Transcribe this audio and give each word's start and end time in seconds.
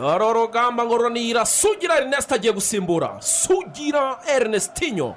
dore 0.00 0.24
urugamba 0.24 0.84
ngo 0.84 0.96
sugira 1.44 1.96
erineste 1.98 2.34
agiye 2.34 2.52
gusimbura. 2.52 3.16
Sugira 3.20 4.18
erinestinyo 4.26 5.14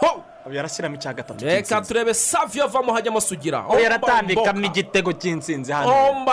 ho! 0.00 0.24
Yarashyiramo 0.50 0.96
icya 0.96 1.12
gatatu 1.12 1.44
reka 1.44 1.80
turebe 1.80 2.14
saviyo 2.14 2.64
avamo 2.64 2.92
hajyamo 2.92 3.20
sugira. 3.20 3.64
We 3.68 3.82
yaratambikamo 3.82 4.64
igitego 4.66 5.12
cy'insinzi 5.12 5.72
hano. 5.72 6.24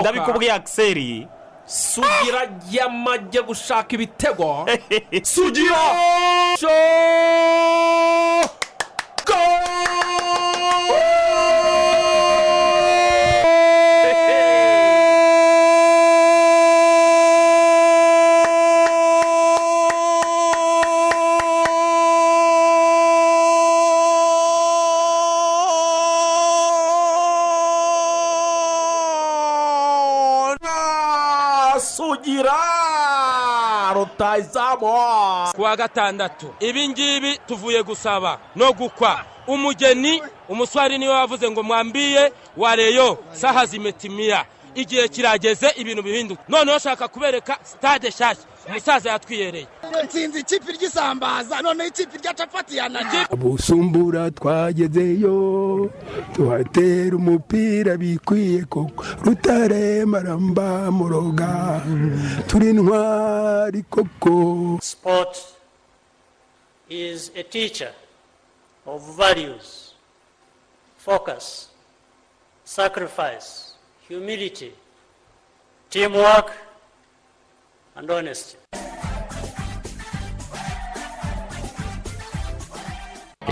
Ndabikubwiye 0.00 0.52
akiseri 0.52 1.28
sugira 1.66 2.48
yamajye 2.70 3.42
gushaka 3.42 3.94
ibitego. 3.94 4.66
Sugira! 5.22 5.76
Kuwa 35.68 35.76
gatandatu. 35.76 36.46
Ibi 36.60 36.88
ngibi 36.88 37.38
tuvuye 37.46 37.82
gusaba 37.82 38.38
no 38.56 38.72
gukwa. 38.72 39.20
Umugeni 39.46 40.22
umuswari 40.48 40.98
ni 40.98 41.08
we 41.08 41.14
wavuze 41.14 41.50
ngo 41.50 41.62
mwambiye 41.62 42.32
wareyo 42.56 43.18
saha 43.32 43.66
zimetimiya 43.66 44.44
igihe 44.74 45.08
kirageze 45.08 45.68
ibintu 45.76 46.02
bihinduka. 46.02 46.42
Noneho 46.48 46.76
ushaka 46.76 47.08
kubereka 47.08 47.58
sitade 47.62 48.08
nshyashya 48.08 48.44
umusaza 48.68 49.10
yatwiyereye. 49.10 49.66
Nsinzi 50.04 50.40
ikipe 50.40 50.72
ry'isambaza 50.72 51.62
noneho 51.62 51.88
ikipe 51.88 52.18
rya 52.18 52.34
capati 52.34 52.76
yananiye 52.76 53.26
busumbura 53.36 54.30
twagezeyo 54.30 55.90
tuhatera 56.32 57.16
umupira 57.16 57.96
bikwiye 57.96 58.64
koko. 58.64 59.04
Rutare 59.24 60.04
maramba 60.04 60.90
muroga 60.90 61.80
turi 62.46 62.72
ntwari 62.72 63.82
koko. 63.90 64.78
Sport 64.82 65.38
is 66.90 67.30
a 67.36 67.42
teacher 67.42 67.92
of 68.86 69.16
values, 69.16 69.92
focus, 70.96 71.68
sacrifice, 72.64 73.74
humility, 74.08 74.72
teamwork, 75.90 76.52
and 77.96 78.10
honesty. 78.10 78.56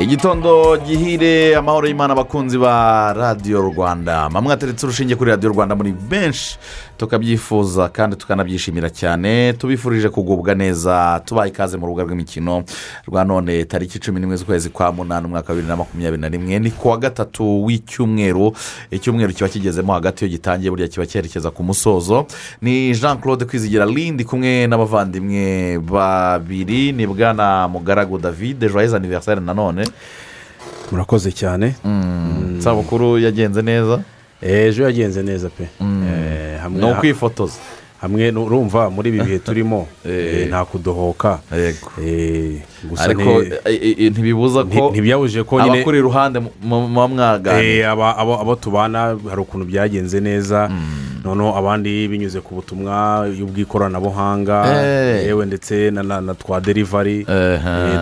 igitondo 0.01 0.77
gihire 0.85 1.57
amahoro 1.57 1.89
y'imana 1.89 2.13
abakunzi 2.13 2.59
ba 2.59 3.13
radiyo 3.17 3.61
rwanda 3.63 4.29
mamwe 4.29 4.53
ateretse 4.53 4.87
urushinge 4.87 5.17
kuri 5.17 5.31
radiyo 5.31 5.53
rwanda 5.53 5.75
muri 5.75 5.93
benshi 5.93 6.59
tukabyifuza 6.97 7.89
kandi 7.89 8.17
tukanabyishimira 8.17 8.91
cyane. 8.91 9.53
Tubifurije 9.53 10.09
kugubwa 10.09 10.55
neza 10.55 11.21
tubaha 11.25 11.49
ikaze 11.49 11.77
mu 11.77 11.87
rubuga 11.87 12.03
rw'imikino 12.05 12.65
rwa 13.09 13.25
none 13.25 13.65
tariki 13.65 13.99
cumi 13.99 14.21
n'imwe 14.21 14.37
z'ukwezi 14.37 14.69
kwa 14.71 14.93
munani 14.93 15.27
umwaka 15.27 15.49
wa 15.49 15.55
bibiri 15.55 15.69
na 15.69 15.77
makumyabiri 15.77 16.21
na 16.23 16.29
rimwe. 16.29 16.59
Ni 16.59 16.71
kuwa 16.71 16.97
gatatu 16.99 17.65
w'icyumweru 17.65 18.53
icyumweru 18.91 19.33
kiba 19.33 19.49
kigezemo 19.49 19.93
hagati 19.93 20.25
iyo 20.25 20.31
gitangiye 20.33 20.71
burya 20.71 20.89
kiba 20.89 21.07
cyerekeza 21.07 21.51
ku 21.51 21.63
musozo. 21.63 22.27
Ni 22.63 22.93
jean 22.95 23.19
claude 23.21 23.45
kwizigira 23.45 23.87
lindi 23.87 24.25
kumwe 24.25 24.67
n'abavandimwe 24.67 25.79
babiri 25.79 26.93
ni 26.93 27.07
bwana 27.07 27.69
mugaragu 27.69 28.19
david 28.19 28.61
joyeux 28.73 28.95
anniversaire 28.95 29.41
nanone 29.41 29.85
murakoze 30.93 31.33
cyane. 31.33 31.75
Isabukuru 32.59 33.19
yagenze 33.19 33.63
neza. 33.63 34.01
Ejo 34.47 34.83
yagenze 34.85 35.23
neza 35.23 35.49
pe. 35.49 35.65
Eh, 35.81 36.61
hamwe 36.63 36.81
ni 36.81 36.87
ukwifotoza 36.93 37.59
hamwe 38.01 38.31
urumva 38.31 38.91
muri 38.91 39.09
ibi 39.09 39.21
bihe 39.21 39.39
turimo 39.47 39.89
Eh. 40.07 40.43
eh, 40.43 40.49
nta 40.49 40.65
kudohoka 40.65 41.39
yego. 41.53 41.89
Eh, 42.03 42.63
gusa 42.89 43.05
ariko 43.05 43.43
ni- 43.43 44.11
ntibibuza 44.11 44.65
ko 44.65 44.91
abakuri 45.75 45.99
iruhande 45.99 46.39
mu- 46.41 46.53
mu- 46.63 46.89
muba 46.89 47.09
mwaganira 47.09 47.63
Eh, 47.63 47.91
aba- 47.91 48.17
abo 48.17 48.41
abo 48.41 48.55
tubana 48.55 49.17
hari 49.31 49.41
ukuntu 49.41 49.65
byagenze 49.67 50.21
neza. 50.21 50.71
Noneho 51.27 51.59
abandi 51.59 52.07
binyuze 52.09 52.39
ku 52.41 52.55
butumwa 52.55 53.27
bw'ikoranabuhanga 53.27 54.67
yewe 55.27 55.47
ndetse 55.47 55.91
na- 55.91 56.35
twa 56.39 56.61
derivari 56.61 57.27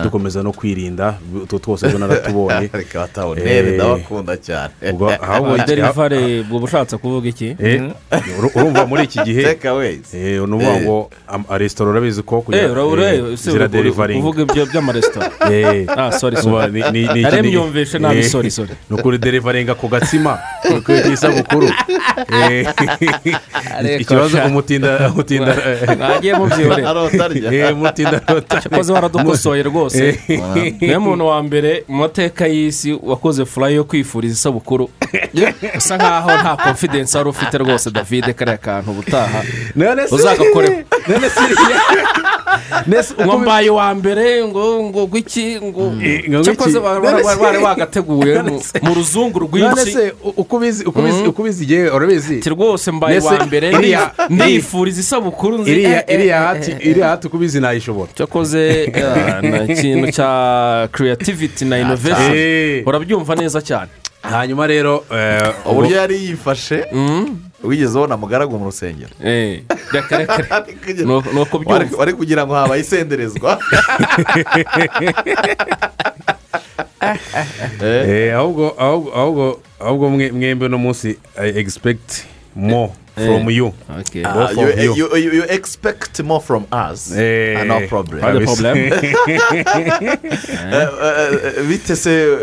dukomeza 0.03 0.43
no 0.43 0.51
kwirinda. 0.53 1.17
Utwo 1.43 1.57
twose 1.59 1.87
ejo 1.87 1.97
naratubonye 1.97 2.69
reka 2.73 2.99
batabonere 2.99 3.71
ndabakunda 3.81 4.37
cyane. 4.37 4.73
Derivare 5.65 6.39
ubwo 6.45 6.59
bushatse 6.59 6.97
kuvuga 6.97 7.29
iki? 7.29 7.55
Uru- 8.37 8.51
urumva 8.55 8.85
muri 8.85 9.03
iki 9.09 9.19
gihe 9.25 9.41
teka 9.85 9.97
wezi 10.01 10.17
eh, 10.17 10.41
ni 10.41 10.55
ukuvuga 10.55 10.79
ngo 10.81 11.09
am- 11.27 11.45
resitora 11.49 11.89
urabizi 11.91 12.23
ko 12.23 12.41
kugira- 12.41 12.63
eh, 12.63 13.67
derivaringi 13.67 14.21
kuvuga 14.21 14.41
ibyo 14.41 14.65
by'amaresitora 14.65 15.31
Eh, 15.51 15.85
ah 15.89 16.11
ni- 16.71 16.81
ni- 16.91 17.07
ni- 17.13 17.23
ni- 17.41 17.49
myumvishe 17.49 17.99
nabi 17.99 18.19
eh, 18.19 18.29
sori 18.29 18.51
sori 18.51 18.69
ni 18.89 18.97
ukuri 18.99 19.17
derivaringa 19.17 19.75
ku 19.75 19.87
gatsima 19.87 20.39
ku 20.85 20.91
isabukuru. 21.13 21.69
Eh, 22.15 22.67
ikibazo 23.99 24.37
umutinda 24.45 25.11
umutinda 25.11 25.51
eh, 25.51 25.97
eh, 27.53 27.73
umutinda 27.73 28.21
arota 28.27 28.61
cyakoze 28.61 28.93
waradukosoye 28.93 29.63
rwose. 29.63 30.19
Eh, 30.27 30.73
ni 30.81 30.89
we 30.89 30.97
muntu 30.97 31.25
wa 31.27 31.43
mbere 31.43 31.83
mu 31.87 31.97
mateka 31.97 32.47
y'isi 32.47 32.99
wakoze 33.03 33.45
furayi 33.45 33.75
yo 33.75 33.83
kwifuriza 33.83 34.33
isabukuru. 34.33 34.89
Usa 35.77 35.97
nkaho 35.97 36.31
nta 36.41 36.55
confidence 36.57 37.17
wari 37.17 37.29
ufite 37.29 37.57
rwose 37.57 37.91
david. 37.91 38.33
Kariya 38.33 38.57
kantu 38.57 38.91
ubutaha. 38.91 39.43
Uzagakoreho 40.11 40.73
none 41.07 41.29
se 41.29 41.39
iriya 41.43 41.79
nese 42.87 43.13
uko 43.13 43.23
ngo 43.25 43.37
bi- 43.37 43.41
mbaye 43.43 43.69
uwa 43.69 43.95
mbere 43.95 44.45
ngo 44.47 44.83
ngo 44.83 45.05
gwiki 45.07 45.59
ngo 45.63 45.91
ngo 46.29 46.43
cyakoze 46.43 46.79
bari 46.79 47.57
wagateguye 47.57 48.41
mu- 48.41 48.61
ruzungu 48.95 49.39
rwinshi. 49.39 50.11
uko 51.27 51.41
ubizi 51.41 51.63
igihe 51.63 51.89
urabizi? 51.89 52.35
Ati 52.39 52.49
rwose 52.49 52.91
mbaye 52.91 53.19
uwa 53.19 53.45
mbere 53.45 53.67
ndifuriza 54.29 54.99
isabukuru 55.01 55.57
nzi. 55.57 55.71
Iriya 55.71 55.89
eh, 56.11 56.19
eh, 56.19 56.27
eh, 56.27 56.33
hati 56.47 56.71
iriya 56.89 57.07
hati 57.09 57.27
uko 57.27 57.37
ubizi 57.37 57.59
nayishobora 57.59 58.11
cyakoze 58.15 58.83
ikintu 59.69 60.11
cya 60.11 60.29
creativity 60.91 61.65
na 61.65 61.77
innovation. 61.79 62.31
Eh. 62.35 62.87
urabyumva 62.87 63.35
neza 63.35 63.61
cyane. 63.61 63.89
Hanyuma 64.21 64.67
rero 64.67 65.03
uburyo 65.65 65.95
yari 65.97 66.15
yifashe 66.25 66.85
wigeze 67.63 67.97
ubona 67.97 68.17
mugaragu 68.17 68.57
mu 68.59 68.65
rusengero? 68.65 69.11
Eh, 69.23 69.63
ni 71.05 71.39
uko 71.41 71.57
wari 71.65 71.85
byumva 71.85 71.97
wari 71.97 72.13
kugira 72.13 72.45
ngo 72.45 72.53
habaye 72.53 72.81
isenderezwa. 72.81 73.59
Eh, 77.81 78.29
Eh, 78.31 78.35
ahubwo 78.37 78.73
ahubwo 78.79 79.09
ahubwo 79.15 79.45
ahubwo 79.79 80.09
mwe- 80.09 80.31
mwembi 80.31 80.65
uno 80.65 80.77
munsi 80.77 81.17
i 81.37 81.49
expect 81.59 82.25
more. 82.55 82.91
From 83.15 83.49
you 83.49 83.73
Okay. 83.99 84.23
ah, 84.25 84.33
Both 84.33 84.57
you, 84.57 84.83
you. 84.83 84.95
you, 84.95 85.15
you, 85.17 85.33
you 85.33 85.43
expect 85.49 86.21
more 86.23 86.41
from 86.41 86.65
us 86.71 87.11
Eh, 87.15 87.55
Ah, 87.59 87.65
no 87.65 87.79
problem 87.87 88.19
Pas 88.21 88.31
de 88.33 88.39
kabisa. 88.39 88.53
problème. 88.53 88.91
Eh, 90.71 90.87
eh, 91.57 91.63
bite 91.67 91.95
se 91.95 92.37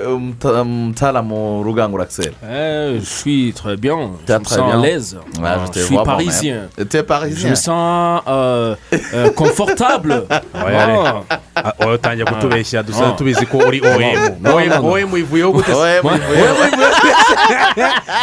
mtaalamu 0.64 1.62
rugangura 1.62 2.06
Eh, 2.42 2.98
je 3.00 3.04
suis 3.04 3.52
très 3.54 3.76
bien. 3.76 4.10
Je 4.26 4.32
me 4.32 4.38
très 4.40 4.54
sens 4.56 4.66
bien. 4.66 4.78
à 4.78 4.82
l'aise. 4.82 5.16
Ouais, 5.38 5.44
Ah, 5.48 5.58
je 5.74 5.80
je 5.80 5.84
suis 5.86 5.96
parisien. 5.96 6.68
tu 6.76 6.82
es 6.82 7.00
Je 7.00 7.02
parisien 7.02 7.50
me 7.50 7.54
sens 7.54 8.22
euh, 8.28 8.74
euh, 9.14 9.30
confortable. 9.30 10.24
Ah. 10.54 11.22
Ah, 11.54 11.94
utangiye 11.94 12.24
kutubeshya 12.24 12.82
dusa 12.82 13.04
Ah. 13.08 13.12
tubizi 13.18 13.46
ko 13.46 13.58
uri 13.58 13.80
oemu 13.80 14.36
No, 14.40 14.60
no, 14.60 14.82
no. 14.82 14.90
oemu 14.92 15.16
ivuyeho 15.16 15.52
gute 15.52 15.66
se 15.72 15.78
Oye, 15.78 16.00
Moi- 16.02 16.18
muvuye- 16.18 16.48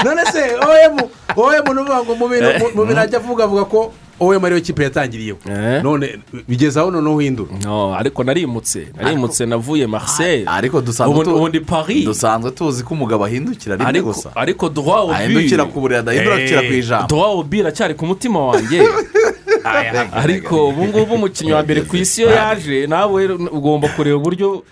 none 0.06 0.26
se 0.32 0.40
oemu 0.68 1.10
oemu 1.36 1.74
ni 1.74 1.80
ukuvuga 1.82 2.04
ngo 2.04 2.16
mu 2.16 2.28
bintu 2.42 2.66
mu- 2.66 2.72
mu 2.76 2.86
bintu 2.86 3.02
ajya 3.02 3.20
avuga 3.20 3.44
avuga 3.44 3.66
ko 3.66 3.94
oemu 4.20 4.46
ariyo 4.46 4.62
kipe 4.62 4.84
yatangiriyeho 4.84 5.38
Eh. 5.50 5.84
none 5.84 6.20
bigeze 6.48 6.80
aho 6.80 6.92
noneho 6.92 7.16
uhindura 7.16 7.52
No, 7.64 7.96
ariko 7.96 8.24
narimutse 8.24 8.88
narimutse 8.98 9.46
navuye 9.46 9.88
marseille. 9.88 10.44
Ariko 10.48 10.82
dusanzwe 10.82 11.16
ubu 11.16 11.24
tu- 11.24 11.36
ubu 11.36 11.48
ndi 11.50 11.60
paris. 11.60 12.06
dusanzwe 12.06 12.52
tuzi 12.52 12.84
ko 12.84 12.94
umugabo 12.94 13.24
ahindukira 13.26 13.76
rimwe 13.76 14.02
gusa. 14.02 14.30
ariko 14.36 14.70
droit 14.70 14.98
au 15.00 15.12
ahindukira 15.12 15.66
ku 15.66 15.80
buriri 15.80 16.00
adahindukira 16.00 16.62
ku 16.68 16.74
ijambo. 16.74 17.08
droit 17.08 17.26
au 17.32 17.44
but 17.44 17.60
aracyari 17.62 17.94
ku 17.96 18.06
mutima 18.06 18.40
wanjye. 18.48 18.84
Ariko 20.14 20.68
ubu 20.70 20.86
ngubu 20.88 21.14
umukinnyi 21.16 21.52
wa 21.54 21.64
mbere 21.64 21.82
ku 21.82 21.96
isi 21.98 22.22
iyo 22.22 22.30
yaje 22.32 22.88
nawe 22.88 23.26
ugomba 23.52 23.88
kureba 23.88 24.18
uburyo 24.18 24.64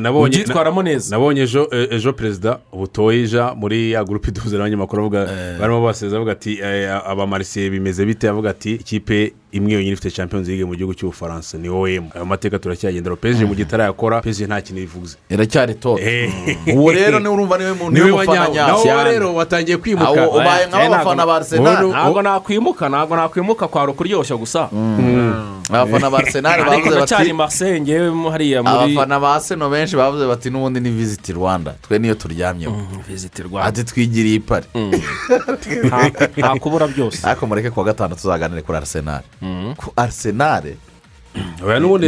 nabonye 0.00 0.36
neza. 0.82 1.16
nabonye 1.16 1.42
ejo 1.42 1.68
e- 1.72 1.88
perezida 2.12 2.58
butoyija 2.72 3.54
muri 3.54 3.90
ya 3.92 4.04
gurupe 4.04 4.28
iduhuza 4.28 4.56
n'abanyamakuru 4.56 5.02
avuga 5.02 5.20
barimo 5.60 5.84
baseza 5.84 6.16
avuga 6.16 6.32
ati 6.32 6.58
eh, 6.62 6.90
abamarisiye 7.06 7.70
bimeze 7.70 8.04
bite 8.06 8.28
avuga 8.28 8.50
ati 8.50 8.72
ikipe 8.74 9.32
imwe 9.52 9.72
yonyine 9.72 9.92
ifite 9.92 10.10
champions 10.10 10.48
league 10.48 10.64
mu 10.64 10.74
gihugu 10.76 10.94
cy'ubufaransa 10.94 11.58
ni 11.58 11.68
wowe. 11.68 12.02
Ayo 12.14 12.24
mateka 12.26 12.58
turacyagendera 12.58 13.16
peje 13.16 13.44
mu 13.44 13.54
gihe 13.54 13.62
itarayakora 13.68 14.20
peje 14.20 14.46
nta 14.46 14.60
kintu 14.60 14.80
bivuze 14.80 15.16
iracyari 15.30 15.74
toto 15.74 16.02
Eh. 16.02 16.30
uwo 16.74 16.92
rero 16.92 17.18
ni 17.18 17.28
we 17.28 17.34
urumva 17.34 17.58
ni 17.58 17.64
we 17.64 17.72
mu- 17.72 17.90
ni 17.90 18.00
we 18.00 18.06
ni 18.06 18.12
we 18.12 18.18
mufana 18.24 18.40
wanyawo 18.40 18.84
nawe 18.84 19.04
rero 19.12 19.34
watangiye 19.34 19.76
kwimuka. 19.76 20.28
Ubaye 20.28 20.66
nk'abafana 20.66 21.26
ba 21.26 21.36
arsenal. 21.36 21.84
Wowe 21.84 21.90
ntabwo 21.92 22.22
nakwimuka 22.22 22.88
ntabwo 22.88 23.16
nakwimuka 23.16 23.68
kwari 23.68 23.90
ukuryoshya 23.92 24.36
gusa. 24.36 24.68
Abafana 25.70 26.10
ba 26.10 26.18
arsenal 26.18 26.52
ariko 26.60 26.70
bavuze 26.90 27.00
bati 27.16 27.32
marseille 27.32 27.80
ngewe 27.80 28.30
hariya 28.30 28.62
muri 28.62 28.94
abafana 28.94 29.20
ba 29.20 29.40
seno 29.40 29.70
benshi 29.70 29.96
bavuze 29.96 30.26
bati 30.26 30.50
n'ubundi 30.50 30.80
ni 30.80 30.90
visiti 30.90 31.32
rwanda. 31.32 31.74
Twe 31.82 31.98
niyo 31.98 32.14
turyamyeho. 32.14 32.76
Visiti 33.08 33.42
rwanda. 33.42 33.68
Ati 33.68 33.84
twigiriye 33.84 34.36
i 34.36 34.40
pari 34.40 34.66
Nta- 34.74 36.58
kubura 36.60 36.86
byose. 36.88 37.26
Ariko 37.26 37.46
mureke 37.46 37.70
kuwa 37.70 37.86
gatanu 37.86 38.14
tuzaganire 38.14 38.62
kuri 38.62 38.78
arsenal. 38.78 39.20
N'ubundi 41.80 42.06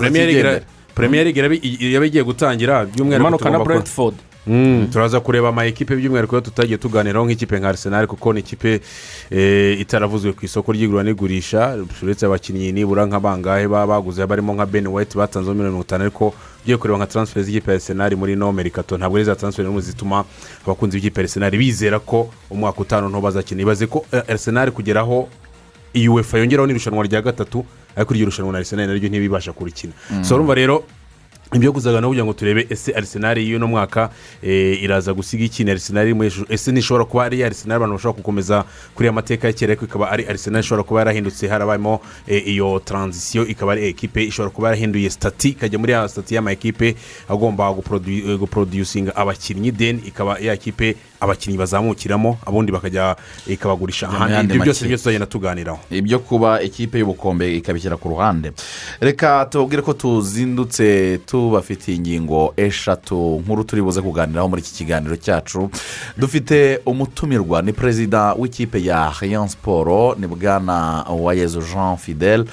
premier 0.00 0.26
league 0.26 0.42
kigendera. 0.42 0.64
premier 0.94 1.24
league 1.24 1.38
irabi- 1.40 1.92
yaba 1.94 2.06
igiye 2.06 2.24
gutangira 2.24 2.84
by'umwihariko 2.84 3.28
imanuka 3.28 3.44
na 3.44 3.50
tugomba 3.50 3.64
ku- 3.64 3.68
brentford. 3.68 4.14
Mm, 4.46 4.86
turaza 4.92 5.20
kureba 5.20 5.48
ama 5.48 5.64
ekipe 5.66 5.96
by'umwihariko 5.96 6.36
iyo 6.36 6.40
tutagiye 6.40 6.78
tuganiraho 6.78 7.26
nk'ikipe 7.26 7.58
nka 7.58 7.68
arsenal 7.68 8.06
kuko 8.06 8.32
ni 8.32 8.40
ikipe 8.40 8.80
eh, 9.30 9.80
itaravuzwe 9.80 10.32
ku 10.32 10.44
isoko 10.44 10.72
ry'igura 10.72 11.02
n'igurisha. 11.04 11.76
Uretse 12.02 12.26
abakinnyi 12.26 12.72
nibura 12.72 13.06
nk'abangahe 13.06 13.68
baba 13.68 13.86
baguze 14.00 14.26
barimo 14.26 14.54
nka 14.54 14.66
ben 14.66 14.86
white 14.86 15.14
batanzeho 15.18 15.54
miliyoni 15.54 15.70
mirongo 15.70 15.84
itanu 15.84 16.02
ariko 16.04 16.34
ugiye 16.64 16.76
kureba 16.76 16.98
nka 16.98 17.06
transfer 17.06 17.42
z'ikipe 17.44 17.70
ya 17.70 17.74
arsenal 17.76 18.16
muri 18.16 18.36
no 18.36 18.52
merikato 18.52 18.96
ntabwo 18.98 19.16
ari 19.16 19.24
za 19.24 19.36
transfer 19.36 19.64
n'imwe 19.64 19.80
zituma 19.82 20.24
abakunzi 20.64 20.96
b'ikipe 20.96 21.20
ya 21.20 21.24
arsenal 21.24 21.50
bizera 21.52 21.98
ko 22.00 22.30
umwaka 22.50 22.80
utanu 22.80 23.08
nto 23.08 23.20
bazakina 23.20 23.62
ibaze 23.62 23.86
ko 23.86 24.06
eh, 24.12 24.22
arsenal 24.28 24.70
kugeraho 24.72 25.28
iyi 25.94 26.08
uefa 26.08 26.38
yongeraho 26.38 26.66
n'irushanwa 26.66 27.04
rya 27.06 27.22
gatatu 27.22 27.64
ariko 27.96 28.14
iryo 28.14 28.26
rushanwa 28.26 28.52
na 28.52 28.58
arsenal 28.58 28.86
naryo 28.86 29.08
ntibibasha 29.08 29.52
kurikina. 29.52 29.92
Urumva 30.30 30.54
rero 30.54 30.84
ibyo 31.54 31.72
kuzagana 31.72 32.06
kugira 32.06 32.24
ngo 32.24 32.32
turebe 32.32 32.66
ese 32.70 32.92
arisenali 32.92 33.50
y'uno 33.50 33.66
mwaka 33.66 34.10
eh, 34.42 34.82
iraza 34.82 35.14
gusiga 35.14 35.44
iki 35.44 35.64
ni 35.64 35.70
arisenali 35.70 36.14
mu 36.14 36.22
hejuru 36.22 36.46
ese 36.50 36.72
ntishobora 36.72 37.04
kuba 37.04 37.24
ari 37.24 37.44
arisenali 37.44 37.76
abantu 37.76 37.94
bashobora 37.96 38.16
gukomeza 38.18 38.64
kuri 38.94 39.08
aya 39.08 39.12
mateka 39.12 39.46
ya 39.46 39.52
kera 39.52 39.72
ariko 39.72 39.84
ikaba 39.84 40.10
ari 40.10 40.24
arisenali 40.28 40.64
ishobora 40.64 40.82
kuba 40.82 41.00
yarahindutse 41.00 41.48
harabayemo 41.48 42.00
eh, 42.26 42.48
iyo 42.48 42.78
taranzisiyo 42.84 43.46
ikaba 43.46 43.72
ari 43.72 43.88
ekipe 43.88 44.24
ishobora 44.24 44.50
kuba 44.50 44.68
yarahinduye 44.68 45.10
sitati 45.10 45.48
ikajya 45.48 45.78
muri 45.78 45.92
ya 45.92 46.08
sitati 46.08 46.34
y'ama 46.34 46.52
ekipe 46.52 46.96
agomba 47.28 47.70
guprodu- 47.70 48.30
eh, 48.30 49.12
abakinnyi. 49.14 49.72
Deni 49.72 50.02
ikaba 50.06 50.38
ya 50.38 50.56
kipe 50.56 50.96
abakinnyi 51.20 51.58
bazamukiramo 51.58 52.38
abundi 52.46 52.72
bakajya 52.72 53.16
ikabagurisha 53.46 54.08
ahandi. 54.08 54.54
ibyo 54.54 54.64
byose 54.64 54.82
ni 54.84 54.88
byo 54.88 54.96
tuzagenda 54.98 55.26
tuganiraho. 55.26 55.78
Ibyo 55.90 56.18
kuba 56.18 56.62
ikipe 56.62 56.98
y'ubukombe 56.98 57.56
ikabishyira 57.56 57.96
ku 57.96 58.08
ruhande. 58.08 58.52
Reka 59.00 59.46
tubabwire 59.50 59.82
ko 59.82 59.92
tuzindutse 59.92 61.18
tubafitiye 61.38 61.96
ingingo 61.96 62.52
eshatu. 62.56 63.40
Nkuru 63.44 63.64
turi 63.64 63.82
buze 63.82 64.02
kuganiraho 64.02 64.48
muri 64.48 64.62
iki 64.62 64.72
kiganiro 64.74 65.16
cyacu. 65.16 65.70
Dufite 66.16 66.80
umutumirwa 66.86 67.62
ni 67.62 67.72
perezida 67.72 68.34
w'ikipe 68.34 68.82
ya 68.84 69.12
rayon 69.20 69.48
siporo 69.48 70.14
ni 70.18 70.26
bwana 70.26 71.04
uwayezu 71.10 71.62
jean 71.72 71.96
fidel. 71.96 72.44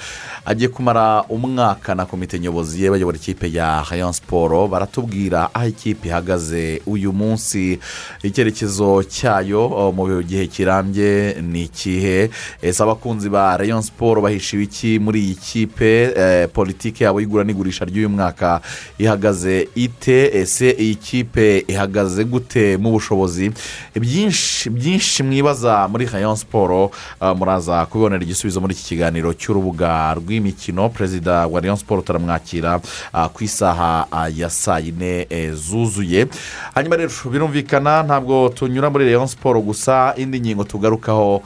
Agiye 0.44 0.68
kumara 0.68 1.22
umwaka 1.28 1.94
na 1.94 2.06
komite 2.06 2.38
nyobozi 2.38 2.82
ye 2.84 2.90
bayobora 2.90 3.16
ikipe 3.16 3.52
ya 3.52 3.84
rayon 3.90 4.12
siporo 4.12 4.68
baratubwira 4.68 5.50
aho 5.54 5.66
ikipe 5.68 6.08
ihagaze 6.08 6.82
uyu 6.86 7.12
munsi. 7.12 7.78
Icyerekezo 8.22 9.02
cyayo 9.02 9.92
mu 9.96 10.22
gihe 10.22 10.46
kirambye 10.46 11.36
ni 11.42 11.62
ikihe? 11.66 12.30
Ese 12.62 12.82
abakunzi 12.82 13.28
ba 13.28 13.56
rayon 13.56 13.82
siporo 13.82 14.22
bahishiwe 14.22 14.62
iki 14.62 14.98
muri 14.98 15.20
iyi 15.20 15.34
kipe? 15.34 16.12
Eh, 16.16 16.48
politiki 16.52 17.04
yabo 17.04 17.20
y'igura 17.20 17.44
n'igurisha 17.44 17.84
ry'uyu 17.84 18.08
mwaka 18.08 18.60
ihagaze 18.98 19.68
ite? 19.74 20.30
Ese 20.34 20.70
iyi 20.70 20.94
kipe 20.94 21.64
ihagaze 21.68 22.24
gute 22.24 22.76
mu 22.76 22.90
bushobozi? 22.90 23.50
Byinshi 23.94 24.70
byinshi 24.70 25.22
mwibaza 25.22 25.88
muri 25.88 26.06
rayon 26.06 26.36
siporo 26.36 26.90
ah, 27.20 27.34
muraza 27.34 27.86
kubibonera 27.86 28.22
igisubizo 28.24 28.60
muri 28.60 28.74
iki 28.74 28.84
kiganiro 28.84 29.32
cy'urubuga 29.32 30.14
rw'imikino. 30.14 30.88
Perezida 30.88 31.46
wa 31.46 31.60
rayon 31.60 31.76
siporo 31.76 32.02
turamwakira 32.02 32.80
ah, 33.12 33.28
ku 33.28 33.44
isaha 33.44 34.06
ah, 34.10 34.28
ya 34.28 34.50
saa 34.50 34.78
yine 34.78 35.26
zuzuye. 35.54 36.26
Hanyuma 36.74 36.96
rero 36.96 37.10
birumvikana 37.30 38.02
ntabwo 38.02 38.48
tunyura 38.48 38.90
muri 38.90 39.04
rayon 39.04 39.26
siporo 39.26 39.60
gusa 39.60 40.14
indi 40.16 40.40
ngingo 40.40 40.64
tugarukaho 40.64 41.42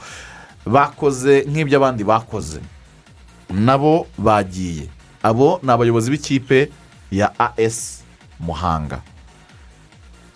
bakoze 0.65 1.45
nk'ibyo 1.49 1.77
abandi 1.77 2.03
bakoze. 2.03 2.59
Nabo 3.49 4.07
bagiye. 4.17 4.87
Abo 5.23 5.59
ni 5.63 5.71
abayobozi 5.71 6.11
b'ikipe 6.11 6.69
ya 7.11 7.31
as 7.57 8.03
muhanga. 8.39 9.01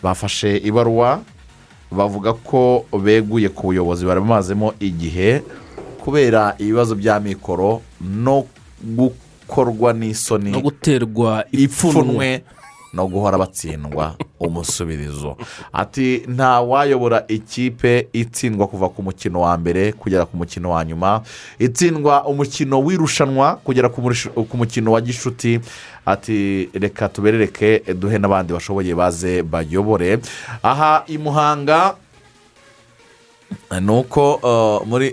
Bafashe 0.04 0.58
ibaruwa 0.58 1.22
bavuga 1.92 2.34
ko 2.34 2.86
beguye 3.04 3.50
ku 3.50 3.68
buyobozi 3.68 4.06
bari 4.06 4.20
bamazemo 4.22 4.74
igihe 4.80 5.42
kubera 6.04 6.56
ibibazo 6.60 6.96
bya 6.96 7.20
mikoro 7.20 7.82
no 8.02 8.46
gukorwa 8.84 9.94
n'isoni 9.94 10.52
no 10.52 10.62
guterwa 10.62 11.46
ipfunwe 11.52 12.42
no 12.96 13.08
guhora 13.08 13.38
batsindwa 13.38 14.16
umusubirizo 14.40 15.38
ati 15.74 16.24
nta 16.28 16.62
wayobora 16.62 17.24
ikipe 17.28 18.08
itsindwa 18.14 18.68
kuva 18.68 18.90
ku 18.90 19.04
mukino 19.04 19.42
wa 19.42 19.58
mbere 19.58 19.92
kugera 19.92 20.26
ku 20.26 20.38
mukino 20.38 20.70
wa 20.72 20.86
nyuma. 20.86 21.22
Itsindwa 21.60 22.26
umukino 22.26 22.80
w'irushanwa 22.80 23.56
kugera 23.64 23.90
ku 23.90 24.58
mukino 24.58 24.92
wa 24.92 25.02
gishuti. 25.02 25.60
Ati 26.06 26.70
reka 26.74 27.10
tuberereke 27.10 27.82
duhe 27.94 28.18
n'abandi 28.18 28.54
bashoboye 28.54 28.96
baze 28.96 29.44
bayobore. 29.44 30.20
Aha 30.64 31.04
i 31.08 31.18
muhanga 31.18 31.96
ni 33.82 33.92
uko 33.92 34.36
uh, 34.36 34.88
muri 34.88 35.10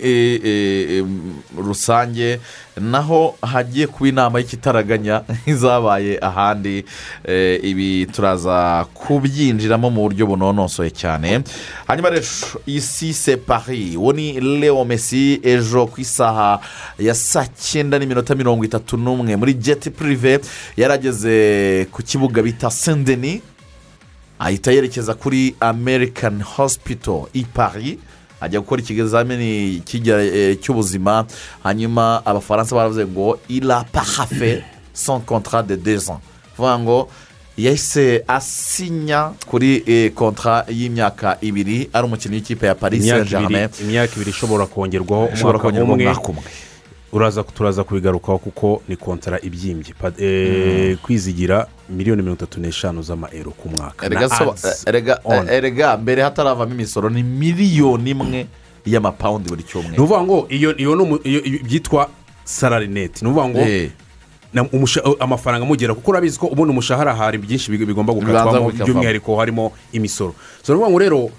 rusange 1.57 2.39
naho 2.81 3.35
hagiye 3.41 3.87
kuba 3.87 4.09
inama 4.09 4.39
y'ikitaraganya 4.39 5.23
nk'izabaye 5.29 6.17
ahandi 6.21 6.85
eh, 7.23 7.59
ibi 7.63 8.05
turaza 8.05 8.85
kubyinjiramo 8.93 9.89
mu 9.89 10.01
buryo 10.01 10.27
bunonosoye 10.27 10.89
cyane. 10.89 11.43
Hanyuma 11.87 12.09
rero 12.09 12.25
isi 12.65 13.13
se 13.13 13.37
pari 13.37 13.97
uwo 13.97 14.13
ni 14.13 14.39
leo 14.39 14.85
mesi 14.85 15.39
ejo 15.43 15.87
ku 15.87 16.01
isaha 16.01 16.59
ya 16.99 17.13
saa 17.13 17.45
cyenda 17.45 17.99
n'iminota 17.99 18.35
mirongo 18.35 18.65
itatu 18.65 18.97
n'umwe. 18.97 19.35
Muri 19.35 19.53
jeti 19.53 19.89
purive 19.89 20.39
yarageze 20.77 21.85
ku 21.91 22.01
kibuga 22.03 22.41
bita 22.41 22.69
sendeni 22.69 23.41
ahita 24.39 24.71
yerekeza 24.71 25.13
kuri 25.13 25.55
american 25.59 26.41
hospital 26.41 27.29
i 27.33 27.45
paris. 27.45 27.97
Ajya 28.43 28.59
gukora 28.59 28.81
ikizamini 28.81 29.81
eh, 29.95 30.57
cy'ubuzima 30.61 31.25
hanyuma 31.63 32.21
abafaransa 32.25 32.75
baravuze 32.75 33.05
ngo 33.05 33.39
ira 33.49 33.83
parafe 33.91 34.63
son 34.93 35.19
contrat 35.21 35.63
de 35.63 35.75
deux 35.75 36.09
ans. 36.09 36.19
Kuvuga 36.55 36.79
ngo 36.79 37.09
yahise 37.57 38.23
asinya 38.27 39.31
kuri 39.47 39.83
eh, 39.87 40.11
kontra 40.13 40.65
y'imyaka 40.69 41.37
ibiri 41.41 41.89
ari 41.93 42.05
umukinnyi 42.05 42.35
w'ikipe 42.35 42.65
ya 42.65 42.75
paris 42.75 42.99
saint 43.09 43.29
imyaka 43.29 43.43
ibiri 43.43 43.49
germain 43.49 43.69
imyaka 43.81 44.13
ibiri 44.15 44.29
ishobora 44.31 44.65
kongerwaho 44.65 45.29
umwaka 46.11 46.29
umwe. 46.29 46.43
Uraza 47.13 47.43
turaza 47.43 47.83
kubigarukaho 47.83 48.37
kuko 48.37 48.81
ni 48.87 48.95
kontara 48.95 49.39
ibyimbye. 49.41 49.93
Eh, 50.19 50.97
kwizigira 50.97 51.67
miliyoni 51.89 52.21
mirongo 52.21 52.37
itatu 52.43 52.59
n'eshanu 52.59 53.01
z'amaero 53.01 53.51
ku 53.51 53.69
mwaka. 53.69 54.05
Erega 54.87 55.19
on. 55.23 55.49
erega 55.49 55.97
mbere 55.97 56.21
hataravamo 56.21 56.73
imisoro 56.73 57.09
ni 57.09 57.23
miliyoni 57.23 58.09
imwe 58.09 58.47
y'amapawundi 58.85 59.49
buri 59.49 59.63
ni 59.63 59.69
cyumweru. 59.69 59.93
Ukuvuga 60.03 60.21
ngo 60.23 60.45
iyo 60.49 60.73
ni 60.95 61.59
byitwa 61.63 62.09
sararineti 62.43 63.25
ni 63.25 63.31
ukuvuga 63.31 63.49
ngo 63.49 63.59
Eh, 63.59 63.91
amafaranga 65.19 65.65
amugera 65.65 65.93
kuko 65.93 66.11
urabizi 66.11 66.39
ko 66.39 66.47
ubundi 66.47 66.71
umushahara 66.71 67.15
hari 67.15 67.37
byinshi 67.37 67.71
big- 67.71 67.85
bigomba 67.85 68.13
gukatwamo 68.13 68.69
by'umwihariko 68.85 69.35
harimo 69.37 69.71
imisoro. 69.91 70.35
So 70.61 70.73
ni 70.73 70.79
ukuvuga 70.79 70.91
ngo 70.91 70.99
rero 70.99 71.29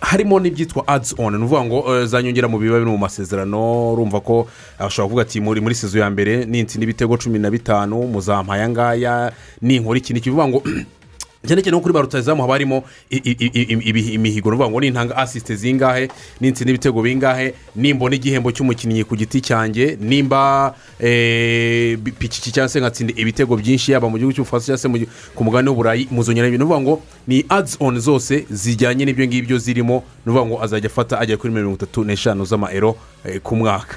harimo 0.00 0.40
n'ibyitwa 0.40 0.88
ads 0.88 1.14
on. 1.18 1.36
Ni 1.36 1.44
ukuvuga 1.44 1.64
ngo 1.64 1.96
eh, 1.96 2.06
za 2.06 2.22
nyongera 2.22 2.48
mu 2.48 2.58
biba 2.58 2.78
biri 2.78 2.90
mu 2.90 2.98
masezerano 2.98 3.92
urumva 3.92 4.20
ko 4.20 4.48
ashobora 4.78 5.06
kuvuga 5.08 5.22
ati 5.22 5.40
muri 5.40 5.60
muri 5.60 5.74
sezo 5.74 5.98
ya 5.98 6.10
mbere 6.10 6.44
n'ibitego 6.46 7.16
cumi 7.16 7.38
na 7.38 7.50
bitanu 7.50 8.06
muzampa 8.06 8.54
aya 8.54 8.68
ngaya 8.68 9.32
ninkora 9.62 9.98
iki 9.98 10.12
ni 10.14 10.20
ngo 10.48 10.62
cyane 11.46 11.62
cyane 11.62 11.72
nko 11.76 11.80
kuri 11.80 11.94
ba 11.94 12.00
rutayizamu 12.00 12.42
haba 12.42 12.52
harimo 12.54 12.84
imihigo. 13.10 14.50
Ni 14.50 14.56
ukuvuga 14.56 14.70
ngo 14.70 14.80
nintanga 14.80 15.16
asisite 15.16 15.56
zingahe 15.56 16.08
n'insinda 16.40 16.70
ibitego 16.70 17.02
bingahe 17.02 17.54
nimbona 17.76 18.14
igihembo 18.16 18.52
cy'umukinnyi 18.52 19.04
ku 19.04 19.16
giti 19.16 19.40
cyanjye 19.40 19.96
nimba 20.00 20.74
eh, 21.00 21.98
pikiki 22.18 22.52
cyangwa 22.52 22.68
se 22.68 22.80
nkatsinda 22.80 23.12
ibitego 23.16 23.56
byinshi 23.56 23.92
yaba 23.92 24.08
mu 24.12 24.18
gihugu 24.18 24.34
cy'ubufaransa 24.36 24.76
cyangwa 24.76 25.00
se 25.00 25.06
ku 25.34 25.44
mugabane 25.44 25.68
w'uburayi 25.72 26.08
muzongera 26.10 26.48
ibintu 26.48 26.64
ni 26.64 26.68
ukuvuga 26.68 26.80
ngo 26.84 27.02
ni 27.26 27.44
adizi 27.48 27.76
oni 27.80 28.00
zose 28.00 28.44
zijyanye 28.50 29.04
n'ibyo 29.04 29.26
ngibyo 29.26 29.58
zirimo. 29.58 30.04
Ni 30.26 30.32
ukuvuga 30.32 30.46
ngo 30.46 30.56
azajya 30.62 30.90
afata 30.92 31.18
agera 31.18 31.38
kuri 31.40 31.52
mirongo 31.52 31.74
itatu 31.80 32.04
n'eshanu 32.04 32.44
z'amaero 32.44 32.96
eh, 33.24 33.40
ku 33.40 33.56
mwaka. 33.56 33.96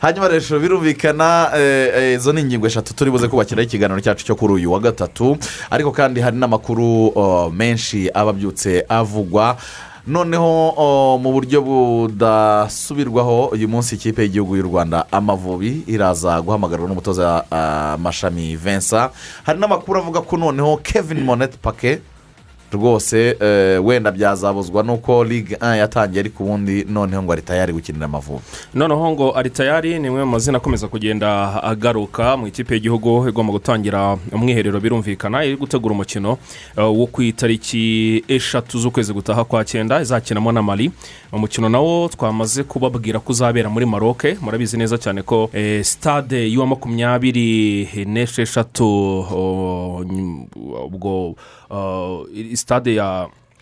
Hanyuma 0.00 0.28
rero 0.28 0.58
birumvikana 0.60 1.50
eh, 1.56 1.90
eh, 1.94 2.14
izo 2.16 2.32
ni 2.32 2.40
ingingo 2.40 2.66
eshatu 2.66 2.94
turi 2.94 3.10
buze 3.10 3.28
kubakiraho 3.28 3.64
ikiganiro 3.64 4.00
cyacu 4.00 4.24
cyo 4.24 4.34
kuri 4.36 4.52
uyu 4.54 4.72
wa 4.72 4.80
gatatu. 4.80 5.36
Ariko 5.70 5.90
kandi 5.90 6.20
hari 6.20 6.36
n'amakuru 6.36 7.12
oh, 7.14 7.50
menshi 7.50 8.10
aba 8.14 8.30
abyutse 8.30 8.84
avugwa. 8.88 9.56
Noneho 10.06 10.74
oh, 10.76 11.18
mu 11.18 11.32
buryo 11.32 11.62
budasubirwaho 11.62 13.46
uyu 13.56 13.68
munsi 13.68 13.94
ikipe 13.94 14.22
y'igihugu 14.22 14.56
y'u 14.56 14.62
rwanda 14.68 15.06
amavubi 15.12 15.84
iraza 15.86 16.40
guhamagarwa 16.42 16.88
n'umutoza 16.88 17.44
ah, 17.50 17.96
mashami 17.96 18.56
Vincent. 18.56 19.10
Hari 19.44 19.58
n'amakuru 19.58 19.98
avuga 19.98 20.20
ko 20.20 20.36
noneho 20.36 20.76
kevin 20.76 21.24
monete 21.24 21.56
pake 21.56 22.00
rwose 22.74 23.36
eh, 23.40 23.84
wenda 23.86 24.10
byazabuzwa 24.12 24.82
n'uko 24.82 25.24
ligue 25.24 25.56
1 25.56 25.76
yatangiye 25.76 26.20
ariko 26.20 26.44
ubundi 26.44 26.84
noneho 26.88 27.22
ngo 27.22 27.32
ari 27.32 27.42
tayari 27.42 27.72
gukinira 27.72 28.06
amavubi. 28.06 28.42
Noneho 28.74 29.10
ngo 29.10 29.36
ari 29.36 29.50
tayari 29.50 29.98
ni 29.98 30.06
imwe 30.08 30.24
mu 30.24 30.30
mazina 30.30 30.58
akomeza 30.58 30.88
kugenda 30.88 31.62
agaruka 31.62 32.36
mu 32.36 32.46
ikipe 32.46 32.74
y'igihugu 32.74 33.28
igomba 33.28 33.52
gutangira 33.52 34.16
umwiherero 34.32 34.80
birumvikana 34.80 35.44
iri 35.44 35.56
gutegura 35.56 35.94
umukino 35.94 36.38
eh, 36.76 36.84
wo 36.98 37.06
ku 37.06 37.22
itariki 37.22 38.24
eshatu 38.28 38.78
z'ukwezi 38.78 39.12
gutaha 39.12 39.44
kwa 39.44 39.64
cyenda 39.64 40.00
izakinamo 40.00 40.52
na 40.52 40.62
mari 40.62 40.90
umukino 41.32 41.68
nawo 41.68 42.08
twamaze 42.08 42.62
kubabwira 42.62 43.18
ko 43.20 43.32
uzabera 43.32 43.68
muri 43.70 43.86
maroke 43.86 44.36
murabizi 44.40 44.76
neza 44.76 44.98
cyane 44.98 45.22
ko 45.22 45.50
eh, 45.52 45.84
stade 45.84 46.48
y'uwa 46.52 46.66
makumyabiri 46.66 47.88
n'esheshatu 48.06 48.86
oh, 49.32 50.04
ubwo 50.86 51.34
oh, 51.74 52.30
iri 52.30 52.54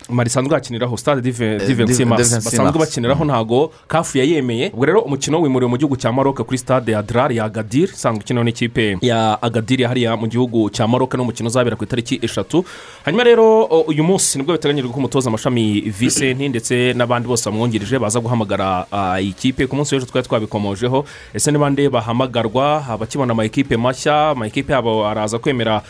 stade 0.03 0.09
ya 0.09 0.15
mari 0.15 0.27
isanzwe 0.27 0.53
yakiniraho 0.53 0.97
stade 0.97 1.21
dive 1.21 1.45
Eh, 1.55 2.05
basanzwe 2.07 2.79
bakiniraho 2.79 3.25
ntago 3.25 3.71
kafu 3.87 4.17
yayemeye. 4.17 4.69
Ubwo 4.73 4.85
rero 4.85 5.01
umukino 5.01 5.41
wimuriwe 5.41 5.69
mu 5.71 5.77
gihugu 5.77 5.95
cya 5.97 6.11
maroc 6.11 6.41
kuri 6.41 6.57
stade 6.57 6.91
ya 6.91 7.01
drari 7.01 7.37
ya 7.37 7.45
agadir 7.45 7.89
isanzwe 7.89 8.21
ikinaho 8.23 8.43
n'ikipe 8.43 8.97
ya 9.01 9.41
agadir 9.41 9.87
hariya 9.87 10.15
mu 10.17 10.27
gihugu 10.27 10.69
cya 10.69 10.87
maroc 10.87 11.13
n'umukino 11.15 11.47
uzabera 11.49 11.75
ku 11.75 11.83
itariki 11.83 12.19
eshatu. 12.21 12.65
Hanyuma 13.05 13.23
rero 13.23 13.65
uyu 13.87 14.03
munsi 14.03 14.37
ni 14.37 14.43
bwo 14.43 14.53
biteganyijwe 14.53 14.89
ko 14.91 14.97
umutoza 14.97 15.29
amashami 15.29 15.81
visenti 15.81 16.49
ndetse 16.49 16.93
n'abandi 16.93 17.27
bose 17.27 17.49
bamwungirije 17.49 17.99
baza 17.99 18.19
guhamagara 18.19 18.85
ah, 18.91 19.21
iyi 19.21 19.33
kipe. 19.33 19.67
Ku 19.67 19.75
munsi 19.75 19.95
w'ejo 19.95 20.05
twari 20.05 20.27
twabikomojeho 20.27 21.05
ese 21.33 21.51
niba 21.51 21.69
nde 21.69 21.89
bahamagarwa? 21.89 22.85
Abakibona 22.89 23.31
ama 23.31 23.45
ekipe 23.45 23.77
mashya 23.77 24.29
ama 24.29 24.47
ekipe 24.47 24.73
yabo 24.73 25.07
araza 25.07 25.39
kwemera 25.39 25.81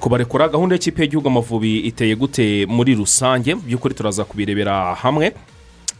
kubarekura. 0.00 0.48
Gahunda 0.48 0.74
y'ikipe 0.74 1.02
y'igihugu 1.02 1.28
amavubi 1.28 1.78
iteye 1.78 2.14
gute 2.16 2.66
muri 2.68 2.94
rusange? 2.94 3.56
By'ukuri 3.66 3.94
turaza 3.94 4.24
kubirebera 4.24 4.94
hamwe. 4.94 5.32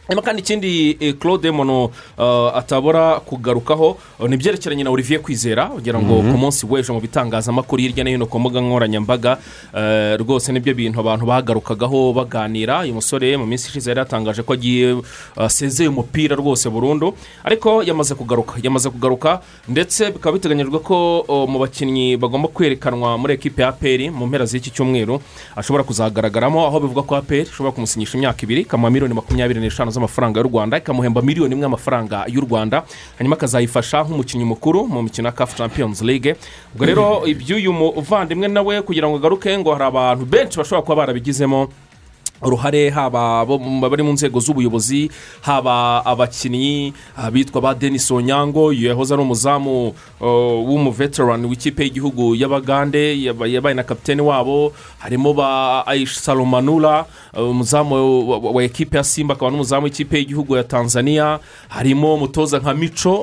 Hanyuma 0.07 0.21
kandi 0.21 0.41
ikindi 0.41 0.97
eh, 0.99 1.15
claude 1.17 1.51
mono 1.51 1.91
eh, 2.19 2.51
atabura 2.57 3.19
kugarukaho 3.19 3.97
eh, 4.19 4.27
ni 4.29 4.35
ibyerekeranye 4.35 4.83
na 4.83 4.91
olivier 4.91 5.21
kwizera 5.21 5.65
kugira 5.65 5.99
ngo 5.99 6.15
ku 6.19 6.35
munsi 6.37 6.65
w'ejo 6.65 6.93
mu 6.93 6.99
bitangazamakuru 6.99 7.81
hirya 7.81 8.03
no 8.03 8.09
hino 8.09 8.25
ku 8.25 8.39
mbuga 8.39 8.59
nkoranyambaga 8.61 9.37
rwose 10.19 10.51
ni 10.51 10.59
byo 10.59 10.73
bintu 10.73 10.99
abantu 10.99 11.25
bagarukagaho 11.25 12.13
baganira. 12.13 12.83
Uyu 12.83 12.93
musore 12.93 13.37
mu 13.37 13.45
minsi 13.45 13.69
ishize 13.69 13.89
yari 13.89 13.99
yatangaje 13.99 14.43
ko 14.43 14.53
agiye 14.53 14.95
asezeye 15.37 15.89
umupira 15.89 16.35
rwose 16.35 16.69
burundu 16.69 17.13
ariko 17.43 17.83
yamaze 17.83 18.15
kugaruka 18.15 18.59
yamaze 18.63 18.89
kugaruka 18.89 19.39
ndetse 19.67 20.11
bikaba 20.11 20.35
biteganyijwe 20.35 20.79
ko 20.83 21.23
mu 21.47 21.59
bakinnyi 21.59 22.17
bagomba 22.17 22.47
kwerekanwa 22.51 23.17
muri 23.17 23.33
ekipe 23.39 23.61
ya 23.61 23.69
aperi 23.71 24.09
mu 24.11 24.27
mpera 24.27 24.45
z'iki 24.45 24.69
cyumweru 24.71 25.21
ashobora 25.55 25.83
kuzagaragaramo. 25.83 26.67
Aho 26.67 26.79
bivuga 26.79 27.01
ko 27.07 27.15
aperi 27.15 27.47
ishobora 27.47 27.71
kumusinyisha 27.71 28.17
imyaka 28.17 28.43
ibiri 28.43 28.61
ikamuha 28.67 28.91
miliyoni 28.91 29.13
makumyabiri 29.15 29.59
n'eshanu 29.63 29.92
z'amafaranga 29.93 30.39
y'u 30.39 30.47
rwanda 30.49 30.77
ikamuhemba 30.77 31.21
miliyoni 31.21 31.53
imwe 31.53 31.63
y'amafaranga 31.63 32.25
y'u 32.27 32.41
rwanda 32.41 32.83
hanyuma 33.17 33.35
akazayifasha 33.35 34.03
nk'umukinnyi 34.03 34.45
mukuru 34.45 34.87
mu 34.87 35.01
mikino 35.03 35.27
ya 35.27 35.31
kafu 35.31 35.55
champions 35.57 36.01
league. 36.01 36.35
Ubwo 36.75 36.85
rero 36.85 37.21
iby'uyu 37.25 37.73
muvandimwe 37.73 38.47
nawe 38.47 38.81
kugira 38.81 39.07
ngo 39.07 39.15
agaruke 39.15 39.57
ngo 39.57 39.71
hari 39.73 39.83
abantu 39.85 40.25
benshi 40.25 40.57
bashobora 40.57 40.81
kuba 40.81 40.95
barabigizemo. 40.95 41.67
Uruhare 42.45 42.89
haba 42.89 43.45
bari 43.89 44.03
mu 44.03 44.11
nzego 44.13 44.39
z'ubuyobozi 44.39 45.09
haba 45.41 46.05
abakinnyi 46.05 46.93
abitwa 47.17 47.61
ba 47.61 47.73
denis 47.75 48.11
onyango 48.11 48.73
yahoze 48.73 49.13
ari 49.13 49.23
umuzamu 49.23 49.93
w'umuveterani 50.21 51.47
w'ikipe 51.47 51.83
y'igihugu 51.83 52.35
y'abagande 52.35 53.15
yaba- 53.21 53.47
yabaye 53.47 53.75
na 53.75 53.83
kapitene 53.83 54.21
wabo. 54.21 54.73
Harimo 54.99 55.33
ba 55.33 55.83
aisha 55.87 56.19
salomanura 56.19 57.05
umuzamu 57.33 58.29
wa- 58.55 58.63
ekipe 58.63 58.97
ya 58.97 59.03
simba 59.03 59.33
akaba 59.33 59.51
n'umuzamu 59.51 59.83
w'ikipe 59.85 60.17
y'igihugu 60.17 60.55
ya 60.55 60.63
tanzania. 60.63 61.39
Harimo 61.69 62.13
umutoza 62.13 62.59
nka 62.59 62.73
mico 62.73 63.13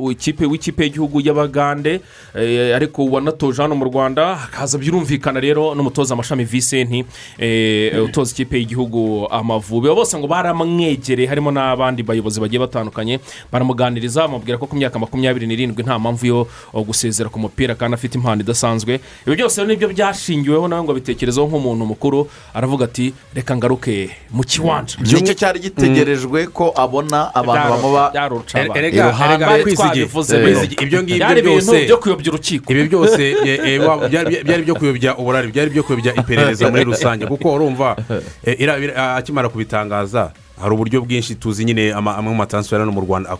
w'ikipe 0.00 0.82
y'igihugu 0.84 1.20
y'abagande. 1.20 2.00
Eh, 2.34 2.76
ariko 2.76 3.04
wanatoje 3.04 3.62
hano 3.62 3.74
mu 3.74 3.84
rwanda 3.84 4.34
hakaza 4.36 4.78
birumvikana 4.78 5.40
rero 5.40 5.74
n'umutoza 5.74 6.14
amashami 6.14 6.44
visenti 6.44 7.04
eh, 7.38 8.04
utoza 8.04 8.32
ikipe 8.32 8.58
y'igihugu 8.62 9.26
amavubi. 9.30 9.88
Bose 9.90 10.14
ngo 10.18 10.26
baramwegereye 10.26 11.28
harimo 11.28 11.50
n'abandi 11.50 12.02
bayobozi 12.02 12.40
bagiye 12.40 12.60
batandukanye 12.62 13.18
baramuganiriza 13.52 14.22
bamubwira 14.24 14.58
ko 14.58 14.66
ku 14.66 14.76
myaka 14.76 14.98
makumyabiri 14.98 15.46
n'irindwi 15.46 15.82
nta 15.82 15.98
mpamvu 15.98 16.24
yo 16.26 16.38
gusezera 16.86 17.28
ku 17.28 17.38
mupira 17.38 17.74
kandi 17.74 17.94
afite 17.94 18.14
impano 18.16 18.40
idasanzwe. 18.40 19.00
Ibi 19.26 19.36
byose 19.36 19.64
ni 19.64 19.76
byo 19.76 19.88
byashingiweho 19.88 20.68
nawe 20.68 20.82
ngo 20.82 20.92
abitekerezeho 20.92 21.46
nk'umuntu 21.46 21.82
mukuru 21.86 22.28
aravuga 22.54 22.84
ati 22.86 23.12
reka 23.34 23.56
ngaruke 23.56 24.10
mu 24.30 24.42
kiwanja. 24.44 24.96
Nicyo 25.02 25.34
cyari 25.34 25.58
gitegerejwe 25.60 26.46
ko 26.54 26.72
abona 26.76 27.34
abantu 27.34 27.68
bamuba 27.70 28.12
erega 28.74 29.02
Iruhande 29.02 29.74
twabivuze 29.74 30.34
ibyo 30.82 31.02
ngibyo 31.02 31.42
byose 31.42 31.76
byo 31.84 31.98
ibi 32.70 32.82
byose 32.88 33.22
wa- 33.86 34.08
byari 34.08 34.62
ibyo 34.62 34.74
kuyobya 34.74 35.10
uburari 35.18 35.48
byari 35.52 35.68
ibyo 35.70 35.82
kuyobya 35.82 36.12
iperereza 36.14 36.70
muri 36.70 36.84
rusange. 36.84 37.26
Kuko 37.26 37.54
urumva 37.54 37.96
akimara 39.16 39.48
kubitangaza 39.48 40.32
hari 40.60 40.74
uburyo 40.74 41.00
bwinshi 41.00 41.34
tuzi 41.34 41.64
nyine 41.64 41.92
amwe 41.92 42.22
mu 42.22 42.34
mataransiferi 42.34 42.80
hano 42.80 42.92
mu 42.92 43.00
rwanda 43.00 43.30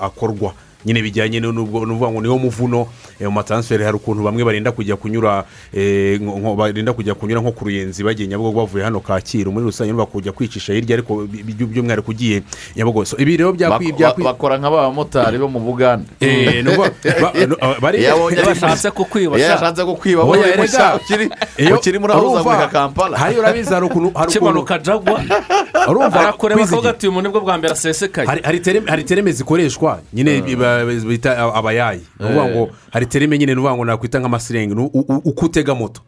akorwa. 0.00 0.52
Nyine 0.88 1.02
bijyanye 1.02 1.40
n'ubwo 1.40 1.84
ni 1.84 1.92
ukuvuga 1.92 2.10
ngo 2.10 2.20
niwo 2.20 2.38
muvuno 2.38 2.86
eh, 3.20 3.28
mu 3.28 3.32
mataransiferi 3.36 3.84
hari 3.84 3.96
ukuntu 3.96 4.24
bamwe 4.24 4.44
barinda 4.44 4.72
kujya 4.72 4.96
kunyura 4.96 5.44
eh, 5.72 6.16
barinda 6.56 6.92
kujya 6.92 7.14
kunyura 7.14 7.40
nko 7.40 7.52
ku 7.52 7.64
ruyenzi 7.64 8.00
bagiye 8.02 8.28
nyabugogo 8.28 8.64
bavuye 8.64 8.84
hano 8.84 9.00
kacyiru 9.00 9.52
muri 9.52 9.68
rusange 9.68 9.92
bakujya 9.92 10.32
kwicisha 10.32 10.72
hirya 10.72 10.96
ariko 10.96 11.28
by'umwihariko 11.28 12.10
ugiye 12.10 12.42
nyabugogo. 12.76 13.04
So, 13.04 13.16
ibi 13.20 13.36
rero 13.36 13.52
bakora 13.52 14.58
nk'abamotari 14.58 15.38
bo 15.38 15.48
mu 15.48 15.60
bugande 15.60 16.08
Eh, 16.20 16.64
ari 17.88 17.98
bashatse 18.46 18.90
kukwiba 18.90 19.38
yashatse 19.38 19.84
kukwiba 19.84 20.24
ukiri 21.74 21.98
muri 21.98 22.12
aho 22.12 22.32
uzamurika 22.32 22.68
kampala. 22.68 23.18
hariya 23.18 23.40
urabizi 23.40 23.74
hari 23.74 23.86
ukuntu 23.86 24.10
kimanuka 24.28 24.78
jagwa 24.78 25.20
urumva 25.88 26.20
arakureba 26.20 26.60
kwizigi. 26.60 26.74
akavuga 26.74 26.90
ati 26.90 27.06
uyu 27.06 27.12
muntu 27.12 27.28
ni 27.28 27.32
bwo 27.32 27.40
bwa 27.40 27.58
mbere 27.58 27.72
asesekaye. 27.72 28.28
Hari 28.42 28.60
tereme 28.60 28.90
hari 28.90 29.04
tereme 29.04 29.32
zikoreshwa. 29.32 30.00
Nyine 30.12 30.40
biba- 30.42 30.77
bita 30.84 31.54
abayayi 31.54 32.00
ni 32.20 32.26
ukuvuga 32.26 32.48
ngo 32.50 32.68
hari 32.90 33.06
tereme 33.06 33.38
nyine 33.38 33.54
ni 33.54 33.60
ukuvuga 33.60 33.76
ngo 33.76 33.84
nakwita 33.84 34.20
u- 35.08 35.22
uko 35.24 35.46
utega 35.46 35.74
moto. 35.74 36.00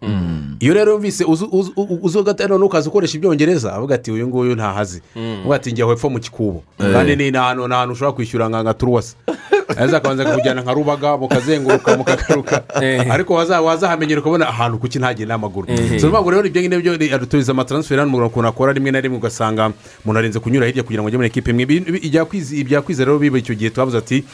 Iyo 0.60 0.74
rero 0.74 0.96
uzi 0.96 2.18
ugata 2.18 2.46
noneho 2.48 2.66
ukaza 2.66 2.88
ukoresha 2.90 3.18
ibyongereza 3.18 3.72
avuga 3.74 3.94
ati 3.94 4.10
uyu 4.12 4.28
nguyu 4.28 4.54
ntahazi. 4.54 5.02
Avuga 5.40 5.56
ati 5.56 5.72
njya 5.72 5.86
hepfo 5.86 6.10
mu 6.10 6.18
kikubo. 6.20 6.62
Kandi 6.78 7.16
ni 7.16 7.36
ahantu 7.38 7.68
ni 7.68 7.74
ahantu 7.74 7.92
ushobora 7.92 8.12
kwishyura 8.12 8.48
nka 8.48 8.74
turuwasi 8.74 9.16
akabanza 9.96 10.22
akakujyana 10.22 10.62
nka 10.62 10.72
rubaga 10.72 11.16
mukazenguruka 11.16 11.96
mukagaruka. 11.96 12.62
Eh. 12.82 13.06
ariko 13.12 13.34
waza- 13.34 13.60
wazahamenyera 13.60 14.20
ukabona 14.20 14.48
ahantu 14.48 14.78
kuki 14.78 14.98
ntagenda 14.98 15.34
n'amaguru. 15.34 15.66
Eh. 15.70 15.78
ni 15.90 15.96
ukuvuga 15.96 16.20
ngo 16.22 16.30
rero 16.30 16.46
ibyo 16.46 16.62
ngibyo 16.62 17.14
aduturiza 17.16 17.52
amataransiferi 17.52 18.00
hano 18.00 18.26
ukuntu 18.26 18.48
akora 18.48 18.72
rimwe 18.72 18.90
na 18.90 19.00
rimwe 19.00 19.18
ugasanga 19.18 19.72
umuntu 20.04 20.18
arenze 20.18 20.38
kunyura 20.40 20.66
hirya 20.66 20.82
kugira 20.82 21.02
ngo 21.02 21.08
ajye 21.08 21.18
muri 21.18 21.28
ekipe 21.28 21.50
imwe. 21.50 21.64
Ibya 22.60 22.82
kwizera 22.82 23.06
rero 23.08 23.18
biba 23.18 23.38
icyo 23.38 23.54
gihe 23.54 23.70
tubabuze 23.70 23.98
ati 23.98 24.24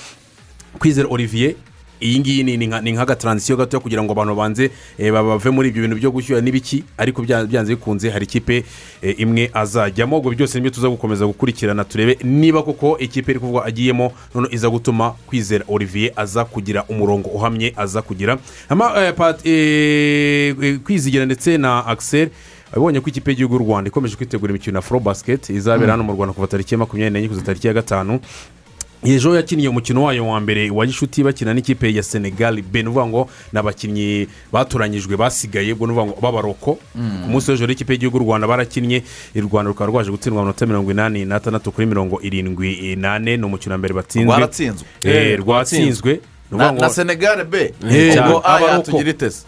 kwizera 0.77 1.09
olivier 1.11 1.55
iyi 2.01 2.21
ngiyi 2.21 2.45
ni- 2.45 2.57
ni 2.57 2.67
nka- 2.67 2.83
ni 2.83 2.93
nk'agataransiyo 2.93 3.57
gato 3.57 3.81
kugira 3.81 4.03
ngo 4.05 4.13
abantu 4.13 4.35
banze 4.37 4.71
eh, 4.99 5.13
ba- 5.13 5.23
bave 5.25 5.51
muri 5.51 5.69
ibyo 5.73 5.83
bintu 5.83 5.97
byo 5.97 6.11
gushyuha 6.13 6.41
n'ibiki 6.45 6.85
ariko 6.99 7.23
bya- 7.23 7.47
byanze 7.49 7.73
bikunze 7.75 8.11
hari 8.11 8.25
ikipe 8.29 8.65
eh, 9.03 9.15
imwe 9.21 9.49
azajyamo. 9.55 10.19
Ubwo 10.21 10.31
byose 10.37 10.59
ni 10.59 10.61
byo 10.61 10.71
tuza 10.71 10.89
gukomeza 10.93 11.25
gukurikirana 11.27 11.85
turebe 11.89 12.19
niba 12.25 12.63
koko 12.63 12.99
ikipe 13.01 13.31
iri 13.33 13.41
kuvuga 13.41 13.65
agiyemo 13.65 14.13
noneho 14.35 14.53
iza 14.55 14.69
gutuma 14.71 15.11
kwizera 15.27 15.65
olivier 15.69 16.13
aza 16.17 16.45
kugira 16.45 16.85
umurongo 16.85 17.29
uhamye 17.33 17.73
aza 17.77 18.03
kugira. 18.03 18.37
Eh, 19.45 20.79
kwizigira 20.85 21.25
ndetse 21.25 21.57
na 21.59 21.87
axel 21.87 22.29
abonye 22.77 23.01
ko 23.01 23.09
ikipe 23.09 23.31
y'igihugu 23.31 23.55
y'u 23.57 23.65
rwanda 23.65 23.89
ikomeje 23.89 24.17
kwitegura 24.17 24.51
imikino 24.53 24.77
ya 24.79 24.83
furo 24.83 25.01
basiketi 25.01 25.53
izabera 25.57 25.93
hano 25.97 26.05
mu 26.05 26.13
rwanda 26.13 26.35
kuva 26.37 26.47
tariki 26.47 26.75
ya 26.75 26.79
makumyabiri 26.79 27.11
n'enye 27.15 27.29
kugeza 27.29 27.47
tariki 27.47 27.67
ya 27.67 27.73
gatanu. 27.73 28.21
Ejo 29.07 29.37
yakiniye 29.37 29.69
umukino 29.69 30.03
wayo 30.03 30.27
wa 30.27 30.41
mbere 30.41 30.71
wa 30.71 30.87
gishuti 30.87 31.23
bakina 31.25 31.55
n'ikipe 31.55 31.95
ya 31.95 32.03
senegal 32.03 32.63
be 32.63 32.83
ni 32.83 32.89
ukuvuga 32.89 33.07
ngo 33.07 33.29
ni 33.53 33.59
abakinnyi 33.59 34.29
batoranyijwe 34.53 35.17
basigaye 35.17 35.73
ubwo 35.73 35.87
ni 35.87 35.93
ukuvuga 35.93 36.13
ngo 36.13 36.21
b'abaroko 36.21 36.73
ku 37.23 37.29
munsi 37.31 37.51
w'ejo 37.51 37.67
ikipe 37.67 37.93
y'igihugu 37.93 38.19
rwanda 38.19 38.47
barakinnye 38.47 39.03
u 39.35 39.41
rwanda 39.41 39.69
rukaba 39.69 39.91
rwaje 39.91 40.11
gutsindwa 40.11 40.43
amanota 40.43 40.67
mirongo 40.67 40.91
inani 40.91 41.25
n'atandatu 41.25 41.73
kuri 41.73 41.87
mirongo 41.87 42.21
irindwi 42.23 42.97
n'ane 42.97 43.37
ni 43.37 43.45
umukino 43.45 43.73
wa 43.73 43.79
mbere 43.79 43.95
batsinzwe. 43.95 44.27
Rwaratsinzwe. 44.27 44.87
Eh, 45.03 45.39
rwatsinzwe. 45.39 46.13
Na 46.13 46.57
ukuvuga 46.57 46.73
na 46.73 46.87
ngo 46.87 46.89
senegal 46.95 47.45
be. 47.45 47.75
Eh, 47.91 48.19
ubwo 48.27 48.43
aya 48.49 48.57
Abaroko. 48.59 48.91
tugira 48.91 49.11
itese. 49.11 49.45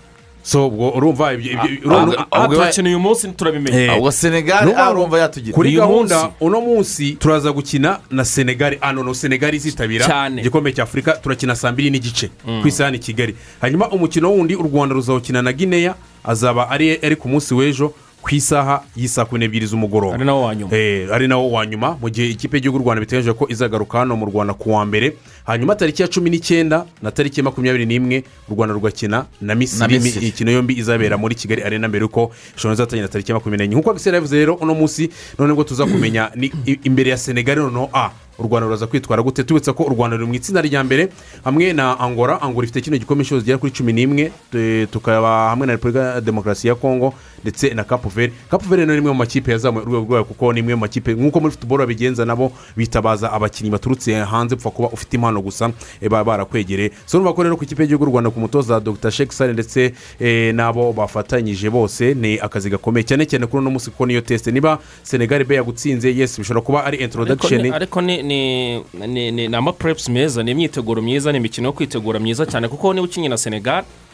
So 0.49 0.69
urumva 0.69 1.29
Ah, 1.29 1.35
urumva- 1.35 2.17
ah, 2.19 2.27
aha 2.39 2.49
turakina 2.49 2.89
uyu 2.89 2.99
munsi 3.01 3.29
turabimenya 3.29 3.93
Eh, 3.93 3.99
ubwo 3.99 4.11
senegal 4.13 4.65
Ni 4.65 4.71
ukuvuga 4.71 4.85
ngo 4.85 4.91
arumva 5.01 5.19
yatugira 5.19 5.55
kuri 5.55 5.73
gahunda 5.73 6.31
uno 6.41 6.61
munsi 6.61 7.13
turaza 7.21 7.53
gukina 7.53 7.99
na 8.11 8.25
senegali 8.25 8.79
ano 8.81 9.03
no 9.03 9.15
senegali 9.15 9.57
izitabira 9.57 10.07
Cyane. 10.07 10.41
igikombe 10.41 10.73
cya 10.73 10.83
afurika 10.83 11.13
turakina 11.13 11.57
saa 11.57 11.73
mbiri 11.73 11.91
n'igice 11.91 12.31
ku 12.63 12.69
isaha 12.69 12.91
ni 12.91 12.99
kigali. 12.99 13.35
Hanyuma 13.61 13.89
umukino 13.91 14.33
wundi 14.33 14.55
u 14.57 14.63
rwanda 14.63 14.95
ruzawukina 14.95 15.43
na 15.43 15.53
guinea 15.53 15.95
azaba 16.25 16.71
ari 16.71 16.97
ari 17.03 17.17
ku 17.17 17.29
munsi 17.29 17.55
w'ejo 17.55 17.93
ku 18.23 18.35
isaha 18.35 18.83
y'isaa 18.97 19.25
kumi 19.25 19.39
n'ebyiri 19.45 19.67
z'umugoroba. 19.67 20.15
Ari 20.15 20.25
nawo 20.25 20.43
wa 20.43 20.55
nyuma. 20.55 20.77
Eh, 20.77 21.09
ari 21.13 21.29
nawo 21.29 21.51
wa 21.53 21.67
nyuma. 21.67 21.97
Mu 22.01 22.09
gihe 22.11 22.29
ikipe 22.31 22.57
y'igihugu 22.57 22.79
y'u 22.79 22.85
rwanda 22.85 23.01
biteganyije 23.01 23.33
ko 23.33 23.47
izagaruka 23.49 23.99
hano 23.99 24.17
mu 24.17 24.27
rwanda 24.27 24.55
ku 24.55 24.73
wa 24.75 24.85
mbere 24.87 25.17
hanyuma 25.49 25.75
tariki 25.75 26.03
ya 26.03 26.09
cumi 26.09 26.31
n'icyenda 26.31 26.85
na 27.03 27.11
tariki 27.11 27.41
ya 27.41 27.45
makumyabiri 27.45 27.87
n'imwe 27.87 28.25
u 28.49 28.55
rwanda 28.55 28.75
rugakina 28.75 29.25
na 29.41 29.55
misiri 29.55 29.97
imikino 30.21 30.51
yombi 30.51 30.75
izabera 30.79 31.17
muri 31.17 31.35
kigali 31.35 31.63
arena 31.63 31.89
mbere 31.89 32.03
yuko 32.05 32.31
ishobora 32.57 32.75
izatangira 32.75 33.09
tariki 33.09 33.31
ya 33.31 33.35
makumyabiri 33.35 33.65
n'enye. 33.69 33.75
Nk'uko 33.81 33.91
agisera 33.91 34.17
yavuze 34.17 34.37
rero 34.37 34.55
uno 34.55 34.75
munsi 34.75 35.09
none 35.39 35.53
ngo 35.55 35.65
tuza 35.65 35.87
kumenya 35.87 36.31
ni 36.37 36.53
i- 36.67 36.79
imbere 36.85 37.11
ya 37.11 37.17
senegali 37.17 37.61
noneho 37.61 37.89
a. 37.93 38.11
U 38.39 38.43
rwanda 38.43 38.67
ruraza 38.67 38.87
kwitwara 38.87 39.23
gute? 39.23 39.43
Tubitse 39.45 39.73
ko 39.73 39.83
u 39.83 39.89
rwanda 39.89 40.17
ruri 40.17 40.29
mu 40.29 40.35
itsinda 40.35 40.63
rya 40.63 40.85
mbere 40.85 41.09
hamwe 41.45 41.73
na 41.73 41.99
angola. 42.01 42.39
Angola 42.43 42.65
ifite 42.65 42.81
kino 42.81 42.97
gikombe 42.99 43.23
inshuro 43.23 43.41
zigera 43.41 43.59
kuri 43.59 43.73
cumi 43.73 43.93
n'imwe 43.93 44.31
tu- 44.53 44.87
tukaba 44.93 45.49
hamwe 45.51 45.67
na 45.67 45.73
repubulika 45.73 46.01
ya 46.15 46.21
demokarasi 46.21 46.69
ya 46.69 46.75
kongo 46.75 47.15
ndetse 47.43 47.75
na 47.75 47.85
kapuveri 47.85 48.33
kapuveri 48.51 48.87
ni 48.87 48.97
imwe 48.99 49.11
mu 49.13 49.19
makipe 49.19 49.51
yazamuye 49.53 49.83
urwego 49.87 50.07
rwayo 50.07 50.25
kuko 50.25 50.53
ni 50.53 50.61
imwe 50.61 50.75
mu 50.75 50.81
makipe 50.81 51.15
nk'uko 51.15 51.41
muri 51.41 51.51
futuboro 51.53 51.83
babigenza 51.83 52.25
nabo 52.25 52.53
bitabaza 52.77 53.33
abakinnyi 53.33 53.71
baturutse 53.71 54.15
hanze 54.15 54.55
upfa 54.55 54.71
kuba 54.71 54.89
ufite 54.89 55.15
impano 55.17 55.38
gusa 55.41 55.71
eh, 56.01 56.09
baba 56.11 56.25
barakwegereye. 56.25 56.91
So 57.07 57.19
urumva 57.19 57.33
ko 57.35 57.43
rero 57.43 57.57
ku 57.57 57.65
ikipe 57.65 57.83
y'igihugu 57.83 58.05
y'u 58.05 58.11
rwanda 58.11 58.31
ku 58.31 58.41
mutoza 58.41 58.81
dr. 58.81 59.11
Sheikh 59.11 59.33
sale 59.33 59.53
ndetse 59.53 59.93
eh, 60.21 60.55
n'abo 60.55 60.93
bafatanyije 60.93 61.71
bose 61.71 62.15
ni 62.15 62.39
akazi 62.41 62.71
gakomeye. 62.71 63.05
Cyane 63.05 63.27
cyane 63.27 63.47
kuri 63.47 63.59
uno 63.61 63.71
munsi 63.71 63.91
kuko 63.91 64.07
niyo 64.07 64.21
tesite 64.21 64.53
niba 64.53 64.79
senegali 65.03 65.45
be 65.45 65.55
yagutsinze 65.55 66.15
yes 66.15 66.39
bishobora 66.39 66.65
kuba 66.65 66.85
ari 66.85 66.99
introduction. 66.99 67.73
Ariko 67.73 68.01
ni 68.01 69.47
amapurepusi 69.57 70.11
meza 70.11 70.43
ni 70.43 70.51
imyiteguro 70.51 71.03
myiza 71.03 71.33
ni 71.33 71.39
imikino 71.39 71.69
yo 71.69 71.73
kwitegura 71.73 72.19
myiza 72.21 72.47
cyane. 72.47 72.69
Kuko 72.69 72.95
niba 72.95 73.05
ukinnye 73.07 73.29
na 73.29 73.37
senegal 73.39 73.79
eh, 73.79 74.08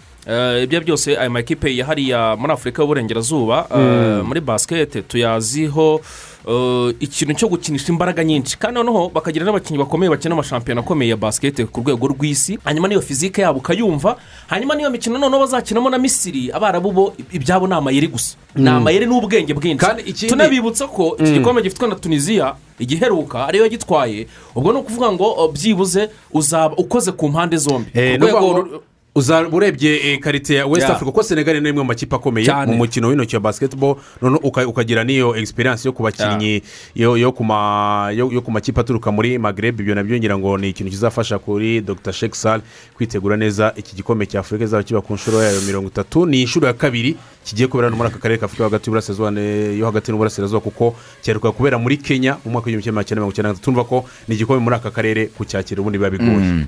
ibyo 0.62 0.80
byose 0.80 1.18
aya 1.18 1.30
makipe 1.30 1.76
ya 1.76 1.86
hariya 1.86 2.36
muri 2.36 2.52
afurika 2.52 2.82
y'uburengerazuba 2.82 3.66
eh, 3.76 4.24
muri 4.24 4.40
basikete 4.40 5.02
tuyaziho 5.02 6.00
eh, 6.48 6.94
ikintu 7.00 7.34
cyo 7.34 7.48
gukinisha 7.48 7.92
imbaraga 7.92 8.24
nyinshi. 8.24 8.58
Kandi 8.58 8.74
noneho 8.80 9.08
bakagira 9.08 9.44
n'abakinnyi 9.44 9.78
bakomeye 9.78 10.10
bakina 10.10 10.34
amashampiyona 10.34 10.80
akomeye 10.80 11.10
ya 11.10 11.16
basikete 11.16 11.64
ku 11.66 11.80
rwego 11.80 12.06
rw'isi 12.08 12.58
hanyuma 12.64 12.88
n'iyo 12.88 13.00
fizike 13.02 13.42
yabo 13.42 13.58
ukayumva 13.58 14.16
hanyuma 14.48 14.74
n'iyo 14.74 14.90
mikino 14.90 15.18
noneho 15.18 15.40
bazakinamo 15.40 15.90
na 15.90 15.98
misiri 15.98 16.50
abarabu 16.52 16.92
bo 16.92 17.14
ibyabo 17.32 17.66
ni 17.66 17.74
amayeri 17.74 18.08
gusa. 18.08 18.36
Ni 18.56 18.68
amayeri 18.68 19.06
n'ubwenge 19.06 19.54
bwinshi. 19.54 19.84
Tunabibutsa 20.28 20.86
ko 20.88 21.16
iki 21.20 21.32
gikombe 21.32 21.62
gifitwe 21.62 21.88
na 21.88 21.94
tunisiya 21.94 22.54
igiheruka 22.78 23.46
ariyo 23.48 23.68
gitwaye 23.68 24.26
ubwo 24.56 24.72
ni 24.72 24.78
ukuvuga 24.78 25.12
ngo 25.12 25.32
uh, 25.32 25.52
byibuze 25.52 26.08
uzaba 26.32 26.74
ukoze 26.76 27.12
ku 27.12 27.28
mpande 27.28 27.56
zombi. 27.56 27.90
Urebye 29.52 30.12
eh, 30.12 30.18
karite 30.20 30.54
ya 30.54 30.66
west 30.66 30.82
africa 30.92 31.06
kuko 31.06 31.22
senegali 31.22 31.60
ni 31.60 31.68
imwe 31.68 31.82
mu 31.82 31.88
makipe 31.88 32.16
akomeye 32.16 32.46
mu 32.72 32.76
mukino 32.78 33.08
w'intoki 33.08 33.36
wa 33.36 33.42
uka- 34.42 34.66
ukagira 34.66 35.04
n'iyo 35.04 35.36
experience 35.36 35.88
yo 35.88 35.92
ku 35.92 36.02
bakinnyi 36.02 36.62
yo 36.94 38.40
ku 38.42 38.50
makipe 38.50 38.80
aturuka 38.80 39.12
muri 39.12 39.38
magreb 39.38 39.80
ibyo 39.80 39.94
na 39.94 40.02
byo 40.02 40.16
ngira 40.18 40.38
ngo 40.38 40.58
ni 40.58 40.68
ikintu 40.68 40.90
kizafasha 40.90 41.38
kuri 41.38 41.80
dr. 41.80 42.12
Sheikh 42.12 42.34
sal 42.34 42.60
kwitegura 42.96 43.36
neza 43.36 43.72
iki 43.76 43.96
gikombe 43.96 44.26
cya 44.26 44.40
afurika 44.40 44.64
izaba 44.64 44.82
kiba 44.82 45.00
ku 45.00 45.14
nshuro 45.14 45.42
yayo 45.42 45.60
mirongo 45.60 45.88
itatu 45.88 46.26
ni 46.26 46.40
inshuro 46.42 46.66
ya 46.66 46.72
kabiri 46.74 47.16
kigiye 47.44 47.68
kubera 47.68 47.90
no 47.90 47.96
muri 47.96 48.08
aka 48.08 48.18
karere 48.18 48.38
k'afurika 48.40 48.64
hagati 48.64 48.86
y'uburasirazuba 48.90 49.30
yo 49.78 49.86
hagati 49.86 50.10
n'uburasirazuba 50.12 50.60
kuko 50.60 50.94
cyaheruka 51.22 51.52
kubera 51.52 51.78
muri 51.78 51.96
kenya 51.96 52.36
mu 52.44 52.50
mwaka 52.52 52.66
w'igihumbi 52.66 52.82
kimwe 52.84 52.94
magana 52.94 53.04
cyenda 53.08 53.20
mirongo 53.20 53.32
icyenda 53.32 53.48
na 53.48 53.52
gatatu. 53.54 53.64
Turumva 53.64 53.84
ko 53.84 54.04
ni 54.28 54.34
igikombe 54.34 54.60
muri 54.64 54.76
aka 54.76 54.90
karere 54.90 55.26
kucyakira 55.26 55.80
ubundi 55.80 55.98
biba 55.98 56.10
bigoye 56.10 56.66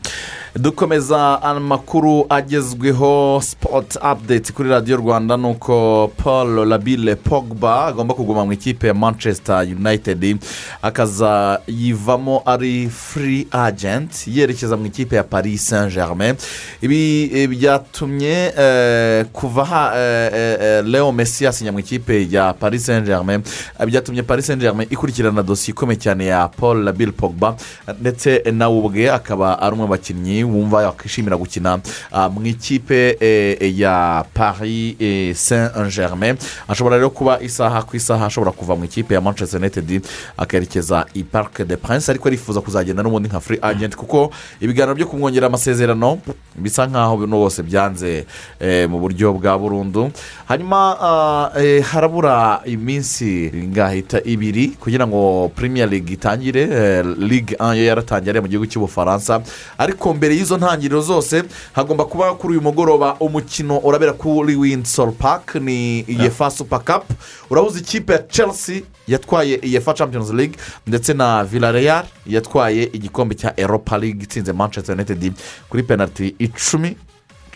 dukomeza 0.57 1.43
amakuru 1.43 2.27
agezweho 2.29 3.41
sipoti 3.45 3.99
apudeti 4.03 4.53
kuri 4.53 4.69
radiyo 4.69 4.97
rwanda 4.97 5.37
ni 5.37 5.47
uko 5.47 6.09
paul 6.17 6.69
labile 6.69 7.15
pogba 7.17 7.87
agomba 7.87 8.15
kuguma 8.15 8.45
mu 8.45 8.53
ikipe 8.53 8.87
ya 8.87 8.95
manchester 8.95 9.61
united. 9.65 10.39
Akazayivamo 10.83 12.43
ari 12.47 12.89
furi 12.89 13.47
agenti 13.51 14.31
yerekeza 14.39 14.77
mu 14.77 14.87
ikipe 14.87 15.17
ya 15.17 15.23
paris 15.25 15.69
saint 15.69 15.93
germain 15.95 16.37
ibi 16.83 17.31
eh, 17.35 17.49
byatumye 17.49 18.53
eh, 18.59 19.25
kuva 19.33 19.65
ha 19.65 19.93
eh, 19.97 20.59
leo 20.85 21.13
messi 21.13 21.45
yasinya 21.45 21.73
mu 21.73 21.79
ikipe 21.81 22.27
ya 22.31 22.53
paris 22.53 22.87
saint 22.87 23.07
germain 23.07 23.43
eh, 23.81 23.87
byatumye 23.87 24.23
paris 24.23 24.47
saint 24.47 24.61
germain 24.61 24.89
ikurikirana 24.91 25.43
dosiye 25.43 25.73
ikomeye 25.73 25.99
cyane 25.99 26.27
ya 26.27 26.49
paul 26.49 26.85
labile 26.85 27.13
pogba 27.13 27.57
ndetse 28.01 28.43
nawe 28.53 28.77
ubwe 28.79 29.11
akaba 29.11 29.59
ari 29.61 29.73
umwe 29.75 29.87
mu 29.87 29.91
bakinnyi 29.91 30.45
wumva 30.45 30.83
yakwishimira 30.83 31.37
gukina 31.37 31.79
ah, 32.13 32.29
mu 32.29 32.47
ikipe 32.47 33.17
eh, 33.21 33.79
ya 33.79 34.25
paris 34.35 34.95
eh, 35.01 35.35
saint 35.35 35.73
germain 35.95 36.37
ashobora 36.69 36.97
rero 36.97 37.11
kuba 37.11 37.41
isaha 37.41 37.83
ku 37.83 37.97
isaha 37.97 38.27
ashobora 38.27 38.53
kuva 38.53 38.77
mu 38.77 38.85
ikipe 38.85 39.15
ya 39.15 39.21
manchester 39.21 39.61
united 39.61 40.03
akerekeza 40.37 41.07
i 41.15 41.23
parc 41.25 41.63
de 41.63 41.77
prince 41.77 42.09
ariko 42.11 42.29
arifuza 42.29 42.61
kuzagenda 42.61 43.03
n'ubundi 43.03 43.29
nka 43.29 43.41
free 43.41 43.59
agent 43.63 43.97
kuko 43.97 44.31
ibiganiro 44.61 44.95
byo 44.95 45.07
kumwongerera 45.07 45.47
amasezerano 45.47 46.19
bisa 46.57 46.87
nkaho 46.87 47.17
bino 47.17 47.37
bose 47.39 47.63
byanze 47.63 48.27
eh, 48.61 48.89
mu 48.91 48.99
buryo 48.99 49.33
bwa 49.33 49.59
burundu. 49.59 50.11
Hanyuma 50.57 50.97
ah, 51.01 51.61
eh, 51.61 51.83
harabura 51.85 52.61
iminsi 52.65 53.53
ngahita 53.55 54.21
ibiri 54.25 54.69
kugira 54.81 55.07
ngo 55.07 55.53
premier 55.55 55.89
league 55.89 56.13
itangire 56.13 56.63
eh, 56.63 57.05
ligue 57.19 57.57
1 57.61 57.75
yo 57.77 57.85
yaratangiye 57.85 58.41
mu 58.41 58.49
gihugu 58.49 58.67
cy'ubufaransa. 58.67 59.43
Ariko 59.79 60.15
mbere 60.15 60.33
y'izo 60.35 60.57
ntangiriro 60.57 61.01
zose 61.01 61.43
hagomba 61.73 62.05
kuba 62.05 62.35
kuri 62.35 62.53
uyu 62.57 62.63
mugoroba 62.63 63.17
umukino 63.21 63.79
urabera 63.85 64.13
kuri 64.13 64.57
windsor 64.57 65.13
park 65.13 65.55
ni 65.61 66.01
iyefa 66.09 66.51
super 66.51 66.81
cup. 66.81 67.05
Urahuza 67.51 67.79
ikipe 67.79 68.13
ya 68.13 68.19
chelsea 68.19 68.81
yatwaye 69.09 69.61
iyefa 69.63 69.95
champions 69.95 70.33
league 70.33 70.57
ndetse 70.87 71.15
na 71.15 71.45
villarreal 71.45 72.05
yatwaye 72.27 72.89
igikombe 72.93 73.35
cya 73.35 73.53
europa 73.61 73.99
league 73.99 74.23
itsinze 74.25 74.53
manchester 74.53 74.95
united 74.95 75.33
kuri 75.69 75.83
penaliti 75.83 76.35
icumi. 76.39 76.97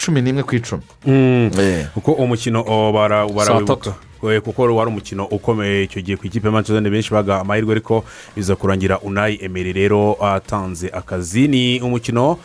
Cumi 0.05 0.23
n'imwe 0.23 0.43
ku 0.43 0.55
icumi. 0.57 0.83
Eh. 1.07 1.87
kuko 1.95 2.13
umukino 2.13 2.65
oh, 2.67 2.93
bara- 2.93 3.27
barawibuka 3.29 3.93
kuko 4.45 4.63
wari 4.77 4.91
umukino 4.91 5.25
ukomeye 5.25 5.85
icyo 5.85 6.01
gihe 6.03 6.17
ku 6.17 6.27
ikipe 6.27 6.47
ya 6.47 6.53
manchester 6.53 6.77
United 6.77 6.93
benshi 6.93 7.11
baga 7.13 7.41
amahirwe 7.41 7.73
ariko 7.73 8.05
biza 8.37 8.57
kurangira 8.57 8.99
unayi 9.01 9.39
emeri 9.43 9.73
rero 9.73 10.17
atanze 10.25 10.89
akazi. 10.93 11.49
Ni 11.49 11.81
umukino 11.81 12.39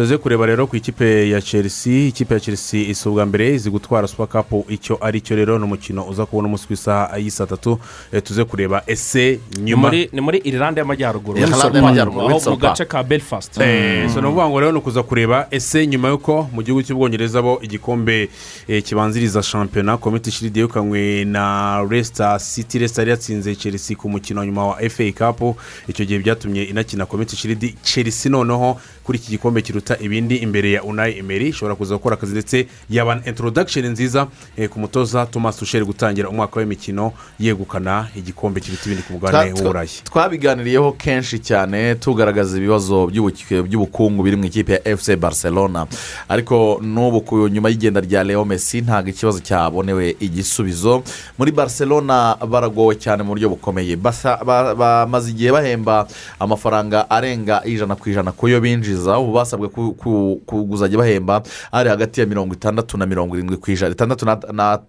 tuze 0.00 0.16
kureba 0.18 0.46
rero 0.46 0.66
ku 0.66 0.76
ikipe 0.76 1.28
ya 1.30 1.42
chelsea. 1.42 2.06
Ikipe 2.08 2.34
ya 2.34 2.40
chelsea 2.40 2.80
isa 2.88 3.10
ubwa 3.10 3.26
mbere 3.26 3.54
izi 3.54 3.70
gutwara 3.70 4.08
super 4.08 4.26
cup 4.28 4.70
icyo 4.70 4.98
ari 5.04 5.20
cyo 5.20 5.36
rero 5.36 5.58
ni 5.58 5.64
umukino 5.64 6.08
uza 6.08 6.26
kubona 6.26 6.48
umunsi 6.48 6.66
ku 6.66 6.72
isaha 6.72 7.18
y'isaa 7.18 7.46
tatu 7.46 7.78
Eh, 8.12 8.22
tuze 8.22 8.44
kureba 8.44 8.82
ese 8.86 9.40
nyuma 9.60 9.90
ni 10.12 10.20
muri 10.20 10.38
irlande 10.44 10.80
y'amajyaruguru. 10.80 11.38
Aho 11.38 12.50
mu 12.50 12.56
gace 12.56 12.84
ka 12.84 13.02
belfast. 13.02 13.60
Eh, 13.60 14.08
ni 14.08 14.18
ukuvuga 14.20 14.48
ngo 14.48 14.60
rero 14.60 14.72
ni 14.72 14.78
ukuza 14.78 15.02
kureba 15.02 15.46
ese 15.50 15.86
nyuma 15.86 16.08
y'uko 16.08 16.48
mu 16.52 16.62
gihugu 16.62 16.82
cy'ubwongereza 16.82 17.42
bo 17.42 17.58
igikombe 17.62 18.28
eh, 18.68 18.82
kibanziriza 18.82 19.42
shampiyona 19.42 19.96
komite 19.98 20.30
shiridi 20.30 20.60
yegukanywe 20.60 21.24
na 21.24 21.84
resita 21.90 22.38
siti 22.38 22.78
resita 22.78 23.00
yari 23.02 23.10
yatsinze 23.10 23.56
chelsea 23.56 23.96
ku 23.96 24.08
mukino 24.08 24.40
wa 24.40 24.46
nyuma 24.46 24.66
wa 24.66 24.76
fa 24.88 25.04
cup. 25.12 25.56
Icyo 25.88 26.04
gihe 26.04 26.18
byatumye 26.18 26.64
inakina 26.64 27.06
komite 27.06 27.36
shiridi 27.36 27.74
chelsea 27.82 28.32
noneho 28.32 28.80
kuri 29.04 29.18
iki 29.18 29.30
gikombe 29.30 29.62
kiruta 29.62 29.89
biruta 29.90 30.04
ibindi 30.04 30.36
imbere 30.36 30.70
ya 30.72 30.82
unayi 30.82 31.18
emeri 31.18 31.48
ishobora 31.48 31.74
kuza 31.74 31.94
gukora 31.94 32.14
akazi 32.14 32.32
ndetse 32.32 32.66
yaba 32.90 33.20
introduction 33.26 33.86
nziza 33.86 34.26
eh, 34.56 34.68
ku 34.68 34.78
mutoza 34.78 35.26
thomas 35.26 35.56
tusheri 35.56 35.84
gutangira 35.84 36.28
umwaka 36.28 36.60
w'imikino 36.60 37.12
yegukana 37.38 38.08
igikombe 38.16 38.60
kiruta 38.60 38.82
ibindi 38.86 39.02
ku 39.02 39.12
mugabane 39.12 39.52
w'uburayi 39.52 39.90
twabiganiriyeho 40.04 40.92
kenshi 40.92 41.38
cyane 41.38 41.94
tugaragaza 41.94 42.58
ibibazo 42.58 43.06
by'ubukungu 43.06 44.22
biri 44.22 44.36
mu 44.36 44.44
ikipe 44.44 44.72
ya 44.72 44.88
efuse 44.88 45.16
barcelona. 45.16 45.86
Ariko 46.28 46.80
n'ubu 46.82 47.20
ku 47.20 47.48
nyuma 47.48 47.68
y'igenda 47.68 48.00
rya 48.00 48.24
leo 48.24 48.44
messi 48.44 48.80
ntabwo 48.80 49.10
ikibazo 49.10 49.40
cyabonewe 49.40 50.16
igisubizo. 50.20 51.02
Muri 51.38 51.52
barcelona 51.52 52.36
baragowe 52.48 52.94
cyane 52.94 53.22
mu 53.22 53.32
buryo 53.34 53.48
bukomeye. 53.48 53.96
Bamaze 53.96 55.30
igihe 55.30 55.52
bahemba 55.52 56.06
amafaranga 56.38 57.10
arenga 57.10 57.62
ijana 57.64 57.96
ku 57.96 58.10
ijana 58.10 58.32
ku 58.32 58.48
yo 58.48 58.60
binjiza. 58.60 59.18
Ubu 59.18 59.32
basabwe 59.32 59.68
ku- 59.70 59.94
ku- 59.94 60.40
kuzajya 60.66 60.98
bahemba 60.98 61.42
ari 61.72 61.88
hagati 61.88 62.20
ya 62.20 62.26
mirongo 62.26 62.54
itandatu 62.54 62.98
na 62.98 63.06
mirongo 63.06 63.34
irindwi 63.36 63.56
ku 63.56 63.70
ijana 63.70 63.94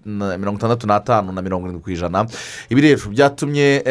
mirongo 0.06 0.58
itandatu 0.58 0.88
n'atanu 0.88 1.32
na 1.32 1.42
mirongo 1.42 1.68
irindwi 1.68 1.84
ku 1.84 1.92
ijana. 1.92 2.26
Ibi 2.70 2.82
rero 2.82 3.10
byatumye 3.10 3.84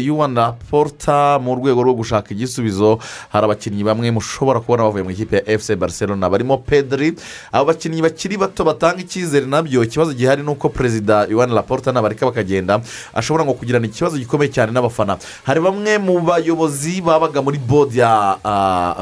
yuwana 0.00 0.52
porta 0.70 1.38
mu 1.38 1.54
rwego 1.56 1.82
rwo 1.82 1.94
gushaka 1.94 2.34
igisubizo 2.34 2.98
hari 3.28 3.44
abakinnyi 3.44 3.84
bamwe 3.84 4.10
mushobora 4.10 4.60
kubona 4.60 4.82
bavuye 4.88 5.02
mu 5.04 5.10
ikipe 5.10 5.36
ya 5.36 5.42
efuse 5.50 5.76
barcelona. 5.76 6.28
Barimo 6.30 6.58
pedri 6.58 7.14
abo 7.52 7.64
bakinnyi 7.72 8.02
bakiri 8.02 8.36
bato 8.36 8.64
batanga 8.64 9.00
icyizere 9.02 9.46
na 9.46 9.62
byo 9.62 9.82
ikibazo 9.84 10.12
gihari 10.14 10.42
ni 10.42 10.50
uko 10.50 10.68
perezida 10.68 11.26
yuwana 11.30 11.54
laporta 11.54 11.92
nabareka 11.92 12.26
bakagenda 12.26 12.80
ashobora 13.14 13.44
ngo 13.44 13.54
kugirana 13.54 13.86
ikibazo 13.86 14.18
gikomeye 14.18 14.50
cyane 14.52 14.72
n'abafana. 14.72 15.18
Hari 15.44 15.60
bamwe 15.60 15.98
mu 15.98 16.20
bayobozi 16.20 17.00
babaga 17.00 17.42
muri 17.42 17.58
bodi 17.58 17.98
ya 17.98 18.38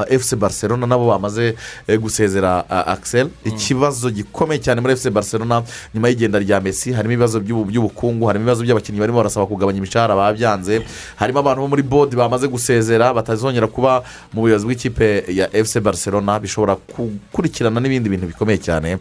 efuse 0.09 0.35
barcelona 0.35 0.87
nabo 0.87 1.07
bamaze 1.07 1.36
eh, 1.41 1.99
gusezera 1.99 2.65
ah, 2.69 2.83
axel. 2.93 3.29
Ikibazo 3.45 4.09
gikomeye 4.09 4.59
cyane 4.61 4.81
muri 4.81 4.93
efuse 4.93 5.09
barcelona 5.09 5.63
nyuma 5.93 6.09
y'igenda 6.09 6.39
rya 6.39 6.61
messi 6.61 6.91
harimo 6.93 7.13
ibibazo 7.13 7.39
by'ubu- 7.39 7.65
by'ubukungu 7.65 8.25
harimo 8.27 8.43
ibibazo 8.43 8.63
by'abakinnyi 8.63 8.99
barimo 8.99 9.17
barasaba 9.17 9.45
kugabanya 9.45 9.77
imishahara 9.77 10.15
babyanze 10.15 10.81
harimo 11.15 11.39
abantu 11.39 11.61
bo 11.61 11.67
muri 11.67 11.83
bodi 11.83 12.15
bamaze 12.15 12.47
gusezera 12.47 13.13
batazongera 13.13 13.67
kuba 13.67 14.03
mu 14.33 14.41
buyobozi 14.41 14.65
bw'ikipe 14.65 15.23
ya 15.29 15.47
efuse 15.55 15.79
barcelona 15.79 16.39
bishobora 16.39 16.75
gukurikirana 16.97 17.79
n'ibindi 17.79 18.09
bintu 18.09 18.27
bikomeye 18.27 18.57
cyane. 18.59 18.97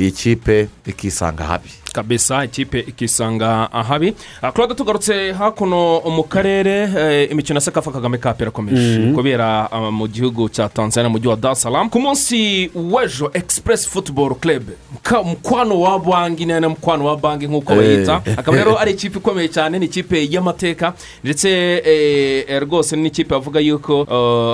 Iyi 0.00 0.10
kipe 0.12 0.68
ikisanga 0.90 1.44
habi 1.44 1.70
kabisa 1.92 2.44
ikipe 2.44 2.78
ikisanga 2.80 3.72
ahabi. 3.72 4.14
Ah, 4.42 4.52
claude 4.52 4.74
tugarutse 4.74 5.32
hakuno 5.32 6.00
mu 6.00 6.22
karere 6.22 6.88
eh, 6.98 7.30
imikino 7.30 7.56
ya 7.56 7.60
sekafa 7.60 7.90
kagame 7.90 8.18
kapu 8.18 8.42
irakomeje. 8.42 9.12
Kubera 9.14 9.72
ah, 9.72 9.90
mu 9.90 10.08
gihugu 10.08 10.48
cya 10.48 10.68
tanzania 10.68 11.08
mu 11.08 11.18
mujyi 11.18 11.28
wa 11.28 11.54
salaam. 11.54 11.90
Ku 11.90 12.00
munsi 12.00 12.70
w'ejo 12.74 13.30
express 13.34 13.88
football 13.88 14.34
club 14.34 14.62
mukwano 15.24 15.80
wa 15.80 15.98
banki 15.98 16.46
na 16.46 16.68
mukwano 16.68 17.04
wa 17.04 17.16
banki 17.16 17.46
nk'uko 17.46 17.74
bayita. 17.74 18.22
Akaba 18.36 18.56
rero 18.56 18.78
ari 18.78 18.92
ikipe 19.00 19.18
ikomeye 19.18 19.48
cyane 19.48 19.78
ni 19.78 19.86
ikipe 19.86 20.26
y'amateka. 20.30 20.92
Ndetse 21.24 21.48
eh, 21.84 22.44
eh, 22.48 22.62
rwose 22.62 22.96
ni 22.96 23.08
ikipe 23.08 23.30
bavuga 23.30 23.60
yuko 23.60 24.06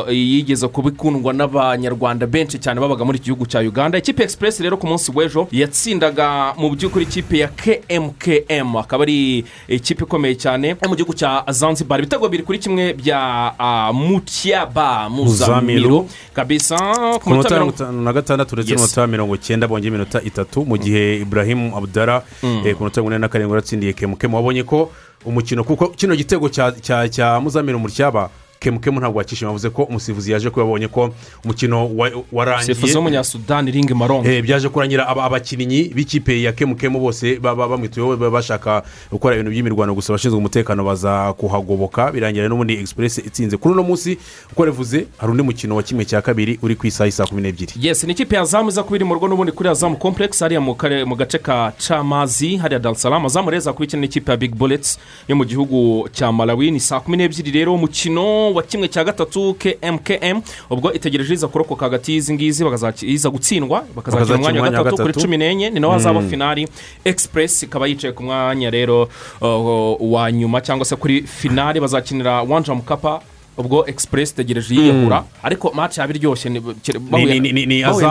eh, 0.09 0.17
yigeze 0.17 0.69
kuba 0.69 0.89
ikundwa 0.89 1.33
n'abanyarwanda 1.33 2.27
benshi 2.27 2.59
cyane 2.59 2.81
babaga 2.81 3.05
muri 3.05 3.19
iki 3.19 3.25
gihugu 3.25 3.47
cya 3.47 3.61
uganda. 3.61 3.99
Ikipe 3.99 4.23
express 4.23 4.61
rero 4.61 4.77
ku 4.77 4.87
munsi 4.87 5.13
w'ejo 5.15 5.36
yatsindaga 5.53 6.55
mu 6.57 6.71
by'ukuri 6.73 7.05
ikipe 7.05 7.39
ya 7.39 7.49
kmkm 7.49 8.77
akaba 8.77 9.03
ari 9.05 9.45
ikipe 9.69 10.05
ikomeye 10.05 10.35
cyane 10.35 10.69
yo 10.83 10.89
mu 10.89 10.97
gihugu 10.97 11.15
cya 11.15 11.45
zanzibar. 11.49 11.99
Ibitego 12.01 12.29
biri 12.29 12.43
kuri 12.43 12.59
kimwe 12.59 12.93
bya 12.95 13.53
mutyaba 13.93 15.09
muzamiru. 15.09 15.91
Muzamiru. 15.91 16.09
kabisa 16.35 16.77
ku 17.23 17.31
minota 17.31 17.55
mirongo 17.55 17.73
itanu 17.75 18.03
na 18.03 18.13
gatandatu 18.13 18.55
ndetse 18.57 18.71
Yes. 18.73 18.81
n'umunota 18.81 19.07
mirongo 19.07 19.35
icyenda 19.35 19.69
bongeye 19.69 19.89
iminota 19.89 20.23
itatu 20.23 20.65
mu 20.65 20.77
gihe 20.79 21.17
ibrahim 21.23 21.75
abudara 21.75 22.23
eh, 22.43 22.75
ku 22.77 22.83
minota 22.85 23.01
mirongo 23.01 23.11
ine 23.11 23.19
na 23.19 23.29
karindwi 23.29 23.53
yaratsindiye 23.57 23.93
kemukemu 23.93 24.37
wabonye 24.37 24.63
ko 24.63 24.91
umukino 25.25 25.65
kuko 25.65 25.89
kino 25.97 26.17
gitego 26.17 26.49
cya 26.49 27.41
muzamiro 27.41 27.79
muryaba 27.79 28.31
kemukemu 28.61 29.01
ntabwo 29.01 29.19
wakishima 29.19 29.51
bavuze 29.51 29.71
ko 29.71 29.83
umusifuzi 29.83 30.33
yaje 30.33 30.51
kuba 30.51 30.63
yabonye 30.67 30.89
ko 30.89 31.11
umukino 31.45 31.97
wa- 31.97 32.11
warangiye. 32.33 32.75
Sifuzi 32.75 32.97
w'umunyasudani 32.97 33.71
ringi 33.71 33.95
marongo 33.95 34.29
Eh, 34.29 34.43
byaje 34.43 34.69
kurangira 34.69 35.09
aba- 35.09 35.25
abakinnyi 35.25 35.91
b'ikipe 35.95 36.43
ya 36.43 36.53
kemukemu 36.53 37.01
bose 37.01 37.39
baba 37.39 37.69
bamwituyeho 37.69 38.17
bashaka 38.31 38.83
gukora 39.13 39.35
ibintu 39.37 39.51
by'imirwano 39.51 39.95
gusa. 39.95 40.13
Abashinzwe 40.13 40.39
umutekano 40.39 40.85
baza 40.85 41.33
kuhagoboka 41.33 42.13
birangira 42.13 42.49
n'ubundi 42.49 42.75
egisipuresi 42.75 43.21
itsinze. 43.21 43.57
Kuri 43.57 43.73
uno 43.75 43.83
munsi 43.83 44.19
uko 44.53 44.65
revuze 44.65 45.07
hari 45.19 45.31
undi 45.33 45.43
mukino 45.43 45.77
wa 45.77 45.83
kimwe 45.83 46.05
cya 46.05 46.23
kabiri 46.23 46.59
uri 46.63 46.75
ku 46.77 46.87
isaha 46.87 47.11
saa 47.11 47.27
kumi 47.27 47.43
n'ebyiri. 47.43 47.73
Yes 47.81 48.05
ni 48.05 48.13
ikipe 48.13 48.37
ya 48.37 48.45
zamu 48.45 48.69
iza 48.69 48.83
kuba 48.83 48.97
iri 48.97 49.05
mu 49.05 49.15
rugo 49.15 49.29
n'ubundi 49.29 49.53
kuri 49.53 49.69
azamu 49.69 49.97
complex 49.97 50.41
hariya 50.41 50.61
mu 50.61 51.15
gace 51.17 51.39
ka 51.39 51.73
camazi 51.79 52.57
hariya 52.57 52.79
darisaramu 52.81 53.27
azamu 53.27 53.51
rero 53.51 53.59
izakurikira 53.61 54.01
n'ikipe 54.01 54.31
ya 54.31 54.37
big 54.37 54.55
bullets 54.55 54.99
yo 55.29 55.37
mu 55.37 55.45
gihugu 55.45 56.09
cya 56.13 56.33
malawi. 56.33 56.71
Ni 56.71 56.81
saa 56.81 57.01
kumi 57.01 57.17
n'ebyiri 57.17 57.51
rero 57.51 57.75
umukino 57.75 58.53
wa 58.57 58.63
kimwe 58.63 58.89
cya 58.89 59.05
gatatu 59.05 59.55
kmkm 59.55 60.41
ubwo 60.71 60.93
itegereje 60.93 61.47
kurokoka 61.47 61.85
hagati 61.85 62.13
y'izi 62.13 62.35
ngizi 62.35 62.65
iza 63.03 63.31
gutsindwa 63.31 63.85
bakazakina 63.97 64.37
umwanya 64.39 64.61
wa 64.63 64.71
gatatu 64.71 65.03
kuri 65.03 65.15
cumi 65.15 65.37
n'enye 65.37 65.71
ni 65.71 65.81
naho 65.81 65.93
hazaba 65.93 66.23
finari 66.23 66.69
express 67.05 67.63
ikaba 67.63 67.87
yicaye 67.87 68.13
ku 68.13 68.23
mwanya 68.23 68.71
rero 68.71 69.09
uh, 69.41 70.13
wa 70.13 70.33
nyuma 70.33 70.61
cyangwa 70.61 70.85
se 70.85 70.97
kuri 70.97 71.23
finari 71.23 71.81
bazakinira 71.81 72.43
wanja 72.43 72.75
mukapa 72.75 73.21
ubwo 73.59 73.87
express 73.87 74.31
itegereje 74.33 74.75
yiyahura 74.75 75.25
ariko 75.43 75.73
match 75.75 75.99
yaba 75.99 76.13
iryoshye 76.15 76.51
ni- 76.51 76.61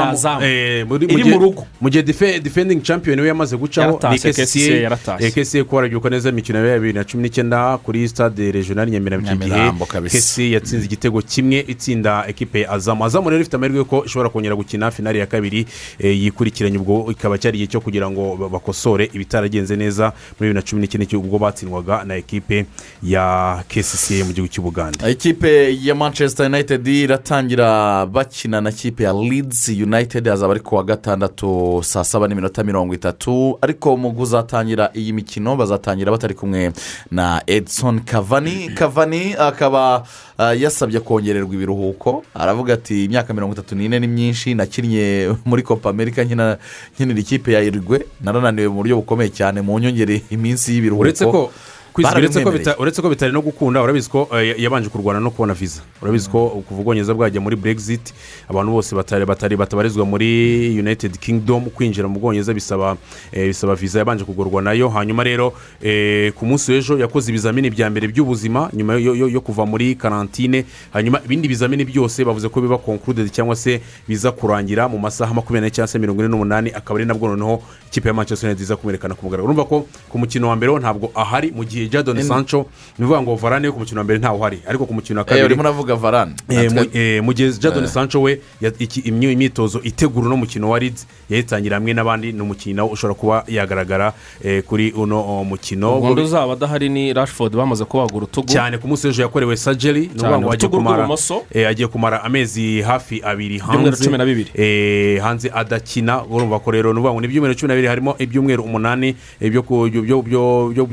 azamu 0.09 0.41
eh, 0.45 0.85
iri 1.05 1.23
mu 1.23 1.39
rugo. 1.39 1.65
mu 1.81 1.89
gihe 1.89 2.03
defending 2.39 2.81
champion 2.81 3.19
we 3.19 3.27
yamaze 3.27 3.57
gucaho 3.57 3.91
ni 3.91 4.17
yaratashye. 4.83 5.31
kesiye 5.31 5.63
kuba 5.63 5.75
warabyuka 5.75 6.09
neza 6.09 6.29
imikino 6.29 6.65
ya 6.67 6.75
bibiri 6.75 6.93
na 6.93 7.03
cumi 7.03 7.23
n'icyenda 7.23 7.77
kuri 7.77 8.07
stade 8.07 8.51
regional 8.51 8.89
nyamirambo 8.89 9.25
icyo 9.27 9.35
gihe. 9.37 9.55
Kesiye 10.17 10.51
yatsinze 10.51 10.85
igitego 10.85 11.21
kimwe 11.21 11.59
itsinda 11.67 12.23
ekipe 12.27 12.65
azamu 12.67 13.05
azamu 13.05 13.29
rero 13.29 13.41
ifite 13.41 13.55
amahirwe 13.55 13.83
ko 13.83 14.03
ishobora 14.05 14.29
kongera 14.29 14.55
gukina 14.55 14.91
finali 14.91 15.19
ya 15.19 15.25
kabiri 15.25 15.65
eh, 15.99 16.21
yikurikiranye. 16.23 16.77
Ubwo 16.77 17.11
ikaba 17.11 17.37
cyari 17.37 17.57
igihe 17.57 17.67
cyo 17.71 17.81
kugira 17.81 18.09
ngo 18.09 18.35
ba- 18.35 18.49
bakosore 18.49 19.09
ibitaragenze 19.13 19.75
neza 19.75 20.11
muri 20.39 20.49
bibiri 20.49 20.53
na 20.53 20.61
cumi 20.61 20.81
n'icyenda 20.81 21.17
ubwo 21.17 21.37
batsindwaga 21.39 22.03
na 22.03 22.15
ekipe 22.15 22.65
ya 23.03 23.63
kesiye 23.67 24.23
mu 24.23 24.33
gihugu 24.33 24.51
cy'ubuganda 24.51 25.09
ikipe 25.35 25.77
ya 25.83 25.95
manchester 25.95 26.45
united 26.45 26.87
iratangira 26.87 28.05
bakina 28.05 28.61
na 28.61 28.71
kipe 28.71 29.03
ya 29.03 29.13
leeds 29.13 29.69
united 29.69 30.27
hazaba 30.27 30.51
ari 30.53 30.59
ku 30.59 30.75
wa 30.75 30.83
gatandatu 30.83 31.81
saa 31.83 32.03
saba 32.03 32.27
n'iminota 32.27 32.63
mirongo 32.63 32.93
itatu. 32.93 33.57
Ariko 33.61 33.97
mu 33.97 34.13
kuzatangira 34.13 34.91
iyi 34.95 35.13
mikino 35.13 35.55
bazatangira 35.55 36.11
batari 36.11 36.33
kumwe 36.33 36.71
na 37.11 37.41
edison 37.47 37.99
kavani 37.99 38.69
kavani 38.69 39.33
akaba 39.33 40.03
ah, 40.37 40.53
yasabye 40.53 40.99
kongererwa 40.99 41.53
ibiruhuko. 41.53 42.23
Aravuga 42.33 42.73
ati 42.73 43.05
imyaka 43.05 43.33
mirongo 43.33 43.53
itatu 43.53 43.75
n'ine 43.75 43.99
ni 43.99 44.07
myinshi 44.07 44.55
nakinnye 44.55 45.35
muri 45.45 45.63
copa 45.63 45.89
america 45.89 46.19
nkinira 46.23 46.57
ikipe 47.19 47.53
ya 47.53 47.61
irigwe 47.61 48.05
narananiwe 48.21 48.67
mu 48.67 48.75
buryo 48.75 48.95
bukomeye 48.95 49.29
cyane 49.29 49.61
mu 49.61 49.79
nyongere 49.79 50.21
iminsi 50.29 50.73
y'ibiruhuko. 50.73 51.01
Uretse 51.01 51.25
ko 51.25 51.51
uretse 52.79 53.01
ko 53.01 53.09
bitari 53.09 53.31
no 53.31 53.41
gukunda 53.41 53.81
urabizi 53.81 54.09
ko 54.09 54.27
eh, 54.33 54.55
yabanje 54.59 54.89
kurwana 54.89 55.19
no 55.19 55.31
kubona 55.31 55.53
viza 55.53 55.81
urabizi 56.01 56.29
ko 56.29 56.49
kuva 56.67 56.81
ubwongereza 56.81 57.13
bwajya 57.13 57.41
muri 57.41 57.55
brexit 57.55 58.13
abantu 58.49 58.71
bose 58.71 58.95
batabarizwa 58.95 60.05
muri 60.05 60.79
united 60.79 61.17
kingdom 61.19 61.69
kwinjira 61.69 62.07
mu 62.07 62.19
bwongereza 62.19 62.53
bisaba 62.53 62.97
eh, 63.31 63.47
bisaba 63.47 63.75
viza 63.75 63.99
yabanje 63.99 64.23
kugurwa 64.23 64.61
na 64.61 64.73
yo. 64.73 64.89
Hanyuma 64.89 65.23
rero 65.23 65.53
eh, 65.81 66.33
ku 66.33 66.45
munsi 66.45 66.71
w'ejo 66.71 66.97
yakoze 66.97 67.31
ibizamini 67.31 67.69
bya 67.69 67.89
mbere 67.89 68.07
by'ubuzima 68.07 68.69
nyuma 68.73 68.93
yo, 68.95 69.41
kuva 69.41 69.65
muri 69.65 69.95
karantine 69.95 70.65
hanyuma 70.93 71.21
ibindi 71.25 71.47
bizamini 71.47 71.85
byose 71.85 72.25
bavuze 72.25 72.49
ko 72.49 72.61
biba 72.61 72.77
concluded 72.77 73.31
cyangwa 73.31 73.55
se 73.55 73.81
biza 74.07 74.31
kurangira 74.31 74.87
mu 74.87 74.99
masaha 74.99 75.33
makumyabiri 75.33 75.71
cyangwa 75.71 75.87
se 75.87 75.99
mirongo 75.99 76.21
ine 76.21 76.29
n'umunani 76.29 76.69
akaba 76.75 76.99
ari 76.99 77.05
nabwo 77.05 77.27
noneho 77.27 77.61
ikipe 77.87 78.07
ya 78.07 78.13
manchester 78.13 78.49
united 78.49 78.63
iza 78.63 78.75
kumwerekana 78.75 79.15
ku 79.15 79.25
mugaragaro. 79.25 79.45
Urumva 79.45 79.63
ko 79.65 79.87
ku 80.09 80.19
mukino 80.19 80.49
wa 80.49 80.55
mbere 80.55 80.79
ntabwo 80.79 81.11
ahari 81.15 81.51
mu 81.51 81.63
gihe 81.63 81.84
jadon 81.89 82.21
sancho 82.23 82.65
ni 82.99 83.05
ukuvuga 83.05 83.21
ngo 83.21 83.35
varane 83.35 83.71
ku 83.71 83.79
mukino 83.79 83.99
wa 83.99 84.03
mbere 84.03 84.19
ntawe 84.19 84.37
uhari 84.37 84.59
ariko 84.67 84.85
ku 84.85 84.93
mukino 84.93 85.19
wa 85.19 85.25
Eh, 85.25 85.29
kabiri 85.29 85.45
urimo 85.45 85.61
uravuga 85.61 85.95
varane. 85.95 86.33
Eh, 86.49 86.71
mu- 86.71 86.85
eh, 86.93 87.23
gihe 87.33 87.51
jadon 87.59 87.87
sancho 87.87 88.21
we 88.21 88.41
imyitozo 89.31 89.81
itegura 89.83 90.27
uno 90.27 90.37
mukino 90.37 90.69
wa 90.69 90.79
lids 90.79 91.07
yayitangira 91.29 91.75
hamwe 91.77 91.93
n'abandi 91.93 92.31
ni 92.33 92.41
nawe 92.73 92.89
ushobora 92.91 93.13
kuba 93.19 93.43
yagaragara 93.47 94.13
kuri 94.67 94.91
uno 94.91 95.19
oh, 95.19 95.43
mukino. 95.43 95.97
Ubundi 95.97 96.21
uzaba 96.21 96.53
adahari 96.53 96.89
ni 96.89 97.13
rashford 97.13 97.55
bamaze 97.55 97.85
kubagura 97.85 98.23
utugu 98.25 98.47
cyane 98.47 98.77
ku 98.77 98.87
munsi 98.87 99.07
w'ejo 99.07 99.21
yakorewe 99.21 99.57
sajeri 99.57 99.99
ni 99.99 100.05
ukuvuga 100.07 100.29
Cyane, 100.29 100.37
ngo 100.41 100.51
agiye 100.51 100.67
urutugu 100.67 100.77
kumara 100.77 100.97
rw'ibumoso. 100.97 101.41
agiye 101.69 101.87
kumara 101.87 102.23
amezi 102.23 102.81
hafi 102.81 103.21
abiri 103.23 103.57
hanze. 103.57 104.03
Cumi 104.05 104.17
na 104.17 104.25
bibiri. 104.25 104.51
hanze 105.19 105.51
adakina 105.53 106.23
urumva 106.25 106.59
ko 106.59 106.71
rero 106.71 106.93
ni 106.93 106.99
ukuvuga 106.99 107.13
ngo 107.13 107.21
ni 107.21 107.27
ibyumweru 107.27 107.55
cumi 107.55 107.67
na 107.67 107.73
bibiri 107.75 107.87
harimo 107.87 108.15
ibyumweru 108.19 108.63
umunani 108.63 109.15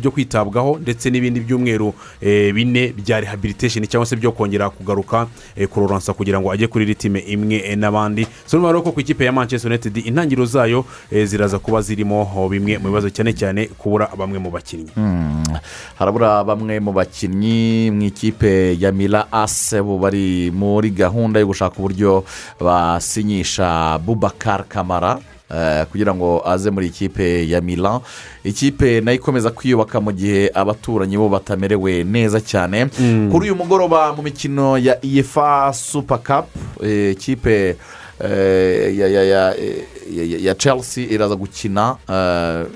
byo 0.01 0.11
kwitabwaho. 0.11 0.79
Ndetse 0.83 1.11
n'ibindi 1.11 1.41
byumweru 1.41 1.95
eh, 2.21 2.53
bine 2.55 2.93
bya 2.93 3.21
rehabilitation 3.21 3.87
cyangwa 3.87 4.07
se 4.07 4.17
byo 4.17 4.33
kongera 4.33 4.71
kugaruka 4.71 5.27
eh, 5.57 5.69
kuroransa 5.69 6.13
kugira 6.13 6.41
ngo 6.41 6.53
ajye 6.53 6.67
kuri 6.67 6.85
ritime 6.85 7.19
imwe 7.21 7.57
eh, 7.57 7.79
n'abandi. 7.79 8.27
So 8.47 8.59
niba 8.59 8.81
ko 8.83 8.93
ku 8.93 9.01
ikipe 9.01 9.25
ya 9.25 9.33
manchester 9.33 9.71
united 9.71 9.97
intangiriro 9.97 10.47
zayo 10.47 10.85
ziraza 11.25 11.59
kuba 11.59 11.81
zirimo 11.83 12.29
oh, 12.37 12.49
bimwe 12.49 12.79
mu 12.79 12.89
bibazo 12.89 13.11
cyane 13.11 13.33
cyane 13.33 13.67
kubura 13.79 14.09
bamwe 14.19 14.39
mu 14.39 14.51
bakinnyi. 14.51 14.91
Harabura 15.99 16.45
bamwe 16.45 16.81
mu 16.81 16.93
bakinnyi 16.93 17.91
mu 17.91 18.03
ikipe 18.03 18.77
ya 18.81 18.93
mira 18.93 19.27
ase 19.33 19.83
bo 19.83 19.99
bari 19.99 20.51
muri 20.51 20.91
gahunda 20.91 21.41
yo 21.41 21.47
gushaka 21.47 21.79
uburyo 21.79 22.25
basinyisha 22.61 23.99
bubakar 23.99 24.65
kamara. 24.69 25.19
Kugira 25.91 26.15
ngo 26.15 26.43
aze 26.47 26.71
muri 26.71 26.87
ikipe 26.87 27.49
ya 27.49 27.61
mira 27.61 28.01
ikipe 28.45 29.01
na 29.01 29.11
yo 29.11 29.17
ikomeza 29.17 29.51
kwiyubaka 29.51 30.01
mu 30.01 30.13
gihe 30.13 30.51
abaturanyi 30.55 31.17
bo 31.17 31.29
batamerewe 31.29 32.05
neza 32.05 32.41
cyane. 32.41 32.87
Kuri 33.31 33.47
uyu 33.51 33.57
mugoroba 33.57 34.13
mu 34.17 34.23
mikino 34.23 34.79
ya 34.79 34.97
iyefa 35.05 35.73
supa 35.73 36.19
kapu 36.19 36.59
eh, 36.85 37.13
ikipe 37.13 37.69
eh, 37.69 37.77
ya, 38.21 39.09
ya, 39.09 39.55
ya, 40.41 40.55
chelsea 40.55 41.07
iraza 41.11 41.35
gukina 41.37 41.97
eh, 42.09 42.67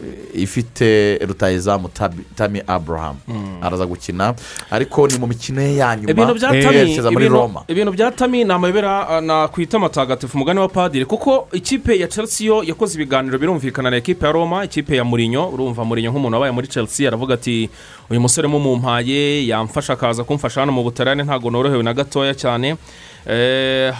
ifite 0.42 1.18
rutayizamu 1.18 1.88
tami 2.36 2.62
abraham. 2.66 3.16
Araza 3.62 3.86
gukina 3.86 4.34
ariko 4.70 5.06
ni 5.08 5.18
mu 5.18 5.26
mikino 5.26 5.62
ye 5.62 5.76
ya 5.76 5.96
nyuma 5.96 6.32
yerekeza 6.54 7.10
muri 7.10 7.28
roma. 7.28 7.62
ibintu 7.68 7.92
bya 7.92 8.10
tami 8.10 8.44
ni 8.44 8.52
amayobera 8.52 9.20
nakwita 9.20 9.76
amatagatifu 9.76 10.36
umugani 10.36 10.60
wa 10.60 10.68
padiri 10.68 11.04
kuko 11.04 11.48
ikipe 11.52 11.98
ya 11.98 12.08
chelsea 12.08 12.46
yo 12.46 12.62
yakoze 12.64 12.94
ibiganiro 12.94 13.38
birumvikana 13.38 13.90
na 13.90 13.96
ekipe 13.96 14.26
ya 14.26 14.32
roma 14.32 14.64
ikipe 14.64 14.96
ya 14.96 15.04
murinyo 15.04 15.48
urumva 15.48 15.84
murinyo 15.84 16.10
nk'umuntu 16.10 16.34
wabaye 16.34 16.52
muri 16.52 16.66
chelsea 16.68 17.08
aravuga 17.08 17.34
ati 17.34 17.70
uyu 18.10 18.20
musore 18.20 18.48
mumumpaye 18.48 19.46
yamfasha 19.46 19.92
akaza 19.92 20.24
kumfasha 20.24 20.60
hano 20.60 20.72
mu 20.72 20.82
butarane 20.82 21.22
ntabwo 21.22 21.50
norohewe 21.50 21.82
na 21.82 21.94
gatoya 21.94 22.34
cyane. 22.34 22.68
Eh, 22.70 22.76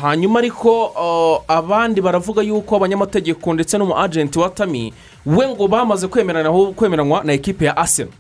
hanyuma 0.01 0.39
ariko 0.39 0.93
oh, 0.97 1.43
abandi 1.49 2.01
baravuga 2.01 2.43
yuko 2.43 2.77
abanyamategeko 2.77 3.55
ndetse 3.55 3.79
n'umu 3.79 3.99
agenti 3.99 4.39
wa 4.39 4.51
tami 4.51 4.93
we 5.27 5.49
ngo 5.49 5.69
bamaze 5.69 6.07
kwemeranywa 6.77 7.25
na 7.25 7.33
ekipe 7.33 7.65
ya 7.65 7.77
arsenal. 7.77 8.13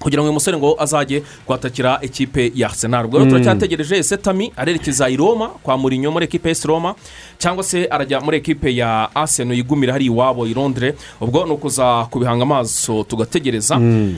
Kugira 0.00 0.22
ngo 0.22 0.26
uyu 0.28 0.32
musore 0.34 0.56
ngo 0.58 0.76
azajye 0.78 1.22
kwatakira 1.46 1.98
ikipe 2.02 2.52
ya 2.54 2.68
arsenal. 2.68 3.04
Ubwo 3.06 3.18
rero 3.18 3.30
turacyategereje 3.30 3.96
ese 3.96 4.16
tami 4.16 4.52
arerekeza 4.56 5.08
i 5.08 5.16
roma 5.16 5.48
kwa 5.48 5.76
murinyo 5.78 6.10
muri 6.10 6.24
ekipe 6.24 6.48
y'esi 6.48 6.68
roma 6.68 6.94
cyangwa 7.38 7.64
se 7.64 7.86
arajya 7.90 8.20
muri 8.20 8.36
ekipe 8.36 8.74
ya 8.76 9.08
arsenal 9.14 9.56
yigumira 9.56 9.92
hari 9.92 10.06
iwabo 10.06 10.46
i 10.46 10.54
londres. 10.54 10.94
Ubwo 11.20 11.44
ni 11.46 11.52
ukuza 11.52 12.06
kubihanga 12.10 12.42
amaso 12.42 13.04
tugategereza. 13.04 13.74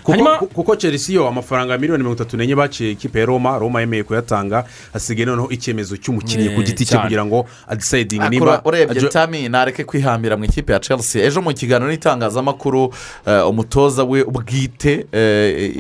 Hanyuma 0.07 0.39
kuko, 0.39 0.47
kuko 0.55 0.77
chelsea 0.77 1.15
yo 1.17 1.29
amafaranga 1.29 1.79
miliyoni 1.79 2.03
mirongo 2.03 2.17
itatu 2.23 2.37
n'enye 2.37 2.55
baciye 2.55 2.91
ikipe 2.91 3.19
ya 3.21 3.27
roma 3.27 3.59
roma 3.59 3.81
yemeye 3.81 4.03
kuyatanga 4.05 4.65
hasigaye 4.93 5.27
noneho 5.27 5.51
icyemezo 5.51 5.97
cy'umukinnyi 5.97 6.49
ku 6.55 6.63
giti 6.63 6.85
cye 6.85 6.91
cyane. 6.95 7.03
kugira 7.03 7.25
ngo 7.27 7.47
adisayidinge 7.69 8.29
niba 8.29 8.63
urebye 8.65 9.01
ajo- 9.01 9.09
tami 9.09 9.49
nareke 9.49 9.85
kwihambira 9.85 10.37
mu 10.37 10.45
ikipe 10.45 10.73
ya 10.73 10.81
chelsea. 10.81 11.25
Ejo 11.27 11.43
mu 11.43 11.53
kiganiro 11.55 11.91
n'itangazamakuru 11.91 12.95
eh, 13.27 13.49
umutoza 13.49 14.05
we 14.05 14.25
bwite 14.25 15.07
eh, 15.13 15.72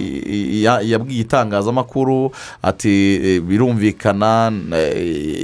yabwiye 0.62 1.20
itangazamakuru 1.20 2.32
ati 2.62 3.20
eh, 3.24 3.40
birumvikana 3.40 4.52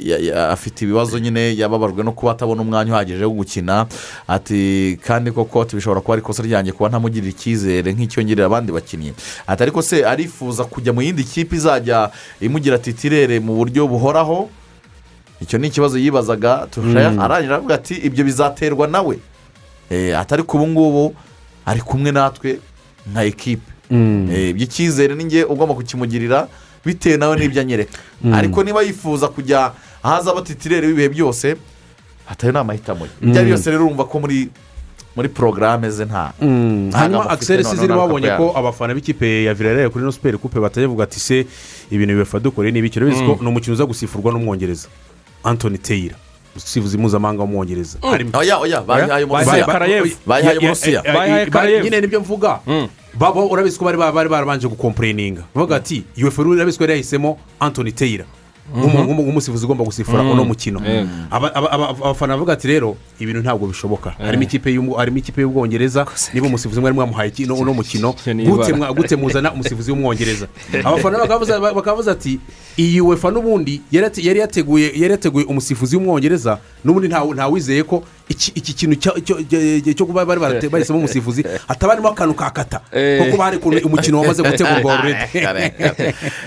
ya- 0.04 0.50
afite 0.50 0.84
ibibazo 0.84 1.18
nyine 1.18 1.56
yababajwe 1.56 2.04
no 2.04 2.12
kuba 2.12 2.32
atabona 2.32 2.62
umwanya 2.62 2.92
uhagije 2.92 3.24
wo 3.24 3.30
gukina. 3.30 3.86
Ati 4.28 4.98
kandi 5.06 5.30
koko 5.32 5.62
ati 5.62 5.76
bishobora 5.76 6.00
kuba 6.00 6.14
ari 6.14 6.22
ikosa 6.22 6.42
ryanjye 6.42 6.72
kuba 6.72 6.88
ntamugirira 6.88 7.30
icyizere 7.30 7.92
nk'icyo 7.92 8.22
ngirira 8.22 8.46
abandi 8.46 8.72
bakinnyi. 8.72 9.12
Ati 9.46 9.62
ariko 9.62 9.82
se 9.82 10.04
arifuza 10.06 10.64
kujya 10.64 10.92
mu 10.92 11.02
yindi 11.02 11.24
kipe 11.24 11.56
izajya 11.56 12.10
imugira 12.40 12.78
titirere 12.78 13.40
mu 13.40 13.54
buryo 13.56 13.86
buhoraho? 13.88 14.48
Icyo 15.40 15.58
ni 15.58 15.66
ikibazo 15.70 15.98
yibazaga 15.98 16.66
turusha 16.70 17.14
arangira 17.22 17.54
aravuga 17.54 17.74
ati 17.74 17.94
ibyo 17.94 18.24
bizaterwa 18.24 18.86
nawe. 18.86 19.18
Eh, 19.90 20.18
atari 20.18 20.42
ku 20.42 20.56
ubu 20.56 20.66
ngubu 20.68 21.14
ari 21.66 21.80
kumwe 21.80 22.12
natwe 22.12 22.58
nka 23.12 23.24
ekipe. 23.24 23.72
Eh, 23.90 24.50
iby'icyizere 24.50 25.14
ni 25.14 25.24
njye 25.24 25.44
ugomba 25.44 25.74
kukimugirira 25.74 26.48
bitewe 26.84 27.16
nawe 27.16 27.36
n'ibyo 27.36 27.60
anyereka. 27.60 27.98
Ariko 28.32 28.62
niba 28.64 28.82
yifuza 28.82 29.28
kujya 29.28 29.72
ahaza 30.02 30.30
abatitirere 30.30 30.86
b'ibihe 30.86 31.08
byose 31.08 31.56
atari 32.28 32.52
ni 32.52 32.58
amahitamo 32.58 33.04
ye. 33.04 33.10
Ibyo 33.22 33.40
ari 33.40 33.48
byose 33.48 33.70
rero 33.70 33.84
urumva 33.86 34.04
ko 34.04 34.20
muri 34.20 34.48
muri 35.16 35.28
porogaramu 35.28 35.90
ze 35.90 36.04
nta 36.04 36.32
hanyuma 36.94 37.30
akiseri 37.30 37.64
siziri 37.64 37.88
babonye 37.92 38.30
ko 38.38 38.52
abafana 38.56 38.94
b'ikipe 38.94 39.44
ya 39.44 39.54
virarere 39.54 39.88
kuri 39.90 40.04
ino 40.04 40.12
superi 40.12 40.38
kupe 40.38 40.60
batajya 40.60 40.86
bavuga 40.88 41.04
ati 41.04 41.20
se 41.20 41.46
ibintu 41.90 42.14
bibafa 42.14 42.38
dukore 42.38 42.70
ni 42.70 42.78
ibiki 42.78 42.98
urabizi 43.00 43.24
ko 43.26 43.38
ni 43.42 43.48
umukino 43.48 43.72
uza 43.74 43.84
gusifurwa 43.86 44.32
n'umwongereza 44.32 44.86
antoni 45.44 45.78
teyira 45.78 46.14
umusifuzi 46.54 46.98
mpuzamahanga 46.98 47.42
w'umwongereza. 47.42 47.98
Harimo- 48.02 48.38
oya 48.38 48.58
oya 48.58 48.80
bayihaye 48.82 49.24
Bayihaye- 49.24 49.24
umusiya 49.26 49.66
Karayevu. 49.66 50.10
bayihaye 50.26 50.56
Ya- 50.56 50.62
ya- 50.62 50.68
umusiya 50.70 51.00
eh, 51.04 51.14
Bayihaye 51.14 51.42
eh, 51.42 51.48
Karayevu. 51.50 51.84
nyine 51.84 52.00
ni 52.00 52.06
byo 52.06 52.20
mvuga. 52.20 52.60
Baba 53.18 53.44
urabizi 53.44 53.78
ko 53.78 53.84
bari 53.84 53.98
barabanje 54.28 54.68
gukompureninga 54.68 55.42
bavuga 55.54 55.76
ati 55.76 56.04
uefa 56.22 56.42
urabizi 56.42 56.78
ko 56.78 56.84
yari 56.84 56.92
yahisemo 56.92 57.38
antoni 57.60 57.92
teyira 57.92 58.24
nk'umu- 58.68 59.00
nk'umu- 59.04 59.22
nk'umusifuzi 59.22 59.64
ugomba 59.64 59.84
gusifura 59.84 60.20
uno 60.22 60.44
mukino. 60.44 60.80
Aba- 61.30 61.54
aba- 61.54 61.70
aba- 61.72 61.88
abafana 61.88 62.34
bavuga 62.36 62.52
ati 62.52 62.68
rero 62.68 62.96
ibintu 63.20 63.40
ntabwo 63.40 63.66
bishoboka. 63.66 64.10
Harimo 64.20 64.42
ikipe 64.42 64.68
y'umu- 64.70 64.92
harimo 64.94 65.16
ikipe 65.18 65.40
y'ubwongereza 65.40 66.04
niba 66.34 66.46
umusifuzi 66.46 66.80
mwari 66.80 66.94
mwamuhaye 66.94 67.28
uno 67.54 67.72
mukino. 67.74 68.12
Gute 68.92 69.16
muzana 69.16 69.52
umusifuzi 69.52 69.90
w'umwongereza. 69.90 70.46
Abafana 70.84 71.18
bakavuza 71.74 72.12
ati 72.12 72.38
iyi 72.76 73.00
uefa 73.00 73.30
n'ubundi 73.32 73.80
yari 73.90 74.04
yate- 74.06 74.20
yari 74.26 75.12
yateguye 75.12 75.44
umusifuzi 75.48 75.96
w'umwongereza 75.96 76.58
n'ubundi 76.84 77.08
ntawizeye 77.08 77.82
ko 77.88 78.04
iki 78.28 78.72
kintu 78.74 78.96
cyo- 78.96 80.06
kuba 80.06 80.24
bari 80.26 80.40
bahisemo 80.68 80.98
umusifuzi 80.98 81.44
hataba 81.68 81.92
harimo 81.92 82.08
akantu 82.08 82.34
kakata 82.34 82.80
kuko 83.20 83.42
hari 83.42 83.56
ukuntu 83.56 83.86
umukino 83.86 84.20
wamaze 84.20 84.42
gutegurwa 84.42 84.98
kare. 85.32 85.74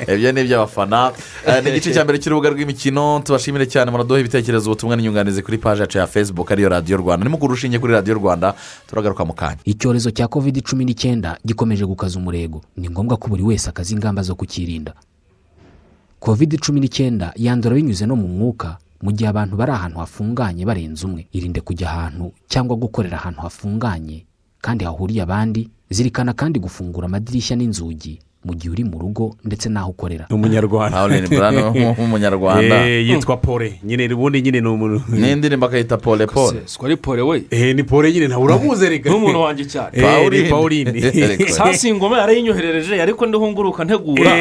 ibyo 0.07 0.31
ni 0.31 0.41
iby'abafana. 0.41 1.11
Eh, 1.47 1.63
ni 1.63 1.69
igice 1.69 1.93
cya 1.93 2.03
mbere 2.03 2.19
cy'urubuga 2.19 2.49
rw'imikino 2.49 3.21
tubashimire 3.25 3.65
cyane 3.65 3.91
muraduha 3.91 4.19
ibitekerezo 4.19 4.69
ubutumwa 4.71 4.95
n'inyunganizi 4.95 5.41
kuri 5.41 5.57
paji 5.57 5.81
yacu 5.81 5.97
ya 5.97 6.07
facebook 6.07 6.51
ariyo 6.51 6.69
radiyo 6.69 6.97
rwanda. 6.97 7.23
Ni 7.23 7.29
mukuru 7.31 7.51
urushinge 7.53 7.79
kuri 7.79 7.93
radiyo 7.93 8.15
rwanda 8.15 8.53
turagaruka 8.89 9.25
mu 9.25 9.33
kanya. 9.33 9.57
Icyorezo 9.65 10.11
cya 10.11 10.27
covid 10.27 10.61
cumi 10.63 10.85
n'icyenda 10.85 11.37
gikomeje 11.45 11.85
gukaza 11.85 12.19
umurego. 12.19 12.61
Ni 12.77 12.89
ngombwa 12.89 13.17
ko 13.17 13.27
buri 13.27 13.43
wese 13.43 13.69
akaza 13.69 13.93
ingamba 13.93 14.21
zo 14.21 14.35
kukirinda. 14.35 14.93
Covid 16.19 16.59
cumi 16.61 16.79
n'icyenda 16.79 17.33
yandura 17.35 17.75
binyuze 17.75 18.05
no 18.05 18.15
mu 18.15 18.27
mwuka 18.27 18.77
mu 19.01 19.11
gihe 19.11 19.29
abantu 19.29 19.55
bari 19.57 19.71
ahantu 19.71 19.99
hafunganye 19.99 20.65
barenze 20.65 21.05
umwe. 21.05 21.27
Irinde 21.31 21.61
kujya 21.61 21.87
ahantu 21.89 22.31
cyangwa 22.47 22.75
gukorera 22.75 23.17
ahantu 23.17 23.41
hafunganye 23.41 24.25
kandi 24.61 24.85
hahuriye 24.85 25.21
abandi 25.21 25.69
zirikana 25.89 26.33
kandi 26.33 26.59
gufungura 26.59 27.05
amadirishya 27.07 27.55
n'inzugi. 27.57 28.19
Mu 28.45 28.53
gihe 28.55 28.69
uri 28.73 28.83
mu 28.83 28.99
rugo 28.99 29.35
ndetse 29.45 29.69
n'aho 29.69 29.89
ukorera. 29.89 30.25
Ni 30.29 30.35
umunyarwanda. 30.35 31.07
Nk'umunyarwanda 31.71 32.75
Eh, 32.91 33.09
yitwa 33.09 33.37
pole. 33.37 33.79
Nyine 33.83 34.13
ubundi 34.13 34.41
nyine 34.41 34.61
ni 34.61 34.67
umuntu 34.67 35.01
n'indirimbo 35.09 35.65
akayita 35.65 35.97
pole 35.97 36.27
pole. 36.27 36.61
Sikora 36.65 36.97
pole 36.97 37.21
we? 37.21 37.43
Eh, 37.51 37.75
ni 37.75 37.83
pole 37.83 38.11
nyine 38.11 38.27
ntawe 38.27 38.43
uramuzi 38.43 38.89
reka 38.89 39.09
n'umuntu 39.09 39.41
wanjye 39.41 39.65
cyane. 39.65 39.91
Eh, 39.93 40.49
Pauline. 40.49 41.11
sasi 41.57 41.89
ingoma 41.89 42.17
yarayinyoherereje 42.17 43.01
ariko 43.01 43.25
ndiho 43.25 43.47
nguruka 43.47 43.83
ntegura 43.83 44.31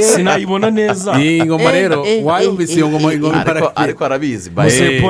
sinayibona 0.00 0.70
neza. 0.70 1.20
Iyi 1.20 1.44
ngoma 1.44 1.72
rero 1.72 2.06
wayumvise 2.24 2.74
iyo 2.74 2.88
ngoma 2.88 3.12
ingoma 3.14 3.34
ariko 3.34 3.50
imbaraga 3.50 3.76
ariko 3.76 4.04
arabizi 4.04 4.50
Paulin. 4.50 5.02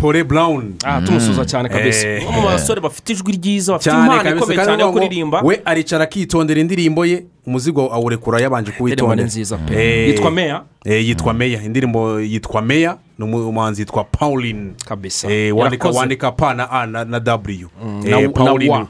pole 0.00 0.24
brown. 0.24 0.74
Aha 0.84 1.00
tumusuza 1.00 1.44
cyane 1.44 1.68
kabisa. 1.68 2.08
Eh. 2.08 2.28
umwe 2.28 2.40
mu 2.40 2.46
basore 2.46 2.80
bafite 2.80 3.12
ijwi 3.12 3.32
ryiza 3.32 3.72
bafite 3.72 3.90
cyane 3.90 4.04
impano 4.16 4.36
ikomeye 4.36 4.64
cyane 4.64 4.82
yo 4.82 4.92
kuririmba. 4.92 5.40
we 5.42 5.60
aricara 5.64 6.04
akitondera 6.04 6.60
indirimbo 6.60 7.06
ye 7.06 7.24
umuzigo 7.46 7.92
awurekura 7.94 8.40
yabanje 8.40 8.70
indirimbo 8.70 8.88
ni 8.88 8.96
kuwitondera 8.96 9.26
nziza. 9.26 9.56
Pe 9.58 9.74
Eh, 9.74 10.08
yitwa 10.08 10.30
meya? 10.30 10.62
eh, 10.84 11.08
yitwa 11.08 11.34
meya. 11.34 11.62
Indirimbo 11.62 12.20
yitwa 12.20 12.62
meya 12.62 12.96
ni 13.18 13.24
umu- 13.24 13.48
umuhanzi 13.48 13.82
yitwa 13.82 14.04
pauline. 14.04 14.72
Kabisa. 14.88 15.30
Eh, 15.32 15.56
wandika 15.56 16.32
pa 16.32 16.54
na 16.54 16.70
a 16.70 16.86
na 16.86 17.04
na 17.04 17.18
w. 17.18 17.68
Na 18.04 18.28
pauline 18.28 18.86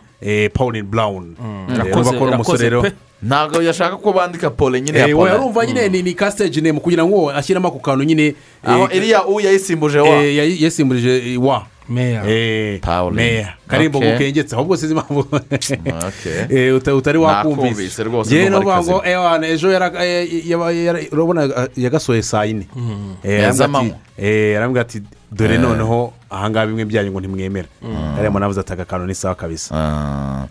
pauline 0.48 0.82
urumva 1.92 2.12
ko 2.12 2.24
ari 2.26 2.34
umusore 2.34 2.70
rero 2.70 2.84
ntabwo 3.22 3.62
yashaka 3.62 3.96
ko 3.96 4.12
bandika 4.12 4.50
pole 4.50 4.80
nyine 4.80 4.98
ya 4.98 5.08
pole. 5.16 5.30
yarumva 5.30 5.66
nyine 5.66 5.88
ni 5.88 6.02
ni 6.02 6.14
ka 6.14 6.30
stage 6.30 6.60
name 6.60 6.80
kugira 6.80 7.04
ngo 7.04 7.30
ashyiremo 7.30 7.68
ako 7.68 7.78
kantu 7.78 8.04
nyine 8.04 8.34
aho 8.64 8.88
iriya 8.92 9.26
u 9.26 9.40
yayisimbuje 9.40 9.98
wa. 10.00 10.08
yayi- 10.08 10.62
yasimburije 10.64 11.32
eh, 11.34 11.42
wa. 11.42 11.66
Meya 11.88 12.22
Eh, 12.28 12.80
meya 13.16 13.54
karimbo 13.68 13.98
Okay. 13.98 14.12
gukengetse 14.12 14.54
ahubwo 14.56 14.76
sinzi 14.76 14.94
impamvu 14.94 15.26
Okay. 15.30 16.40
Eh, 16.68 16.74
uta- 16.76 16.94
utari 16.94 17.18
wakumvise 17.18 18.02
ngo 18.60 18.70
kazima. 18.70 19.08
ewana 19.08 19.46
ejo 19.48 19.72
eh, 19.72 21.08
urabona 21.12 21.44
eh, 21.44 21.68
yagasohoye 21.76 22.22
saa 22.22 22.44
yine 22.44 22.66
Eh, 24.18 24.56
arambwira 24.56 24.82
ati- 24.86 24.98
eh, 24.98 25.02
dore 25.32 25.58
noneho 25.58 26.12
ahangaha 26.30 26.66
bimwe 26.66 26.84
byanyu 26.84 27.10
ngo 27.10 27.20
ntimwemera 27.20 27.68
ariya 28.16 28.30
muntu 28.30 28.44
avuze 28.44 28.60
ati 28.60 28.72
aka 28.72 28.84
kantu 28.84 29.06
ni 29.06 29.14
sawa 29.14 29.34
kabisa. 29.34 29.74
Ah. 29.74 30.46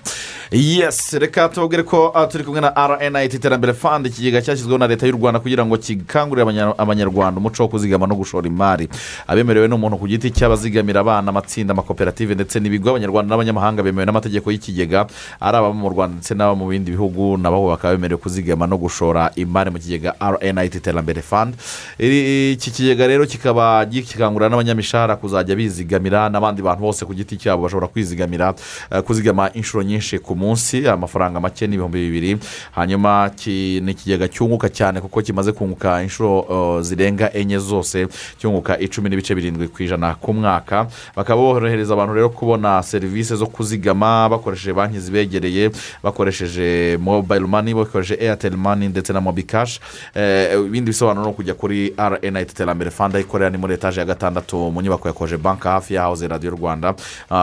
Yesi 0.52 1.20
reka 1.20 1.50
tubabwire 1.50 1.84
ko 1.84 2.12
ah, 2.16 2.28
turi 2.28 2.44
kumwe 2.44 2.62
na 2.62 2.74
rnit 2.88 3.34
iterambere 3.34 3.74
fund 3.74 4.06
ikigega 4.06 4.42
cyashyizweho 4.42 4.78
na 4.78 4.88
leta 4.88 5.08
y'u 5.08 5.18
rwanda 5.18 5.40
kugira 5.40 5.66
ngo 5.66 5.78
gikangurire 5.78 6.44
abanya- 6.44 6.74
abanyarwanda 6.78 7.40
umuco 7.40 7.64
wo 7.64 7.70
kuzigama 7.70 8.08
no 8.08 8.16
gushora 8.16 8.48
imari. 8.48 8.90
Abemerewe 9.28 9.68
n'umuntu 9.68 9.98
ku 9.98 10.08
giti 10.08 10.32
cye 10.32 10.46
abazigamira 10.46 11.00
abana 11.02 11.30
amatsinda 11.30 11.72
amakoperative 11.74 12.36
ndetse 12.36 12.60
n'ibigo 12.60 12.90
abanyarwanda 12.90 13.30
n'abanyamahanga 13.36 13.84
bemewe 13.84 14.06
n'amategeko 14.06 14.52
y'ikigega 14.52 15.08
ari 15.42 15.58
ababa 15.58 15.74
mu 15.74 15.90
rwanda 15.90 16.16
ndetse 16.18 16.34
n'aba 16.36 16.56
mu 16.56 16.68
bindi 16.68 16.92
bihugu 16.92 17.38
nabo 17.38 17.70
bakaba 17.70 17.96
bemerewe 17.96 18.20
kuzigama 18.22 18.68
no 18.68 18.78
gushora 18.78 19.32
imari 19.36 19.72
mu 19.72 19.80
kigega 19.80 20.14
rnit 20.22 20.76
iterambere 20.76 21.22
fund. 21.22 21.56
Iri- 22.00 22.52
iki 22.54 22.72
kigega 22.72 23.08
rero 23.08 23.26
kikaba 23.26 23.86
gikangurira 23.86 24.50
n'abanyamishahara 24.50 25.16
kuzajya 25.16 25.56
bizigamira 25.56 26.30
n'abandi 26.30 26.62
bantu 26.62 26.82
bose 26.84 27.06
ku 27.06 27.14
giti 27.14 27.38
cyabo 27.38 27.64
bashobora 27.64 27.88
kwizigamira 27.88 28.54
eh, 28.92 29.02
kuzigama 29.02 29.50
inshuro 29.54 29.84
nyinshi 29.84 30.20
ku 30.20 30.33
munsi 30.36 30.88
amafaranga 30.88 31.40
make 31.40 31.68
ni 31.68 31.74
ibihumbi 31.76 32.00
bibiri. 32.06 32.38
Hanyuma 32.72 33.32
ni 33.46 33.92
ikigega 33.92 34.28
cyunguka 34.28 34.70
cyane 34.70 35.02
kuko 35.02 35.22
kimaze 35.22 35.52
kunguka 35.52 36.02
inshuro 36.04 36.82
zirenga 36.82 37.34
enye 37.34 37.60
zose. 37.60 38.08
Cyunguka 38.38 38.80
icumi 38.80 39.10
n'ibice 39.10 39.36
birindwi 39.36 39.68
ku 39.68 39.84
ijana 39.84 40.16
ku 40.16 40.34
mwaka. 40.34 40.88
Bakaba 41.16 41.42
borohereza 41.42 41.94
abantu 41.94 42.14
rero 42.14 42.30
kubona 42.30 42.84
serivisi 42.84 43.36
zo 43.36 43.46
kuzigama 43.48 44.30
bakoresheje 44.30 44.74
banki 44.74 45.00
zibegereye 45.00 45.72
bakoresheje 46.04 46.98
mobayiro 47.02 47.48
mani 47.48 47.74
bakoresheje 47.74 48.24
eyateri 48.24 48.58
mani 48.58 48.88
ndetse 48.88 49.14
na 49.14 49.22
mobi 49.22 49.44
kashi 49.44 49.80
Eh, 50.16 50.60
ibindi 50.66 50.92
bisobanuro 50.92 51.26
ni 51.26 51.32
ukujya 51.32 51.54
kuri 51.54 51.94
rnit 51.98 52.52
iterambere 52.52 52.92
fanda 52.92 53.20
ikorera 53.20 53.50
ni 53.50 53.58
muri 53.58 53.74
etaje 53.74 54.00
ya 54.00 54.06
gatandatu 54.06 54.72
mu 54.72 54.82
nyubako 54.82 55.08
ya 55.08 55.14
koje 55.14 55.38
banki 55.38 55.68
hafi 55.68 55.94
yahoze 55.94 56.28
radiyo 56.28 56.52
rwanda. 56.52 56.96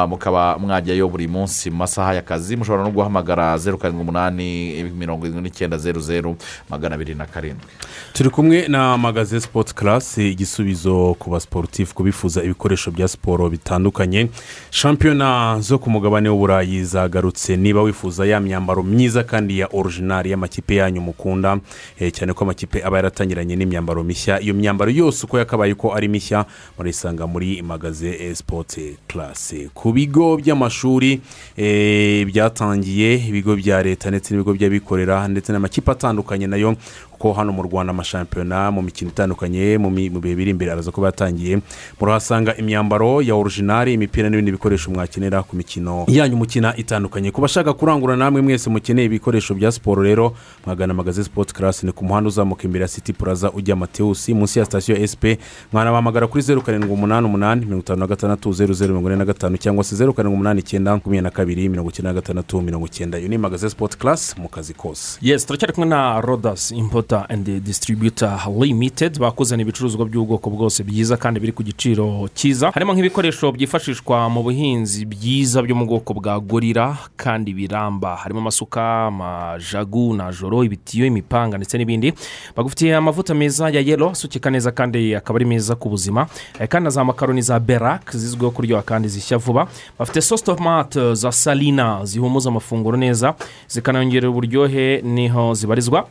Mukaba 0.08 0.58
mwajyayo 0.58 1.08
buri 1.08 1.28
munsi 1.28 1.70
mu 1.70 1.76
masaha 1.76 2.14
y'akazi 2.14 2.56
mushobora 2.56 2.79
no 2.84 2.90
guhamagara 2.90 3.58
zeru 3.58 3.78
karindwi 3.78 4.02
umunani 4.02 4.82
mirongo 4.96 5.26
irindwi 5.26 5.42
n'icyenda 5.42 5.78
zeru 5.78 6.00
zeru 6.00 6.36
magana 6.70 6.94
abiri 6.94 7.14
na 7.14 7.26
karindwi. 7.26 7.66
Turi 8.12 8.30
kumwe 8.30 8.68
na 8.68 8.98
magaze 8.98 9.40
sipoti 9.40 9.74
karasi 9.74 10.30
igisubizo 10.30 11.14
ku 11.18 11.30
basiporutifu 11.30 11.94
ku 11.94 12.02
bifuza 12.02 12.42
ibikoresho 12.42 12.90
bya 12.90 13.08
siporo 13.08 13.48
bitandukanye. 13.50 14.28
Shampiyona 14.70 15.56
zo 15.60 15.78
ku 15.78 15.90
mugabane 15.90 16.28
w'uburayi 16.28 16.84
zagarutse. 16.84 17.56
Niba 17.56 17.82
wifuza 17.82 18.26
ya 18.26 18.40
myambaro 18.40 18.82
myiza 18.82 19.22
kandi 19.24 19.58
ya 19.58 19.68
orujinari 19.72 20.30
y'amakipe 20.30 20.74
yanyu 20.76 21.00
mukunda 21.00 21.58
eh, 21.98 22.12
cyane 22.12 22.32
ko 22.32 22.44
amakipe 22.44 22.84
aba 22.84 22.96
yaratangiranye 22.96 23.56
n'imyambaro 23.56 24.02
mishya. 24.04 24.40
Iyo 24.40 24.54
myambaro 24.54 24.90
yose 24.90 25.26
uko 25.26 25.38
yakabaye 25.38 25.74
ko 25.74 25.94
ari 25.94 26.08
mishya 26.08 26.44
murayisanga 26.78 27.26
muri 27.26 27.62
magaze 27.62 28.34
sipoti 28.34 28.96
karasi 29.08 29.70
ku 29.74 29.92
bigo 29.92 30.36
by'amashuri 30.36 31.20
eh, 31.56 32.26
byatangiye 32.74 33.14
ibigo 33.28 33.56
bya 33.56 33.82
leta 33.82 34.10
ndetse 34.10 34.30
n'ibigo 34.34 34.52
by'abikorera 34.54 35.26
ndetse 35.28 35.52
n'amakipe 35.52 35.90
atandukanye 35.90 36.46
na 36.46 36.56
yo 36.56 36.76
kuko 37.20 37.32
hano 37.32 37.52
mu 37.52 37.62
rwanda 37.62 37.90
amashampiyona 37.92 38.70
mu 38.72 38.80
mikino 38.82 39.10
itandukanye 39.12 39.76
mu 39.78 39.90
bihe 39.92 40.34
biri 40.34 40.50
imbere 40.56 40.72
araza 40.72 40.88
kuba 40.90 41.06
yatangiye 41.12 41.60
murahasanga 42.00 42.56
imyambaro 42.56 43.20
ya 43.22 43.34
orujinari 43.36 43.92
imipira 43.92 44.28
n'ibindi 44.30 44.52
bikoresho 44.56 44.90
mwakenera 44.90 45.42
ku 45.42 45.56
mikino 45.56 46.04
yanyu 46.08 46.36
mukina 46.36 46.72
itandukanye. 46.76 47.30
Ku 47.30 47.40
bashaka 47.40 47.72
kurangura 47.76 48.16
namwe 48.16 48.40
mwese 48.42 48.70
mukeneye 48.70 49.06
ibikoresho 49.06 49.54
bya 49.54 49.72
siporo 49.72 50.02
rero 50.02 50.32
mwagana 50.66 50.94
magaze 50.94 51.24
sipoti 51.24 51.54
karasi 51.54 51.86
ni 51.86 51.92
ku 51.92 52.04
muhanda 52.04 52.28
uzamuka 52.28 52.64
imbere 52.64 52.82
ya 52.82 52.88
siti 52.88 53.12
puraza 53.12 53.52
ujya 53.52 53.76
matewusi 53.76 54.34
munsi 54.34 54.58
ya 54.58 54.64
sitasiyo 54.64 54.96
esipe 54.98 55.38
mwanabahamagara 55.72 56.26
kuri 56.26 56.42
zeru 56.42 56.62
karindwi 56.62 56.90
umunani 56.90 57.26
umunani 57.26 57.64
mirongo 57.64 57.82
itanu 57.82 58.00
na 58.00 58.06
gatandatu 58.06 58.52
zeru 58.52 58.74
zeru 58.74 58.92
mirongo 58.92 59.08
ine 59.08 59.16
na 59.18 59.24
gatanu 59.24 59.56
cyangwa 59.56 59.84
se 59.84 59.96
zeru 59.96 60.12
karindwi 60.14 60.34
umunani 60.34 60.60
icyenda 60.60 60.92
makumyabiri 60.92 61.22
na 61.22 61.30
kabiri 61.30 61.68
mirongo 61.68 61.90
icyenda 61.90 62.10
na 62.10 62.14
gatandatu 62.20 62.60
mirongo 62.62 62.86
icyenda. 62.86 63.18
Iyo 63.18 63.28
ni 63.28 63.38
magaze 63.38 63.70
sipoti 63.70 63.98
karasi 63.98 64.40
mu 64.40 64.48
kazi 64.48 64.74
kose. 64.74 65.18
Yes 65.22 65.46
turacyari 65.46 65.72
kumwe 65.72 65.88
na 65.88 66.20
rodasi 66.20 66.74
impota 67.10 67.28
andi 67.28 67.60
disitiribiyuta 67.60 68.40
limitedi 68.60 69.18
bakuzana 69.18 69.62
ibicuruzwa 69.62 70.06
by'ubwoko 70.06 70.50
bwose 70.50 70.82
byiza 70.84 71.16
kandi 71.16 71.40
biri 71.40 71.52
ku 71.52 71.62
giciro 71.62 72.28
cyiza. 72.34 72.70
Harimo 72.70 72.92
nk'ibikoresho 72.94 73.50
byifashishwa 73.52 74.28
mu 74.30 74.42
buhinzi 74.42 75.04
byiza 75.04 75.62
byo 75.62 75.74
mu 75.74 75.86
bwoko 75.86 76.14
bwa 76.14 76.38
gorira 76.40 76.96
kandi 77.16 77.50
biramba. 77.54 78.16
Harimo 78.16 78.40
amasuka 78.40 79.06
amajagu 79.10 80.14
najoro 80.14 80.62
ibitiyo 80.64 81.06
imipanga 81.06 81.56
ndetse 81.58 81.78
n'ibindi. 81.78 82.12
Bagufitiye 82.56 82.94
amavuta 82.96 83.34
meza 83.34 83.70
ya 83.70 83.80
yelo 83.80 84.10
asukika 84.10 84.50
neza 84.50 84.70
kandi 84.70 85.14
akaba 85.14 85.36
ari 85.36 85.44
meza 85.44 85.74
ku 85.74 85.88
buzima. 85.90 86.26
Eh, 86.60 86.68
kandi 86.68 86.84
na 86.84 86.90
za 86.90 87.04
makaroni 87.04 87.42
za 87.42 87.58
berak 87.60 88.14
zizwiho 88.16 88.50
kuryoha 88.50 88.82
kandi 88.82 89.08
zishya 89.08 89.38
vuba. 89.38 89.66
Bafite 89.98 90.20
sositomate 90.22 91.14
za 91.14 91.32
salina 91.32 92.04
zihumuza 92.04 92.48
amafunguro 92.50 92.96
neza 92.96 93.34
zikanongerera 93.68 94.30
uburyohe 94.30 95.02
ni 95.02 95.28
ho 95.28 95.54
zibarizwa. 95.54 96.06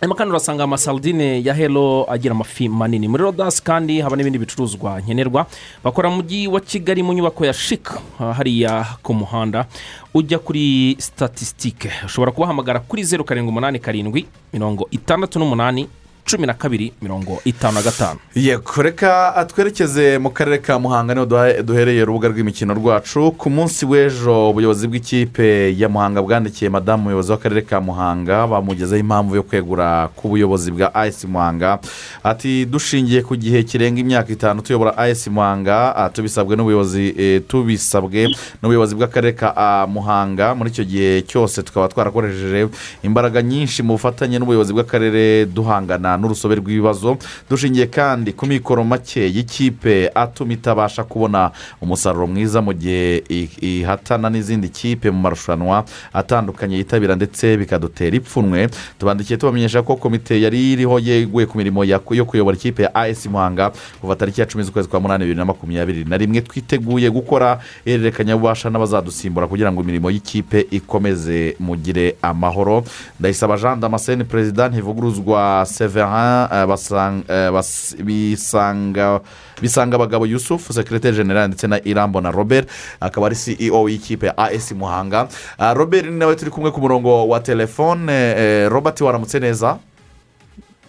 Hanyuma 0.00 0.14
kandi 0.14 0.30
urasanga 0.30 0.64
amasaradine 0.64 1.42
ya 1.44 1.54
hero 1.54 2.06
agira 2.10 2.32
amafi 2.34 2.68
manini. 2.68 3.08
Muri 3.08 3.22
rodasi 3.22 3.62
kandi 3.62 4.00
haba 4.00 4.16
n'ibindi 4.16 4.38
bicuruzwa 4.38 5.00
nkenerwa. 5.00 5.46
Bakora 5.84 6.10
mu 6.10 6.16
mujyi 6.16 6.46
wa 6.48 6.60
kigali 6.60 7.02
mu 7.02 7.12
nyubako 7.12 7.46
ya 7.46 7.52
shika 7.52 7.98
ah, 8.20 8.32
hariya 8.32 8.86
ku 9.02 9.14
muhanda. 9.14 9.66
Ujya 10.14 10.38
kuri 10.38 10.96
statisitike 10.98 11.90
ushobora 12.06 12.32
kubahamagara 12.32 12.80
kuri 12.80 13.04
zeru 13.04 13.24
karindwi 13.24 13.50
umunani 13.50 13.78
karindwi 13.78 14.26
mirongo 14.52 14.86
itandatu 14.90 15.38
n'umunani 15.38 15.88
cumi 16.30 16.46
na 16.46 16.54
kabiri 16.54 16.92
mirongo 17.02 17.40
itanu 17.44 17.74
na 17.74 17.82
gatanu. 17.82 18.18
Yego 18.34 18.82
reka 18.82 19.46
twerekeze 19.48 20.18
mu 20.18 20.30
karere 20.30 20.58
ka 20.58 20.78
muhanga 20.78 21.14
ni 21.14 21.20
ho 21.20 21.26
duhereye 21.62 22.02
urubuga 22.02 22.28
rw'imikino 22.28 22.74
rwacu. 22.74 23.32
Ku 23.32 23.50
munsi 23.50 23.86
w'ejo 23.86 24.50
ubuyobozi 24.50 24.88
bw'ikipe 24.88 25.72
ya 25.78 25.88
muhanga 25.88 26.22
bwandikiye 26.22 26.70
madamu 26.70 27.02
umuyobozi 27.02 27.32
w'akarere 27.32 27.62
ka 27.62 27.80
muhanga 27.80 28.46
bamugezaho 28.46 29.00
impamvu 29.00 29.36
yo 29.36 29.42
kwegura 29.42 30.08
k'ubuyobozi 30.16 30.70
bwa 30.70 30.94
ayesi 30.94 31.26
muhanga. 31.26 31.78
Ati 32.24 32.66
dushingiye 32.66 33.22
ku 33.22 33.36
gihe 33.36 33.62
kirenga 33.62 34.00
imyaka 34.00 34.32
itanu 34.32 34.60
tuyobora 34.62 34.96
ayesi 34.98 35.30
muhanga 35.30 35.96
ah, 35.96 36.08
tubisabwe 36.12 36.56
n'ubuyobozi 36.56 37.14
eh, 37.16 37.40
tubisabwe 37.48 38.28
n'ubuyobozi 38.62 38.94
bw'akarere 38.94 39.32
ka 39.32 39.56
ah, 39.56 39.86
muhanga. 39.88 40.54
Muri 40.54 40.70
icyo 40.70 40.84
gihe 40.84 41.22
cyose 41.22 41.62
tukaba 41.62 41.88
twarakoresheje 41.88 42.68
imbaraga 43.02 43.42
nyinshi 43.42 43.82
mu 43.82 43.96
bufatanye 43.96 44.38
n'ubuyobozi 44.38 44.72
bw'akarere 44.76 45.46
duhangana 45.48 46.17
n'urusobe 46.18 46.54
rw'ibibazo 46.54 47.16
dushingiye 47.50 47.86
kandi 47.86 48.32
ku 48.32 48.46
mikoro 48.46 48.84
make 48.84 49.20
y'ikipe 49.30 50.10
atuma 50.14 50.52
itabasha 50.52 51.04
kubona 51.04 51.50
umusaruro 51.80 52.26
mwiza 52.26 52.62
mu 52.62 52.72
gihe 52.74 53.22
ihatana 53.60 54.30
n'izindi 54.30 54.68
kipe 54.68 55.10
mu 55.10 55.18
marushanwa 55.20 55.84
atandukanye 56.12 56.76
yitabira 56.76 57.16
ndetse 57.16 57.56
bikadutera 57.56 58.16
ipfunwe. 58.16 58.68
Tubandikiye 58.98 59.36
tubamenyesha 59.36 59.82
ko 59.82 59.96
komite 59.96 60.40
yari 60.40 60.72
iriho 60.72 60.98
yeguye 60.98 61.46
ku 61.46 61.58
mirimo 61.58 61.84
yo 61.84 62.24
kuyobora 62.26 62.56
ikipe 62.56 62.82
ya 62.82 62.94
as 62.94 63.26
muhanga 63.26 63.72
kuva 64.00 64.16
tariki 64.16 64.40
ya 64.40 64.46
cumi 64.46 64.64
z'ukwezi 64.64 64.88
kwa 64.88 65.00
munani 65.00 65.24
bibiri 65.24 65.38
na 65.38 65.44
makumyabiri 65.44 66.04
na 66.04 66.16
rimwe. 66.16 66.40
Twiteguye 66.40 67.10
gukora 67.10 67.60
ihererekanyabubasha 67.86 68.70
n'abazadusimbura 68.70 69.46
kugira 69.46 69.72
ngo 69.72 69.82
imirimo 69.82 70.10
y'ikipe 70.10 70.66
ikomeze 70.70 71.56
mugire 71.60 72.16
amahoro. 72.22 72.84
Ndayisaba 73.20 73.56
jean 73.56 73.80
damascene 73.80 74.24
perezida 74.24 74.68
ntivuguruzwa 74.68 75.66
severin 75.66 76.07
eh, 76.52 76.66
basang- 76.66 77.24
eh, 77.28 77.50
bas- 77.52 77.96
bisanga 78.02 79.20
bisanga 79.62 79.96
abagabo 79.96 80.26
yusufu 80.26 80.72
sekirete 80.72 81.12
generale 81.12 81.48
ndetse 81.48 81.66
na 81.66 81.80
irambo 81.84 82.20
na 82.20 82.30
robert 82.30 82.68
akaba 83.00 83.26
ari 83.26 83.36
ceo 83.36 83.82
w'ikipe 83.82 84.26
ya 84.26 84.38
as 84.38 84.72
muhanga. 84.72 85.28
Ah, 85.58 85.74
robert 85.74 86.06
ni 86.06 86.18
nawe 86.18 86.36
turi 86.36 86.50
kumwe 86.50 86.70
ku 86.70 86.80
murongo 86.80 87.28
wa 87.28 87.40
telefone. 87.40 88.12
Eh, 88.12 88.68
robert 88.70 89.00
waramutse 89.00 89.40
neza? 89.40 89.78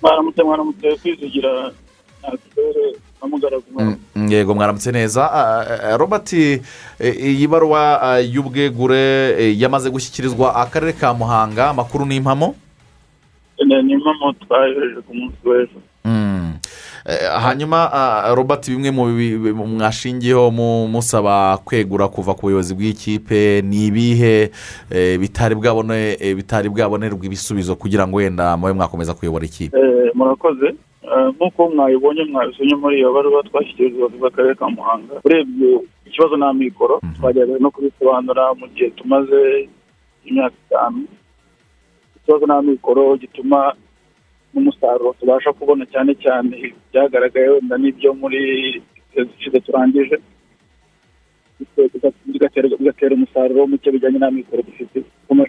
Mwaramutse 0.02 0.44
mwaramutse 0.44 0.96
kwizigira 1.02 1.72
amugaragu 3.22 3.64
Mm, 4.16 4.32
yego 4.32 4.56
mwaramutse 4.56 4.92
neza. 4.92 5.28
Robert 5.98 6.34
eh, 6.34 6.62
iyi 7.00 7.48
baruwa 7.48 8.20
y'ubwegure 8.20 9.36
eh, 9.40 9.60
yamaze 9.62 9.90
gushyikirizwa 9.90 10.56
akarere 10.56 10.94
ka 10.94 11.14
muhanga 11.14 11.70
amakuru 11.70 12.06
n'impamo? 12.06 12.56
Ni 13.66 13.94
impamo 13.94 14.34
twayohereje 14.34 15.02
ku 15.02 15.14
munsi 15.16 15.38
w'ejo. 15.46 15.80
Mm. 16.06 16.54
Eh, 17.06 17.32
hanyuma 17.42 17.90
ah, 17.94 18.36
robert 18.36 18.70
bimwe 18.70 18.92
mu 18.92 19.68
mwashingiyeho 19.68 20.52
mu- 20.52 20.88
musaba 20.88 21.58
kwegura 21.58 22.08
kuva 22.08 22.34
ku 22.34 22.42
buyobozi 22.42 22.76
bw'ikipe 22.76 23.62
ni 23.62 23.88
ibihe 23.88 24.52
eh, 24.92 25.20
bitari 25.20 25.56
eh, 26.20 26.36
bitari 26.36 26.70
bwabonerwa 26.70 27.26
ibisubizo 27.26 27.76
kugira 27.76 28.08
ngo 28.08 28.18
wenda 28.18 28.58
mube 28.58 28.74
mwakomeza 28.74 29.14
kuyobora 29.14 29.46
ikipe? 29.46 29.78
Murakoze. 30.14 30.76
Nk'uko 31.36 31.70
mwabibonye 31.70 32.24
mwabisomye 32.26 32.76
muri 32.76 32.98
iyo 32.98 33.14
baruwa 33.14 33.44
twashyikirijwe 33.44 33.96
ubuyobozi 33.98 34.20
bw'akarere 34.20 34.56
ka 34.56 34.70
muhanga. 34.70 35.14
Urebye 35.26 35.80
ikibazo 36.06 36.38
ni 36.38 36.44
amikoro 36.46 37.02
twagerageje 37.20 37.60
no 37.60 37.72
kubisobanura 37.72 38.54
mu 38.54 38.68
gihe 38.76 38.90
tumaze 38.90 39.70
imyaka 40.26 40.56
itanu. 40.68 41.08
Ikibazo 42.30 42.46
ni 42.46 42.54
amikoro 42.54 43.18
gituma 43.18 43.74
n'umusaruro 44.54 45.16
tubasha 45.20 45.54
kubona 45.54 45.86
cyane 45.86 46.14
cyane 46.16 46.74
byagaragaye 46.94 47.50
wenda 47.50 47.78
n'ibyo 47.78 48.14
muri 48.14 48.82
ishize 49.38 49.60
turangije. 49.66 50.18
Bigatera 52.78 53.16
umusaruro 53.16 53.68
muke 53.68 53.92
bijyanye 53.92 54.20
n'amikoro 54.20 54.62
dufite. 54.62 55.02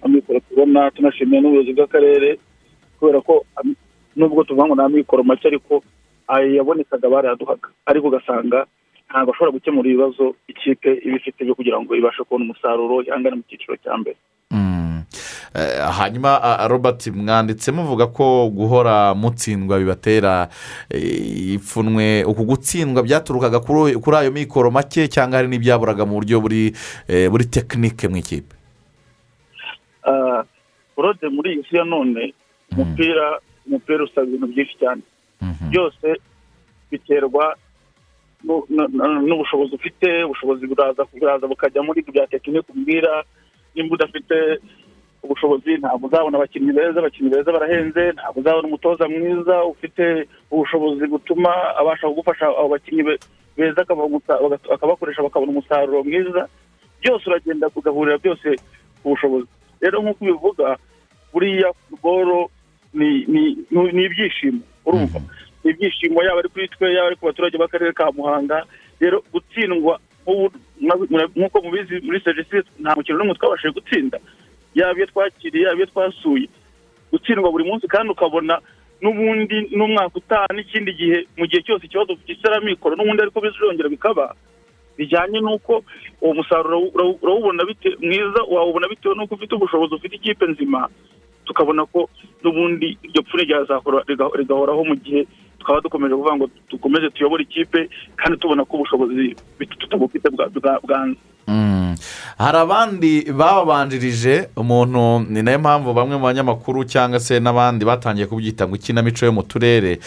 Amikoro 0.03 0.41
tubona 0.49 0.91
tunashimiye 0.91 1.41
n'ubuyobozi 1.41 1.72
bw'akarere 1.76 2.39
kubera 2.99 3.20
ko 3.20 3.45
am- 3.61 3.76
nubwo 4.16 4.45
tuvuga 4.45 4.66
ngo 4.66 4.74
ni 4.74 4.83
amikoro 4.83 5.22
make 5.24 5.45
ariko 5.49 5.83
yabonekaga 6.57 7.09
barayaduhaga 7.12 7.68
ariko 7.87 8.07
ugasanga 8.09 8.64
ntabwo 9.09 9.31
ashobora 9.33 9.53
gukemura 9.57 9.89
ibibazo 9.89 10.35
ikipe 10.49 10.91
iba 11.05 11.16
ifite 11.16 11.45
byo 11.45 11.55
kugira 11.55 11.76
ngo 11.81 11.93
ibashe 11.97 12.24
kubona 12.24 12.45
umusaruro 12.45 13.03
ihangane 13.05 13.37
mu 13.37 13.45
cyiciro 13.49 13.76
cya 13.85 13.93
mbere. 14.01 14.16
Eh, 14.53 14.89
hanyuma 15.98 16.38
ah, 16.42 16.68
robert 16.68 17.07
mwanditse 17.11 17.72
muvuga 17.72 18.07
ko 18.07 18.48
guhora 18.55 19.14
mutsindwa 19.14 19.78
bibatera 19.78 20.48
eh, 20.90 21.55
ipfunwe 21.59 22.24
uku 22.24 22.44
gutsindwa 22.44 23.03
byaturukaga 23.03 23.61
kuri 23.61 24.16
ayo 24.16 24.30
mikoro 24.30 24.70
make 24.70 25.09
cyangwa 25.09 25.36
hari 25.42 25.48
n'ibyaburaga 25.48 26.07
mu 26.07 26.14
buryo 26.22 26.40
buri 26.40 26.70
eh, 27.09 27.26
buri 27.30 27.44
tekinike 27.51 28.09
mu 28.09 28.16
ikipe? 28.22 28.55
Urode 30.96 31.28
muri 31.28 31.53
iyi 31.55 31.64
si 31.70 31.76
ya 31.76 31.84
none 31.84 32.34
umupira 32.72 33.40
umupira 33.66 34.05
usaba 34.05 34.26
ibintu 34.26 34.46
byinshi 34.46 34.76
cyane. 34.78 35.03
Byose 35.70 36.07
biterwa 36.90 37.57
nu- 38.44 38.64
nu- 38.68 38.88
nu- 38.88 39.22
n'ubushobozi 39.26 39.74
ufite 39.74 40.24
ubushobozi 40.24 40.66
buraza 40.66 41.46
bukajya 41.48 41.82
muri 41.82 42.03
bya 42.07 42.26
tekinike 42.26 42.68
umbwira 42.72 43.24
nimba 43.74 43.94
udafite 43.94 44.61
ubushobozi 45.23 45.77
ntabwo 45.79 46.07
uzabona 46.09 46.37
abakinnyi 46.39 46.73
beza 46.73 46.99
abakinnyi 47.01 47.31
beza 47.31 47.53
barahenze 47.53 48.03
ntabwo 48.12 48.41
uzabona 48.41 48.66
umutoza 48.68 49.05
mwiza 49.09 49.64
ufite 49.64 50.27
ubushobozi 50.51 51.07
butuma 51.07 51.53
abasha 51.81 52.09
kugufasha 52.09 52.47
abo 52.47 52.68
bakinnyi 52.68 53.03
be- 53.03 53.21
beza 53.57 53.81
akabakoresha 54.75 55.23
bakabona 55.23 55.53
umusaruro 55.53 56.05
mwiza. 56.05 56.49
Byose 57.01 57.25
uragenda 57.31 57.68
ugahurira 57.77 58.18
byose 58.18 58.49
ku 59.03 59.09
bushobozi. 59.16 59.49
Rero 59.81 60.01
nk'uko 60.03 60.21
ubivuga 60.25 60.77
buriya 61.33 61.73
futuboro 61.73 62.51
ni 62.95 63.25
ni 63.33 63.43
ni- 63.71 63.93
ni 63.93 64.03
ibyishimo 64.05 64.61
urumva? 64.87 65.21
Ni 65.64 65.71
ibyishimo 65.71 66.23
yaba 66.23 66.39
ari 66.41 66.49
kuri 66.49 66.68
twe 66.68 66.93
yaba 66.95 67.07
ari 67.09 67.16
ku 67.16 67.27
baturage 67.27 67.57
b'akarere 67.59 67.93
ka 67.93 68.12
muhanga. 68.12 68.64
Rero 69.01 69.23
gutsindwa 69.33 69.97
nk'uko 71.37 71.57
mubizi 71.64 72.01
muri 72.05 72.21
serivisi 72.21 72.57
nta 72.81 72.93
mukino 72.97 73.18
n'umwe 73.18 73.35
twabashije 73.35 73.73
gutsinda. 73.75 74.18
Yaba 74.75 74.97
iyo 74.99 75.07
twakiriye 75.07 75.64
yaba 75.66 75.77
iyo 75.77 75.87
twasuye 75.87 76.47
gutsindwa 77.12 77.51
buri 77.51 77.64
munsi 77.64 77.87
kandi 77.89 78.12
ukabona 78.12 78.61
n'ubundi 79.03 79.57
n'umwaka 79.77 80.16
utaha 80.21 80.47
n'ikindi 80.55 80.93
gihe 80.95 81.18
mu 81.39 81.47
gihe 81.49 81.62
cyose 81.64 81.87
ikibazo 81.87 82.12
cy'isaramikoro 82.27 82.97
n'ubundi 82.97 83.23
ariko 83.23 83.41
bizongera 83.41 83.89
bikaba 83.89 84.35
bijyanye 84.99 85.41
n'uko 85.41 85.83
uwo 86.21 86.33
musaruro 86.39 86.79
urawu- 86.95 87.18
urawubona 87.23 87.64
mwiza 88.01 88.41
wawubona 88.49 88.89
bitewe 88.93 89.14
n'uko 89.16 89.35
ufite 89.35 89.53
ubushobozi 89.57 89.95
ufite 89.95 90.14
ikipe 90.21 90.45
nzima 90.47 90.89
tukabona 91.49 91.87
ko 91.89 92.11
n'ubundi 92.45 92.99
iryo 93.03 93.23
pfunwe 93.25 93.45
ryazahora 93.49 94.05
riga- 94.07 94.35
rigahoraho 94.39 94.85
mu 94.85 94.95
gihe 95.01 95.27
tukaba 95.61 95.81
dukomeje 95.85 96.15
kuvuga 96.17 96.37
ngo 96.37 96.47
dukomeze 96.71 97.11
tuyobore 97.15 97.43
ikipe 97.45 97.89
kandi 98.17 98.39
tubona 98.41 98.65
ko 98.65 98.77
ubushobozi 98.81 99.37
bwa- 100.33 100.81
bwanze 100.83 101.17
Mm. 101.49 101.97
hari 102.39 102.59
abandi 102.59 103.27
bababanjirije 103.33 104.49
umuntu 104.57 105.27
ni 105.29 105.43
na 105.43 105.51
yo 105.53 105.59
mpamvu 105.59 105.91
bamwe 105.95 106.15
mu 106.17 106.23
banyamakuru 106.23 106.85
cyangwa 106.87 107.19
se 107.21 107.41
n'abandi 107.41 107.83
batangiye 107.85 108.27
kubyita 108.31 108.69
ngo 108.69 108.77
ikinamico 108.79 109.27
yo 109.27 109.33
mu 109.33 109.43
turere 109.43 109.99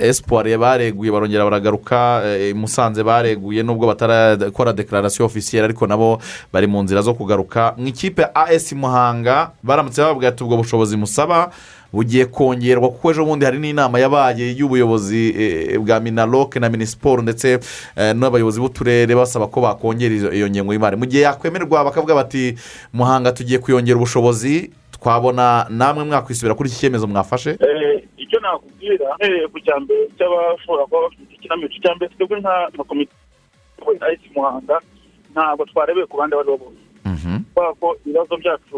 esipuwari 0.00 0.56
bareguye 0.56 1.12
barongera 1.12 1.44
baragaruka 1.44 2.22
eh, 2.24 2.54
musanze 2.56 3.02
bareguye 3.04 3.62
nubwo 3.62 3.86
batarakora 3.86 4.72
dekararasiyo 4.72 5.26
ofisiyeri 5.26 5.64
ariko 5.64 5.86
nabo 5.86 6.18
bari 6.52 6.66
mu 6.66 6.82
nzira 6.82 7.02
zo 7.02 7.14
kugaruka 7.14 7.74
mu 7.76 7.86
ikipe 7.92 8.24
as 8.34 8.72
muhanga 8.72 9.50
baramutse 9.62 10.00
bababwira 10.00 10.28
ati 10.32 10.44
ubwo 10.44 10.56
bushobozi 10.56 10.96
musaba 10.96 11.50
bugiye 11.92 12.24
kongerwa 12.26 12.88
kuko 12.90 13.10
ejo 13.10 13.24
bundi 13.24 13.44
hari 13.44 13.58
n'inama 13.58 13.98
yabaye 13.98 14.52
y'ubuyobozi 14.58 15.34
eh, 15.38 15.78
bwa 15.80 16.00
minaroke 16.00 16.60
na 16.60 16.68
minisiporo 16.68 17.22
ndetse 17.22 17.58
eh, 17.96 18.12
n'abayobozi 18.16 18.60
b'uturere 18.60 19.14
basaba 19.14 19.46
ko 19.46 19.60
bakongera 19.60 20.34
iyo 20.36 20.48
ngengo 20.50 20.72
y'imari. 20.72 20.96
Mu 20.96 21.06
gihe 21.06 21.22
yakwemerwa 21.22 21.84
bakavuga 21.84 22.14
bati 22.14 22.54
muhanga 22.92 23.32
tugiye 23.32 23.58
kuyongera 23.58 23.96
ubushobozi 23.96 24.70
twabona 25.00 25.66
namwe 25.70 26.04
mwakwisubira 26.04 26.54
kuri 26.54 26.68
iki 26.68 26.78
cyemezo 26.78 27.06
mwafashe. 27.06 27.56
Icyo 28.18 28.40
nakubwira 28.40 29.08
ku 29.52 29.60
cya 29.60 29.80
mbere 29.80 30.08
cy'abashobora 30.18 30.84
kuba 30.84 31.00
bafite 31.08 31.32
ikinamico. 31.34 31.74
Icya 31.78 31.94
mbere 31.94 32.12
twebwe 32.14 32.40
nka 32.40 32.54
nka 32.74 32.84
komite 32.84 33.12
ayisi 34.00 34.28
muhanga 34.36 34.76
ntabwo 35.32 35.64
twarebeye 35.64 36.06
ku 36.06 36.16
bandi 36.16 36.34
abo 36.36 36.42
ari 36.42 36.50
bo 36.50 36.56
bose 36.58 36.82
kubera 37.54 37.72
ko 37.80 37.96
ibibazo 38.04 38.36
byacu 38.36 38.76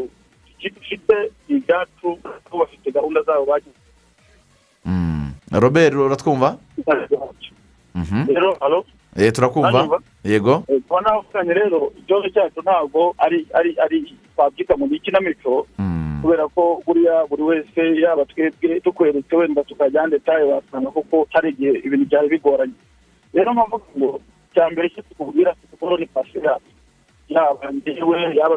dufite 0.69 1.33
ibyacu 1.49 2.19
bo 2.51 2.55
bafite 2.61 2.91
gahunda 2.93 3.23
zabo 3.25 3.45
bagize. 3.49 3.81
Robert 5.53 5.95
uratwumva 5.95 6.59
Mhm. 7.95 8.31
Eh, 9.17 9.33
turakumva. 9.33 9.69
Yego. 10.25 10.63
Eh, 10.69 10.79
kuba 10.89 11.01
navuganye 11.01 11.55
rero 11.55 11.91
ikibazo 11.99 12.29
cyacu 12.31 12.61
ntabwo 12.63 13.15
ari 13.19 13.47
ari 13.55 13.75
ari 13.83 14.15
twabyita 14.35 14.79
ngo 14.79 14.87
ni 14.87 14.97
ikinamico 14.97 15.67
kubera 16.23 16.47
ko 16.55 16.83
buriya 16.87 17.27
buri 17.27 17.43
wese 17.43 17.81
yaba 18.01 18.25
twebwe 18.31 18.81
tukweretse 18.81 19.37
wenda 19.37 19.65
tukajya 19.65 20.07
detaye 20.07 20.45
wasanga 20.47 20.91
kuko 20.95 21.27
hari 21.35 21.49
igihe 21.51 21.83
ibintu 21.83 22.07
byari 22.07 22.29
bigoranye. 22.29 22.79
Rero 23.35 23.51
mpavuga 23.55 23.85
ngo 23.99 24.21
cya 24.55 24.71
mbere 24.71 24.87
icyo 24.89 25.03
tukubwira 25.03 25.55
siporo 25.71 25.97
ni 25.99 26.07
pasi 26.07 26.39
yacu 26.39 26.71
yaba 27.29 27.73
njyewe 27.75 28.37
yaba 28.39 28.57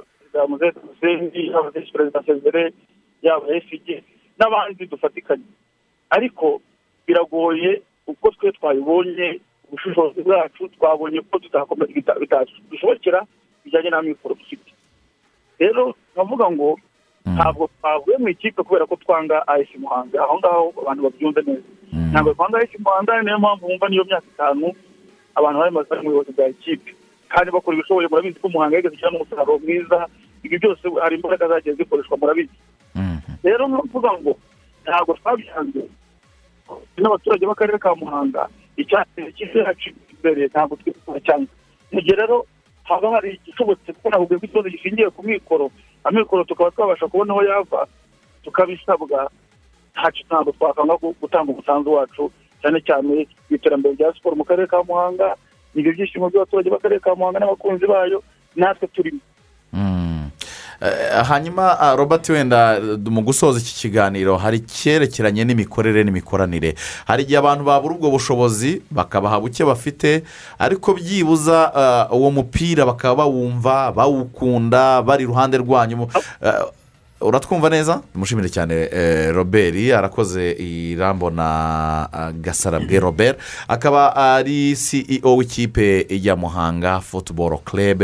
muzehe 0.49 0.71
musenyi 0.87 1.41
yaba 1.53 1.69
visi 1.71 1.91
perezida 1.91 2.23
sezere 2.25 2.73
yaba 3.21 3.45
efigi 3.55 4.03
n'abandi 4.39 4.85
dufatikanye. 4.85 5.45
Ariko 6.09 6.61
biragoye 7.07 7.81
uko 8.07 8.31
twe 8.31 8.51
twabibonye 8.51 9.39
ubushobozi 9.67 10.21
bwacu 10.21 10.67
twabonye 10.75 11.19
ko 11.29 11.39
bitadushobokera 11.95 13.25
bijyanye 13.63 13.89
n'amikoro 13.89 14.35
dufite 14.35 14.71
rero 15.59 15.95
nkavuga 16.13 16.51
ngo 16.51 16.69
ntabwo 17.35 17.69
twavuye 17.79 18.17
mu 18.17 18.27
ikipe 18.29 18.59
kubera 18.63 18.85
ko 18.85 18.95
twanga 18.99 19.47
ayesi 19.47 19.77
muhanga. 19.79 20.19
Aho 20.23 20.35
ngaho 20.39 20.65
abantu 20.81 21.01
babyumve 21.07 21.41
neza. 21.47 21.63
Ntabwo 22.11 22.33
twanga 22.33 22.57
ayesi 22.57 22.77
muhanga 22.83 23.21
niyo 23.21 23.39
mpamvu 23.39 23.65
wumva 23.67 23.87
niyo 23.89 24.03
myaka 24.03 24.27
itanu 24.33 24.67
abantu 25.35 25.57
bari 25.59 25.71
mu 26.03 26.09
buyobozi 26.11 26.31
bwa 26.35 26.47
ikipe. 26.51 26.91
Kandi 27.31 27.51
bakora 27.51 27.77
ibishoboye 27.77 28.07
murabizi 28.11 28.39
ko 28.39 28.47
umuhanga 28.47 28.75
yigeze 28.75 28.91
gushyiramo 28.93 29.17
umusaruro 29.23 29.59
mwiza 29.63 29.99
ibi 30.43 30.57
byose 30.59 30.83
hari 31.01 31.15
imbaraga 31.15 31.47
zagiye 31.47 31.75
zikoreshwa 31.75 32.17
murabizi 32.17 32.57
rero 33.43 33.67
ni 33.67 33.75
ukuvuga 33.75 34.11
ngo 34.21 34.33
ntabwo 34.83 35.11
twabyanze. 35.19 35.83
N'abaturage 36.97 37.45
b'akarere 37.45 37.77
ka 37.79 37.95
muhanga 37.95 38.47
icyateye 38.77 39.29
ikipe 39.29 39.59
yacu 39.59 39.89
imbere 40.13 40.47
ntabwo 40.47 40.75
twifuza 40.79 41.19
cyane 41.27 41.45
mu 41.91 41.99
gihe 42.01 42.15
rero 42.15 42.45
haba 42.83 43.07
hari 43.15 43.29
igishobotse 43.39 43.93
kuko 43.93 44.07
ntabwo 44.09 44.35
ikibazo 44.35 44.69
gishingiye 44.69 45.09
ku 45.15 45.21
mikoro 45.23 45.71
amikoro 46.03 46.43
tukaba 46.43 46.71
twabasha 46.71 47.07
kubona 47.07 47.33
aho 47.33 47.43
yava 47.43 47.81
tukabisabwa 48.43 49.29
ntabwo 50.27 50.51
twakanga 50.51 50.95
gu- 51.01 51.15
gutanga 51.21 51.51
umusanzu 51.51 51.89
wacu 51.93 52.31
cyane 52.61 52.79
cyane 52.87 53.07
mu 53.07 53.53
iterambere 53.55 53.93
rya 53.95 54.13
siporo 54.15 54.35
mu 54.35 54.43
karere 54.47 54.67
ka 54.67 54.83
muhanga 54.83 55.35
ni 55.75 55.81
ibyo 55.81 55.91
byishimo 55.93 56.29
by'abaturage 56.29 56.69
b'akarere 56.71 56.99
ka 57.03 57.15
muhanga 57.15 57.39
n'abakunzi 57.39 57.85
bayo 57.87 58.23
natwe 58.55 58.87
turimo. 58.95 59.19
Hanyuma 61.23 61.79
ah, 61.79 61.95
robert 61.95 62.29
wenda 62.29 62.77
eh, 62.77 62.97
mu 63.09 63.21
gusoza 63.21 63.59
iki 63.59 63.73
kiganiro 63.75 64.37
hari 64.37 64.57
icyerekeranye 64.57 65.43
n'imikorere 65.45 66.03
n'imikoranire. 66.03 66.75
Hari 67.05 67.23
igihe 67.23 67.37
abantu 67.39 67.63
babura 67.63 67.95
ubwo 67.95 68.11
bushobozi 68.11 68.81
bakabaha 68.91 69.39
buke 69.39 69.63
bafite 69.65 70.23
ariko 70.59 70.93
byibuza 70.93 71.71
ah, 71.75 72.07
uwo 72.11 72.31
mupira 72.31 72.85
bakaba 72.85 73.15
bawumva 73.15 73.91
bawukunda 73.91 75.01
bari 75.01 75.23
iruhande 75.23 75.57
rwanyu. 75.57 76.07
Eh, 76.41 76.53
uratwumva 77.21 77.69
neza? 77.69 78.01
Mushimire 78.15 78.49
cyane 78.49 78.89
eh, 78.91 79.31
robert. 79.35 79.75
Arakoze 79.95 80.51
irambo 80.51 81.29
na 81.29 81.47
ah, 82.11 82.31
gasarabwe 82.31 82.99
robert. 82.99 83.39
Akaba 83.67 84.15
ari 84.15 84.75
ceo 84.75 85.35
w'ikipe 85.37 86.05
ya 86.09 86.35
muhanga 86.35 86.99
futuboro 86.99 87.57
club. 87.57 88.03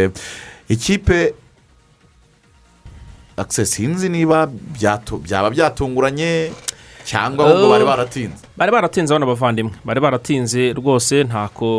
Ikipe 0.70 1.34
akise 3.40 3.66
sinzi 3.66 4.10
niba 4.10 4.48
byaba 5.24 5.50
byatunguranye 5.50 6.52
cyangwa 7.06 7.46
ahubwo 7.46 7.70
bari 7.70 7.86
baratinze. 7.86 8.44
Bari 8.58 8.72
baratinze 8.72 9.14
bano 9.14 9.26
bavandimwe 9.26 9.74
bari 9.86 10.00
baratinze 10.00 10.74
rwose 10.74 11.24
ntako 11.24 11.70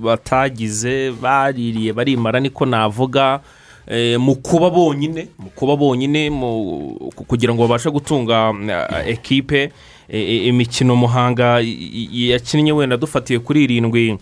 batagize 0.00 1.10
baririye 1.10 1.92
barimara 1.92 2.40
niko 2.40 2.66
navuga 2.66 3.40
eh, 3.86 4.20
mu 4.20 4.34
kuba 4.36 4.70
bonyine 4.70 5.28
mu 5.38 5.50
kuba 5.50 5.76
bonyine 5.76 6.30
kugira 7.28 7.54
ngo 7.54 7.62
babashe 7.62 7.90
gutunga 7.90 8.54
eh, 8.68 9.08
ekipe 9.12 9.72
eh, 10.08 10.46
imikino 10.46 10.96
muhanga 10.96 11.60
yakinnye 12.12 12.72
wenda 12.72 12.96
dufatiye 12.96 13.38
kuri 13.38 13.64
irindwi. 13.64 14.18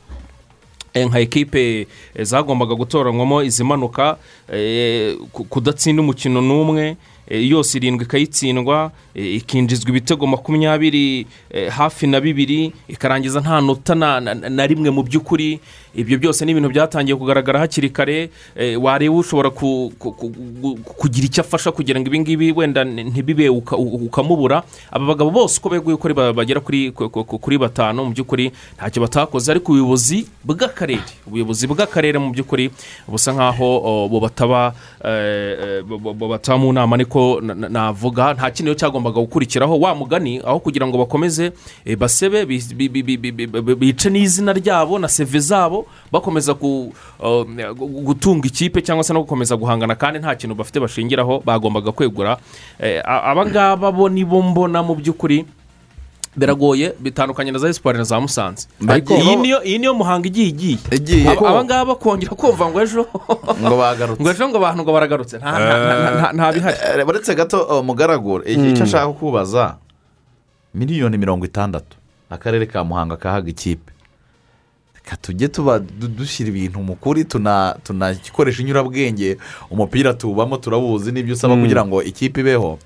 Nka 0.95 1.21
ekipe 1.21 1.87
eh, 2.15 2.25
zagombaga 2.25 2.75
gutoranywamo 2.75 3.43
izimanuka 3.43 4.17
eh, 4.53 5.17
ku- 5.33 5.45
kudatsinda 5.45 6.03
umukino 6.03 6.41
n'umwe. 6.41 6.97
Yose 7.41 7.79
irindwi 7.79 8.05
ikayitsindwa 8.05 8.93
eh, 9.15 9.35
ikinjizwa 9.41 9.91
ibitego 9.91 10.27
makumyabiri 10.27 11.27
eh, 11.51 11.71
hafi 11.71 12.07
na 12.07 12.21
bibiri 12.21 12.73
ikarangiza 12.89 13.41
nta 13.41 13.61
nota 13.61 13.95
na, 13.95 14.67
rimwe 14.67 14.91
mu 14.91 15.03
by'ukuri. 15.03 15.61
Ibyo 15.95 16.19
byose 16.19 16.45
ni 16.45 16.53
ibintu 16.57 16.69
byatangiye 16.73 17.17
kugaragara 17.17 17.61
hakiri 17.61 17.91
kare. 17.93 18.31
Eh, 18.57 18.81
wareba 18.83 19.15
ushobora 19.15 19.51
ku, 19.51 19.93
ku, 19.99 20.13
ku, 20.13 20.33
ku- 20.33 20.77
kugira 20.97 21.27
icyo 21.29 21.41
afasha 21.45 21.69
kugira 21.73 22.01
ngo 22.01 22.09
ibingibi 22.09 22.53
wenda 22.53 22.81
ntibibe 22.85 23.49
ukamubura. 23.49 24.63
Aba 24.91 25.05
bagabo 25.07 25.31
bose 25.31 25.61
uko 25.61 25.69
beguye 25.69 25.95
uko 26.01 26.09
bagera 26.33 26.61
kuri 26.61 26.91
ku- 26.97 27.11
ku- 27.11 27.39
kuri 27.39 27.59
batanu 27.59 28.05
mu 28.05 28.11
by'ukuri 28.17 28.53
ntacyo 28.81 29.03
batakoze. 29.05 29.53
Ariko 29.53 29.73
ubuyobozi 29.73 30.25
bw'akarere 30.45 31.05
ubuyobozi 31.29 31.67
bw'akarere 31.69 32.17
mu 32.19 32.33
by'ukuri 32.33 32.71
busa 33.09 33.33
nk'aho 33.37 33.69
o, 33.85 34.09
bo 34.09 34.17
bataba 34.21 34.73
eh, 35.05 35.57
eh, 35.61 35.83
bo- 35.85 35.99
bo- 36.01 36.15
bo 36.17 36.29
bataba 36.29 36.57
mu 36.59 36.73
nama 36.73 36.97
niko 36.97 37.22
na- 37.41 37.69
navuga 37.69 38.35
nta 38.35 38.51
rero 38.51 38.75
cyagombaga 38.75 39.21
gukurikiraho 39.21 39.81
wa 39.81 39.95
mugani 39.95 40.41
aho 40.45 40.59
kugira 40.61 40.87
ngo 40.87 40.99
bakomeze 40.99 41.53
eh, 41.85 41.97
basebe 41.99 42.47
bi- 42.47 42.63
bi- 42.75 42.89
bi- 42.89 43.03
bi- 43.17 43.33
bi- 43.33 43.47
bi- 43.47 43.75
bice 43.75 44.11
n'izina 44.11 44.53
ryabo 44.53 44.99
na 44.99 45.09
seve 45.09 45.39
zabo 45.41 45.87
bakomeza 46.13 46.53
gu- 46.55 46.93
gutunga 48.05 48.47
ikipe 48.49 48.83
cyangwa 48.83 49.05
se 49.05 49.13
no 49.13 49.21
gukomeza 49.23 49.57
guhangana 49.57 49.95
kandi 49.95 50.19
nta 50.19 50.35
kintu 50.35 50.55
bafite 50.55 50.81
bashingiraho 50.81 51.43
bagombaga 51.45 51.93
kwegura. 51.93 52.37
Eh, 52.81 53.03
a- 53.05 53.23
aba 53.31 53.47
ngaba 53.47 53.93
bo 53.93 54.09
nibo 54.09 54.43
mbona 54.43 54.83
mu 54.83 54.95
by'ukuri 54.95 55.45
biragoye 56.37 56.95
bitandukanye 57.01 57.53
na 57.53 57.59
za 57.59 57.69
esipari 57.69 57.99
na 57.99 58.05
za 58.05 58.21
musanze. 58.21 58.67
Iyi 59.65 59.79
niyo 59.79 59.95
muhanga 59.95 60.27
igiye 60.29 60.49
igiye. 60.49 60.79
Aba- 61.29 61.49
aba 61.51 61.65
ngaba 61.65 61.95
kongera 61.95 62.33
kumva 62.35 62.71
ngo 62.71 62.81
ejo 62.83 63.05
ngo 63.61 63.77
bagarutse. 63.77 64.21
Ngo 64.23 64.31
ejo 64.31 64.49
ngo 64.49 64.57
abantu 64.57 64.83
ngo 64.83 64.93
baragarutse. 64.93 65.37
Nta- 65.39 66.53
bihari. 66.55 66.77
Eh, 67.01 67.09
uretse 67.09 67.35
gato 67.35 67.59
oh, 67.69 67.83
mugaragure 67.83 68.49
iki- 68.53 68.73
icyo 68.73 68.85
ashaka 68.85 69.13
kubaza 69.13 69.77
miliyoni 70.75 71.19
mirongo 71.19 71.45
itandatu 71.45 71.97
akarere 72.31 72.67
ka 72.67 72.81
muhanga 72.85 73.17
kahaga 73.17 73.51
ikipe. 73.51 73.93
Reka 74.95 75.17
tujye 75.17 75.49
tuba 75.49 75.79
du- 75.79 76.09
dushyira 76.09 76.49
ibintu 76.49 76.81
mu 76.81 76.97
kuri 76.97 77.25
tuna- 77.29 77.77
tunagikoresha 77.85 78.63
inyurabwenge 78.63 79.37
umupira 79.71 80.15
tuwubamo 80.15 80.57
turawuzi 80.57 81.13
n'ibyo 81.13 81.35
usaba 81.37 81.57
kugira 81.61 81.85
ngo 81.85 82.01
ikipe 82.03 82.41
ibeho. 82.41 82.79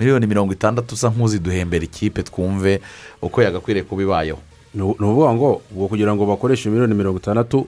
Miliyoni 0.00 0.26
mirongo 0.26 0.52
itandatu 0.52 0.94
usa 0.94 1.08
nk'uziduhembera 1.10 1.84
ikipe 1.84 2.22
twumve 2.22 2.80
uko 3.22 3.42
yagakwiriye 3.42 3.84
kuba 3.84 4.02
ibayeho. 4.02 4.38
Ni 4.74 4.82
ukuvuga 4.82 5.34
ngo 5.34 5.62
ubwo 5.72 5.88
kugira 5.88 6.14
ngo 6.14 6.26
bakoreshe 6.26 6.68
miliyoni 6.70 6.94
mirongo 6.94 7.18
itandatu 7.18 7.66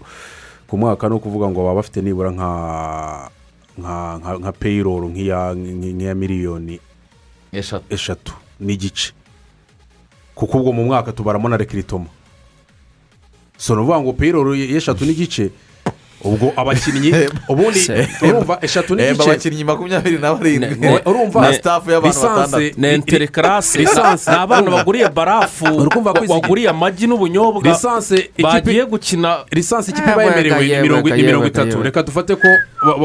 ku 0.68 0.78
mwaka 0.78 1.08
ni 1.08 1.14
ukuvuga 1.14 1.48
ngo 1.50 1.60
baba 1.62 1.74
bafite 1.74 2.02
nibura 2.02 2.30
nka 2.30 2.50
nka 3.78 3.94
nka 4.18 4.30
nka 4.38 4.52
peyiroro 4.52 5.08
nk'iya 5.08 5.54
nk'iya 5.54 6.14
miliyoni 6.14 6.80
eshatu. 7.90 8.32
n'igice. 8.60 9.12
Kuko 10.34 10.58
ubwo 10.58 10.72
mu 10.72 10.84
mwaka 10.84 11.12
tubaramo 11.12 11.48
na 11.48 11.56
rekiritoma 11.56 12.06
so 13.58 13.74
ni 13.74 13.80
ukuvuga 13.80 14.00
ngo 14.00 14.12
peyiroro 14.12 14.54
y'eshatu 14.54 15.04
n'igice 15.04 15.50
ubwo 16.24 16.52
abakinnyi 16.56 17.12
ubundi 17.48 17.80
urumva 18.22 18.58
eshatu 18.62 18.96
Hemba 18.96 19.04
n'igice. 19.12 19.30
abakinnyi 19.30 19.64
makumyabiri 19.64 20.18
na 20.18 20.34
barindwi. 20.34 20.88
Urumva? 21.10 21.40
na 21.40 21.52
sitafu 21.54 21.90
y'abantu 21.90 22.20
batandatu. 22.22 22.80
ni 22.80 22.86
enterekarase 22.88 23.78
Lisansi- 23.78 24.30
ni 24.32 24.36
abana 24.36 24.70
baguriye 24.70 25.08
barafu 25.08 25.64
waguriye 26.28 26.68
amagi 26.68 27.06
n'ubunyobwa. 27.06 27.76
Bagiye 28.42 28.84
gukina 28.86 29.38
lisansi 29.52 29.90
ikipe 29.90 30.10
Eh, 30.10 30.16
bayemerewe 30.16 30.68
yewe, 30.68 30.82
ni 31.16 31.22
mirongo 31.22 31.46
itatu. 31.46 31.82
reka 31.82 32.02
dufate 32.02 32.36
ko 32.36 32.48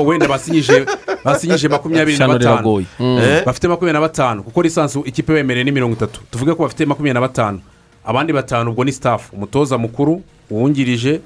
wenda 0.06 0.28
basinyije 0.28 0.86
basinyije 1.26 1.68
makumyabiri 1.68 2.18
na 2.18 2.28
batanu. 2.28 2.86
Mm. 3.00 3.18
Eh? 3.18 3.46
bafite 3.46 3.68
makumyabiri 3.68 3.94
na 3.94 4.02
batanu. 4.02 4.44
Kuko 4.44 4.62
lisansi 4.62 5.00
ikipe 5.06 5.34
bemerewe 5.34 5.64
ni 5.64 5.72
mirongo 5.72 5.94
itatu. 5.96 6.22
Tuvuge 6.32 6.54
ko 6.54 6.64
bafite 6.64 6.86
makumyabiri 6.86 7.14
na 7.14 7.22
batanu. 7.22 7.60
Abandi 8.06 8.34
batanu 8.34 8.72
ubwo 8.72 8.84
ni 8.84 8.92
sitafu 8.92 9.36
umutoza 9.36 9.78
mukuru 9.78 10.22
uwungirije 10.50 11.20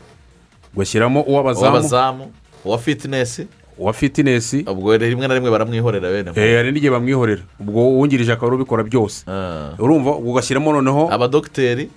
ugashyiramo 0.76 1.22
uw'abazamu. 1.22 2.32
Uwa 2.66 2.78
fitinesi 2.78 3.48
uwa 3.80 3.94
fitinesi 3.94 4.66
ubwo 4.68 4.98
rimwe 4.98 5.28
na 5.28 5.34
rimwe 5.34 5.50
baramwihorera 5.52 6.10
bene 6.12 6.32
eh, 6.36 6.58
hari 6.58 6.72
n'igihe 6.72 6.92
bamwihorera. 6.92 7.42
Ubwo 7.60 7.90
uwungirije 7.96 8.32
akaba 8.34 8.48
ari 8.48 8.56
ubikora 8.56 8.84
byose. 8.84 9.24
Ah. 9.28 9.74
urumva 9.80 10.12
ugashyiramo 10.20 10.74
noneho 10.74 11.08
abadogiteri 11.12 11.90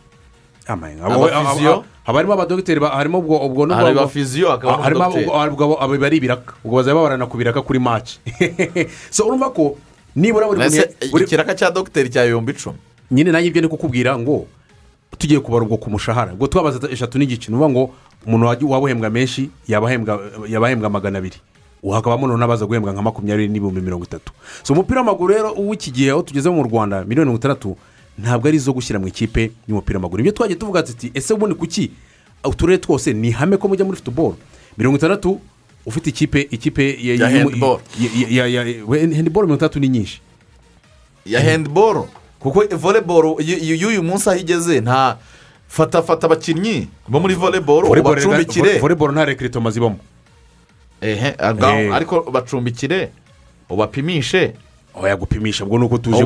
Abafiziyo? 0.67 1.73
aba- 1.73 1.85
haba 2.07 2.19
harimo 2.19 2.33
abadogiteri 2.35 2.81
ba- 2.81 2.95
harimo 2.95 3.19
ubwo 3.19 3.35
ubwo 3.47 3.67
n'ubwo- 3.67 3.75
hari 3.75 3.99
abafiziyo 3.99 4.49
hakaba 4.51 4.79
Ah, 4.79 4.83
harimo 4.83 5.05
abo 5.83 5.99
bari 5.99 6.17
ibiraka 6.17 6.55
ubwo 6.65 6.77
bazaba 6.79 7.01
babarana 7.03 7.27
ku 7.27 7.37
biraka 7.37 7.63
kuri 7.63 7.79
maci 7.83 8.19
so 9.11 9.27
urumva 9.27 9.51
ko 9.51 9.75
nibura 10.15 10.47
buri 10.47 10.63
ikiraka 11.27 11.55
cya 11.59 11.71
dogiteri 11.71 12.11
cya 12.11 12.23
ibihumbi 12.25 12.53
icumi. 12.55 12.79
Nyine 13.11 13.31
nanjye 13.35 13.49
ibyo 13.51 13.63
ni 13.63 13.69
kukubwira 13.69 14.15
ngo 14.19 14.47
tugiye 15.19 15.41
kubara 15.41 15.65
ubwo 15.65 15.77
ku 15.77 15.91
mushahara 15.91 16.33
ubwo 16.33 16.47
twabaza 16.47 16.89
eshatu 16.91 17.19
n'igice 17.19 17.51
ni 17.51 17.57
ukuvuga 17.57 17.71
ngo 17.73 17.91
umuntu 18.27 18.47
waba 18.71 18.79
uhembwa 18.85 19.11
menshi 19.11 19.51
yaba 19.69 19.87
ahembwa 20.67 20.91
magana 20.91 21.19
abiri 21.19 21.37
hakabamo 21.93 22.27
noneho 22.27 22.39
n'abaza 22.39 22.67
guhembwa 22.67 22.93
nka 22.93 23.03
makumyabiri 23.03 23.49
n'ibihumbi 23.49 23.81
mirongo 23.81 24.05
itatu 24.05 24.33
so 24.63 24.73
umupira 24.73 25.01
w'amaguru 25.01 25.35
rero 25.35 25.53
uw'iki 25.53 25.91
gihe 25.91 26.11
aho 26.11 26.23
tugeze 26.23 26.51
mu 26.51 26.63
rwanda 26.63 27.05
miliyoni 27.05 27.31
mirongo 27.31 27.39
itandatu 27.39 27.77
ntabwo 28.19 28.49
ari 28.49 28.57
izo 28.57 28.73
gushyira 28.73 28.99
mu 29.01 29.09
ikipe 29.09 29.51
y'umupira 29.69 29.99
w'amaguru 29.99 30.21
ibyo 30.21 30.33
twagiye 30.33 30.59
tuvuga 30.59 30.83
tuti 30.83 31.11
ese 31.15 31.35
ubundi 31.35 31.55
kuki 31.55 31.91
uturere 32.45 32.79
twose 32.79 33.13
ni 33.13 33.29
ihame 33.29 33.57
ko 33.57 33.69
mujya 33.69 33.85
muri 33.85 33.97
futuboro 33.99 34.37
mirongo 34.79 34.97
itandatu 34.97 35.41
ufite 35.87 36.07
ikipe 36.11 36.41
ikipe 36.51 36.99
Ya 37.03 37.29
handiboro 37.29 37.81
mirongo 39.47 39.55
itandatu 39.55 39.81
ni 39.81 39.89
nyinshi 39.89 40.21
ya 41.27 41.41
handiboro 41.43 42.09
kuko 42.43 42.65
voleboro 42.77 43.37
y'uyu 43.41 44.03
munsi 44.03 44.29
aho 44.31 44.39
igeze 44.39 44.81
nta 44.81 45.17
fata 45.69 46.03
fata 46.03 46.27
abakinnyi 46.27 46.89
bo 47.09 47.21
muri 47.21 47.35
voleboro 47.35 47.89
ubacumbikire 47.89 48.79
volleyball 48.79 49.13
nta 49.13 49.25
rekiritoma 49.25 49.71
zibamo 49.71 49.99
ehe 51.01 51.35
Eh. 51.39 51.95
ariko 51.95 52.21
bacumbikire 52.31 53.11
ubapimishe 53.71 54.53
oya 54.95 55.17
gupimisha 55.17 55.65
ubwo 55.65 55.79
ni 55.79 55.85
uko 55.85 55.99
tuje 55.99 56.25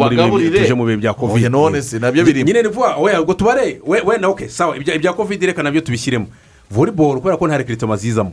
mu 0.74 0.84
bihe 0.84 0.96
bya 0.96 1.14
kovide 1.14 1.48
none 1.48 1.82
se 1.82 1.98
na 1.98 2.10
byo 2.12 2.24
birimo. 2.24 2.46
nyine 2.46 2.62
ni 2.62 2.68
vuba 2.68 2.96
oya 2.96 3.20
ubwo 3.22 3.34
tubare 3.34 3.80
we- 3.86 4.00
wenda 4.02 4.28
oke 4.28 4.48
sawa 4.48 4.76
ibya 4.76 5.12
kovide 5.12 5.46
reka 5.46 5.62
na 5.62 5.70
byo 5.70 5.80
tubishyiremo. 5.80 6.26
Volleyball 6.70 7.20
kubera 7.20 7.36
ko 7.36 7.46
nta 7.46 7.58
rekiritoma 7.58 7.96
zizamo 7.96 8.32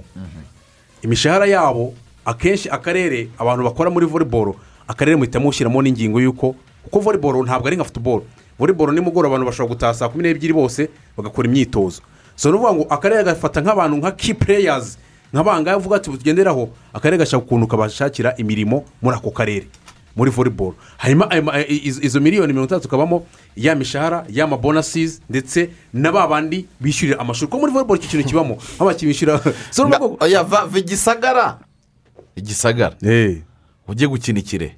imishahara 1.04 1.46
yabo 1.46 1.94
akenshi 2.26 2.70
akarere 2.70 3.28
abantu 3.38 3.64
bakora 3.64 3.90
muri 3.94 4.06
volleyball 4.06 4.54
akarere 4.88 5.16
muhita 5.18 5.40
mushyiramo 5.40 5.82
n'ingingo 5.82 6.18
y'uko 6.22 6.56
kuko 6.84 7.00
volleyball 7.00 7.44
ntabwo 7.46 7.68
ari 7.68 7.76
nka 7.76 7.84
futuboro 7.86 8.24
volleyball 8.60 8.94
nimugoroba 8.94 9.36
abantu 9.36 9.46
bashobora 9.52 9.76
gutaha 9.76 9.94
saa 9.94 10.10
kumi 10.10 10.24
n'ebyiri 10.24 10.54
bose 10.54 10.90
bagakora 11.18 11.48
imyitozo. 11.50 12.02
So 12.36 12.50
ni 12.52 12.56
ukuvuga 12.58 12.74
ngo 12.74 12.84
akarere 12.90 13.24
gafata 13.24 13.62
nk'abantu 13.62 13.98
nka 13.98 14.12
ki 14.12 14.34
pureyazi 14.34 14.98
nk'abangahe 15.34 15.78
uvuga 15.78 15.96
ati 15.96 16.12
tugenderaho 16.12 16.70
akarere 16.94 17.18
gashaka 17.18 17.44
ukuntu 17.44 17.68
kabashakira 17.68 18.34
imirimo 18.38 18.84
muri 19.02 19.16
ako 19.18 19.32
karere 19.32 19.68
muri 20.16 20.32
volleyball. 20.32 20.74
Hanyuma 20.98 21.26
ma- 21.42 21.58
i- 21.62 21.98
izo 22.02 22.20
miliyoni 22.20 22.54
mirongo 22.54 22.66
itandatu 22.66 22.90
kabamo 22.90 23.26
ya 23.56 23.76
mishahara 23.76 24.26
ya 24.30 24.48
mabonasizi 24.48 25.22
ndetse 25.30 25.70
na 25.94 26.12
ba 26.12 26.28
bandi 26.28 26.66
bishyurira 26.82 27.20
amashuri. 27.20 27.48
Kuko 27.50 27.60
muri 27.60 27.72
volleyball 27.72 27.98
icyo 27.98 28.10
kintu 28.10 28.28
kibamo? 28.28 28.58
Va 28.80 30.44
va 30.44 30.80
igisagara. 30.80 31.60
Igisagara? 32.36 32.96
Eh. 33.02 33.42
ujye 33.88 34.08
gukina 34.08 34.40
ikire 34.40 34.76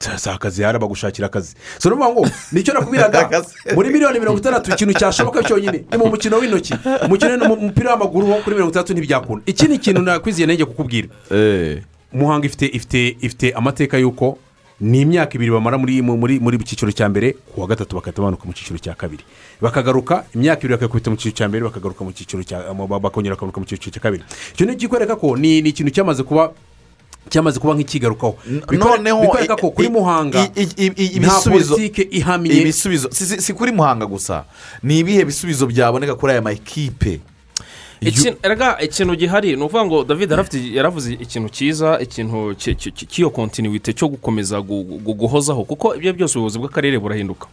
si 0.00 0.30
akazi 0.30 0.62
yari 0.62 0.78
bagushakira 0.78 1.26
akazi. 1.26 1.54
So 1.78 1.88
ni 1.90 1.94
ukuvuga 1.96 2.12
ngo 2.12 2.30
ni 2.52 2.62
cyo 2.62 2.74
nakubwiraga? 2.74 3.44
Muri 3.74 3.90
miliyoni 3.90 4.18
mirongo 4.20 4.38
itandatu 4.38 4.70
ikintu 4.70 4.94
cyashoboka 4.94 5.42
cyonyine. 5.42 5.84
Ni 5.92 5.98
mu 5.98 6.06
mukino 6.06 6.38
w'intoki. 6.38 6.74
Umukino 7.04 7.48
mu 7.48 7.56
mupira 7.56 7.90
w'amaguru 7.90 8.30
wo 8.30 8.36
kuri 8.42 8.54
mirongo 8.56 8.70
itandatu 8.70 8.92
ntibyakunda. 8.92 9.42
Ikindi 9.46 9.78
kintu 9.78 10.02
nakwiziye 10.02 10.46
nanjye 10.46 10.64
kukubwira? 10.64 11.08
Eh. 11.30 11.82
muhanga 12.12 12.46
ifite 12.46 13.52
amateka 13.54 13.98
y'uko 13.98 14.38
ni 14.80 15.00
imyaka 15.00 15.34
ibiri 15.34 15.50
bamara 15.50 15.76
muri 15.78 16.00
mu- 16.02 16.16
muri 16.16 16.40
muri 16.40 16.56
cyiciro 16.64 16.92
cya 16.92 17.08
mbere 17.08 17.32
ku 17.52 17.60
wa 17.60 17.66
gatatu 17.66 17.96
bagahita 17.96 18.22
bamanuka 18.22 18.46
mu 18.46 18.52
cyiciro 18.54 18.78
cya 18.78 18.94
kabiri. 18.94 19.24
Bakagaruka 19.60 20.24
imyaka 20.34 20.60
ibiri 20.62 20.74
bakakubita 20.78 21.10
mu 21.10 21.16
cyiciro 21.16 21.34
cya 21.36 21.48
mbere 21.50 21.64
bakagaruka 21.66 22.04
mu 22.04 22.12
cyiciro 22.14 22.42
cya 22.46 22.62
bakongera 23.02 23.34
bakagaruka 23.34 23.60
mu 23.60 23.66
cyiciro 23.66 23.90
cya 23.92 24.00
kabiri. 24.00 24.22
Icyo 24.54 24.66
ni 24.66 24.72
ikikwereka 24.72 25.16
ko 25.18 25.36
ni 25.36 25.60
ni 25.62 25.68
ikintu 25.68 25.90
cyamaze 25.92 26.22
kuba 26.22 26.52
cyamaze 27.28 27.60
kuba 27.60 27.74
nk'ikigarukaho. 27.74 28.36
Bikwereka 29.26 29.56
ko 29.56 29.70
kuri 29.70 29.88
muhanga 29.88 30.38
nta 30.48 31.02
ibisubizo 31.16 31.74
politike 31.74 32.02
ihamye. 32.10 32.52
ibisubizo 32.62 33.08
si, 33.12 33.52
kuri 33.52 33.72
muhanga 33.72 34.06
gusa. 34.06 34.44
Ni 34.82 34.98
ibihe 35.02 35.24
bisubizo 35.24 35.66
byaboneka 35.66 36.14
kuri 36.14 36.32
aya 36.32 36.42
makipe? 36.42 37.20
Ikintu 38.00 39.16
gihari 39.16 39.56
ni 39.56 39.62
ukuvuga 39.62 39.84
ngo 39.86 40.04
david 40.04 40.30
yaravuze 40.74 41.12
ikintu 41.18 41.48
cyiza 41.50 41.98
ikintu 42.00 42.54
cy- 42.54 42.74
cy- 42.78 42.92
cy- 42.94 43.06
cy'iyo 43.10 43.30
kontinuwite 43.30 43.92
cyo 43.92 44.08
gukomeza 44.08 44.58
gu- 44.62 45.02
gu- 45.02 45.14
guhozaho 45.18 45.64
kuko 45.66 45.94
ibyo 45.98 46.12
byose 46.14 46.38
ubuyobozi 46.38 46.58
bw'akarere 46.62 46.98
burahinduka. 46.98 47.48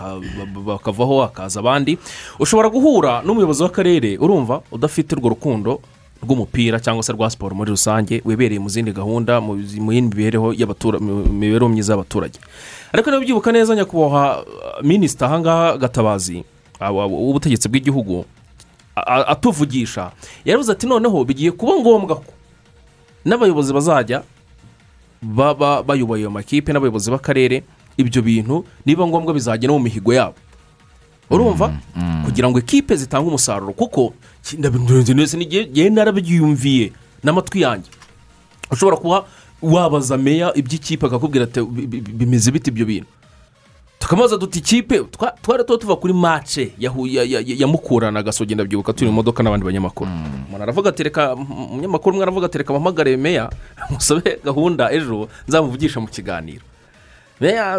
Ba- 0.00 0.60
bakavaho 0.80 1.20
hakaza 1.28 1.60
abandi. 1.60 1.98
Ushobora 2.40 2.68
guhura 2.72 3.20
n'umuyobozi 3.22 3.62
w'akarere 3.62 4.16
urumva 4.18 4.62
udafite 4.72 5.12
urwo 5.14 5.28
rukundo 5.36 5.80
rw'umupira 6.24 6.80
cyangwa 6.80 7.02
se 7.02 7.12
rwa 7.12 7.30
siporo 7.30 7.54
muri 7.54 7.70
rusange 7.70 8.22
wibereye 8.24 8.58
mu 8.58 8.68
zindi 8.68 8.92
gahunda 8.92 9.40
mu 9.40 9.92
yindi 9.92 10.16
mibereho 10.16 10.50
mibereho 11.30 11.68
myiza 11.68 11.92
y'abaturage. 11.92 12.38
Ariko 12.92 13.10
niba 13.10 13.20
ubyibuka 13.22 13.52
neza 13.52 13.74
nyakubahwa 13.76 14.44
minisita 14.82 15.26
ahangaha 15.26 15.76
gatabazi 15.78 16.44
w'ubutegetsi 16.80 17.68
bw'igihugu 17.68 18.24
atuvugisha. 19.26 20.10
Yaravuze 20.44 20.72
ati 20.72 20.86
noneho 20.86 21.24
bigiye 21.24 21.50
kuba 21.52 21.76
ngombwa 21.76 22.16
ko 22.16 22.32
n'abayobozi 23.24 23.72
bazajya 23.72 24.22
baba 25.22 25.82
bayoboye 25.82 26.22
ayo 26.22 26.30
makipe 26.30 26.72
n'abayobozi 26.72 27.10
b'akarere 27.10 27.62
ibyo 27.96 28.22
bintu 28.22 28.64
niba 28.86 29.06
ngombwa 29.06 29.34
bizajya 29.34 29.66
no 29.68 29.74
mu 29.78 29.84
mihigo 29.84 30.14
yabo. 30.14 30.34
Urumva? 31.30 31.72
Kugira 32.24 32.48
ngo 32.50 32.58
ekipe 32.58 32.96
zitange 32.96 33.28
umusaruro. 33.28 33.72
Kuko 33.72 34.14
n'igihe 35.36 35.90
narabyiyumviye 35.90 36.92
n'amatwi 37.24 37.60
yanjye. 37.62 37.90
Ushobora 38.70 38.96
kuba 38.96 39.24
wabaza 39.62 40.16
meya 40.18 40.52
iby'ikipe 40.56 41.06
akakubwira 41.06 41.44
ati 41.44 41.60
"Bi- 41.62 41.86
bi- 41.86 42.00
bimeze 42.00 42.50
bite 42.50 42.68
ibyo 42.70 42.86
bintu. 42.86 43.06
Tukamaza 43.98 44.36
duti 44.36 44.58
ikipe 44.58 44.98
twa- 45.08 45.32
twari 45.42 45.64
tuba 45.64 45.78
tuva 45.78 45.96
kuri 45.96 46.12
mace 46.12 46.72
ya 46.78 47.66
mukura 47.66 48.10
na 48.10 48.22
gasogi 48.22 48.54
ndabyibuka 48.54 48.92
turi 48.92 49.08
mu 49.08 49.16
modoka 49.16 49.40
n'abandi 49.42 49.64
banyamakuru. 49.64 50.10
Umuntu 50.48 50.62
aravuga 50.62 50.90
ati 50.92 51.02
reka 51.02 51.32
umunyamakuru 51.34 52.12
umwe 52.16 52.22
aravuga 52.24 52.46
ati 52.46 52.58
reka 52.58 52.72
mpamagare 52.76 53.16
meya 53.16 53.48
musabe 53.90 54.40
gahunda 54.44 54.92
ejo 54.92 55.28
nzamuvugisha 55.48 56.00
mu 56.00 56.08
kiganiro. 56.12 56.60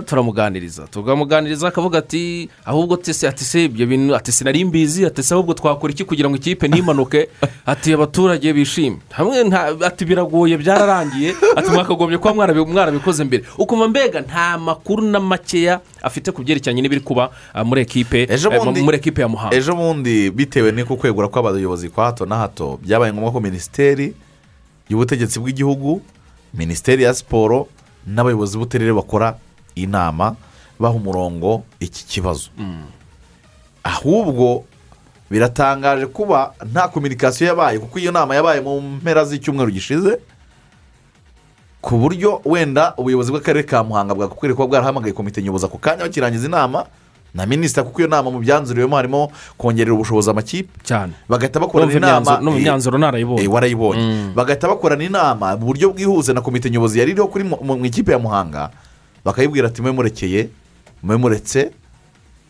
Turamuganiriza. 0.05 0.87
Tukamuganiriza 0.87 1.67
akavuga 1.67 1.97
ati 1.99 2.49
ahubwo 2.65 2.97
tese 2.97 3.27
ati 3.27 3.43
se 3.43 3.65
ibyo 3.65 3.87
bintu 3.87 4.15
ati 4.15 4.31
sinari 4.31 4.65
mbizi 4.65 5.05
ati 5.05 5.23
se 5.23 5.33
ahubwo 5.33 5.53
twakora 5.53 5.93
iki 5.93 6.03
kugira 6.03 6.29
ngo 6.29 6.35
ikipe 6.35 6.67
ntimanuke 6.67 7.29
ati 7.65 7.93
abaturage 7.93 8.53
bishime 8.53 8.97
hamwe 9.11 9.43
nta- 9.43 9.85
ati 9.85 10.05
biragoye 10.05 10.57
byararangiye. 10.57 11.35
Ati 11.55 11.71
mwakagombye 11.71 12.17
kuba 12.17 12.33
mwarabi- 12.33 12.65
mwarabikoze 12.67 13.23
mbere. 13.23 13.43
Ukumva 13.57 13.87
mbega 13.87 14.21
nta 14.21 14.57
makuru 14.57 15.03
na 15.03 15.19
makeya 15.19 15.79
afite 16.01 16.31
ku 16.31 16.43
byerekeranye 16.43 16.81
n'ibiri 16.81 17.01
kuba 17.01 17.29
ah, 17.53 17.63
muri 17.63 17.81
ekipe 17.81 18.27
eh, 18.29 18.83
muri 18.83 18.97
ekipe 18.97 19.21
ya 19.21 19.27
muhanga. 19.27 19.55
ejo 19.55 19.75
bundi 19.75 20.29
bitewe 20.31 20.71
n'uko 20.71 20.95
kwegura 20.95 21.27
kw'abayobozi 21.27 21.89
kwa 21.89 22.05
hato 22.05 22.25
na 22.25 22.35
hato 22.37 22.79
byabaye 22.83 23.13
ngombwa 23.13 23.31
ko 23.31 23.39
minisiteri 23.39 24.13
y'ubutegetsi 24.89 25.39
bw'igihugu 25.39 26.01
minisiteri 26.53 27.03
ya 27.03 27.13
siporo 27.13 27.67
n'abayobozi 28.07 28.57
b'uturere 28.57 28.93
bakora 28.93 29.37
inama 29.75 30.35
baha 30.79 30.93
umurongo 30.95 31.63
iki 31.79 32.05
kibazo. 32.05 32.49
Ahubwo 33.83 34.63
biratangaje 35.31 36.05
kuba 36.05 36.53
nta 36.71 36.87
kominikasiyo 36.87 37.47
yabaye 37.49 37.79
kuko 37.79 37.99
iyo 37.99 38.11
nama 38.11 38.35
yabaye 38.35 38.61
mu 38.61 38.81
mpera 38.81 39.25
z'icyumweru 39.25 39.71
gishize 39.71 40.19
ku 41.81 41.97
buryo 41.97 42.41
wenda 42.45 42.93
ubuyobozi 42.97 43.31
bw'akarere 43.31 43.63
ka 43.65 43.83
muhanga 43.83 44.13
bwakwiye 44.17 44.53
kuba 44.53 44.67
bwarahamagaye 44.67 45.13
komite 45.13 45.41
nyobozi 45.41 45.65
ako 45.65 45.77
kanya 45.77 46.03
bakirangiza 46.05 46.47
inama 46.47 46.85
na 47.35 47.45
minisita 47.45 47.83
kuko 47.83 47.99
iyo 48.01 48.07
nama 48.07 48.31
mu 48.31 48.39
byanzuriwemo 48.39 48.95
harimo 48.95 49.31
kongerera 49.57 49.93
ubushobozi 49.93 50.29
amakipe. 50.29 50.71
Cyane. 50.83 51.13
Bagahita 51.29 51.59
bakorana 51.59 51.91
inama 52.07 52.39
no 52.41 52.51
mu 52.51 52.57
myanzuro 52.63 52.97
narayibonye. 52.97 53.43
Eh, 53.43 53.51
warayibonye. 53.51 54.31
Bagahita 54.35 54.67
bakorana 54.67 55.03
inama 55.03 55.57
mu 55.59 55.65
buryo 55.67 55.91
bwihuse 55.91 56.33
na 56.33 56.41
komite 56.41 56.69
nyobozi 56.71 56.99
yari 56.99 57.11
iriho 57.11 57.27
kuri 57.27 57.43
mu 57.43 57.85
ikipe 57.85 58.11
ya 58.11 58.19
muhanga. 58.19 58.69
Bakayibwira 59.25 59.67
ati 59.67 59.81
mwe 59.81 59.91
murekeye 59.91 60.49
mwe 61.03 61.17
muretse 61.17 61.71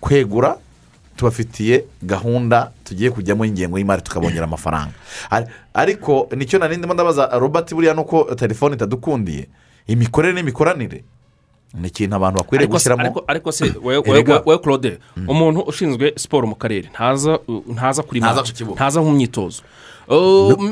kwegura 0.01 0.57
tubafitiye 1.15 1.83
gahunda 2.03 2.71
tugiye 2.83 3.09
kujyamo 3.11 3.45
y'ingengo 3.45 3.77
y'imari 3.77 4.01
tukabongera 4.01 4.43
amafaranga. 4.45 4.91
Ari- 5.31 5.47
ariko 5.73 6.27
ni 6.35 6.45
cyo 6.45 6.59
nari 6.59 6.77
ndimo 6.77 6.93
ndabaza 6.93 7.25
robert 7.39 7.73
buriya 7.73 7.93
nuko 7.93 8.23
telefone 8.35 8.75
itadukundiye. 8.75 9.47
Imikorere 9.87 10.33
n'imikoranire. 10.33 11.03
Ni 11.81 11.87
ikintu 11.87 12.15
abantu 12.15 12.37
bakwiriye 12.39 12.67
gushyiramo 12.67 13.01
ariko- 13.03 13.23
se 13.51 13.65
we- 13.83 14.57
claude 14.57 14.97
umuntu 15.27 15.59
ushinzwe 15.61 16.13
siporo 16.15 16.47
mu 16.47 16.55
karere 16.55 16.89
ntaza 16.93 17.39
ntaza 17.73 18.03
kuri 18.03 18.19
Ntaza 18.75 19.01
mu 19.01 19.11
myitozo 19.11 19.61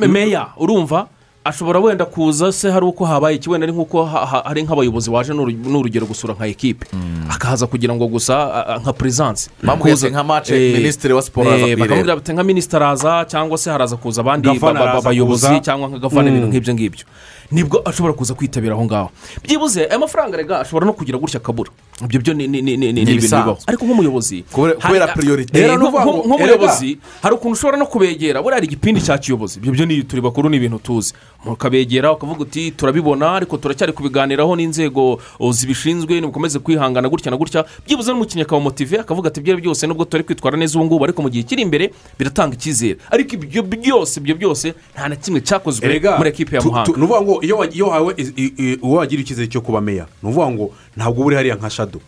meya 0.07 0.47
urumva? 0.57 1.07
Ashobora 1.45 1.79
wenda 1.79 2.05
kuza 2.05 2.51
se 2.51 2.71
hari 2.71 2.85
uko 2.85 3.05
habaye 3.05 3.35
iki? 3.35 3.49
Wenda 3.49 3.65
ari 3.67 3.73
nk'uko 3.73 4.05
ha- 4.05 4.25
ha- 4.25 4.43
hari 4.47 4.63
nk'abayobozi 4.63 5.09
waje 5.11 5.33
n'uru- 5.33 5.51
n'urugero 5.71 6.05
gusura 6.07 6.33
nka 6.33 6.47
ekipe. 6.47 6.87
Akaza 7.29 7.67
kugira 7.67 7.91
ngo 7.95 8.07
gusa 8.07 8.33
nka 8.79 8.93
Bamubwiye 9.63 9.93
ati 9.95 10.09
nka 10.15 10.23
match, 10.23 10.49
Minisitiri 10.51 11.13
wa 11.13 11.21
Siporo 11.21 11.49
araza 11.49 11.63
kuyireba. 11.63 11.83
bakamubwira 11.83 12.15
bati 12.15 12.31
nka 12.33 12.43
minisitiri 12.43 12.83
araza 12.83 13.25
cyangwa 13.27 13.57
se 13.57 13.67
haraza 13.71 13.95
kuza 13.99 14.21
abandi 14.23 14.47
bayobozi 15.03 15.59
cyangwa 15.59 15.87
nka 15.91 15.99
gavana 15.99 16.29
ibintu 16.31 16.47
nk'ibyo 16.47 16.73
ngibyo. 16.73 17.05
Ni 17.53 17.63
bwo 17.63 17.81
ashobora 17.85 18.13
kuza 18.17 18.33
kwitabira 18.33 18.73
aho 18.73 18.85
ngaho. 18.85 19.09
Byibuze 19.45 19.85
aya 19.85 19.99
mafaranga 19.99 20.37
rega 20.37 20.59
ashobora 20.59 20.85
no 20.89 20.93
kugira 20.93 21.17
gutya 21.21 21.37
akabura 21.39 21.69
ibyo 22.03 22.19
byo 22.19 22.33
ni 22.33 22.45
ibintu 22.49 23.21
bibaho. 23.21 23.57
Ariko 23.69 23.85
nk'umuyobozi 23.85 24.43
Kubera- 24.51 24.75
ngo, 26.03 26.23
nk'umuyobozi 26.27 26.97
hari 27.21 27.33
ukuntu 27.35 27.53
ushobora 27.53 27.77
no 27.77 27.85
kubegera. 27.85 28.41
Buriya 28.41 28.57
hari 28.57 28.67
igipindi 28.67 29.01
cya 29.01 29.17
kiyobozi. 29.21 29.59
Ibyo 29.61 29.71
byo 29.71 29.85
ni 29.85 30.03
turi 30.03 30.21
bakuru 30.21 30.49
ni 30.49 30.57
ibintu 30.57 30.79
tuzi. 30.81 31.13
Mukabegera 31.45 32.11
ukavuga 32.11 32.41
uti 32.41 32.71
turabibona 32.71 33.35
ariko 33.35 33.57
turacyari 33.57 33.93
kubiganiraho 33.93 34.55
n'inzego 34.55 35.19
zibishinzwe 35.51 36.19
nimukomeze 36.21 36.59
kwihangana 36.59 37.09
gutya 37.09 37.31
na 37.31 37.37
gutya. 37.37 37.65
Byibuze 37.85 38.11
n'umukinnyi 38.11 38.41
akabamotive 38.43 38.99
akavuga 38.99 39.27
ati 39.29 39.39
ibyo 39.39 39.57
byose 39.57 39.87
nubwo 39.87 40.05
turi 40.05 40.23
kwitwara 40.23 40.57
neza 40.57 40.79
ubu 40.79 40.85
ngubu 40.85 41.03
ariko 41.05 41.21
mu 41.21 41.29
gihe 41.29 41.43
kiri 41.43 41.61
imbere 41.61 41.91
biratanga 42.19 42.55
icyizere. 42.55 42.97
Ariko 43.11 43.35
ibyo 43.35 43.61
byose 43.63 44.19
ibyo 44.19 44.35
byose 44.35 44.73
nta 44.95 45.07
na 45.09 45.15
kimwe 45.15 45.41
cyakozwe 45.43 45.83
muri 46.17 46.29
ekipe 46.29 46.55
ya 46.55 46.61
muhanga. 46.63 46.87
ni 46.97 47.03
ukuvuga 47.03 47.21
ngo 47.21 47.42
iyo 47.43 47.57
wa- 47.57 47.67
iyo 47.67 47.87
wahawe 47.87 48.15
uwo 48.81 48.95
wagira 49.03 49.21
icyizere 49.21 49.47
cyo 49.51 49.61
kuba 49.61 49.81
meya 49.83 50.07
ni 50.23 50.29
ukuvuga 50.31 50.47
ngo 50.51 50.65
ntabwo 50.97 51.19
uba 51.21 51.25
uri 51.27 51.35
hariya 51.35 51.55
nka 51.59 51.69
shado 51.69 51.99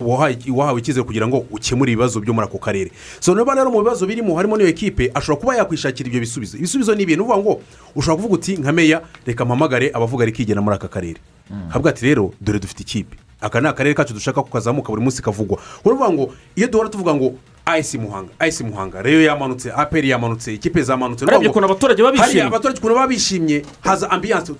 wahawe 0.00 0.78
icyizere 0.80 1.04
kugira 1.04 1.28
ngo 1.28 1.44
ukemure 1.50 1.92
ibibazo 1.92 2.20
byo 2.20 2.32
muri 2.34 2.46
ako 2.48 2.58
karere. 2.58 2.90
So 3.20 3.34
niba 3.34 3.54
rero 3.54 3.70
mu 3.70 3.80
bibazo 3.84 4.06
birimo 4.06 4.36
harimo 4.36 4.56
n'iyo 4.56 4.68
ekipe 4.68 5.10
ashobora 5.14 5.40
kuba 5.40 5.52
yakwishakira 5.56 6.08
ibyo 6.08 6.20
bisubizo. 6.20 6.56
Ibisubizo 6.56 6.94
ni 6.94 7.02
ibintu 7.02 7.24
uvuga 7.24 7.38
ngo 7.38 7.52
ushobora 7.96 8.16
kuvuga 8.16 8.34
uti 8.34 8.56
nka 8.56 8.72
meya 8.72 9.02
reka 9.26 9.44
mpamagare 9.44 9.90
abavuga 9.92 10.24
rikigena 10.24 10.60
muri 10.64 10.76
aka 10.76 10.88
karere. 10.88 11.20
Havuga 11.68 11.90
ati 11.90 12.04
rero 12.06 12.32
dore 12.40 12.58
dufite 12.58 12.80
ikipe. 12.82 13.16
Aka 13.40 13.60
ni 13.60 13.68
akarere 13.68 13.94
kacu 13.94 14.14
dushaka 14.14 14.42
ko 14.42 14.48
kazamuka 14.48 14.88
buri 14.88 15.02
munsi 15.04 15.22
kavugwa. 15.22 15.58
Uravuga 15.84 16.10
ngo 16.12 16.24
iyo 16.56 16.68
duhora 16.68 16.88
tuvuga 16.88 17.14
ngo 17.14 17.34
ayisi 17.68 17.98
muhanga 17.98 18.30
ayisi 18.38 18.64
muhanga. 18.64 19.02
Reyo 19.02 19.22
yamanutse 19.22 19.72
aperi 19.72 20.08
yamanutse 20.10 20.54
ikipe 20.54 20.82
zamanutse. 20.82 21.24
Urebye 21.24 21.48
ukuntu 21.48 21.66
abaturage 21.66 22.02
baba 22.02 22.16
bishimye. 22.16 22.42
abaturage 22.42 22.78
ukuntu 22.78 22.94
baba 22.94 23.06
bishimye 23.08 23.62
haza 23.80 24.10
ambiyanse 24.10 24.52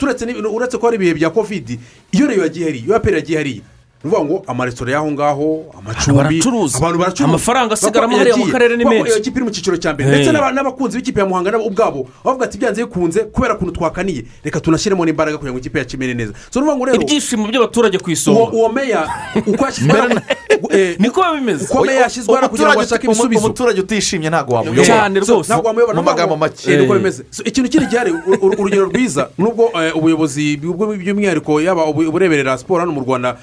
uretse 0.57 0.77
ko 0.79 0.87
hari 0.87 0.97
ibihe 0.97 1.15
bya 1.15 1.31
kovidi 1.31 1.81
iyo 2.13 2.27
reyo 2.27 2.43
yagiye 2.43 2.65
hariya 2.67 2.85
iyo 2.85 2.97
aperi 2.97 3.17
yagiye 3.17 3.39
hariya 3.39 3.63
ni 4.05 4.11
ukuvuga 4.11 4.25
ngo 4.25 4.43
amaresitora 4.47 4.93
y'aho 4.93 5.11
ngaho 5.11 5.65
amacumbi 5.79 6.21
abantu 6.21 6.99
baracuruza. 6.99 7.25
Amafaranga 7.25 7.75
asigaramo 7.75 8.17
hariya 8.17 8.37
mu 8.37 8.47
karere 8.47 8.77
ni 8.77 8.85
menshi. 8.85 9.11
iyo 9.11 9.21
kipe 9.21 9.37
iri 9.37 9.45
mu 9.45 9.51
cyiciro 9.51 9.77
cya 9.77 9.95
mbere. 9.95 10.09
Ndetse 10.11 10.31
n'aba- 10.33 10.53
n'abakunzi 10.55 10.99
b'ikipe 10.99 11.21
ya 11.21 11.27
muhanga 11.27 11.51
nabo 11.51 11.65
ubwabo 11.67 12.07
bavuga 12.25 12.45
ati 12.45 12.59
byanze 12.59 12.85
bikunze 12.87 13.21
kubera 13.27 13.55
ukuntu 13.55 13.73
twakaniye. 13.75 14.25
Reka 14.45 14.61
tunashyiremo 14.61 15.05
n'imbaraga 15.05 15.39
kugira 15.39 15.53
ngo 15.53 15.59
ikipe 15.59 15.79
yacu 15.79 15.97
imere 15.97 16.15
neza. 16.15 16.33
So 16.51 16.61
ni 16.61 16.67
ukuvuga 16.67 16.77
ngo 16.77 16.85
rero 16.87 17.03
ibyishimo 17.03 17.47
by'abaturage 17.51 17.99
ku 17.99 18.11
isonga. 18.11 18.53
uwo 18.55 18.69
meya 18.73 19.03
uko 19.47 19.65
yashyizweho 19.67 20.09
eh, 20.71 20.97
niko 20.99 21.21
biba 21.21 21.35
bimeze. 21.35 21.65
uko 21.67 21.85
meya 21.85 22.01
yashyizweho 22.07 22.37
hano 22.39 22.49
kugira 22.49 22.73
ngo 22.73 22.81
ashake 22.81 23.07
ibisubizo. 23.07 23.41
umuturage 23.47 23.81
utishimye 23.81 24.31
ntabwo 24.31 24.55
wamuyobora 24.55 24.87
cyane 24.87 25.21
So, 25.27 25.35
rwose. 25.35 25.49
ntabwo 25.53 25.67
wamuyobora 25.69 25.99
mu 25.99 26.03
magambo 26.07 26.37
make. 26.37 26.71
eh, 26.73 26.81
niko 26.81 26.95
Eh. 26.95 26.99
bimeze. 27.03 27.23
Ikintu 27.45 27.71
kindi 27.71 27.87
gihari 27.87 28.13
ur- 28.13 28.39
ur- 28.47 28.55
urugero 28.61 28.85
rwiza 28.87 29.29
nubwo 29.39 29.73
ubuyobozi 29.95 30.57
by'umwihariko 30.57 31.61
yaba 31.61 31.83
ubu- 31.91 32.07
ubureberera 32.09 32.59
siporo 32.59 32.81
hano 32.81 32.93
mu 32.93 33.01
rwanda 33.03 33.37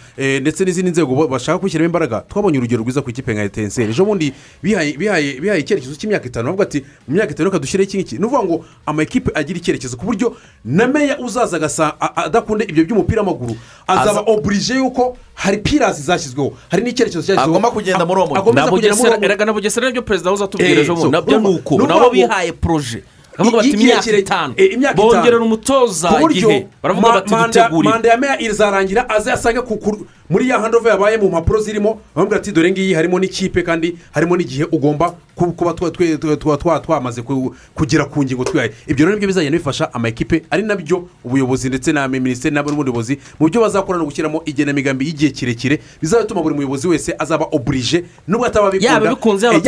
ndetse 0.46 0.62
n'izindi 0.66 0.92
nzego 0.92 1.28
bashaka 1.28 1.58
kwishyiramo 1.60 1.86
imbaraga 1.90 2.22
twabonye 2.30 2.58
urugero 2.62 2.84
rwiza 2.86 3.02
ku 3.02 3.10
ikipe 3.10 3.34
nka 3.34 3.44
etenseri. 3.50 3.90
Ejo 3.90 4.06
bundi 4.06 4.30
bihaye 4.62 5.60
icyerekezo 5.60 5.96
cy'imyaka 5.98 6.26
itanu. 6.30 6.46
Bavuga 6.54 6.64
ati 6.70 6.86
mu 7.08 7.16
myaka 7.18 7.32
itanu 7.34 7.50
reka 7.50 7.60
dushyireho 7.60 7.88
iki 7.90 7.98
ngiki. 7.98 8.16
Ni 8.22 8.26
ukuvuga 8.26 8.44
ngo 8.46 8.66
amakipe 8.86 9.32
agira 9.34 9.58
icyerekezo 9.60 9.98
ku 9.98 10.06
buryo 10.06 10.38
na 10.66 10.86
meya 10.88 11.18
uzaza 11.20 11.58
agasa 11.58 11.98
adakunda 12.16 12.62
ibyo 12.70 12.86
by'umupira 12.86 13.22
w'amaguru 13.26 13.56
azaba 13.88 14.22
Aza- 14.22 14.30
oburije 14.30 14.76
yuko 14.78 15.18
hari 15.34 15.58
pirazi 15.58 16.04
zashyizweho 16.06 16.54
hari 16.70 16.84
n'icyerekezo 16.84 17.22
cyashyizweho 17.26 17.50
Agomba 17.50 17.72
kugenda 17.74 18.06
muri 18.06 18.20
uwo 18.22 18.28
mujyi. 18.30 18.54
Na 18.54 19.54
bugesera 19.54 19.88
ni 19.88 19.94
byo 19.94 20.02
perezida 20.06 20.30
wahoze 20.30 20.44
atubwira 20.46 20.70
Eh, 20.72 20.78
ejo 20.86 20.96
bundi. 20.96 21.12
na 21.12 21.22
byo 21.22 21.40
ni 21.40 21.48
uko 21.58 21.78
nabo 21.88 22.10
bihaye 22.10 22.52
poroje 22.54 23.02
baravuga 23.38 23.58
bati 23.58 23.70
imyaka 23.70 24.18
itanu. 24.18 24.54
eh, 24.58 24.94
bongerera 24.96 25.40
umutoza 25.44 26.10
igihe. 26.32 26.68
Baravuga 26.84 27.10
bati 27.14 27.32
manda 27.32 27.48
duteguriye 27.48 27.94
manda 27.94 28.10
ya 28.10 28.18
meya 28.18 28.42
izarangira 28.42 29.10
aze 29.10 29.32
asange 29.32 29.62
ku- 29.62 30.08
muri 30.30 30.50
ya 30.50 30.60
handova 30.60 30.90
yabaye 30.90 31.18
mu 31.18 31.28
mpapuro 31.30 31.60
zirimo 31.62 32.02
bamubwira 32.16 32.42
ati 32.42 32.52
dore 32.52 32.72
ngiyi 32.72 32.94
harimo 32.94 33.20
n'ikipe 33.20 33.64
kandi 33.64 33.98
harimo 34.12 34.38
n'igihe 34.38 34.64
ugomba 34.72 35.14
ku- 35.36 35.52
kuba 35.54 35.72
twa- 35.74 36.80
twamaze 36.82 37.22
ku- 37.22 37.56
kugera 37.76 38.06
ku 38.06 38.24
ngingo 38.24 38.44
twihaye 38.44 38.72
ibyo 38.88 39.06
rero 39.06 39.16
ni 39.16 39.20
byo 39.20 39.28
bizagenda 39.28 39.58
bifasha 39.58 39.94
amakipe 39.94 40.44
ari 40.50 40.64
na 40.64 40.76
byo 40.76 41.08
ubuyobozi 41.24 41.70
ndetse 41.70 41.92
na 41.92 42.08
minisiteri 42.08 42.56
n'ubundi 42.56 42.76
buyobozi 42.92 43.20
mu 43.40 43.48
byo 43.50 43.62
bazakora 43.62 43.98
no 44.00 44.06
gushyiramo 44.06 44.42
igenamigambi 44.46 45.06
y'igihe 45.06 45.32
kirekire 45.32 45.80
bizatuma 46.02 46.42
buri 46.42 46.56
muyobozi 46.56 46.88
wese 46.88 47.16
azaba 47.20 47.46
oburije 47.52 48.04
nubwo 48.28 48.46
ataba 48.48 48.68
abikunda 48.68 48.96
yaba 48.98 49.60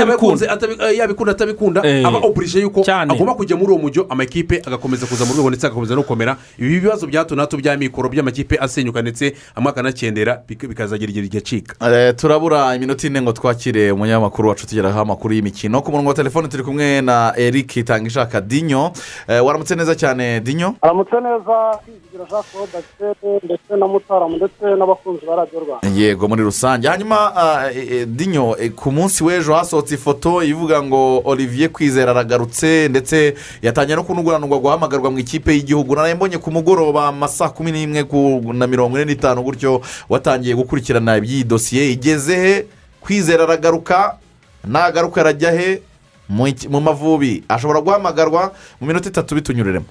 eh, 0.46 0.52
atabikunda. 0.52 0.90
eh, 0.92 0.98
yabikunda 0.98 1.32
atabikunda 1.32 1.82
Eh, 1.88 2.08
aba 2.08 2.18
oburije 2.20 2.60
yuko 2.62 2.84
agomba 3.14 3.34
kujya 3.36 3.56
muri 3.58 3.72
uwo 3.72 3.82
mujyo 3.82 4.06
amakipe 4.10 4.62
agakomeza 4.66 5.06
kuza 5.06 5.26
mu 5.26 5.34
rwego 5.34 5.50
ndetse 5.50 5.68
agakomeza 5.68 5.96
no 5.96 6.02
gukomera. 6.02 6.38
Ibi 6.60 6.80
bibazo 6.80 7.08
bya 7.08 7.20
hato 7.22 7.36
na 7.36 7.42
hato 7.42 7.58
bya 7.58 7.78
mikoro 7.78 8.10
by'amakipe 8.10 8.58
asenyuka 8.58 9.02
ndetse 9.02 9.34
amwe 9.56 9.70
akanakendera 9.72 10.42
bikazagira 10.48 11.10
igihe 11.12 11.28
gicika. 11.28 11.76
Eh, 11.92 12.16
turabura 12.16 12.76
iminota 12.76 13.08
ine 13.08 13.22
ngo 13.22 13.32
twakire 13.32 13.92
umunyamakuru 13.92 14.50
wacu 14.50 14.68
tugeraho 14.68 15.00
amakuru 15.00 15.34
y'imikino. 15.34 15.82
Ku 15.82 15.92
murongo 15.92 16.10
wa 16.10 16.16
telefone 16.16 16.48
turi 16.48 16.64
kumwe 16.64 17.02
na 17.02 17.34
eric 17.38 17.86
tangishaka 17.86 18.42
dinyo 18.42 18.92
Eh, 19.28 19.46
waramutse 19.46 19.76
neza 19.76 19.96
cyane 19.96 20.40
dinyo 20.40 20.76
aramutse 20.82 21.16
neza. 21.16 21.80
Jean 22.26 22.44
claude 22.52 22.78
agisete 22.78 23.46
ndetse 23.46 23.76
na 23.80 23.88
mutaramu 23.88 24.36
ndetse 24.38 24.66
n'abakunzi 24.78 25.26
ba 25.26 25.36
radiyo 25.36 25.60
rwanda. 25.60 25.88
Yego 25.96 26.28
muri 26.28 26.44
rusange. 26.44 26.88
Hanyuma 26.88 27.36
ah, 27.36 27.72
eh, 27.72 27.92
eh, 27.92 28.08
dinyo 28.08 28.56
eh, 28.60 28.72
ku 28.72 28.92
munsi 28.92 29.24
w'ejo 29.24 29.54
hasohotse 29.54 29.96
ifoto 29.96 30.44
ivuga 30.44 30.84
ngo 30.84 31.22
olivier 31.26 31.70
kwizera 31.70 32.12
aragarutse 32.12 32.88
ndetse 32.90 33.36
yatangiye 33.62 33.96
no 33.96 34.04
kunuguranurwa 34.04 34.60
guhamagarwa 34.60 35.12
mu 35.12 35.20
ikipe 35.20 35.54
y'igihugu. 35.54 35.96
Mbonye 36.16 36.38
ku 36.38 36.52
mugoroba 36.52 37.28
saa 37.28 37.50
kumi 37.50 37.72
n'imwe 37.72 38.06
na 38.54 38.68
mirongo 38.68 38.98
ine 38.98 39.06
n'itanu 39.06 39.44
gutyo 39.44 39.82
watangiye 40.10 40.56
gukurikirana 40.56 41.18
iby'iyi 41.18 41.44
dosiye 41.44 41.92
igeze 41.92 42.36
he? 42.36 42.66
Kwizera 43.02 43.44
aragaruka? 43.44 44.16
Nagaruka 44.64 45.22
arajya 45.22 45.52
he? 45.52 45.82
Mu 46.30 46.80
mavubi 46.82 47.44
ashobora 47.50 47.82
guhamagarwa 47.82 48.52
mu 48.82 48.88
minota 48.88 49.10
itatu 49.10 49.36
bitunyuriremo 49.36 49.86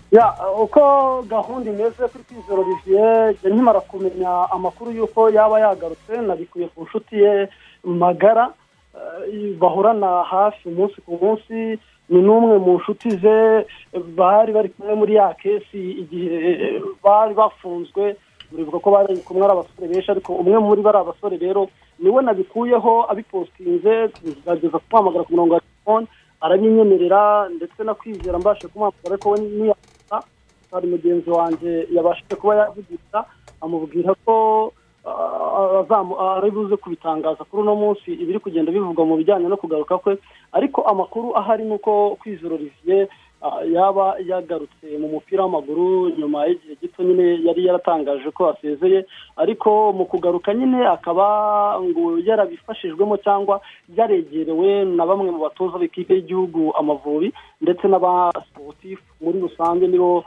uko 0.62 0.80
gahunda 1.28 1.70
imeze 1.70 2.02
kuri 2.12 2.24
kwizera 2.28 2.60
olivier 2.60 3.34
nkimara 3.44 3.80
kumenya 3.80 4.30
amakuru 4.50 4.90
y'uko 4.92 5.30
yaba 5.30 5.60
yagarutse 5.60 6.12
nabikuye 6.26 6.66
ku 6.68 6.84
nshuti 6.84 7.16
ye 7.16 7.48
magara 7.84 8.52
eh, 8.96 9.56
bahorana 9.60 10.22
hafi 10.22 10.68
umunsi 10.68 11.00
ku 11.06 11.18
munsi 11.22 11.78
ni 12.08 12.20
n'umwe 12.22 12.58
mu 12.58 12.78
nshuti 12.78 13.10
ze 13.16 13.66
bari 14.16 14.52
bari 14.52 14.68
kumwe 14.68 14.94
muri 14.94 15.14
ya 15.14 15.34
kesi 15.34 15.90
igihe 16.02 16.80
bari 17.04 17.34
bafunzwe 17.34 18.16
muribuka 18.52 18.78
ko 18.78 18.90
bari 18.90 19.16
kumwe 19.26 19.42
ari 19.44 19.52
abasore 19.52 19.86
benshi 19.88 20.10
ariko 20.10 20.32
umwe 20.32 20.58
muri 20.58 20.80
bari 20.82 20.98
abasore 20.98 21.36
rero 21.36 21.68
ni 21.98 22.10
we 22.10 22.22
nabikuyeho 22.22 23.10
abipositinze 23.10 23.92
ngerageza 24.22 24.78
kumuhamagara 24.78 25.24
ku 25.24 25.32
murongo 25.32 25.54
wa 25.54 25.60
telefone 25.60 26.06
arabinyemerera 26.46 27.48
ndetse 27.56 27.78
no 27.84 27.94
kwizera 27.98 28.38
mbashe 28.38 28.68
kumuhamagara 28.68 29.10
ariko 29.14 29.30
we 29.30 29.38
ntiyabasha 29.40 30.16
hari 30.72 30.86
mugenzi 30.92 31.30
wanjye 31.30 31.70
yabashije 31.94 32.34
kuba 32.40 32.54
yavugisha 32.56 33.18
amubwira 33.62 34.14
ko 34.24 34.34
ari 36.36 36.50
buze 36.50 36.76
kubitangaza 36.76 37.44
kuri 37.44 37.62
uno 37.62 37.74
munsi 37.76 38.10
ibiri 38.12 38.38
kugenda 38.38 38.72
bivugwa 38.72 39.04
mu 39.06 39.16
bijyanye 39.16 39.46
no 39.48 39.56
kugaruka 39.56 39.98
kwe 39.98 40.18
ariko 40.52 40.82
amakuru 40.82 41.36
ahari 41.36 41.64
ni 41.64 41.74
uko 41.74 41.92
ah, 42.14 42.16
yaba 43.72 44.16
yagarutse 44.26 44.86
mu 44.98 45.08
mupira 45.08 45.42
w'amaguru 45.44 46.10
nyuma 46.18 46.46
y'igihe 46.46 46.74
gito 46.80 47.02
nyine 47.04 47.38
yari 47.46 47.64
yaratangaje 47.66 48.30
ko 48.30 48.48
asezeye 48.50 49.06
ariko 49.36 49.92
mu 49.92 50.04
kugaruka 50.08 50.54
nyine 50.54 50.86
akaba 50.88 51.26
ngo 51.82 52.18
yarabifashijwemo 52.26 53.16
cyangwa 53.20 53.60
yaregerewe 53.96 54.84
na 54.84 55.06
bamwe 55.06 55.30
mu 55.30 55.38
batoza 55.46 55.78
b'ikipe 55.78 56.14
y'igihugu 56.14 56.72
amavubi 56.80 57.32
ndetse 57.60 57.84
n'abasiporutifu 57.88 59.04
muri 59.20 59.38
rusange 59.40 59.86
nibo 59.86 60.24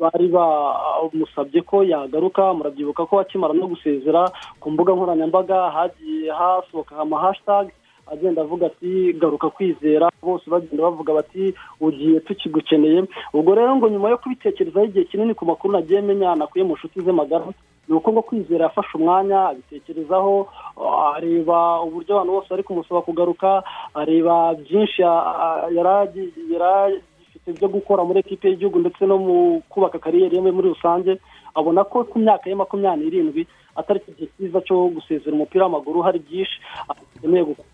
bari 0.00 0.26
bamusabye 0.28 1.62
ko 1.62 1.82
yagaruka. 1.86 2.42
Murabyibuka 2.54 3.06
ko 3.06 3.20
akimara 3.22 3.54
no 3.54 3.70
gusezera 3.70 4.26
ku 4.60 4.70
mbuga 4.70 4.92
nkoranyambaga 4.98 5.70
hagiye 5.70 6.30
hasohoka 6.32 6.98
amahashitage 6.98 7.70
agenda 8.12 8.42
avuga 8.42 8.66
ati 8.66 9.12
garuka 9.12 9.50
kwizera. 9.50 10.08
Bose 10.22 10.50
bagenda 10.50 10.82
bavuga 10.82 11.14
bati 11.14 11.54
ugiye 11.80 12.20
tukigukeneye 12.20 13.04
ubwo 13.34 13.54
rero 13.54 13.76
ngo 13.76 13.88
nyuma 13.88 14.10
yo 14.10 14.18
kubitekerezaho 14.18 14.86
igihe 14.86 15.04
kinini 15.04 15.34
ku 15.34 15.44
makuru 15.44 15.72
nagiye 15.74 16.00
menya 16.00 16.34
nakuye 16.34 16.64
mu 16.64 16.74
nshuti 16.74 17.00
ze 17.00 17.12
magara 17.12 17.44
ni 17.88 17.94
uko 17.96 18.12
ngo 18.12 18.22
kwizera 18.22 18.64
yafashe 18.68 18.94
umwanya 18.98 19.48
abitekerezaho 19.48 20.48
ah, 20.76 21.16
areba 21.16 21.80
uburyo 21.82 22.14
abantu 22.14 22.32
bose 22.32 22.48
bari 22.50 22.62
kumusaba 22.62 23.02
kugaruka 23.02 23.62
areba 23.94 24.54
byinshi 24.54 25.02
ah, 25.02 25.66
yari 25.72 25.88
agi- 25.88 26.32
yari 26.52 27.00
agifite 27.18 27.52
byo 27.58 27.68
gukora 27.68 28.04
muri 28.04 28.20
ekipe 28.20 28.48
y'igihugu 28.48 28.78
ndetse 28.78 29.02
no 29.06 29.18
mu 29.18 29.62
kubaka 29.68 29.98
kariyeri 29.98 30.36
ye 30.36 30.52
muri 30.52 30.68
rusange 30.74 31.18
abona 31.54 31.84
ko 31.84 32.04
ku 32.04 32.18
myaka 32.18 32.46
ye 32.50 32.54
makumyabiri 32.54 33.06
n'irindwi 33.24 33.42
atari 33.76 34.00
cyo 34.04 34.12
gihe 34.14 34.28
cyiza 34.36 34.60
cyo 34.66 34.76
gusezera 34.94 35.32
umupira 35.34 35.64
w'amaguru 35.64 36.02
hari 36.04 36.18
byinshi 36.22 36.56
akeneye 36.90 37.44
gukora. 37.44 37.68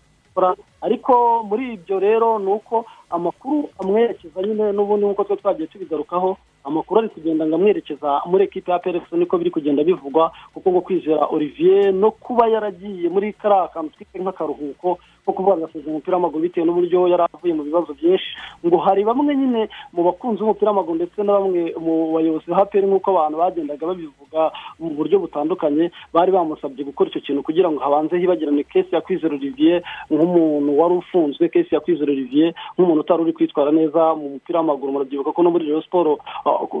Ariko 0.81 1.43
muri 1.43 1.73
ibyo 1.73 1.99
rero 1.99 2.39
ni 2.39 2.51
uko 2.51 2.85
amakuru 3.09 3.69
amwerekeza 3.79 4.41
nyine 4.41 4.71
n'ubundi 4.71 5.05
nk'uko 5.05 5.23
twe 5.23 5.35
twagiye 5.37 5.67
tubigarukaho 5.67 6.37
amakuru 6.63 6.99
ari 6.99 7.09
kugenda 7.09 7.45
ngo 7.47 7.55
amwerekeza 7.55 8.21
muri 8.25 8.43
ekipe 8.43 8.71
ya 8.71 8.79
peregisi 8.79 9.15
niko 9.15 9.37
biri 9.37 9.51
kugenda 9.51 9.83
bivugwa. 9.83 10.31
Kuko 10.53 10.71
ngo 10.71 10.81
kwizera 10.81 11.25
olivier 11.31 11.93
no 11.93 12.11
kuba 12.11 12.47
yaragiye 12.47 13.09
muri 13.09 13.33
kariya 13.33 13.67
kantu 13.73 13.91
twite 13.95 14.19
nk'akaruhuko 14.19 14.99
ko 15.27 15.33
kuvuga 15.35 15.57
ngo 15.59 15.65
asezera 15.67 15.91
umupira 15.91 16.15
w'amaguru 16.17 16.41
bitewe 16.47 16.63
n'uburyo 16.65 17.07
yari 17.11 17.23
avuye 17.27 17.51
mu 17.53 17.63
bibazo 17.67 17.91
byinshi 17.99 18.29
ngo 18.63 18.77
hari 18.79 19.03
bamwe 19.03 19.35
nyine 19.35 19.67
mu 19.91 20.01
bakunzi 20.07 20.39
b'umupira 20.39 20.71
w'amaguru 20.71 20.95
ndetse 21.03 21.19
na 21.23 21.35
bamwe 21.35 21.75
mu 21.75 22.15
bayobozi 22.15 22.47
ba 22.47 22.63
nk'uko 22.71 23.07
abantu 23.11 23.35
bagendaga 23.43 23.83
babivuga 23.91 24.41
mu 24.79 24.89
buryo 24.95 25.19
butandukanye 25.19 25.91
bari 26.15 26.31
bamusabye 26.31 26.87
gukora 26.87 27.09
icyo 27.11 27.21
kintu 27.21 27.43
kugira 27.43 27.67
ngo 27.67 27.79
habanze 27.83 28.15
hibagirane 28.17 28.63
kesi 28.63 28.95
ya 28.95 29.01
kwizera 29.03 29.35
olivier 29.35 29.83
nk'umuntu 30.09 30.71
wari 30.79 30.93
ufunzwe 31.03 31.49
kesi 31.51 31.75
ya 31.75 31.81
kwizera 31.83 32.11
olivier 32.11 32.53
nk'umuntu 32.79 33.01
utari 33.03 33.21
uri 33.27 33.33
kwitwara 33.33 33.71
neza 33.75 34.15
mu 34.15 34.29
mupira 34.39 34.59
w'amaguru. 34.63 34.91
Murabyibuka 34.95 35.31
ko 35.35 35.43
no 35.43 35.51
muri 35.51 35.65
Rayon 35.67 35.81
siporo 35.83 36.17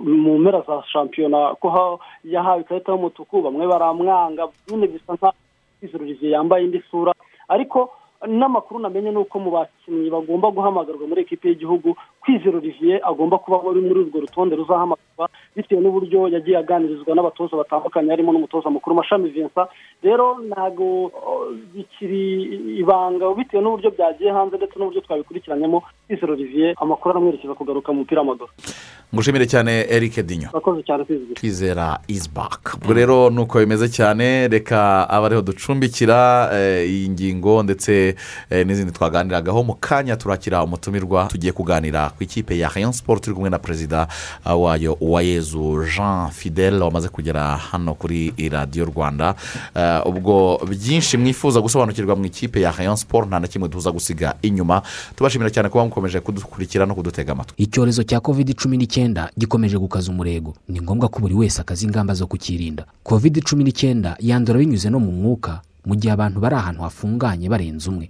mu 0.03 0.39
mpera 0.39 0.61
za 0.67 0.83
shampiyona 0.87 1.55
ko 1.59 1.67
ha- 1.69 1.97
yahawe 2.23 2.61
ikarita 2.61 2.91
y'umutuku 2.95 3.41
bamwe 3.41 3.67
baramwanga 3.67 4.47
nyine 4.71 4.87
bisa 4.87 5.13
nka 5.13 5.33
kwizera 5.79 6.03
olivier 6.03 6.31
yambaye 6.31 6.63
indi 6.65 6.79
sura. 6.91 7.11
Ariko 7.47 7.89
n'amakuru 8.25 8.79
namenye 8.79 9.11
ni 9.11 9.17
uko 9.17 9.39
mu 9.39 9.51
bakinnyi 9.87 10.09
bagomba 10.11 10.51
guhamagarwa 10.51 11.07
muri 11.07 11.21
ekipe 11.21 11.47
y'igihugu. 11.49 11.95
Kwizera 12.21 12.57
olivier 12.57 12.99
agomba 13.03 13.37
kuba 13.37 13.63
muri 13.63 13.99
urwo 13.99 14.19
rutonde 14.19 14.55
ruzahamagarwa 14.55 15.29
bitewe 15.55 15.81
n'uburyo 15.81 16.27
yagiye 16.27 16.57
aganirizwa 16.57 17.15
n'abatoza 17.15 17.57
batandukanye 17.57 18.09
harimo 18.09 18.31
n'umutoza 18.33 18.69
mukuru 18.69 18.95
mashami 18.95 19.29
vincent. 19.29 19.69
Rero 20.03 20.37
ntabwo 20.47 21.11
bikiri 21.73 22.43
ibanga 22.79 23.33
bitewe 23.33 23.63
n'uburyo 23.63 23.91
byagiye 23.91 24.31
hanze 24.31 24.57
ndetse 24.57 24.75
n'uburyo 24.79 25.01
twabikurikiranyemo 25.01 25.83
kwizera 26.07 26.33
olivier 26.33 26.75
amakuru 26.77 27.11
aramwerekeza 27.11 27.53
kugaruka 27.53 27.91
mu 27.93 27.99
mupira 27.99 28.21
w'amaguru. 28.21 28.51
Ngushimire 29.13 29.45
cyane 29.47 29.71
eric 29.89 30.19
dinyo 30.21 30.49
urakoze 30.53 30.83
cyane 30.83 31.03
kwizigira 31.03 31.35
twizera 31.39 31.99
izi 32.07 32.29
baka 32.35 32.75
ubwo 32.77 32.93
rero 32.93 33.29
ni 33.29 33.39
uko 33.39 33.59
bimeze 33.59 33.87
cyane 33.89 34.47
reka 34.47 35.09
abe 35.09 35.25
ariho 35.25 35.41
ducumbikira 35.41 36.49
eh, 36.53 36.89
iyi 36.89 37.09
ngingo 37.09 37.63
ndetse 37.63 38.15
eh, 38.51 38.65
n'izindi 38.67 38.91
twaganiragaho 38.91 39.63
mu 39.63 39.73
kanya 39.79 40.15
turakira 40.17 40.63
umutumirwa 40.63 41.25
tugiye 41.25 41.51
kuganira 41.53 42.09
ku 42.09 42.23
ikipe 42.23 42.57
ya 42.57 42.69
rayon 42.69 42.91
siporo 42.91 43.19
turi 43.19 43.35
kumwe 43.35 43.49
na 43.49 43.59
perezida 43.59 44.07
ah, 44.45 44.55
wayo 44.55 44.93
uwayezu 45.01 45.85
jean 45.95 46.29
fidele 46.31 46.77
wamaze 46.79 47.09
kugera 47.09 47.57
hano 47.57 47.93
kuri 47.93 48.33
radiyo 48.49 48.85
rwanda. 48.85 49.35
Eh, 49.75 50.01
ubwo 50.05 50.59
byinshi 50.69 51.17
mwifuza 51.17 51.61
gusobanukirwa 51.61 52.15
mu 52.15 52.25
ikipe 52.25 52.61
ya 52.61 52.71
rayon 52.71 52.95
siporo 52.95 53.25
nta 53.25 53.39
na 53.39 53.47
kimwe 53.47 53.69
tuza 53.69 53.91
gusiga 53.91 54.33
inyuma. 54.41 54.81
Tubashimira 55.15 55.49
cyane 55.49 55.69
kuba 55.69 55.83
mukomeje 55.85 56.19
kudukurikira 56.19 56.85
no 56.85 56.95
kudutega 56.95 57.31
amatwi. 57.31 57.55
Icyorezo 57.63 58.03
cya 58.03 58.19
covid 58.19 58.55
cumi 58.55 58.77
n'icyenda 58.77 59.29
gikomeje 59.37 59.77
gukaza 59.77 60.11
umurego. 60.11 60.55
Ni 60.69 60.81
ngombwa 60.81 61.09
ko 61.09 61.19
buri 61.19 61.33
wese 61.35 61.61
akaza 61.61 61.85
ingamba 61.85 62.13
zo 62.13 62.27
kukirinda. 62.27 62.85
Covid 63.03 63.43
cumi 63.43 63.63
n'icyenda 63.63 64.17
yandura 64.19 64.59
binyuze 64.59 64.89
no 64.89 64.99
mu 64.99 65.11
mwuka 65.11 65.61
mu 65.85 65.95
gihe 65.95 66.11
abantu 66.13 66.39
bari 66.39 66.55
ahantu 66.55 66.81
hafunganye 66.81 67.49
barenze 67.49 67.89
umwe. 67.89 68.09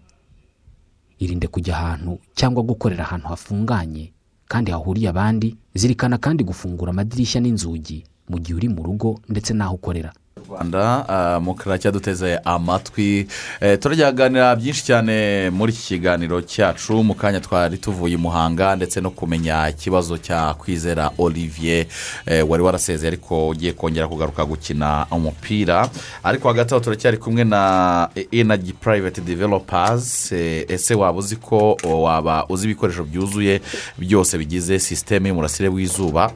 Irinde 1.20 1.48
kujya 1.48 1.74
ahantu 1.78 2.20
cyangwa 2.36 2.64
gukorera 2.64 3.04
ahantu 3.04 3.28
hafunganye 3.28 4.12
kandi 4.48 4.72
hahuriye 4.72 5.10
abandi 5.10 5.56
zirikana 5.76 6.18
kandi 6.18 6.44
gufungura 6.44 6.92
amadirishya 6.92 7.42
n'inzugi 7.42 8.04
mu 8.30 8.40
gihe 8.40 8.56
uri 8.56 8.70
mu 8.70 8.84
rugo 8.84 9.20
ndetse 9.30 9.54
n'aho 9.54 9.76
ukorera. 9.76 10.14
Rwanda 10.48 11.06
ah, 11.10 11.40
mukaracya 11.40 11.92
duteze 11.92 12.38
amatwi. 12.46 13.28
Eh, 13.62 13.80
turajyaganira 13.80 14.56
byinshi 14.56 14.84
cyane 14.86 15.50
muri 15.50 15.74
iki 15.74 15.82
kiganiro 15.82 16.42
cyacu. 16.42 17.04
Mu 17.04 17.14
kanya 17.16 17.40
twari 17.40 17.78
tuvuye 17.78 18.14
i 18.14 18.18
muhanga 18.18 18.76
ndetse 18.76 19.02
no 19.02 19.10
kumenya 19.12 19.70
ikibazo 19.70 20.18
cya 20.18 20.54
kwizera 20.54 21.12
olivier. 21.18 21.86
Eh, 22.26 22.50
wari 22.50 22.64
warasezeye 22.64 23.08
ariko 23.08 23.50
ugiye 23.50 23.74
kongera 23.74 24.08
kugaruka 24.08 24.46
gukina 24.46 25.06
umupira. 25.12 25.90
Ariko 26.24 26.48
hagati 26.48 26.74
aho 26.74 26.84
turacyari 26.84 27.18
kumwe 27.18 27.44
na 27.44 28.10
enagi 28.32 28.74
private 28.74 29.22
developers. 29.22 30.32
Eh, 30.32 30.66
ese 30.70 30.96
waba 30.96 31.18
uzi 31.20 31.36
ko 31.36 31.78
waba 31.84 32.46
uzi 32.50 32.66
ibikoresho 32.66 33.04
byuzuye 33.04 33.62
byose 33.98 34.38
bigize 34.38 34.80
sisiteme 34.80 35.30
y'umurasire 35.30 35.70
w'izuba? 35.70 36.26
Eh, 36.28 36.32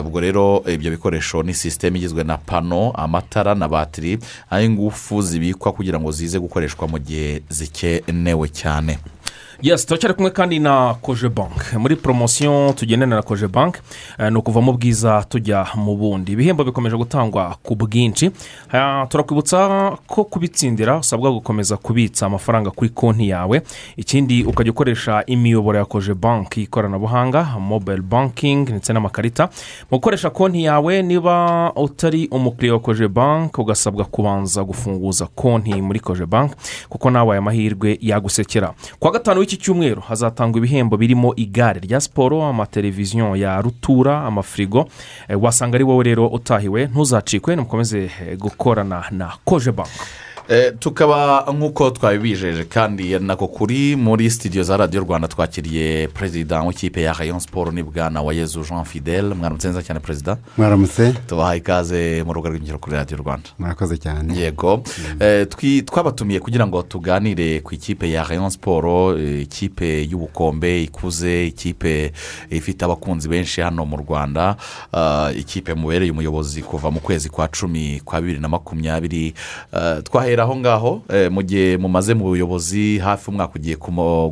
ubwo 0.00 0.20
rero 0.20 0.62
ibyo 0.66 0.90
bikoresho 0.90 1.42
ni 1.42 1.54
sisiteme 1.54 1.98
igizwe 1.98 2.24
na 2.24 2.36
pano 2.38 2.90
amatara 2.90 3.54
na 3.54 3.68
batiri 3.68 4.18
aho 4.50 4.62
ingufu 4.62 5.22
zibikwa 5.22 5.72
kugira 5.72 6.00
ngo 6.00 6.12
zize 6.12 6.38
gukoreshwa 6.38 6.88
mu 6.88 6.98
gihe 6.98 7.42
zikenewe 7.48 8.48
cyane. 8.48 8.98
Yesi 9.62 9.86
turacyari 9.86 10.14
kumwe 10.14 10.30
kandi 10.30 10.58
na 10.58 10.94
koje 11.02 11.28
banki 11.28 11.76
muri 11.78 11.96
poromosiyo 11.96 12.72
tugendana 12.76 13.16
na 13.16 13.22
koje 13.22 13.48
banki 13.48 13.78
ni 14.30 14.36
ukuva 14.36 14.60
mu 14.60 14.72
bwiza 14.72 15.24
tujya 15.28 15.66
mu 15.74 15.96
bundi 15.96 16.32
ibihembo 16.32 16.64
bikomeje 16.64 16.96
gutangwa 16.96 17.56
ku 17.62 17.74
bwinshi 17.74 18.30
turakwibutsa 19.08 19.96
ko 20.06 20.24
kubitsindira 20.24 20.96
usabwa 20.98 21.30
gukomeza 21.30 21.76
kubitsa 21.76 22.26
amafaranga 22.26 22.70
kuri 22.70 22.90
konti 22.90 23.28
yawe. 23.28 23.62
Ikindi 23.96 24.44
ukajya 24.44 24.72
ukoresha 24.72 25.22
imiyoboro 25.26 25.78
ya 25.78 25.84
koje 25.84 26.14
banki 26.14 26.60
y'ikoranabuhanga 26.60 27.44
mobayiro 27.60 28.02
bankingi 28.02 28.72
ndetse 28.72 28.92
n'amakarita 28.92 29.48
mu 29.90 29.98
gukoresha 29.98 30.30
konti 30.30 30.64
yawe 30.64 31.02
niba 31.02 31.72
utari 31.76 32.28
umukiriya 32.30 32.74
wa 32.74 32.80
koje 32.80 33.08
banki 33.08 33.60
ugasabwa 33.60 34.04
kubanza 34.04 34.64
gufunguza 34.64 35.26
konti 35.26 35.82
muri 35.82 36.00
koje 36.00 36.26
banki 36.26 36.54
kuko 36.88 37.10
nawe 37.10 37.32
aya 37.32 37.42
mahirwe 37.42 37.98
yagusekera. 38.00 38.74
Ku 38.98 39.06
wa 39.06 39.12
gatanu 39.12 39.40
w'iki 39.40 39.51
cyumweru 39.56 40.00
hazatangwa 40.02 40.58
ibihembo 40.58 40.96
birimo 40.96 41.34
igare 41.36 41.80
rya 41.80 42.00
siporo 42.00 42.42
amateleviziyo 42.44 43.36
ya 43.36 43.60
rutura 43.60 44.24
amafirigo 44.24 44.88
Eh, 45.28 45.42
wasanga 45.42 45.74
ari 45.74 45.84
wowe 45.84 46.04
rero 46.04 46.26
utahiwe 46.26 46.86
ntuzacikwe 46.86 47.56
nimukomeze 47.56 47.98
eh, 48.04 48.38
gukorana 48.38 49.04
na 49.10 49.32
koje 49.44 49.72
banki 49.72 49.90
tukaba 50.78 51.44
nk'uko 51.54 51.90
twabibijeje 51.90 52.64
kandi 52.64 53.18
nako 53.18 53.48
kuri 53.48 53.96
muri 53.96 54.30
sitidiyo 54.30 54.64
za 54.64 54.76
radiyo 54.76 55.02
rwanda 55.02 55.28
twakiriye 55.28 56.08
perezida 56.08 56.62
w'ikipe 56.62 57.02
ya 57.02 57.12
rayon 57.12 57.40
siporo 57.40 57.70
ni 57.72 57.82
bwana 57.82 58.22
wa 58.22 58.34
yezu 58.34 58.64
jean 58.68 58.84
fidele 58.84 59.34
mwaramutse 59.34 59.68
neza 59.68 59.82
cyane 59.82 60.00
perezida 60.00 60.36
mwaramutse 60.58 61.12
tubahaye 61.26 61.58
ikaze 61.58 62.22
mu 62.26 62.32
rubuga 62.32 62.50
rw'ingiro 62.50 62.78
kuri 62.78 62.96
radiyo 62.96 63.18
rwanda. 63.18 63.48
Murakoze 63.58 63.96
cyane. 63.98 64.36
Yego. 64.38 64.82
Eh, 65.20 65.46
twi- 65.48 65.82
twabatumiye 65.84 66.40
kugira 66.40 66.66
ngo 66.66 66.82
tuganire 66.82 67.60
ku 67.60 67.74
ikipe 67.74 68.10
ya 68.10 68.24
rayon 68.24 68.50
siporo 68.50 69.18
eh, 69.18 69.42
ikipe 69.42 70.02
y'ubukombe 70.10 70.82
ikuze 70.82 71.46
ikipe 71.46 72.12
ifite 72.50 72.84
abakunzi 72.84 73.28
benshi 73.28 73.60
hano 73.60 73.84
mu 73.86 73.96
rwanda. 73.96 74.56
Ikipe 75.36 75.74
mubereye 75.74 76.10
umuyobozi 76.10 76.62
kuva 76.62 76.90
mu 76.90 77.00
kwezi 77.00 77.28
kwa 77.28 77.48
cumi 77.48 78.00
kwa 78.04 78.20
bibiri 78.20 78.40
na 78.40 78.48
makumyabiri. 78.48 79.34
Ah, 79.72 80.02
twahera 80.42 80.44
aho 80.44 80.56
ngaho 80.56 81.02
eh, 81.08 81.30
mu 81.30 81.42
gihe 81.42 81.76
mumaze 81.76 82.14
mu 82.14 82.24
buyobozi 82.24 82.98
hafi 82.98 83.30
umwaka 83.30 83.54
ugiye 83.56 83.76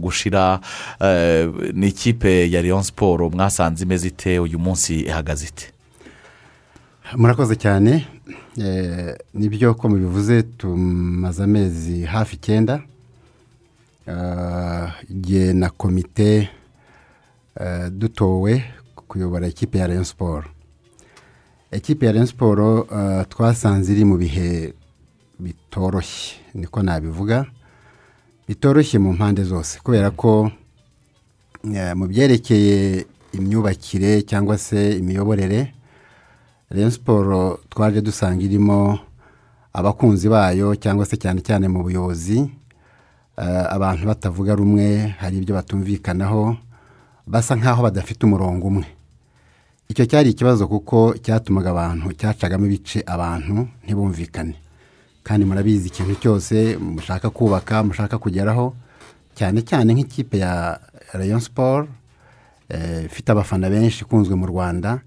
gushira 0.00 0.60
eh, 1.00 1.48
ni 1.74 1.88
ikipe 1.88 2.50
ya 2.50 2.62
rayon 2.62 2.82
siporo 2.82 3.30
mwasanze 3.30 3.84
imeze 3.84 4.08
ite 4.08 4.38
uyu 4.38 4.58
munsi 4.58 5.00
ihagaze 5.06 5.46
ite? 5.46 5.72
Murakoze 7.16 7.56
cyane 7.56 8.06
Eh, 8.58 9.14
ni 9.34 9.48
byo 9.48 9.74
ko 9.74 9.88
mubivuze 9.88 10.42
tumaze 10.42 11.42
amezi 11.42 12.02
hafi 12.04 12.36
icyenda 12.36 12.82
igihe 15.08 15.52
na 15.52 15.70
komite 15.70 16.48
dutowe 17.90 18.62
kuyobora 19.08 19.46
ikipe 19.48 19.78
ya 19.78 19.86
rayon 19.86 20.04
siporo 20.04 20.44
ikipe 21.72 22.06
ya 22.06 22.12
rayon 22.12 22.26
siporo 22.26 22.86
twasanze 23.28 23.92
iri 23.92 24.04
mu 24.04 24.16
bihe 24.18 24.74
bitoroshye 25.40 26.36
niko 26.54 26.82
nabivuga. 26.82 27.46
Bitoroshye 28.48 28.98
mu 28.98 29.12
mpande 29.12 29.44
zose 29.44 29.78
kubera 29.82 30.10
ko 30.10 30.50
eh, 31.74 31.94
mu 31.96 32.06
byerekeye 32.06 33.06
imyubakire 33.32 34.22
cyangwa 34.22 34.58
se 34.58 34.98
imiyoborere 34.98 35.72
rayon 36.70 36.90
siporo 36.90 37.60
twaje 37.70 38.00
dusanga 38.00 38.42
irimo 38.42 38.98
abakunzi 39.72 40.28
bayo 40.28 40.74
cyangwa 40.76 41.06
se 41.06 41.16
cyane 41.16 41.40
cyane 41.40 41.68
mu 41.68 41.82
buyobozi. 41.82 42.38
Eh, 43.38 43.66
abantu 43.70 44.06
batavuga 44.06 44.54
rumwe 44.54 45.14
hari 45.18 45.38
ibyo 45.38 45.54
batumvikanaho 45.54 46.56
basa 47.26 47.56
nk'aho 47.56 47.82
badafite 47.82 48.26
umurongo 48.26 48.66
umwe. 48.66 48.86
Icyo 49.88 50.06
cyari 50.06 50.30
ikibazo 50.30 50.66
kuko 50.68 51.14
cyatumaga 51.22 51.70
abantu 51.70 52.12
cyacagamo 52.18 52.66
ibice 52.66 52.98
abantu 53.06 53.66
ntibumvikane. 53.84 54.54
Kandi 55.22 55.44
murabizi 55.46 55.88
ikintu 55.88 56.14
cyose 56.14 56.76
mushaka 56.80 57.30
kubaka 57.30 57.82
mushaka 57.82 58.18
kugeraho 58.18 58.74
cyane 59.34 59.62
cyane 59.62 59.94
nk'ikipe 59.94 60.38
ya 60.38 60.80
rayon 61.12 61.40
siporo 61.40 61.88
eh, 62.68 63.04
ifite 63.04 63.32
abafana 63.32 63.70
benshi 63.70 64.04
ikunzwe 64.04 64.34
mu 64.36 64.46
rwanda 64.46 65.00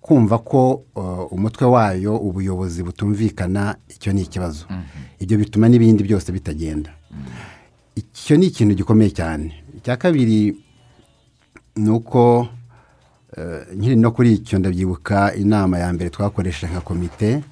kumva 0.00 0.38
ko 0.38 0.82
uh, 0.96 1.32
umutwe 1.32 1.66
wayo 1.66 2.16
ubuyobozi 2.16 2.82
butumvikana 2.82 3.76
icyo 3.88 4.12
ni 4.12 4.22
ikibazo. 4.22 4.64
Ibyo 5.20 5.38
bituma 5.38 5.68
n'ibindi 5.68 6.02
byose 6.04 6.32
bitagenda. 6.32 6.90
Icyo 7.94 8.36
ni 8.36 8.46
ikintu 8.46 8.74
gikomeye 8.74 9.10
cyane. 9.12 9.52
Icya 9.76 9.96
kabiri 9.96 10.56
ni 11.76 11.90
uko 11.90 12.48
eh, 13.36 13.66
nkiri 13.76 13.96
no 13.96 14.10
kuri 14.10 14.32
icyo 14.40 14.58
ndabyibuka 14.58 15.34
inama 15.36 15.78
ya 15.78 15.92
mbere 15.92 16.10
twakoresheje 16.10 16.72
nka 16.72 16.80
komite 16.80 17.44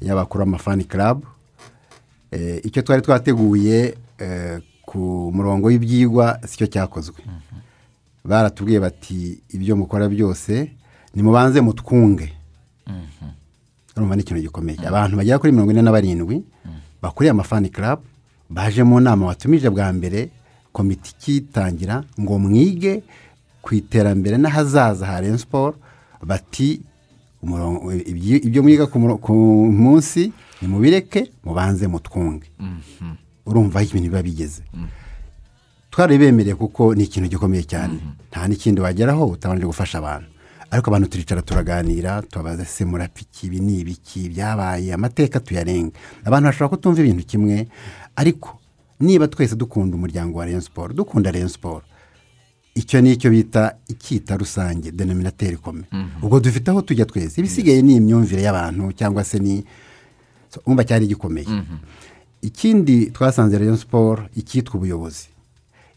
y'abakuru 0.00 0.44
b'amafani 0.44 0.84
karabu 0.84 1.26
Eh, 1.26 1.33
icyo 2.62 2.82
twari 2.82 3.02
twateguye 3.02 3.94
eh, 4.18 4.58
ku 4.86 5.30
murongo 5.34 5.66
w'ibyigwa 5.68 6.38
si 6.46 6.56
cyo 6.58 6.66
cyakozwe 6.66 7.20
baratubwiye 8.24 8.80
bati 8.80 9.38
ibyo 9.54 9.76
mukora 9.76 10.08
byose 10.08 10.70
nimubanze 11.14 11.60
mutwunge. 11.60 12.32
Urumva 13.96 14.16
ni 14.16 14.22
ikintu 14.22 14.42
gikomeye 14.42 14.78
abantu 14.86 15.16
bagera 15.16 15.38
kuri 15.38 15.52
mirongo 15.52 15.70
ine 15.72 15.82
na 15.82 15.92
barindwi 15.92 16.42
bakuriye 17.02 17.30
amafani 17.30 17.68
karabu 17.70 18.02
baje 18.50 18.82
mu 18.82 19.00
nama 19.00 19.26
watumije 19.26 19.70
bwa 19.70 19.92
mbere 19.92 20.30
komite 20.72 21.10
ikitangira 21.14 22.04
ngo 22.20 22.38
mwige 22.38 23.02
ku 23.62 23.74
iterambere 23.74 24.36
n'ahazaza 24.36 25.06
ha 25.06 25.38
siporo 25.38 25.76
bati 26.22 26.80
ibyo 28.44 28.62
mwiga 28.62 28.86
ku 28.86 29.34
munsi 29.70 30.32
nimubireke 30.62 31.30
mubanze 31.44 31.86
mutwunge 31.86 32.46
urumva 33.46 33.80
aho 33.80 33.88
ibintu 33.88 34.08
biba 34.10 34.22
bigeze. 34.22 34.62
Twari 35.90 36.18
bemereye 36.18 36.54
kuko 36.54 36.94
ni 36.94 37.04
ikintu 37.04 37.28
gikomeye 37.28 37.62
cyane. 37.62 38.00
Nta 38.30 38.48
n'ikindi 38.48 38.80
wageraho 38.80 39.26
utabanje 39.26 39.66
gufasha 39.66 39.98
abantu. 39.98 40.28
Ariko 40.70 40.90
abantu 40.90 41.08
turicara 41.08 41.42
turaganira 41.42 42.22
tubabaza 42.22 42.64
se 42.64 42.84
murapiki 42.84 43.46
ibi 43.46 43.60
ni 43.60 43.78
ibiki? 43.80 44.28
Byabaye 44.28 44.92
amateka 44.94 45.40
tuyarenga. 45.40 45.92
Abantu 46.24 46.46
bashobora 46.48 46.68
kutumva 46.68 47.00
ibintu 47.00 47.22
kimwe 47.26 47.68
ariko 48.16 48.58
niba 49.00 49.28
twese 49.28 49.54
dukunda 49.56 49.96
umuryango 49.96 50.38
wa 50.38 50.44
rayon 50.44 50.60
siporo 50.60 50.94
dukunda 50.94 51.30
rayon 51.30 51.48
siporo 51.48 51.82
icyo 52.74 53.00
ni 53.00 53.12
icyo 53.12 53.30
bita 53.30 53.76
icyita 53.88 54.36
rusange 54.36 54.90
denominateri 54.92 55.56
kome 55.56 55.84
ubwo 56.22 56.40
dufite 56.40 56.70
aho 56.70 56.82
tujya 56.82 57.04
twese. 57.06 57.40
Ibisigaye 57.40 57.82
ni 57.82 57.96
imyumvire 57.96 58.42
y'abantu 58.42 58.92
cyangwa 58.92 59.24
se 59.24 59.38
ni 59.38 59.64
so, 60.54 60.60
umva 60.66 60.84
cyari 60.84 61.06
gikomeye 61.06 61.46
ikindi 62.44 63.10
twasanze 63.10 63.58
rayon 63.58 63.76
siporo 63.76 64.28
icyitwa 64.36 64.74
ubuyobozi. 64.76 65.28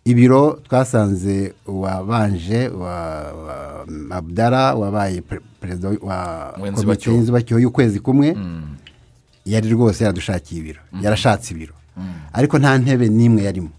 Ibiro 0.06 0.60
twasanze 0.64 1.54
wabanje 1.68 2.68
wa, 2.68 2.96
wa 3.34 3.86
abdara 4.10 4.76
wabaye 4.76 5.22
perezida 5.60 5.90
wa 6.02 6.54
komite 6.76 7.12
y'inzibacyuho 7.12 7.60
y'ukwezi 7.60 8.00
kumwe. 8.00 8.38
Yari 9.46 9.70
rwose 9.70 10.04
yaradushakiye 10.04 10.62
ibiro. 10.62 10.82
Yarashatse 11.02 11.54
ibiro. 11.54 11.74
Ariko 12.34 12.60
nta 12.60 12.78
ntebe 12.78 13.10
n'imwe 13.10 13.44
yarimo. 13.44 13.70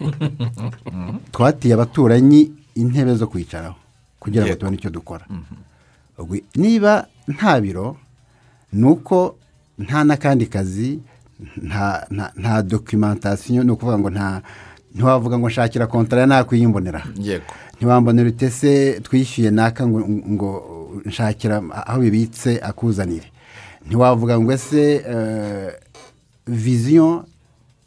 Twatiye 1.32 1.74
abaturanyi 1.74 2.52
intebe 2.74 3.14
zo 3.14 3.26
kwicaraho 3.26 3.76
kugira 4.20 4.46
ngo 4.46 4.54
tubone 4.54 4.76
icyo 4.76 4.90
dukora. 4.90 5.24
Niba 6.56 7.06
nta 7.28 7.60
biro 7.60 7.96
ni 8.72 8.86
uko 8.86 9.36
nta 9.78 10.04
n'akandi 10.04 10.46
kazi 10.46 11.00
nta 11.62 12.06
nta- 12.10 12.32
nta 12.36 12.62
dokimentasiyo 12.62 13.64
ni 13.64 13.70
ukuvuga 13.70 13.98
ngo 13.98 14.10
nta 14.10 14.42
ntiwavuga 14.94 15.38
ngo 15.38 15.48
nshakira 15.48 15.86
kontara 15.86 16.26
nakwiyimbonera 16.26 17.02
yego. 17.18 17.44
Ntiwambonera 17.76 18.28
utese 18.28 19.00
twishyuye 19.02 19.50
naka 19.50 19.86
ngo, 19.86 20.00
ngo 20.08 20.50
nshakira 21.04 21.56
aho 21.86 22.00
bibitse 22.00 22.60
akuzanire? 22.62 23.26
Ntiwavuga 23.86 24.38
ngo 24.40 24.52
ese 24.52 25.02
eh, 25.02 25.72
viziyo 26.46 27.26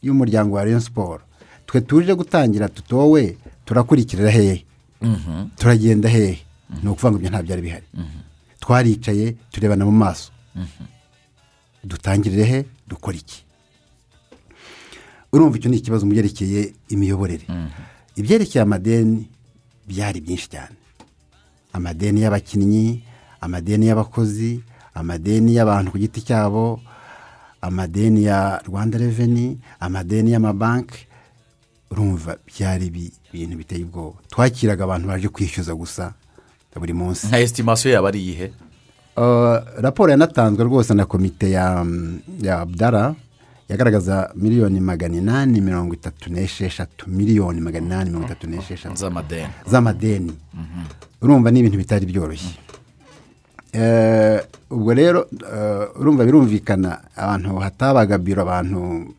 y'umuryango 0.04 0.56
wa 0.56 0.64
rayon 0.64 0.80
siporo 0.80 1.22
twe 1.66 1.82
tuje 1.82 2.14
gutangira 2.16 2.70
tutowe 2.70 3.38
turakurikirira 3.66 4.30
hehe? 4.32 4.66
Mhm. 5.02 5.48
turagenda 5.58 6.10
hehe? 6.10 6.38
Ni 6.84 6.90
ukuvuga 6.90 7.12
ngo 7.12 7.18
ibyo 7.18 7.30
nta 7.30 7.44
byari 7.44 7.62
bihari. 7.62 7.86
Twaricaye 8.60 9.36
turebana 9.52 9.86
mu 9.86 9.92
maso. 9.92 10.32
Dutangirire 11.88 12.44
he? 12.46 12.60
Dukora 12.88 13.18
iki? 13.18 13.44
Urumva 15.34 15.58
icyo 15.58 15.70
ni 15.70 15.78
ikibazo 15.78 16.06
mu 16.06 16.12
byerekeye 16.12 16.74
imiyoborere. 16.90 17.46
Ibyerekeye 18.16 18.62
amadeni 18.64 19.28
byari 19.88 20.22
byinshi 20.22 20.48
cyane. 20.50 20.76
Amadeni 21.74 22.22
y'abakinnyi 22.22 23.04
amadeni 23.42 23.86
y'abakozi 23.88 24.62
amadeni 24.96 25.54
y'abantu 25.56 25.92
ku 25.92 25.98
giti 26.00 26.22
cyabo 26.26 26.82
amadeni 27.62 28.24
ya 28.24 28.62
rwanda 28.68 28.98
reveni 28.98 29.60
amadeni 29.80 30.32
y'amabanki 30.32 31.06
urumva 31.92 32.38
byari 32.48 32.86
ibi- 32.90 33.14
ibintu 33.34 33.58
biteye 33.58 33.84
ubwoba. 33.84 34.18
Twakiraga 34.32 34.84
abantu 34.84 35.08
baje 35.08 35.30
kwishyuza 35.30 35.76
gusa 35.76 36.14
buri 36.78 36.94
munsi. 36.94 37.28
Nka 37.28 37.40
esitimasiyo 37.40 37.94
yaba 37.94 38.08
ari 38.08 38.20
iyihe? 38.22 38.48
Raporo 39.82 40.12
yanatanzwe 40.12 40.64
rwose 40.64 40.94
na 40.94 41.06
komite 41.06 41.52
ya 41.52 41.86
ya 42.42 42.60
abdara 42.60 43.16
yagaragaza 43.70 44.32
miliyoni 44.36 44.80
magana 44.80 45.18
inani 45.18 45.62
mirongo 45.62 45.94
itatu 45.94 46.30
n'esheshatu 46.32 47.10
miliyoni 47.10 47.62
magana 47.62 47.86
inani 47.86 48.10
mirongo 48.10 48.26
itatu 48.26 48.48
n'esheshatu. 48.48 48.96
Z'amadeni. 48.96 49.50
Z'amadeni. 49.68 50.34
Urumva 51.22 51.52
ni 51.52 51.60
ibintu 51.60 51.78
bitari 51.78 52.06
byoroshye. 52.06 52.56
Eh, 53.74 54.42
ubwo 54.70 54.94
rero 54.94 55.28
eh, 55.54 56.00
urumva 56.00 56.26
birumvikana 56.26 57.00
abantu 57.16 57.56
hatabaga 57.60 58.18
biro 58.18 58.42
abantu 58.42 59.14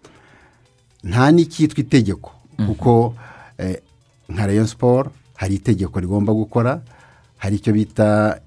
nta 1.05 1.31
n'icyitwa 1.33 1.81
itegeko. 1.81 2.31
Kuko 2.67 3.15
eh, 3.59 3.83
nka 4.29 4.47
rayon 4.47 4.67
siporo 4.67 5.11
hari 5.35 5.55
itegeko 5.55 6.01
rigomba 6.01 6.33
gukora 6.33 6.81
hari 7.39 7.57
icyo 7.57 7.73
bita 7.73 8.41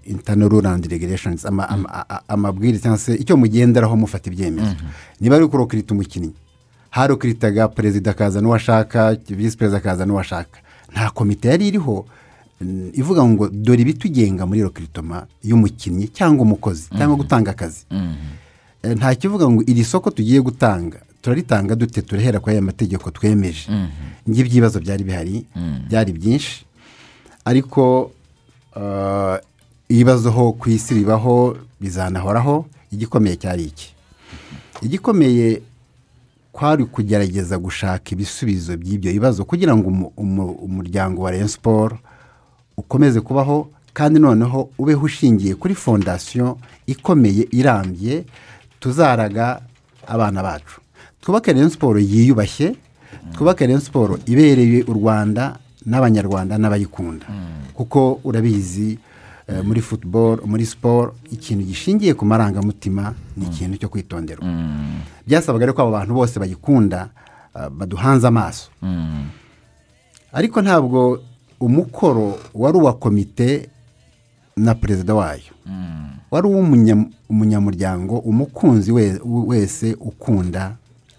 ama- 1.68 1.90
a- 1.90 2.06
a- 2.10 2.24
amabwiriza 2.28 2.82
cyangwa 2.84 2.98
se 3.00 3.16
icyo 3.16 3.38
mugenderaho 3.38 3.96
mufata 3.98 4.30
ibyemezo. 4.30 4.76
Niba 5.20 5.36
ari 5.36 5.48
kurokirita 5.48 5.94
umukinnyi 5.96 6.32
harokiritaga 6.92 7.68
perezida 7.68 8.12
akaza 8.12 8.42
n'uwashaka 8.42 9.16
visi 9.30 9.58
perezida 9.58 9.78
akaza 9.80 10.06
n'uwashaka 10.06 10.60
nta 10.92 11.10
komite 11.16 11.48
yari 11.48 11.68
iriho 11.72 12.06
mm, 12.62 12.92
ivuga 12.94 13.24
ngo 13.24 13.48
dore 13.48 13.82
ibitugenga 13.82 14.44
muri 14.46 14.62
rokiritoma 14.62 15.24
y'umukinnyi 15.44 16.08
cyangwa 16.12 16.44
umukozi 16.44 16.90
cyangwa 16.98 17.16
gutanga 17.18 17.52
akazi. 17.56 17.86
Eh, 18.84 18.92
nta 18.98 19.16
kivuga 19.16 19.48
ngo 19.50 19.64
iri 19.68 19.84
soko 19.88 20.12
tugiye 20.12 20.42
gutanga 20.44 21.00
turaritanga 21.22 21.76
dute 21.80 22.02
turahera 22.02 22.40
kuri 22.44 22.56
aya 22.56 22.62
mategeko 22.62 23.08
twemeje. 23.12 23.72
Ngibyo 24.30 24.52
ibibazo 24.52 24.80
byari 24.84 25.04
bihari 25.08 25.46
byari 25.88 26.12
byinshi. 26.12 26.66
Ariko 27.46 28.12
ibibazo 29.90 30.32
ho 30.32 30.52
ku 30.54 30.70
isi 30.70 30.94
bibaho 30.94 31.58
bizanahoraho 31.82 32.66
igikomeye 32.92 33.36
cyari 33.36 33.64
iki? 33.64 33.94
Igikomeye 34.82 35.62
kwari 36.52 36.86
kugerageza 36.86 37.58
gushaka 37.58 38.12
ibisubizo 38.12 38.78
by'ibyo 38.78 39.12
bibazo 39.12 39.46
kugira 39.46 39.76
ngo 39.76 39.88
umu- 39.88 40.12
umu- 40.18 40.52
umuryango 40.68 41.22
wa 41.22 41.32
rayon 41.32 41.48
siporo 41.48 41.98
ukomeze 42.78 43.22
kubaho 43.22 43.70
kandi 43.94 44.20
noneho 44.20 44.70
ubeho 44.78 45.06
ushingiye 45.06 45.56
kuri 45.56 45.76
fondasiyo 45.76 46.58
ikomeye 46.88 47.48
irambye 47.52 48.24
tuzaraga 48.80 49.62
abana 50.08 50.44
bacu. 50.44 50.82
Twubake 51.22 51.54
rayon 51.54 51.70
siporo 51.70 52.00
yiyubashye 52.00 52.76
twubake 53.36 53.66
rayon 53.68 53.82
siporo 53.82 54.20
ibereye 54.26 54.84
u 54.88 54.94
rwanda 54.94 55.58
n'abanyarwanda 55.86 56.58
n'abayikunda. 56.58 57.26
Kuko 57.74 58.20
urabizi 58.24 59.00
eh, 59.48 59.64
muri 59.66 59.82
futuboro 59.82 60.46
muri 60.46 60.66
siporo 60.66 61.16
ikintu 61.32 61.64
gishingiye 61.66 62.14
ku 62.14 62.26
marangamutima 62.26 63.14
ni 63.38 63.46
ikintu 63.46 63.78
cyo 63.78 63.90
kwitonderwa 63.90 64.46
byasabaga 65.28 65.66
rero 65.66 65.74
ko 65.74 65.82
abo 65.82 65.92
bantu 65.92 66.14
bose 66.14 66.40
bayikunda 66.40 67.10
eh, 67.56 67.70
baduhanze 67.70 68.28
amaso. 68.28 68.70
Ariko 70.34 70.62
ntabwo 70.62 71.20
umukoro 71.60 72.40
wari 72.54 72.78
uwa 72.78 72.94
komite 72.94 73.70
na 74.58 74.76
perezida 74.76 75.14
wayo. 75.16 75.52
Wari 76.32 76.48
uw'umunya- 76.48 77.10
umunyamuryango 77.30 78.18
umukunzi 78.20 78.92
we- 78.92 79.20
wese 79.26 79.94
ukunda 80.00 80.76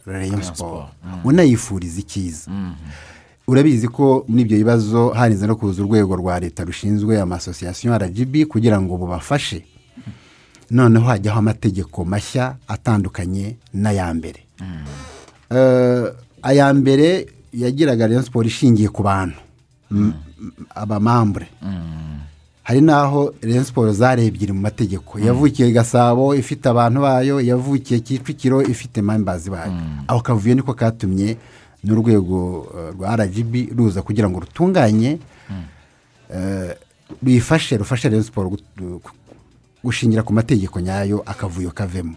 rayon 0.06 0.42
siporo 0.42 0.88
unayifuriza 1.24 2.00
icyiza. 2.00 2.50
Urabizi 3.48 3.88
ko 3.88 4.24
muri 4.28 4.42
ibyo 4.42 4.56
bibazo 4.58 5.08
harize 5.08 5.46
no 5.46 5.56
kuza 5.56 5.82
urwego 5.82 6.16
rwa 6.16 6.40
leta 6.40 6.64
rushinzwe 6.64 7.20
amasosiyasiyo 7.20 7.98
rgb 7.98 8.44
kugira 8.48 8.80
ngo 8.80 8.96
bubafashe. 8.96 9.64
Noneho 10.70 11.04
hajyaho 11.04 11.38
amategeko 11.38 12.04
mashya 12.04 12.56
atandukanye 12.68 13.56
n'aya 13.74 14.14
mbere. 14.14 14.40
Eh, 15.50 16.04
aya 16.42 16.74
mbere 16.74 17.26
yagiraga 17.52 18.06
rayon 18.06 18.22
siporo 18.24 18.46
ishingiye 18.48 18.88
ku 18.88 19.02
bantu. 19.02 19.36
M- 19.90 20.12
m- 20.40 20.52
abamambure. 20.74 21.46
Hari 22.62 22.80
n'aho 22.80 23.34
rayon 23.42 23.64
siporo 23.64 23.92
zari 23.92 24.26
ebyiri 24.26 24.52
mu 24.52 24.60
mategeko. 24.60 25.18
Yavukiye 25.18 25.72
gasabo 25.72 26.34
ifite 26.34 26.66
abantu 26.72 27.00
bayo 27.00 27.40
yavukiye 27.40 28.00
kicukiro 28.00 28.62
ifite 28.62 29.02
membazi 29.02 29.50
bayo. 29.50 29.72
Aho 30.08 30.20
kavuyo 30.20 30.54
niko 30.54 30.72
katumye 30.74 31.36
n'urwego 31.84 32.66
eh, 32.78 32.94
rwa 32.94 33.16
rgb 33.16 33.54
ruza 33.76 34.02
kugira 34.02 34.28
ngo 34.30 34.40
rutunganye 34.40 35.18
eh, 36.34 36.74
ruyifashe 37.22 37.76
rufashe 37.76 38.08
rayon 38.08 38.24
siporo 38.24 38.48
gu- 38.50 38.62
gu- 38.78 39.00
gushingira 39.84 40.22
ku 40.22 40.32
mategeko 40.32 40.80
nyayo 40.80 41.22
akavuyo 41.26 41.70
kavemo. 41.70 42.14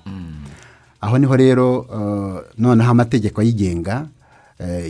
Aho 1.02 1.18
ni 1.18 1.26
ho 1.26 1.36
rero 1.36 1.68
eh, 1.90 2.42
noneho 2.58 2.92
amategeko 2.92 3.42
ayigenga 3.42 4.08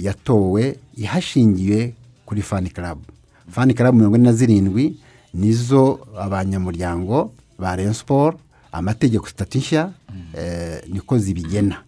yatowe 0.02 0.78
ihashingiwe 0.98 1.94
kuri 2.26 2.42
fani 2.42 2.70
karabu 2.70 3.02
fani 3.50 3.74
karabu 3.74 3.98
mirongo 3.98 4.16
ine 4.18 4.26
na 4.26 4.34
zirindwi 4.34 4.98
nizo 5.34 6.00
abanyamuryango 6.20 7.34
ba 7.60 7.76
rayon 7.76 7.94
siporo 7.94 8.40
amategeko 8.72 9.28
sitati 9.28 9.58
nshya 9.58 9.90
eh, 10.38 10.82
niko 10.88 11.18
zibigena. 11.18 11.82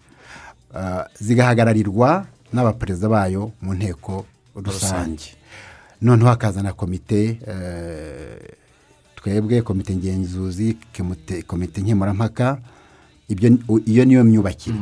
Zigahagararirwa 1.19 2.25
n'abaperezida 2.53 3.09
bayo 3.09 3.51
mu 3.61 3.73
nteko 3.73 4.25
rusange. 4.55 5.35
Noneho 6.01 6.29
hakazana 6.29 6.73
komite 6.73 7.39
eh, 7.47 8.39
twebwe 9.15 9.61
komite 9.61 9.95
ngenzuzi 9.95 10.77
komite- 10.95 11.43
komite 11.43 11.81
nkemurampaka. 11.81 12.57
Iyo 13.85 14.05
niyo 14.05 14.23
myubakire. 14.23 14.77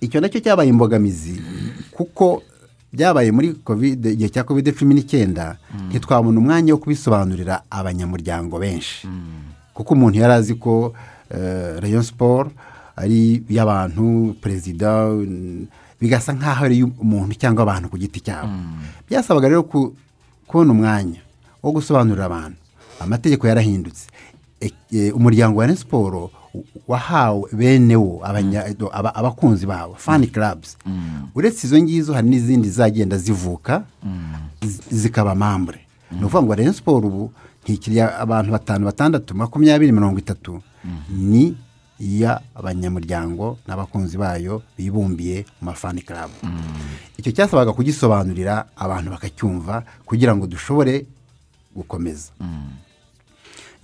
Icyo 0.00 0.20
na 0.20 0.28
cyo 0.28 0.40
cyabaye 0.40 0.68
imbogamizi 0.70 1.40
kuko 1.94 2.42
byabaye 2.92 3.30
muri 3.32 3.54
kovide 3.64 4.12
igihe 4.12 4.28
cya 4.28 4.44
kovide 4.44 4.72
cumi 4.72 4.94
n'icyenda 4.94 5.56
ntitwabona 5.88 6.38
umwanya 6.40 6.72
wo 6.74 6.78
kubisobanurira 6.82 7.62
abanyamuryango 7.70 8.58
benshi. 8.58 9.06
Kuko 9.74 9.94
umuntu 9.94 10.18
yari 10.18 10.32
azi 10.32 10.54
ko 10.58 10.92
eh, 11.30 11.78
rayon 11.80 12.02
siporo 12.02 12.50
ari 12.96 13.44
iy'abantu 13.48 14.34
perezida 14.40 15.06
bigasa 16.00 16.32
nk'aho 16.32 16.64
ari 16.64 16.76
iy'umuntu 16.82 17.34
cyangwa 17.40 17.62
abantu 17.62 17.88
ku 17.88 17.96
giti 17.98 18.20
cyabo. 18.20 18.48
Byasabaga 19.08 19.48
rero 19.48 19.62
ku- 19.62 19.94
kubona 20.46 20.72
umwanya 20.72 21.20
wo 21.62 21.72
gusobanurira 21.72 22.24
abantu 22.26 22.58
amategeko 23.00 23.46
yarahindutse. 23.48 24.06
E- 24.60 24.72
e, 24.92 25.10
umuryango 25.12 25.60
wa 25.60 25.76
siporo 25.76 26.30
wahawe 26.88 27.48
bene 27.52 27.96
wo 27.96 28.20
aba- 28.24 29.14
abakunzi 29.14 29.66
bawo 29.66 29.94
fani 29.98 30.26
karabuzi 30.26 30.76
uretse 31.34 31.66
izo 31.66 31.76
ngizo 31.82 32.14
hari 32.14 32.28
n'izindi 32.28 32.70
zagenda 32.70 33.18
zivuka 33.18 33.84
zi- 34.64 34.80
zikaba 34.90 35.34
mambure 35.34 35.80
ni 36.10 36.24
ukuvuga 36.24 36.42
ngo 36.42 36.54
rayon 36.54 36.72
siporo 36.72 37.08
ubu 37.08 37.32
ntikiriya 37.64 38.18
abantu 38.18 38.52
batanu 38.52 38.84
batandatu 38.84 39.34
makumyabiri 39.36 39.92
mirongo 39.92 40.18
itatu. 40.18 40.62
Ni 41.10 41.54
iy'abanyamuryango 42.00 43.58
n'abakunzi 43.66 44.16
bayo 44.18 44.62
bibumbiye 44.78 45.44
mu 45.60 45.70
mafani 45.70 46.02
karabu 46.02 46.34
icyo 47.18 47.32
cyasabaga 47.32 47.72
kugisobanurira 47.72 48.66
abantu 48.76 49.10
bakacyumva 49.10 49.84
kugira 50.06 50.36
ngo 50.36 50.46
dushobore 50.46 51.06
gukomeza. 51.76 52.32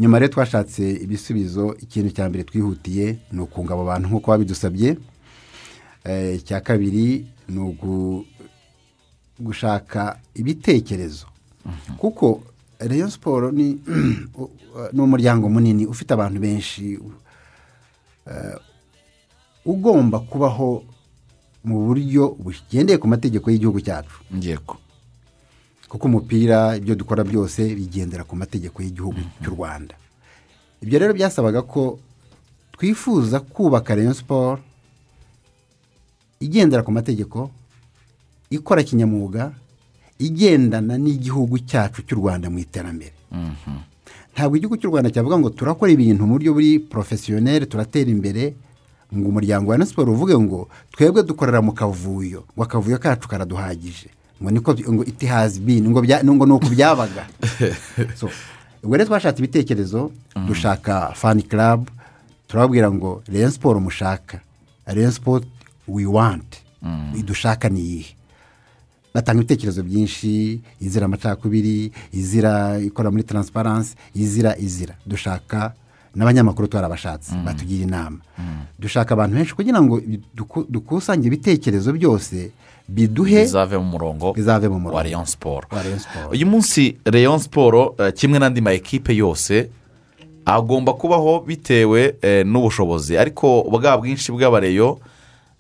Nyuma 0.01 0.19
rero 0.19 0.33
twashatse 0.33 0.83
ibisubizo 1.05 1.77
ikintu 1.81 2.11
cya 2.11 2.29
mbere 2.29 2.45
twihutiye 2.45 3.19
ni 3.33 3.41
ukunga 3.41 3.75
abo 3.75 3.85
bantu 3.85 4.09
nk'uko 4.09 4.27
babidusabye. 4.31 4.97
Eh, 6.05 6.37
icya 6.37 6.61
kabiri 6.61 7.27
ni 7.49 7.61
gushaka 9.39 10.19
ibitekerezo. 10.35 11.27
Kuko 11.99 12.43
rayon 12.79 13.11
siporo 13.11 13.53
ni 14.93 15.01
umuryango 15.01 15.49
munini 15.49 15.87
ufite 15.87 16.11
abantu 16.15 16.41
benshi 16.41 16.93
eh, 16.93 17.01
ugomba 19.65 20.19
kubaho 20.21 20.85
mu 21.65 21.87
buryo 21.87 22.35
bugendeye 22.43 22.99
ku 22.99 23.07
mategeko 23.09 23.51
y'igihugu 23.51 23.81
cyacu. 23.81 24.17
Yego. 24.41 24.77
Kuko 25.89 26.07
umupira 26.09 26.77
ibyo 26.77 26.95
dukora 26.95 27.23
byose 27.25 27.75
bigendera 27.75 28.25
ku 28.25 28.35
mategeko 28.37 28.83
y'igihugu 28.83 29.21
cy'u 29.43 29.51
rwanda. 29.55 29.95
Ibyo 30.83 30.99
rero 30.99 31.13
byasabaga 31.15 31.63
ko 31.63 31.99
twifuza 32.75 33.41
kubaka 33.41 33.95
rayon 33.95 34.15
siporo 34.15 34.59
igendera 36.41 36.83
ku 36.83 36.91
mategeko 36.91 37.51
ikora 38.51 38.83
kinyamwuga 38.83 39.53
igendana 40.19 40.99
n'igihugu 40.99 41.59
cyacu 41.63 42.03
cy'u 42.03 42.19
rwanda 42.19 42.51
mu 42.51 42.59
iterambere. 42.59 43.15
Ntabwo 44.35 44.57
igihugu 44.57 44.77
cy'u 44.77 44.91
rwanda 44.91 45.11
cyavuga 45.11 45.39
ngo 45.39 45.51
turakora 45.51 45.93
ibintu 45.93 46.25
mu 46.27 46.35
buryo 46.41 46.53
buri 46.57 46.79
porofesiyoneri 46.79 47.67
turatera 47.67 48.11
imbere. 48.11 48.55
Ngo 49.13 49.29
umuryango 49.29 49.71
wa 49.71 49.87
siporo 49.87 50.13
uvuge 50.13 50.33
ngo 50.39 50.69
twebwe 50.97 51.23
dukorera 51.23 51.61
mu 51.61 51.73
kavuyo 51.73 52.45
ngo 52.57 52.63
akavuyo 52.65 52.99
kacu 52.99 53.29
karaduhagije. 53.29 54.09
Ngo 54.41 54.51
niko 54.51 54.73
ngo 54.73 55.05
iti 55.05 55.27
hazi 55.27 55.61
bini 55.61 55.89
ngo 55.89 56.01
bya- 56.01 56.25
ngo 56.25 56.47
ni 56.47 56.53
uku 56.53 56.69
byabaga. 56.73 57.29
So, 58.19 58.31
ubwo 58.83 58.97
rero 58.97 59.09
twashatse 59.09 59.39
ibitekerezo 59.39 60.11
dushaka 60.49 61.13
fani 61.15 61.43
karabu 61.43 61.87
turababwira 62.49 62.91
ngo 62.91 63.23
Rayon 63.29 63.51
siporo 63.53 63.81
mushaka. 63.81 64.41
Rayon 64.87 65.13
siporo 65.13 65.45
we 65.89 66.07
want. 66.07 66.57
Dushaka 67.25 67.69
ni 67.69 67.81
iyihe? 67.81 68.17
Batanga 69.15 69.41
ibitekerezo 69.43 69.83
byinshi 69.83 70.61
izira 70.81 71.05
amacakubiri 71.07 71.93
izira 72.13 72.79
ikora 72.81 73.11
muri 73.11 73.23
taransiparansi 73.23 73.95
izira 74.15 74.57
izira. 74.57 74.95
Dushaka 75.07 75.73
n'abanyamakuru 76.15 76.69
twarabashatse 76.69 77.33
batugira 77.45 77.85
inama. 77.85 78.19
Dushaka 78.79 79.15
abantu 79.15 79.37
benshi 79.37 79.55
kugira 79.55 79.83
ngo 79.83 80.01
duku- 80.37 80.67
dukusanye 80.69 81.27
ibitekerezo 81.27 81.93
byose 81.93 82.51
biduhe 82.89 83.41
bizave 83.49 83.79
mu 83.79 83.85
murongo 83.85 84.33
bizave 84.33 84.69
mu 84.69 84.79
murongo. 84.81 84.97
wa 84.97 85.83
Rayon 85.83 85.99
siporo 85.99 86.29
uyu 86.33 86.47
munsi 86.47 86.97
Rayon 87.05 87.39
siporo 87.39 87.95
eh, 87.99 88.13
kimwe 88.13 88.39
n'andi 88.39 88.61
ma 88.61 88.73
ekipe 88.73 89.15
yose 89.17 89.71
agomba 90.45 90.93
kubaho 90.93 91.41
bitewe 91.47 92.15
eh, 92.23 92.45
n'ubushobozi. 92.47 93.17
Ariko 93.19 93.63
bwa 93.71 93.97
bwinshi 93.97 94.33
bw'abareyo 94.33 94.99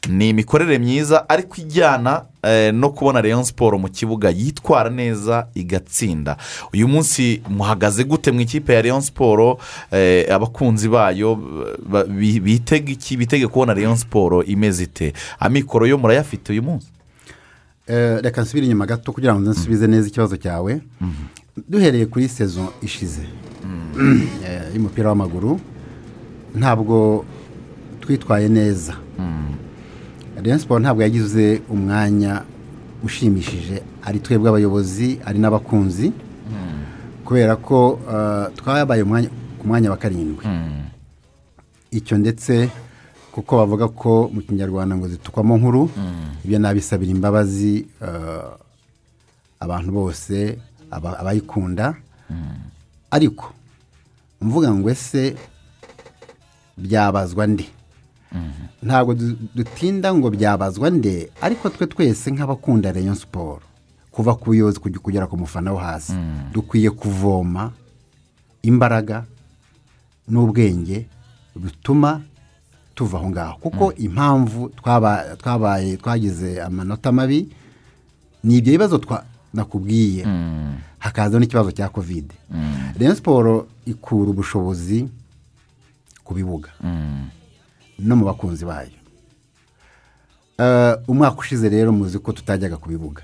ni 0.08 0.28
imikorere 0.28 0.78
myiza 0.78 1.28
ariko 1.28 1.56
ijyana 1.60 2.22
eh, 2.42 2.74
no 2.74 2.90
kubona 2.90 3.20
Rayon 3.22 3.44
siporo 3.44 3.78
mu 3.78 3.88
kibuga 3.88 4.30
yitwara 4.30 4.90
neza 4.90 5.46
igatsinda. 5.54 6.36
Uyu 6.74 6.88
munsi 6.88 7.42
muhagaze 7.48 8.04
gute 8.04 8.32
mu 8.32 8.40
ikipe 8.40 8.74
ya 8.74 8.82
Rayon 8.82 9.00
siporo 9.00 9.58
eh, 9.92 10.34
abakunzi 10.34 10.88
bayo 10.88 11.38
ba- 11.86 12.04
bi- 12.04 12.40
bitega 12.40 12.92
iki? 12.92 13.16
Bitege 13.16 13.46
kubona 13.48 13.74
Rayon 13.74 13.96
siporo 13.96 14.42
imeze 14.44 14.84
ite? 14.84 15.12
Amikoro 15.40 15.86
yo 15.86 15.98
murayafite 15.98 16.52
uyu 16.52 16.62
munsi. 16.62 16.86
Eh, 17.86 18.18
reka 18.22 18.42
nsubire 18.42 18.66
inyuma 18.66 18.86
gato 18.86 19.12
kugira 19.12 19.34
ngo 19.34 19.50
nsubize 19.50 19.86
neza 19.86 20.08
ikibazo 20.08 20.36
cyawe. 20.36 20.80
Duhereye 21.68 22.06
kuri 22.06 22.28
sezo 22.28 22.72
ishize. 22.82 23.22
Eh, 24.46 24.62
y'umupira 24.74 25.08
w'amaguru. 25.08 25.60
Ntabwo 26.54 27.24
twitwaye 28.00 28.48
neza. 28.48 28.94
Rayon 30.42 30.58
siporo 30.58 30.80
ntabwo 30.80 31.02
yagize 31.02 31.62
umwanya 31.70 32.42
ushimishije. 33.04 33.82
Ari 34.02 34.18
twebwe 34.20 34.48
abayobozi 34.48 35.20
ari 35.24 35.38
n'abakunzi. 35.38 36.12
Kubera 37.24 37.56
ko 37.56 38.00
eh, 38.12 38.46
twabaye 38.56 39.02
ku 39.58 39.64
mwanya 39.68 39.90
wa 39.90 39.96
karindwi. 39.96 40.44
Icyo 41.90 42.18
ndetse 42.18 42.68
kuko 43.32 43.56
bavuga 43.56 43.88
ko 43.88 44.28
mu 44.32 44.40
kinyarwanda 44.42 44.96
ngo 44.96 45.08
zitukwamo 45.08 45.56
nkuru 45.56 45.90
ibyo 46.44 46.58
nabisabira 46.58 47.10
imbabazi 47.12 47.86
eh, 48.02 48.48
abantu 49.60 49.90
bose 49.92 50.58
aba- 50.90 51.18
abayikunda. 51.20 51.94
Ariko 53.10 53.52
mvuga 54.40 54.74
ngo 54.74 54.90
ese 54.90 55.36
byabazwa 56.76 57.46
nde? 57.46 57.66
Ntabwo 58.82 59.14
du- 59.14 59.36
dutinda 59.54 60.14
ngo 60.14 60.30
byabazwa 60.30 60.90
nde 60.90 61.30
ariko 61.40 61.68
twe 61.70 61.86
twese 61.86 62.30
nk'abakunda 62.30 62.92
Rayon 62.92 63.14
siporo 63.14 63.62
kuva 64.12 64.34
ku 64.34 64.44
buyobozi 64.52 64.80
kugera 65.00 65.26
ku 65.26 65.36
mufana 65.36 65.72
wo 65.72 65.78
hasi. 65.78 66.12
Dukwiye 66.52 66.90
kuvoma 66.90 67.72
imbaraga 68.62 69.24
n'ubwenge 70.28 71.06
bituma 71.56 72.20
tuva 72.94 73.18
aho 73.18 73.30
ngaho. 73.30 73.56
Kuko 73.60 73.92
impamvu 73.96 74.68
twaba- 74.76 75.36
twabaye 75.36 75.96
twagize 75.96 76.62
amanota 76.62 77.12
mabi 77.12 77.48
ni 78.44 78.56
ibyo 78.58 78.72
bibazo 78.72 79.00
nakubwiye. 79.54 80.24
Hakazaho 80.98 81.40
n'ikibazo 81.40 81.72
cya 81.72 81.88
kovide 81.88 82.34
Rayon 82.98 83.14
siporo 83.16 83.66
ikura 83.86 84.30
ubushobozi 84.30 85.08
ku 86.24 86.34
bibuga. 86.34 86.68
No 87.98 88.16
mu 88.16 88.24
bakunzi 88.24 88.64
bayo. 88.64 88.90
Eh, 90.58 90.94
umwaka 91.08 91.38
ushize 91.38 91.68
rero 91.68 91.92
muzi 91.92 92.18
ko 92.18 92.32
tutajyaga 92.32 92.76
ku 92.76 92.88
bibuga 92.88 93.22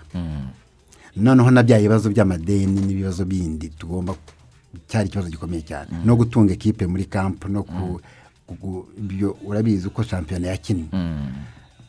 noneho 1.17 1.51
na 1.51 1.63
bya 1.63 1.79
bibazo 1.79 2.11
by'amadeni 2.11 2.81
n'ibibazo 2.81 3.25
bindi 3.25 3.69
tugomba 3.75 4.15
cyari 4.89 5.09
ikibazo 5.09 5.29
gikomeye 5.31 5.63
cyane. 5.63 5.89
No 6.05 6.17
gutunga 6.17 6.53
ekipe 6.53 6.87
muri 6.87 7.05
kampu 7.05 7.49
no 7.49 7.63
ku 7.63 8.01
ibyo 8.99 9.37
urabizi 9.45 9.87
uko 9.89 10.03
shampiyona 10.03 10.47
yakinnye. 10.55 10.89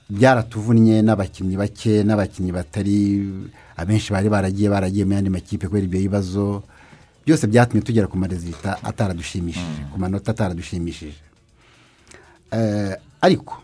Byaratuvunnye 0.10 1.02
n'abakinnyi 1.02 1.56
bake 1.58 2.04
n'abakinnyi 2.04 2.52
batari 2.52 2.98
abenshi 3.78 4.12
bari 4.12 4.30
baragiye 4.30 4.70
baragiye 4.70 5.06
mu 5.06 5.14
yandi 5.14 5.30
makipe 5.30 5.68
kubera 5.68 5.86
ibyo 5.86 6.00
bibazo. 6.02 6.64
Byose 7.26 7.48
byatumye 7.48 7.82
tugera 7.86 8.08
ku 8.10 8.18
marezita 8.18 8.82
ataradushimishije 8.84 9.94
ku 9.94 10.00
manota 10.02 10.32
ataradushimishije. 10.34 11.14
Ariko 13.22 13.58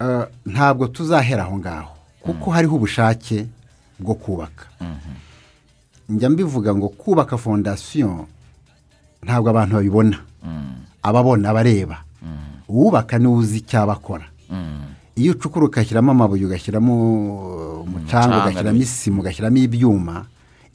eh, 0.00 0.24
ntabwo 0.46 0.86
tuzahera 0.86 1.42
aho 1.42 1.58
ngaho 1.58 1.90
kuko 2.20 2.50
hariho 2.50 2.76
ubushake 2.76 3.46
bwo 3.98 4.14
kubaka. 4.14 4.66
Njya 6.08 6.30
mbivuga 6.30 6.74
ngo 6.74 6.88
kubaka 6.88 7.38
fondasiyo 7.38 8.26
ntabwo 9.22 9.50
abantu 9.50 9.74
babibona. 9.76 10.18
Ababona 11.02 11.50
abareba. 11.50 11.98
Uwubaka 12.68 13.18
ni 13.18 13.26
we 13.26 13.34
uzi 13.36 13.58
icyo 13.58 13.80
aba 13.82 13.92
akora. 13.92 14.26
Iyo 15.16 15.32
ucukura 15.32 15.66
ugashyiramo 15.66 16.10
amabuye 16.12 16.44
ugashyiramo 16.46 16.94
umucanga 17.82 18.38
ugashyiramo 18.44 18.78
isima 18.78 19.18
ugashyiramo 19.20 19.56
ibyuma 19.56 20.26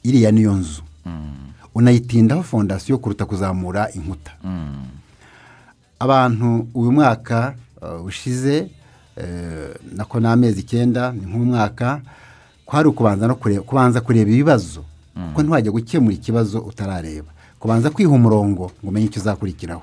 iriya 0.02 0.30
niyo 0.32 0.52
nzu. 0.54 0.82
Unayitindaho 1.74 2.42
fondasiyo 2.42 2.98
kuruta 2.98 3.24
kuzamura 3.26 3.90
inkuta. 3.92 4.32
Abantu 6.04 6.66
uyu 6.74 6.92
mwaka 6.92 7.54
uh, 7.82 8.04
ushize 8.06 8.68
eh, 9.16 9.70
nako 9.96 10.20
ni 10.20 10.26
amezi 10.26 10.60
icyenda 10.60 11.12
ni 11.12 11.20
nk'umwaka 11.26 12.00
kwari 12.66 12.88
ukubanza 12.88 13.26
no 13.26 13.34
kubanza 13.66 14.00
kureba 14.00 14.30
ibibazo. 14.30 14.84
Kuko 15.14 15.42
ntiwajya 15.42 15.70
gukemura 15.72 16.14
ikibazo 16.14 16.58
utarareba. 16.60 17.30
Kubanza 17.58 17.90
kwiha 17.90 18.10
umurongo 18.10 18.62
ngo 18.82 18.88
umenye 18.90 19.06
icyo 19.06 19.20
uzakurikiraho. 19.20 19.82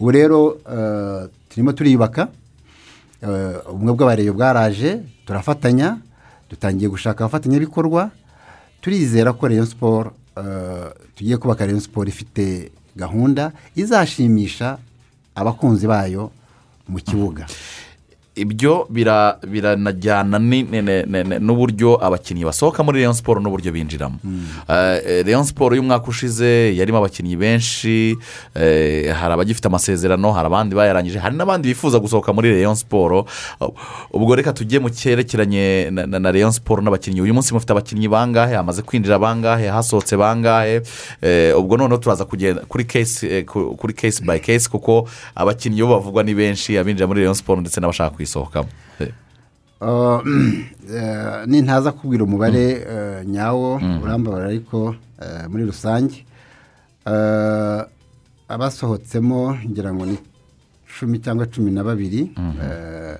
Ubu 0.00 0.10
rero 0.10 0.58
eh, 0.72 1.28
turimo 1.48 1.72
turiyubaka 1.72 2.28
ubumwe 3.72 3.92
bw'abareyo 3.94 4.32
bwaraje 4.34 5.00
turafatanya 5.26 5.96
dutangiye 6.50 6.88
gushaka 6.90 7.24
abafatanyabikorwa 7.24 8.10
turizera 8.80 9.32
ko 9.32 9.48
Rayon 9.48 9.66
siporo 9.66 10.12
tugiye 11.16 11.36
kubaka 11.40 11.64
Rayon 11.66 11.80
siporo 11.80 12.08
ifite 12.08 12.72
gahunda 12.96 13.52
izashimisha 13.76 14.76
abakunzi 15.34 15.86
bayo 15.86 16.30
mu 16.88 16.98
kibuga. 17.00 17.46
Ibyo 18.36 18.86
bira- 18.90 19.38
biranajyana 19.46 20.38
n'uburyo 21.40 21.98
abakinnyi 22.04 22.44
basohoka 22.44 22.82
muri 22.82 22.98
Rayon 22.98 23.14
siporo 23.14 23.40
n'uburyo 23.40 23.72
binjiramo. 23.72 24.18
Eh, 24.68 25.24
Rayon 25.26 25.44
siporo 25.44 25.76
y'umwaka 25.76 26.08
ushize 26.08 26.74
yarimo 26.76 26.98
abakinnyi 26.98 27.36
benshi 27.36 28.16
eh, 28.54 29.12
hari 29.14 29.34
abagifite 29.34 29.66
amasezerano 29.66 30.32
hari 30.32 30.46
abandi 30.46 30.74
bayarangije 30.74 31.18
hari 31.18 31.36
n'abandi 31.36 31.68
bifuza 31.68 31.98
gusohoka 31.98 32.32
muri 32.32 32.50
Rayon 32.52 32.74
siporo 32.74 33.26
Uh, 33.60 33.70
ubwo 34.12 34.34
reka 34.34 34.52
tujye 34.52 34.78
mu 34.78 34.90
cyerekeranye 34.90 35.90
na- 35.90 36.32
Rayon 36.32 36.50
siporo 36.52 36.82
n'abakinnyi 36.82 37.20
uyu 37.22 37.34
munsi 37.34 37.54
mufite 37.54 37.70
abakinnyi 37.72 38.08
bangahe? 38.08 38.54
Hamaze 38.56 38.82
kwinjira 38.82 39.18
bangahe? 39.18 39.68
Hasohotse 39.68 40.16
bangahe? 40.16 40.82
Eh, 41.22 41.54
ubwo 41.58 41.76
noneho 41.76 41.98
turaza 41.98 42.24
kugenda 42.24 42.62
kuri 42.68 42.84
kesi 42.84 43.26
eh, 43.26 43.44
ku- 43.44 43.76
kuri 43.76 43.94
kesi 43.94 44.24
bayi 44.24 44.40
kesi 44.40 44.70
kuko 44.70 45.06
abakinnyi 45.34 45.82
bo 45.82 45.88
bavugwa 45.98 46.22
ni 46.22 46.34
benshi 46.34 46.78
abinjira 46.78 47.06
muri 47.06 47.20
Rayon 47.20 47.34
siporo 47.34 47.60
ndetse 47.60 47.80
n'abashaka 47.80 48.10
kuyisohokamo. 48.24 48.68
Uh, 49.80 50.20
eh, 50.96 51.46
nintaza 51.46 51.92
kubwira 51.92 52.24
umubare 52.24 52.70
eh, 52.70 53.26
nyawo 53.26 53.80
urambabara 54.02 54.46
ariko 54.46 54.96
eh, 55.22 55.48
muri 55.50 55.64
rusange. 55.64 56.24
Abasohotsemo 58.48 59.58
ngira 59.68 59.94
ngo 59.94 60.06
ni 60.06 60.18
cumi 60.98 61.18
cyangwa 61.18 61.46
cumi 61.46 61.70
na 61.70 61.84
babiri. 61.84 62.32
Eh, 62.62 63.18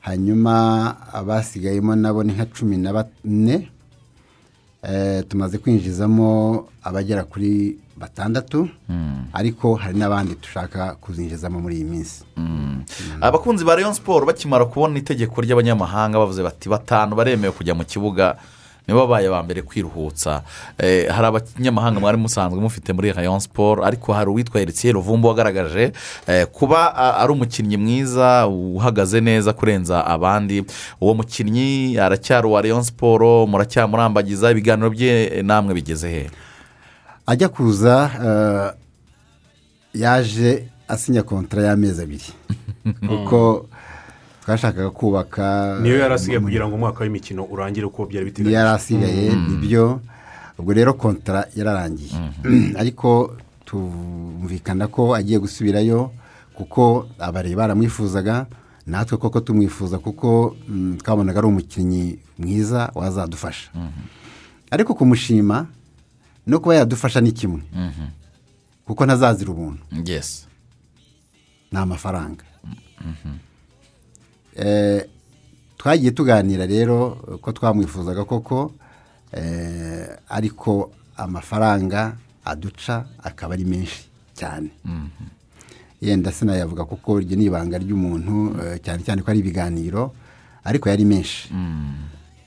hanyuma 0.00 0.96
abasigayemo 1.12 1.96
nabo 1.96 2.22
ni 2.24 2.32
nka 2.32 2.46
cumi 2.46 2.76
na 2.76 2.92
bane. 2.92 3.68
Tumaze 5.28 5.58
kwinjizamo 5.58 6.68
abagera 6.82 7.24
kuri 7.24 7.78
batandatu 8.00 8.68
ariko 9.32 9.74
hari 9.74 9.98
n'abandi 9.98 10.34
dushaka 10.40 10.94
kuzinjizamo 11.00 11.60
muri 11.60 11.74
iyi 11.76 11.84
minsi. 11.84 12.24
Abakunzi 13.20 13.64
ba 13.64 13.76
rayon 13.76 13.92
siporo 13.94 14.26
bakimara 14.26 14.64
kubona 14.64 14.98
itegeko 14.98 15.40
ry'abanyamahanga 15.40 16.18
bavuze 16.18 16.42
bati 16.42 16.68
batanu 16.68 17.16
baremewe 17.16 17.52
kujya 17.52 17.74
mu 17.74 17.84
kibuga. 17.84 18.36
Nibo 18.88 19.00
babaye 19.06 19.28
ba 19.30 19.42
mbere 19.42 19.62
kwiruhutsa. 19.62 20.42
Eh, 20.78 21.06
hari 21.12 21.26
abanyamahanga 21.26 22.00
mwari 22.00 22.16
musanzwe 22.18 22.58
mufite 22.60 22.92
muri 22.92 23.12
rayon 23.12 23.38
siporo 23.40 23.84
ariko 23.84 24.12
hari 24.12 24.30
uwitwa 24.30 24.60
eritiye 24.60 24.92
ruvumbu 24.92 25.28
wagaragaje 25.28 25.92
eh, 26.26 26.46
kuba 26.46 26.94
ari 26.96 27.32
umukinnyi 27.32 27.76
mwiza 27.76 28.48
uhagaze 28.48 29.20
neza 29.20 29.52
kurenza 29.52 30.06
abandi. 30.06 30.64
Uwo 31.00 31.14
mukinnyi 31.14 31.98
aracyari 31.98 32.46
uwa 32.46 32.62
rayon 32.62 32.82
siporo 32.82 33.46
muracyamurambagiza 33.46 34.50
ibiganiro 34.50 34.90
bye 34.90 35.42
namwe 35.42 35.74
bigeze 35.74 36.08
he? 36.10 36.30
Ajya 37.30 37.48
kuza 37.48 38.10
eh, 38.26 40.00
yaje 40.00 40.68
asinya 40.88 41.22
kontara 41.22 41.62
y'amezi 41.62 42.02
abiri. 42.02 42.28
Kuko 43.08 43.66
twashakaga 44.44 44.90
kubaka 44.90 45.78
niyo 45.82 45.98
yari 45.98 46.14
asigaye 46.14 46.40
kugira 46.40 46.66
ngo 46.66 46.74
umwaka 46.74 47.04
w'imikino 47.04 47.44
urangire 47.44 47.86
uko 47.86 48.06
byari 48.06 48.24
niyo 48.24 48.26
biteganyijwe 48.26 48.58
yari 48.58 48.70
asigaye 48.70 49.30
ni 49.30 49.56
byo. 49.62 50.00
Ubwo 50.58 50.72
rero 50.72 50.94
kontara 50.94 51.46
yararangiye. 51.56 52.18
Ariko 52.80 53.36
tumvikana 53.64 54.86
ko 54.86 55.14
agiye 55.14 55.38
gusubirayo 55.38 56.10
kuko 56.54 57.06
abari 57.18 57.54
baramwifuzaga 57.54 58.46
natwe 58.86 59.18
koko 59.18 59.40
tumwifuza 59.40 59.98
kuko 59.98 60.56
mm, 60.68 60.96
twabonaga 60.98 61.38
ari 61.38 61.48
umukinnyi 61.48 62.18
mwiza 62.38 62.90
wazadufasha. 62.94 63.70
Ariko 64.70 64.94
kumushima 64.94 65.66
no 66.46 66.60
kuba 66.60 66.74
yadufasha 66.74 67.20
ni 67.20 67.32
kimwe 67.32 67.62
kuko 68.86 69.06
ntazazira 69.06 69.50
ubuntu. 69.50 69.82
Ni 71.72 71.78
amafaranga. 71.78 72.44
Eh, 74.56 75.04
twagiye 75.78 76.10
tuganira 76.10 76.66
rero 76.66 77.16
ko 77.42 77.52
twamwifuzaga 77.52 78.24
koko 78.24 78.72
eh, 79.32 80.08
ariko 80.28 80.90
amafaranga 81.16 82.16
aduca 82.44 83.04
akaba 83.22 83.54
ari 83.54 83.64
menshi 83.64 84.04
cyane. 84.34 84.70
Yenda 86.00 86.32
sinayavuga 86.32 86.84
kuko 86.84 87.20
iryo 87.20 87.36
ni 87.36 87.44
ibanga 87.44 87.78
ry'umuntu 87.78 88.56
eh, 88.60 88.80
cyane 88.82 89.02
cyane 89.04 89.22
ko 89.22 89.30
ari 89.30 89.38
ibiganiro 89.40 90.12
ariko 90.64 90.88
yari 90.88 91.04
menshi. 91.04 91.48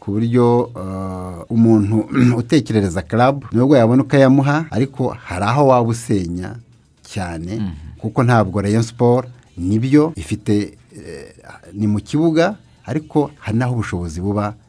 Ku 0.03 0.11
buryo 0.11 0.67
eh, 0.75 1.39
umuntu 1.47 2.03
utekerereza 2.41 3.01
club 3.07 3.47
nubwo 3.55 3.79
yabona 3.79 4.03
uko 4.03 4.15
ayamuha 4.15 4.65
ariko 4.67 5.15
hari 5.15 5.45
aho 5.45 5.67
waba 5.71 5.87
usenya 5.87 6.59
cyane 7.07 7.71
kuko 7.97 8.19
ntabwo 8.23 8.59
rayon 8.59 8.83
siporo 8.83 9.31
ni 9.57 9.79
byo 9.79 10.11
ifite 10.19 10.75
eh, 10.91 11.31
ni 11.71 11.87
mu 11.87 12.03
kibuga 12.03 12.59
ariko 12.83 13.31
hari 13.39 13.57
n'aho 13.57 13.73
ubushobozi 13.79 14.19
buba 14.19 14.59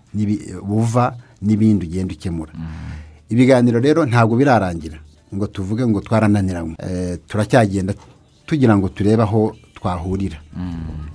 buva 0.63 1.19
n'ibindi 1.43 1.87
ugenda 1.87 2.15
ukemura. 2.15 2.53
Ibiganiro 3.29 3.81
rero 3.81 4.07
ntabwo 4.07 4.37
birarangira 4.39 4.99
ngo 5.35 5.47
tuvuge 5.47 5.83
ngo 5.87 6.01
twarananiranywe. 6.01 6.77
Eh, 6.79 7.19
turacyagenda 7.27 7.95
tugira 8.47 8.77
ngo 8.79 8.89
turebe 8.89 9.23
aho 9.23 9.57
twahurira. 9.75 10.39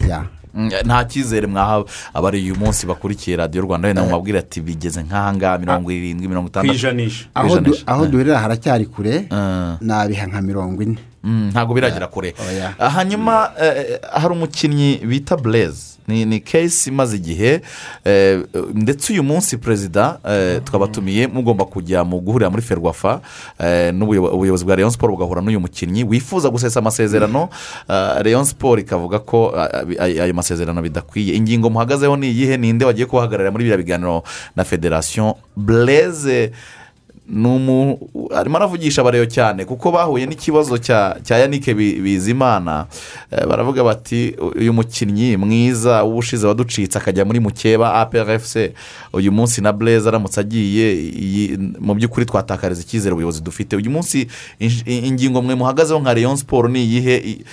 Ya. 0.04 0.20
Mm, 0.20 0.39
nta 0.86 1.06
cyizere 1.06 1.48
mwaha 1.48 1.84
abari 2.14 2.42
uyu 2.44 2.56
munsi 2.56 2.88
bakurikiye 2.88 3.38
radiyo 3.38 3.62
rwanda 3.64 3.88
wenda 3.88 4.04
mubabwira 4.04 4.40
ati 4.40 4.62
bigeze 4.62 5.04
nk'ahangaha 5.04 5.58
mirongo 5.58 5.92
irindwi 5.92 6.28
mirongo 6.28 6.48
itandatu. 6.50 6.76
ijanisha. 6.76 7.26
aho 7.36 7.48
du- 7.48 7.54
Kwijanisha. 7.56 7.88
aho 7.88 8.06
duhurira 8.06 8.40
haracyari 8.40 8.86
kure 8.86 9.28
nabiha 9.82 10.28
nka 10.28 10.42
mirongo 10.42 10.84
ine. 10.84 10.98
Mm, 11.24 11.50
ntabwo 11.52 11.74
biragera 11.76 12.08
kure. 12.08 12.34
Oya. 12.50 12.74
Ah, 12.80 12.90
hanyuma 12.90 13.52
eh, 13.62 14.00
hari 14.14 14.34
umukinnyi 14.34 14.98
bita 15.04 15.38
bureze 15.38 15.99
ni 16.26 16.40
kesi 16.40 16.90
imaze 16.90 17.16
igihe 17.18 17.62
eh, 18.06 18.40
ndetse 18.74 19.14
uyu 19.14 19.24
munsi 19.24 19.58
perezida 19.58 20.20
eh, 20.30 20.62
twabatumiye 20.64 21.28
mugomba 21.28 21.66
kujya 21.66 22.04
mu 22.04 22.20
guhurira 22.22 22.50
muri 22.50 22.62
ferwafa 22.62 23.22
eh, 23.60 23.94
n'ubuyobo- 23.94 24.34
ubuyobozi 24.34 24.66
bwa 24.66 24.76
rayon 24.76 24.92
siporo 24.92 25.14
bugahura 25.14 25.42
n'uyu 25.42 25.60
mukinnyi 25.60 26.04
wifuza 26.04 26.50
gusesa 26.50 26.80
amasezerano. 26.80 27.50
Rayon 28.24 28.46
siporo 28.46 28.82
ikavuga 28.82 29.20
ko 29.20 29.54
ay- 30.00 30.22
ayo 30.22 30.34
masezerano 30.34 30.82
bidakwiye. 30.82 31.36
Ingingo 31.36 31.70
muhagazeho 31.70 32.18
ni 32.18 32.28
iyihe? 32.32 32.58
Ninde 32.58 32.86
wagiye 32.86 33.06
kubahagararira 33.06 33.52
muri 33.52 33.64
biriya 33.64 33.78
biganiro 33.78 34.24
na 34.56 34.64
federasiyo 34.64 35.36
bureze 35.56 36.52
arimo 38.36 38.58
aravugisha 38.58 39.02
abareyo 39.02 39.26
cyane 39.26 39.66
kuko 39.66 39.92
bahuye 39.92 40.26
n'ikibazo 40.26 40.78
cya 40.78 41.18
yanike 41.30 41.74
Bi- 41.74 42.02
bizimana. 42.02 42.86
Eh, 43.32 43.46
baravuga 43.48 43.84
bati 43.84 44.36
uyu 44.56 44.74
mukinnyi 44.74 45.38
mwiza 45.38 46.04
w'ubushize 46.04 46.48
waducitse 46.48 46.98
akajya 46.98 47.26
muri 47.26 47.40
mukeba 47.40 47.94
APRFC 48.02 48.74
uyu 49.14 49.32
munsi 49.32 49.62
na 49.62 49.74
bureze 49.74 50.10
aramutse 50.10 50.40
agiye 50.42 51.58
mu 51.80 51.94
by'ukuri 51.96 52.26
twatakariza 52.26 52.82
icyizere 52.82 53.14
ubuyobozi 53.14 53.42
dufite. 53.42 53.76
Uyu 53.76 53.92
munsi 53.92 54.28
ingingo 54.86 55.42
mwe 55.42 55.56
muhagazeho 55.56 56.00
nka 56.00 56.14
rayon 56.14 56.36
siporo 56.36 56.70
ni 56.70 56.82
iyihe 56.84 57.46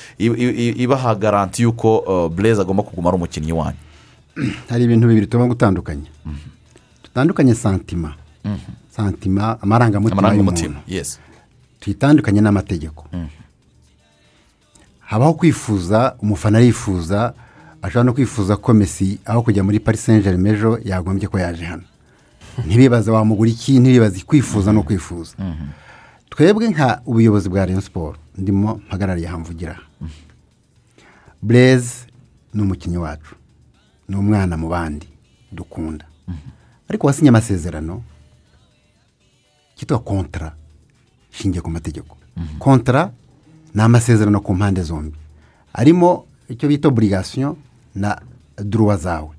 ibaha 0.83 1.15
garanti 1.15 1.63
y'uko 1.63 1.99
uh, 1.99 2.33
bureze 2.33 2.61
agomba 2.63 2.83
kuguma 2.83 3.09
ari 3.09 3.17
umukinnyi 3.17 3.53
wanyu? 3.53 3.79
Hari 4.69 4.85
ibintu 4.85 5.09
bibiri 5.09 5.27
tugomba 5.27 5.55
gutandukanya. 5.55 6.09
Dutandukanye 7.05 7.55
santima. 7.55 8.15
Santima 8.97 9.59
amarangamutima 9.63 10.23
yesi 10.89 11.19
tuyitandukanye 11.81 12.41
n'amategeko. 12.41 13.05
Habaho 15.01 15.35
kwifuza 15.35 16.17
umufana 16.23 16.59
arifuza 16.59 17.35
ashobora 17.83 18.05
no 18.05 18.13
kwifuza 18.13 18.57
ko 18.57 18.75
mesi 18.75 19.19
aho 19.25 19.43
kujya 19.43 19.63
muri 19.65 19.81
senjeri 19.97 20.49
ejo 20.49 20.81
yagombye 20.85 21.29
ko 21.29 21.39
yaje 21.39 21.65
hano. 21.65 21.83
Ntibibaze 22.67 23.11
wamugura 23.11 23.51
iki 23.51 23.79
ntibibaze 23.79 24.25
kwifuza 24.25 24.73
no 24.73 24.83
kwifuza. 24.83 25.37
Twebwe 26.31 26.69
nka 26.69 27.03
ubuyobozi 27.07 27.49
bwa 27.49 27.67
rayon 27.67 27.81
siporo 27.81 28.17
ndimo 28.39 28.81
mpagarariye 28.89 29.29
hamvugira 29.29 29.79
bureze 31.43 31.95
ni 32.55 32.63
umukinnyi 32.63 32.97
wacu. 32.99 33.35
Ni 34.09 34.17
umwana 34.17 34.57
mu 34.57 34.69
bandi 34.69 35.09
dukunda. 35.53 36.05
Ariko 36.89 37.07
wasinye 37.07 37.29
amasezerano 37.29 38.03
cyitwa 39.77 39.99
kontara 39.99 40.57
ishingiye 41.33 41.61
ku 41.63 41.71
mategeko 41.71 42.17
kontara 42.59 43.13
ni 43.75 43.83
amasezerano 43.83 44.41
ku 44.41 44.55
mpande 44.55 44.83
zombi. 44.83 45.17
Harimo 45.73 46.25
icyo 46.49 46.69
bita 46.69 46.89
oburigasiyo 46.89 47.57
na 47.95 48.21
duruwa 48.59 48.97
zawe. 48.97 49.31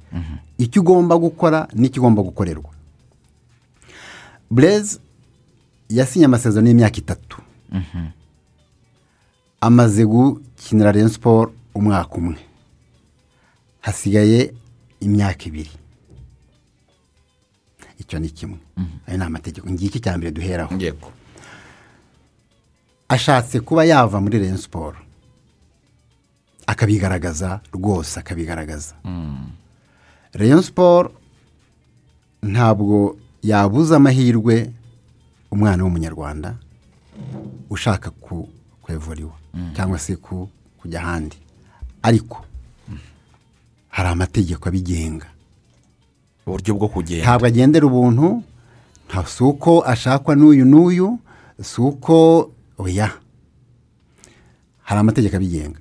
Icyo 0.58 0.82
ugomba 0.82 1.18
gukora 1.18 1.68
n'icyo 1.74 2.02
ugomba 2.02 2.22
gukorerwa. 2.22 2.70
Bureze 4.50 5.00
yasinye 5.90 6.26
amasezerano 6.26 6.68
y'imyaka 6.70 6.98
itatu. 6.98 7.38
Amaze 9.62 10.06
gukinira 10.06 11.10
siporo 11.10 11.54
umwaka 11.76 12.16
umwe. 12.16 12.38
Hasigaye 13.82 14.54
imyaka 15.02 15.46
ibiri. 15.50 15.72
Icyo 18.08 18.20
ni 18.20 18.30
kimwe 18.32 18.58
ayo 19.08 19.18
ni 19.18 19.24
amategeko 19.24 19.68
ngiki 19.70 20.00
cya 20.00 20.16
mbere 20.18 20.32
duheraho 20.32 20.72
yego 20.80 21.12
ashatse 23.10 23.60
kuba 23.60 23.84
yava 23.86 24.22
muri 24.24 24.40
rayon 24.40 24.58
siporo 24.58 24.98
akabigaragaza 26.68 27.60
rwose 27.74 28.20
akabigaragaza. 28.20 28.96
Rayon 30.34 30.62
siporo 30.62 31.12
ntabwo 32.44 33.18
yabuza 33.44 33.96
amahirwe 33.96 34.72
umwana 35.52 35.84
w'umunyarwanda 35.84 36.56
ushaka 37.70 38.10
ku 38.12 38.50
kwevuriwa 38.84 39.36
cyangwa 39.76 40.00
se 40.00 40.16
ku 40.16 40.50
kujya 40.80 41.00
ahandi. 41.02 41.38
Ariko 42.04 42.46
hari 43.90 44.10
amategeko 44.10 44.68
abigenga. 44.70 45.28
Uburyo 46.48 46.74
bwo 46.76 46.88
kugenda. 46.88 47.24
Ntabwo 47.26 47.46
agendera 47.48 47.86
ubuntu 47.86 48.44
si 49.28 49.44
uko 49.44 49.84
ashakwa 49.86 50.36
n'uyu 50.36 50.66
n'uyu 50.66 51.20
si 51.62 51.82
uko 51.82 52.50
oya 52.78 53.12
hari 54.84 55.00
amategeko 55.00 55.36
abigenga. 55.36 55.80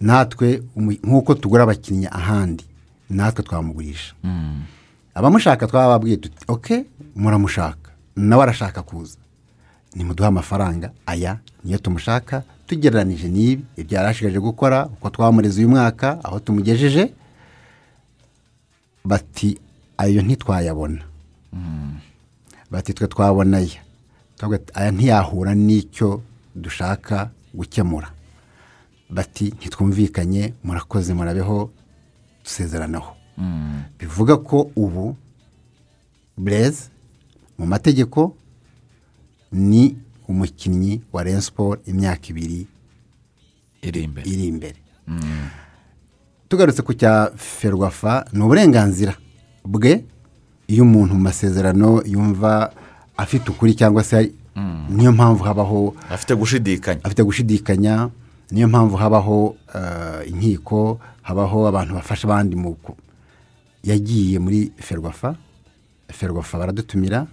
Natwe 0.00 0.62
nk'uko 0.76 1.34
tugura 1.34 1.62
abakinnyi 1.64 2.06
ahandi 2.12 2.64
natwe 3.10 3.42
twamugurisha. 3.44 4.14
Abamushaka 5.14 5.66
twababwiye 5.66 6.16
tuti 6.16 6.44
oke 6.48 6.84
muramushaka. 7.16 7.90
Nawe 8.16 8.42
arashaka 8.42 8.82
kuza. 8.82 9.16
Nimuduhe 9.94 10.28
amafaranga 10.28 10.90
aya 11.06 11.38
niyo 11.64 11.78
tumushaka 11.78 12.42
tugereranije 12.66 13.28
n'ibi 13.28 13.64
ibyo 13.76 13.96
yari 13.96 14.08
ashigaje 14.08 14.38
gukora 14.40 14.86
uko 14.86 15.10
twamureze 15.10 15.60
uyu 15.60 15.68
mwaka 15.68 16.20
aho 16.24 16.38
tumugejeje. 16.40 17.12
Bati 19.04 19.58
ayo 19.98 20.22
ntitwayabona. 20.22 21.02
Bati 22.70 22.94
twe 22.94 23.06
twabona 23.08 23.62
aya 24.74 24.90
ntiyahura 24.92 25.54
n'icyo 25.54 26.22
dushaka 26.54 27.30
gukemura. 27.54 28.10
Bati 29.10 29.44
ntitwumvikanye 29.56 30.52
murakoze 30.64 31.14
murabeho 31.14 31.70
dusezeranaho. 32.44 33.16
Bivuga 33.98 34.36
ko 34.36 34.70
ubu 34.76 35.16
bureze 36.36 36.90
mu 37.58 37.66
mategeko 37.66 38.36
ni 39.52 39.96
umukinnyi 40.28 41.00
wa 41.12 41.22
Rayon 41.22 41.40
siporo 41.40 41.80
imyaka 41.86 42.28
ibiri 42.28 42.66
iri 44.26 44.46
imbere. 44.46 44.76
Tugarutse 46.48 46.82
ku 46.82 46.94
cya 46.94 47.30
ferwafa 47.36 48.24
ni 48.32 48.42
uburenganzira 48.42 49.14
bwe 49.66 50.04
iyo 50.68 50.82
umuntu 50.82 51.14
mu 51.14 51.20
masezerano 51.20 52.02
yumva 52.06 52.72
afite 53.16 53.50
ukuri 53.50 53.74
cyangwa 53.74 54.04
se 54.04 54.32
niyo 54.90 55.12
mpamvu 55.12 55.44
habaho 55.44 55.94
afite 56.10 56.34
gushidikanya. 56.34 57.00
afite 57.04 57.22
gushidikanya 57.22 58.10
niyo 58.50 58.68
mpamvu 58.68 58.96
habaho 58.96 59.56
eh, 59.74 60.28
inkiko 60.30 60.98
habaho 61.22 61.68
abantu 61.68 61.94
bafasha 61.94 62.24
abandi 62.28 62.56
mu 62.56 62.76
yagiye 63.84 64.38
muri 64.38 64.72
ferwafa 64.76 65.36
ferwafa 66.08 66.58
baradutumira 66.58 67.26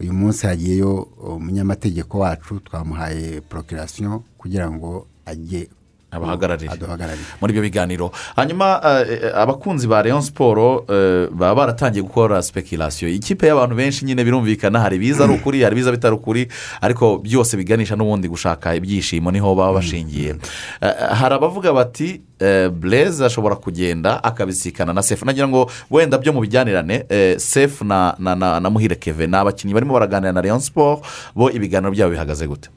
uyu 0.00 0.12
munsi 0.12 0.46
hagiyeyo 0.46 1.08
umunyamategeko 1.36 2.18
wacu 2.18 2.60
twamuhaye 2.60 3.40
porokirasiyo 3.40 4.22
kugira 4.38 4.70
ngo 4.70 5.06
ajye 5.26 5.68
abahagararire. 6.16 6.72
Aduhagararire 6.72 7.24
muri 7.40 7.52
ibyo 7.52 7.62
biganiro. 7.62 8.10
Hanyuma 8.36 8.80
eh, 9.08 9.32
abakunzi 9.34 9.86
ba 9.86 10.02
Rayon 10.02 10.22
siporo 10.22 10.84
eh, 10.88 11.28
baba 11.30 11.54
baratangiye 11.54 12.02
gukora 12.02 12.42
speculation. 12.42 13.10
Ikipe 13.10 13.46
y'abantu 13.46 13.74
benshi 13.76 14.04
nyine 14.04 14.24
birumvikana 14.24 14.80
hari 14.80 14.96
ibiza 14.96 15.24
ari 15.24 15.34
ukuri 15.34 15.62
hari 15.62 15.74
ibiza 15.76 15.92
bitari 15.92 16.14
ukuri 16.14 16.48
ariko 16.80 17.18
byose 17.18 17.56
biganisha 17.56 17.96
n'ubundi 17.96 18.28
gushaka 18.28 18.74
ibyishimo 18.74 19.30
ni 19.30 19.38
ho 19.38 19.54
baba 19.54 19.72
bashingiye. 19.72 20.34
Eh, 20.80 20.94
hari 21.10 21.34
abavuga 21.34 21.72
bati 21.72 22.20
eh, 22.40 22.68
blaise 22.68 23.24
ashobora 23.24 23.56
kugenda 23.56 24.24
akabisikana 24.24 24.92
na 24.92 25.02
sefu. 25.02 25.24
Nagira 25.26 25.48
ngo 25.48 25.70
wenda 25.90 26.18
byo 26.18 26.32
mu 26.32 26.40
bijyanirane 26.40 27.04
eh, 27.08 27.38
sefu 27.38 27.84
na, 27.84 28.14
na, 28.18 28.34
na, 28.34 28.60
na 28.60 28.70
muhire 28.70 28.94
keve 28.96 29.26
ni 29.26 29.36
abakinnyi 29.36 29.74
barimo 29.74 29.92
baraganira 29.94 30.32
na 30.32 30.40
Rayon 30.40 30.60
siporo 30.60 31.00
bo 31.34 31.50
ibiganiro 31.50 31.92
byabo 31.92 32.10
bihagaze 32.12 32.46
gute? 32.46 32.68
Eh, 32.68 32.72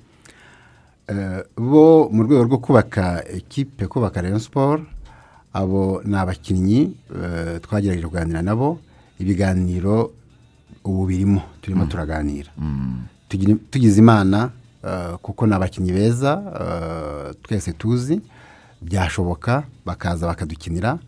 bo 1.57 2.09
mu 2.11 2.23
rwego 2.23 2.43
rwo 2.43 2.57
kubaka 2.57 3.23
ekipe 3.27 3.87
kubaka 3.87 4.21
Rayon 4.21 4.39
siporo 4.39 4.85
abo 5.53 6.01
ni 6.05 6.15
abakinnyi 6.15 6.93
eh, 7.15 7.59
twagerageje 7.61 8.07
kuganira 8.07 8.41
nabo 8.41 8.79
ibiganiro 9.19 10.11
ubu 10.83 11.05
birimo 11.05 11.41
turimo 11.61 11.85
turaganira. 11.85 12.51
Tugira- 13.29 13.57
tugize 13.71 13.99
imana 13.99 14.49
eh, 14.85 15.17
kuko 15.21 15.47
ni 15.47 15.53
abakinnyi 15.53 15.91
beza 15.91 16.31
eh, 16.61 17.33
twese 17.43 17.73
tuzi 17.73 18.21
byashoboka 18.81 19.63
bakaza 19.85 20.27
bakadukinira 20.27 20.99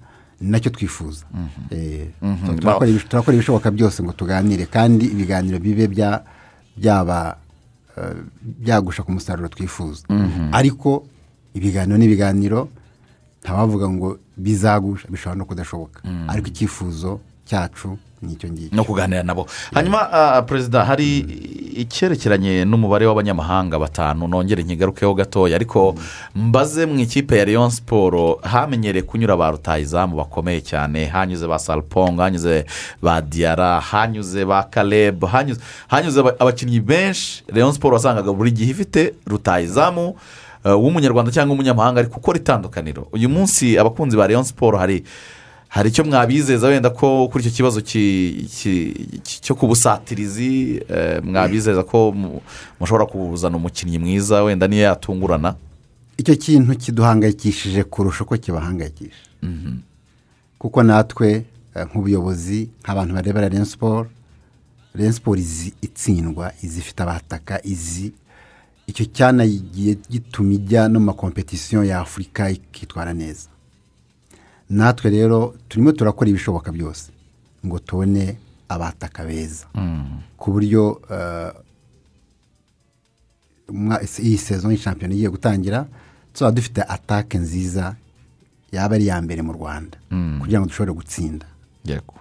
ni 0.41 0.49
na 0.49 0.60
cyo 0.60 0.69
twifuza. 0.72 1.26
Eh, 1.69 2.07
Mhm. 2.22 2.57
turakora 2.60 2.90
ibish- 2.90 3.07
turakora 3.07 3.36
ibishoboka 3.38 3.72
byose 3.72 4.03
ngo 4.03 4.11
tuganire 4.11 4.65
kandi 4.65 5.06
ibiganiro 5.06 5.60
bibe 5.60 5.88
bya- 5.88 6.22
byaba 6.78 7.19
eh, 7.28 7.51
byagusha 8.43 9.03
ku 9.03 9.11
musaruro 9.11 9.47
twifuza. 9.49 10.03
Mhm. 10.09 10.49
ariko 10.53 11.03
ibiganiro 11.53 11.97
n'ibiganiro 11.97 12.69
ntawavuga 13.43 13.89
ngo 13.89 14.18
bizagusha 14.38 15.07
bishobora 15.09 15.38
no 15.39 15.45
kudashoboka. 15.45 15.99
Ariko 16.27 16.47
icyifuzo 16.47 17.19
cyacu 17.45 17.97
ni 18.22 18.34
icyo 18.34 18.49
ngicyo. 18.49 18.76
No 18.76 18.84
kuganira 18.84 19.23
nabo. 19.23 19.48
Hanyuma 19.73 20.11
ah, 20.11 20.41
perezida 20.41 20.85
hari 20.85 21.19
icyerekeranye 21.76 22.65
n'umubare 22.65 23.06
w'abanyamahanga 23.06 23.80
batanu. 23.80 24.27
Nongere 24.27 24.64
nkigarukeho 24.64 25.14
gatoya. 25.14 25.56
Ariko 25.56 25.95
mbaze 26.35 26.85
mu 26.85 26.99
ikipe 26.99 27.38
ya 27.38 27.45
Rayon 27.45 27.69
siporo 27.69 28.39
hamenyereye 28.43 29.03
kunyura 29.03 29.38
ba 29.38 29.52
rutayizamu 29.52 30.15
bakomeye 30.18 30.61
cyane. 30.61 31.06
Hanyuze 31.06 31.48
ba 31.48 31.60
salpongo 31.60 32.22
hanyuze 32.22 32.65
ba 33.02 33.22
diyara 33.22 33.80
hanyuze 33.80 34.45
ba 34.45 34.64
karebu 34.64 35.26
hanyuze 35.26 35.61
hanyuze 35.88 36.19
aba- 36.19 36.35
abakinnyi 36.39 36.80
benshi. 36.80 37.43
Rayon 37.49 37.73
siporo 37.73 37.93
wasangaga 37.98 38.31
buri 38.34 38.52
gihe 38.52 38.72
ifite 38.72 39.14
rutayizamu 39.26 40.15
eh, 40.65 40.77
w'umunyarwanda 40.77 41.31
cyangwa 41.31 41.53
umunyamahanga 41.53 41.99
ariko 41.99 42.18
ukora 42.18 42.38
itandukaniro. 42.38 43.07
Uyu 43.11 43.30
munsi 43.30 43.77
abakunzi 43.80 44.18
ba 44.18 44.27
Rayon 44.27 44.43
siporo 44.43 44.77
hari 44.77 45.03
hari 45.72 45.89
icyo 45.89 46.03
mwabizeza 46.03 46.68
wenda 46.68 46.89
ko 46.91 47.27
kuri 47.31 47.43
icyo 47.48 47.52
kibazo 47.64 47.80
ki- 47.81 48.48
ki- 48.52 48.93
ki- 49.23 49.39
cyo 49.41 49.56
ku 49.56 49.68
busatirizi 49.72 50.84
eh, 50.89 51.23
mwabizeza 51.23 51.84
ko 51.88 52.11
mu- 52.11 52.41
mushobora 52.80 53.06
kuzana 53.07 53.56
umukinnyi 53.57 53.99
mwiza 53.99 54.43
wenda 54.43 54.68
niyo 54.68 54.84
yatungurana? 54.91 55.56
Icyo 56.18 56.35
kintu 56.35 56.76
kiduhangayikishije 56.77 57.84
kurusha 57.84 58.23
uko 58.23 58.38
kibahangayikisha. 58.38 59.23
Kuko 60.60 60.84
natwe 60.84 61.45
eh, 61.76 61.85
nk'ubuyobozi 61.88 62.69
nk'abantu 62.84 63.14
barebera 63.15 63.49
Rayon 63.49 63.65
siporo 63.65 64.10
Rayon 64.95 65.14
siporo 65.14 65.39
izi 65.39 65.73
itsindwa 65.81 66.52
izi 66.64 66.80
ifite 66.80 66.99
abataka 67.03 67.64
izi 67.64 68.11
icyo 68.88 69.06
cyanagiye 69.07 69.95
gituma 70.11 70.52
ijya 70.53 70.89
no 70.91 70.99
mu 70.99 71.06
makompetisiyo 71.15 71.84
ya 71.88 71.99
afurika 72.03 72.49
ikitwara 72.52 73.14
neza. 73.15 73.48
Natwe 74.72 75.10
rero 75.11 75.53
turimo 75.69 75.91
turakora 75.91 76.30
ibishoboka 76.31 76.72
byose 76.72 77.11
ngo 77.65 77.80
tubone 77.80 78.38
abataka 78.69 79.23
beza. 79.27 79.65
Ku 80.39 80.52
buryo 80.52 81.02
eh, 81.11 81.52
umwa- 83.69 84.02
iyi 84.19 84.38
sezo 84.38 84.72
y'ishampiyona 84.72 85.14
igiye 85.14 85.30
gutangira 85.30 85.85
tuzaba 86.34 86.52
dufite 86.52 86.81
atake 86.88 87.38
nziza 87.38 87.95
yaba 88.72 88.95
ari 88.95 89.03
iya 89.06 89.22
mbere 89.22 89.41
mu 89.41 89.53
rwanda. 89.53 89.98
Kugira 90.41 90.60
ngo 90.60 90.68
dushobore 90.68 90.93
gutsinda. 90.95 91.45
Yego. 91.85 92.14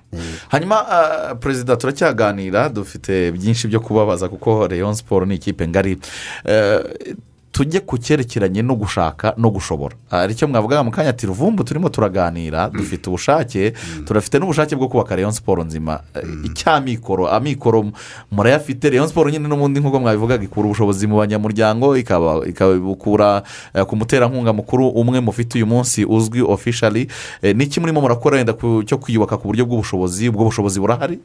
Hanyuma 0.48 0.76
ah, 0.88 1.34
perezida 1.34 1.76
turacyaganira 1.76 2.68
dufite 2.68 3.30
byinshi 3.32 3.68
byo 3.68 3.80
kubabaza 3.80 4.28
kuko 4.28 4.66
Rayon 4.66 4.94
siporo 4.94 5.26
ni 5.26 5.34
ikipe 5.34 5.68
ngari. 5.68 5.98
Eh, 6.44 7.14
tujye 7.52 7.80
ku 7.80 7.98
cyerekeranye 7.98 8.62
no 8.62 8.74
gushaka 8.74 9.34
no 9.36 9.50
gushobora. 9.50 9.96
Hari 10.10 10.32
icyo 10.32 10.48
mwavuga 10.48 10.82
mu 10.82 10.90
kanya 10.90 11.10
ati 11.10 11.26
ruvumbu 11.26 11.64
turimo 11.64 11.88
turaganira 11.88 12.70
dufite 12.70 13.10
ubushake 13.10 13.72
turafite 14.06 14.38
n'ubushake 14.38 14.76
bwo 14.76 14.88
kubaka 14.88 15.16
Rayon 15.16 15.32
siporo 15.32 15.64
nzima. 15.64 16.00
Eh, 16.14 16.22
icy'amikoro 16.46 17.26
amikoro 17.28 17.90
murayafite. 18.30 18.90
Rayon 18.90 19.08
siporo 19.08 19.30
nyine 19.30 19.48
n'ubundi 19.48 19.80
nk'uko 19.80 20.00
mwabivugaga 20.00 20.44
ikura 20.44 20.66
ubushobozi 20.66 21.06
mu 21.06 21.16
banyamuryango 21.18 21.96
ikaba- 21.96 22.46
ikabukura 22.48 23.42
eh, 23.74 23.84
ku 23.84 23.96
muterankunga 23.96 24.52
mukuru 24.52 24.88
umwe 24.88 25.20
mufite 25.20 25.58
uyu 25.58 25.66
munsi 25.66 26.04
uzwi 26.06 26.42
ofishali 26.42 27.08
n'iki 27.42 27.80
murimo 27.80 28.00
murakora 28.00 28.36
wenda 28.36 28.54
cyo 28.86 28.98
kwiyubaka 28.98 29.36
ku 29.36 29.50
buryo 29.50 29.66
bw'ubushobozi 29.66 30.28
ubwo 30.30 30.44
bushobozi 30.46 30.80
burahari? 30.80 31.18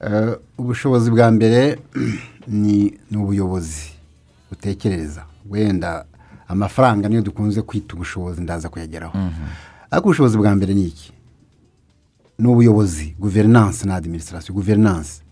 Eh, 0.00 0.34
ubushobozi 0.58 1.10
bwa 1.10 1.30
mbere 1.30 1.78
ni 2.48 2.96
ni 3.10 3.16
ubuyobozi. 3.20 3.99
Butekereza 4.50 5.24
wenda 5.50 6.04
amafaranga 6.48 7.08
niyo 7.08 7.22
dukunze 7.22 7.62
kwita 7.62 7.94
ubushobozi 7.94 8.40
ndaza 8.42 8.68
kuyageraho. 8.68 9.18
Ariko 9.90 10.08
ubushobozi 10.08 10.36
bwa 10.38 10.54
mbere 10.54 10.74
ni 10.74 10.84
iki? 10.86 11.12
Ni 12.38 12.46
ubuyobozi 12.48 13.14
guverinanse 13.18 13.86
na 13.86 13.94
adiminisitirasiyo 13.94 14.54
guverinanse 14.54 15.22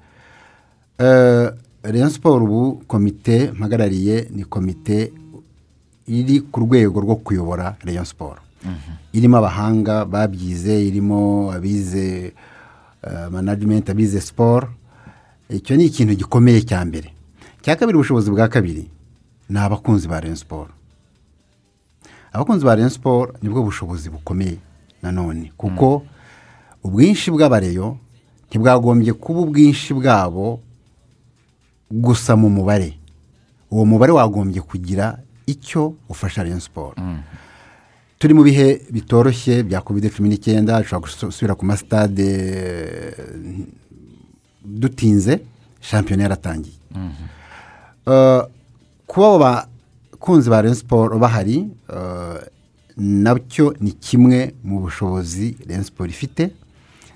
Eh, 0.99 1.51
Rayon 1.82 2.11
siporo 2.11 2.45
ubu 2.45 2.82
komite 2.86 3.53
mpagarariye 3.53 4.28
ni 4.35 4.45
komite 4.45 5.12
iri 6.07 6.40
ku 6.40 6.61
rwego 6.61 7.01
rwo 7.01 7.16
kuyobora 7.16 7.77
Rayon 7.85 8.05
siporo 8.05 8.40
irimo 9.12 9.36
abahanga 9.39 10.05
babyize 10.05 10.86
irimo 10.86 11.53
abize 11.53 12.32
manajimenti 13.31 13.90
abize 13.90 14.20
siporo 14.20 14.69
icyo 15.51 15.77
ni 15.77 15.85
ikintu 15.85 16.15
gikomeye 16.15 16.61
cya 16.62 16.85
mbere. 16.85 17.12
Cya 17.62 17.77
kabiri 17.77 17.97
ubushobozi 17.99 18.31
bwa 18.31 18.49
kabiri. 18.49 18.90
Ni 19.49 19.59
abakunzi 19.59 20.09
ba 20.09 20.20
Rayon 20.20 20.37
siporo 20.37 20.70
abakunzi 22.33 22.65
ba 22.65 22.75
Rayon 22.75 22.91
siporo 22.91 23.33
ni 23.43 23.49
bwo 23.49 23.62
bushobozi 23.62 24.11
bukomeye 24.11 24.59
nanone 25.03 25.53
kuko 25.57 26.03
ubwinshi 26.85 27.31
bw'abareyo 27.31 27.97
ntibwagombye 28.49 29.12
kuba 29.12 29.41
ubwinshi 29.41 29.95
bwabo 29.95 30.61
gusa 31.91 32.37
mu 32.37 32.49
mubare. 32.51 32.99
Uwo 33.70 33.85
mubare 33.85 34.12
wagombye 34.12 34.61
kugira 34.61 35.19
icyo 35.47 35.95
ufasha 36.09 36.43
Rayon 36.43 36.61
siporo 36.61 36.95
turi 38.19 38.35
mu 38.35 38.43
bihe 38.43 38.83
bitoroshye 38.91 39.62
bya 39.62 39.81
kovide 39.81 40.11
cumi 40.11 40.29
n'icyenda 40.29 40.81
dushobora 40.83 41.12
gusubira 41.31 41.55
ku 41.55 41.65
masitade 41.66 42.27
eh, 42.29 43.66
dutinze 44.65 45.41
shampiyona 45.81 46.23
yaratangiye. 46.23 46.77
Eh, 48.07 48.43
kuba 49.09 49.26
abo 49.26 49.36
abakunzi 49.47 50.51
ba 50.51 50.60
Rayon 50.62 50.74
siporo 50.76 51.18
bahari 51.18 51.64
eh, 51.89 52.40
na 52.97 53.35
cyo 53.48 53.74
ni 53.80 53.93
kimwe 53.93 54.55
mu 54.64 54.80
bushobozi 54.85 55.56
Rayon 55.66 55.85
siporo 55.85 56.10
ifite. 56.10 56.52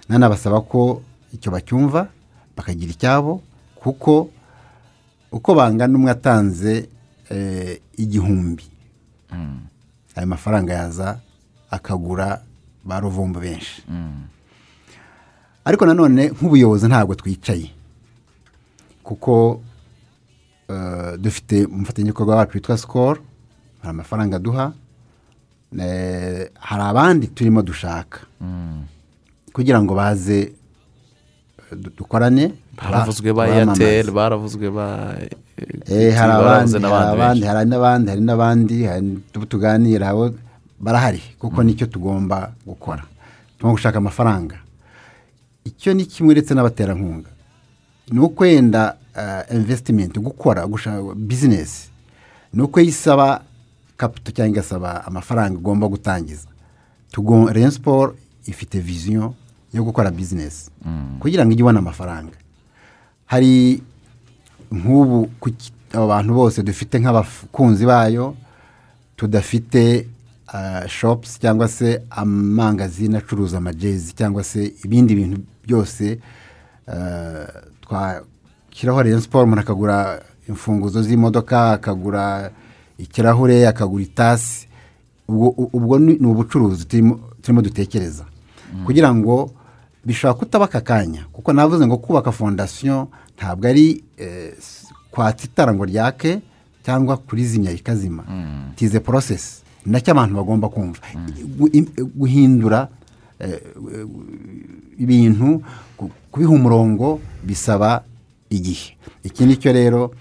Nanabasaba 0.09 0.60
ko 0.64 1.02
icyo 1.32 1.52
bacyumva 1.52 2.09
bakagira 2.56 2.93
icyabo 2.93 3.43
kuko 3.77 4.31
uko 5.32 5.55
bangana 5.55 5.97
umwe 5.98 6.10
atanze 6.10 6.89
eh, 7.31 7.81
igihumbi 7.97 8.64
ayo 10.16 10.27
mafaranga 10.27 10.73
yaza 10.73 11.20
akagura 11.70 12.43
ba 12.85 13.01
ruvumbu 13.01 13.40
benshi. 13.40 13.82
Ariko 15.64 15.86
nanone 15.86 16.28
nk'ubuyobozi 16.36 16.86
ntabwo 16.89 17.14
twicaye 17.14 17.70
kuko 19.02 19.60
dufite 21.19 21.65
umufatanyabikorwa 21.67 22.37
wacu 22.37 22.55
witwa 22.57 22.79
sikoro 22.79 23.21
hari 23.83 23.91
amafaranga 23.91 24.39
duha 24.39 24.73
eh, 25.79 26.51
hari 26.61 26.83
abandi 26.83 27.27
turimo 27.27 27.63
dushaka. 27.63 28.21
Kugira 29.53 29.83
ngo 29.83 29.95
baze 29.95 30.39
eh, 30.41 31.77
du- 31.77 31.91
dukorane 31.97 32.53
baravuzwe 32.77 33.33
ba 33.33 33.45
eyateri 33.49 34.11
baravuzwe 34.11 34.71
ba 34.71 35.17
Eh, 35.87 36.15
hari 36.17 36.33
abandi 36.33 37.45
hari 37.47 37.69
n'abandi 37.71 38.09
hari 38.11 38.21
n'abandi 38.21 38.75
tuganira 39.49 40.09
abo 40.09 40.35
barahari 40.81 41.21
kuko 41.39 41.63
ni 41.63 41.75
cyo 41.77 41.87
tugomba 41.87 42.53
gukora. 42.67 43.05
Tugomba 43.59 43.77
gushaka 43.77 43.99
amafaranga. 43.99 44.57
Icyo 45.65 45.95
ni 45.95 46.05
kimwe 46.07 46.33
ndetse 46.35 46.55
n'abaterankunga. 46.55 47.29
Ni 48.11 48.19
uko 48.19 48.43
wenda 48.45 48.97
invesitimenti 49.51 50.21
gukora 50.21 50.67
gushaka 50.67 51.15
bizinesi 51.15 51.89
ni 52.53 52.63
uko 52.63 52.81
yisaba 52.81 53.43
kapito 53.97 54.33
cyangwa 54.33 54.53
igasaba 54.53 55.05
amafaranga 55.07 55.59
ugomba 55.59 55.89
gutangiza. 55.89 56.49
Rayon 57.53 57.71
siporo 57.71 58.17
ifite 58.47 58.81
viziyo 58.81 59.35
yo 59.73 59.85
gukora 59.85 60.11
bizinesi 60.11 60.71
kugira 61.21 61.45
ngo 61.45 61.53
ijye 61.53 61.61
ibona 61.61 61.79
amafaranga. 61.79 62.37
Hari 63.27 63.83
nk'ubu 64.73 65.29
kuki- 65.41 65.73
abo 65.93 66.07
bantu 66.09 66.35
bose 66.35 66.63
dufite 66.63 66.99
nk'abakunzi 67.01 67.87
bayo 67.87 68.35
tudafite 69.17 70.07
shopusi 70.89 71.41
cyangwa 71.41 71.69
se 71.69 72.03
amangazini 72.11 73.17
acuruza 73.17 73.59
amajezi 73.59 74.13
cyangwa 74.13 74.45
se 74.45 74.73
ibindi 74.85 75.15
bintu 75.15 75.41
byose 75.65 76.19
ah, 78.73 78.74
twashyiraho 78.74 79.03
Rayon 79.03 79.20
siporo 79.20 79.44
umuntu 79.44 79.61
akagura 79.61 80.23
imfunguzo 80.49 81.03
z'imodoka 81.03 81.73
akagura 81.73 82.51
ikirahure 82.99 83.69
akagura 83.69 84.03
itasi. 84.03 84.66
Ubwo 85.28 85.49
ubwo 85.73 85.99
ni 85.99 86.15
ubucuruzi 86.27 86.85
turimo 86.85 87.62
dutekereza. 87.62 88.24
Kugira 88.86 89.15
ngo 89.15 89.51
bishobora 90.05 90.39
kutaba 90.39 90.65
aka 90.65 90.81
kanya 90.81 91.27
kuko 91.32 91.53
navuze 91.53 91.86
ngo 91.86 91.97
kubaka 91.99 92.32
fondasiyo 92.32 93.09
ntabwo 93.36 93.69
ari 93.69 94.03
eh, 94.19 94.53
kwatsa 95.11 95.44
itara 95.47 95.74
ngo 95.74 95.85
ryake 95.85 96.40
cyangwa 96.85 97.16
kurizimya 97.16 97.70
ikazima 97.73 98.24
tize 98.77 99.01
porosesi 99.01 99.62
na 99.86 100.01
cyo 100.01 100.11
abantu 100.12 100.35
bagomba 100.36 100.69
kumva. 100.69 101.01
Im- 101.73 101.89
guhindura 102.16 102.89
eh, 103.39 103.61
ibintu 104.99 105.62
ku- 105.97 106.11
kubiha 106.31 106.51
umurongo 106.51 107.20
bisaba 107.44 108.03
igihe. 108.53 108.97
Iki 109.24 109.47
ni 109.47 109.57
cyo 109.57 109.73
rero. 109.73 110.12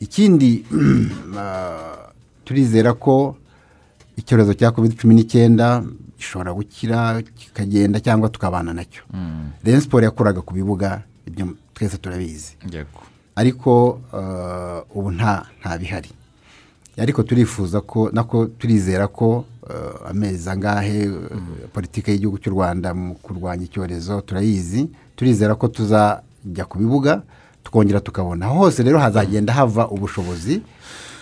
Ikindi 0.00 0.64
turizera 2.44 2.92
ko 2.92 3.36
icyorezo 4.16 4.54
cya 4.54 4.70
covid 4.70 4.96
cumi 4.98 5.14
n'icyenda 5.14 5.82
gishobora 6.18 6.52
gukira 6.52 7.22
kikagenda 7.22 8.00
cyangwa 8.00 8.28
tukabana 8.28 8.72
na 8.74 8.84
cyo. 8.84 9.02
Rayon 9.64 9.80
siporo 9.80 10.04
yakoraga 10.04 10.40
ku 10.40 10.54
bibuga 10.54 11.02
ibyo 11.26 11.56
twese 11.74 11.98
turabizi. 11.98 12.54
Ariko 13.34 14.00
eh, 14.14 14.82
ubu 14.94 15.10
nta 15.10 15.46
nta 15.60 15.78
bihari. 15.78 16.10
Ariko 16.98 17.22
turifuza 17.22 17.80
ko 17.80 18.10
nako 18.12 18.46
turizera 18.46 19.08
ko 19.08 19.44
eh, 19.70 20.10
amezi 20.10 20.50
angahe 20.50 21.02
eh, 21.02 21.10
politiki 21.72 22.10
y'igihugu 22.10 22.38
cy'u 22.38 22.52
rwanda 22.52 22.94
mu 22.94 23.14
kurwanya 23.14 23.64
icyorezo 23.64 24.20
turayizi. 24.20 24.90
Turizera 25.16 25.54
ko 25.54 25.68
tuzajya 25.68 26.64
ku 26.68 26.78
bibuga 26.78 27.22
tukongera 27.72 28.00
tukabona. 28.00 28.46
Hose 28.46 28.82
rero 28.82 28.98
hazagenda 28.98 29.52
hava 29.52 29.88
ubushobozi 29.88 30.60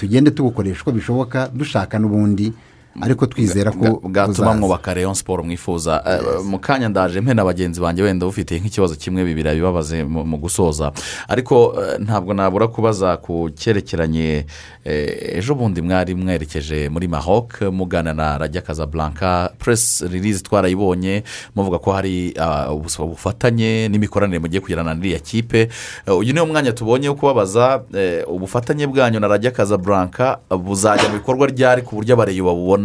tugende 0.00 0.30
tubukoresha 0.30 0.80
uko 0.82 0.92
bishoboka 0.92 1.48
dushaka 1.54 1.98
n'ubundi 1.98 2.52
ariko 3.00 3.26
twizera 3.26 3.70
ko 3.70 4.00
bwatuma 4.02 4.54
mwubaka 4.54 4.94
Rayon 4.94 5.14
siporo 5.14 5.42
mwifuza. 5.42 6.02
Eh, 6.06 6.44
mu 6.44 6.58
kanya 6.58 6.88
ndaje 6.88 7.20
mpe 7.20 7.34
na 7.34 7.44
bagenzi 7.44 7.80
banjye 7.80 8.02
wenda 8.02 8.26
ufite 8.26 8.58
nk'ikibazo 8.60 8.94
kimwe 8.94 9.24
bibiri 9.24 9.54
bibabaze 9.54 10.04
mu 10.04 10.36
gusoza. 10.38 10.92
Ariko 11.28 11.74
eh, 11.82 12.00
ntabwo 12.00 12.34
nabura 12.34 12.68
kubaza 12.68 13.16
ku 13.16 13.50
cyerekeranye 13.54 14.46
eh, 14.84 15.38
ejo 15.38 15.54
bundi 15.54 15.82
mwari 15.82 16.14
mwerekeje 16.14 16.88
muri 16.88 17.08
mahok 17.08 17.60
mugana 17.72 18.14
na 18.14 18.38
rajya 18.38 18.60
kazaburanka 18.62 19.52
puresi 19.58 20.08
ririzi 20.08 20.42
twarayibonye 20.42 21.22
muvuga 21.56 21.78
ko 21.78 21.92
hari 21.92 22.34
ah, 22.38 22.72
ubufatanye 22.72 23.88
n'imikoranire 23.88 24.38
mugiye 24.38 24.60
kugirana 24.60 24.94
n'iriya 24.94 25.18
kipe. 25.18 25.68
Uyu 26.06 26.32
niwo 26.32 26.46
mwanya 26.46 26.72
tubonye 26.72 27.08
wo 27.08 27.14
kubabaza 27.14 27.82
ubufatanye 28.26 28.86
bwanyu 28.86 29.20
na 29.20 29.28
rajya 29.28 29.50
kazaburanka 29.50 30.38
buzajya 30.50 31.08
mu 31.08 31.14
bikorwa 31.22 31.46
ryari 31.46 31.82
ku 31.82 31.94
buryo 31.94 32.14
abareyi 32.14 32.42
babubona 32.42 32.79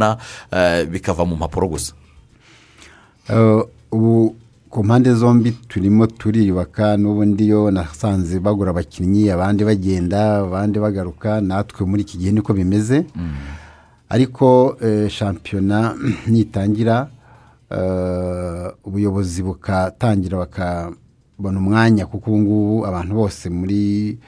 eh, 0.51 0.85
bikava 0.87 1.25
mu 1.25 1.35
mpapuro 1.35 1.67
gusa. 1.67 1.93
Eh, 3.29 3.61
ubu 3.91 4.35
ku 4.69 4.83
mpande 4.83 5.13
zombi 5.13 5.51
turimo 5.67 6.07
turiyubaka 6.07 6.97
n'ubundi 6.97 7.47
yo 7.47 7.71
nasanze 7.71 8.39
bagura 8.39 8.69
abakinnyi 8.71 9.29
abandi 9.31 9.63
bagenda 9.63 10.37
abandi 10.43 10.79
bagaruka 10.79 11.41
natwe 11.41 11.85
muri 11.87 12.01
iki 12.03 12.17
gihe 12.17 12.31
niko 12.31 12.53
bimeze. 12.53 13.05
Ariko 14.09 14.77
eh, 14.81 15.09
shampiyona 15.09 15.95
nitangira 16.27 17.07
eh, 17.71 18.67
ubuyobozi 18.83 19.43
bukatangira 19.43 20.37
bakabona 20.37 21.57
umwanya 21.59 22.05
kuko 22.05 22.29
ubu 22.31 22.39
ngubu 22.41 22.85
abantu 22.87 23.13
bose 23.15 23.49
muri 23.49 24.19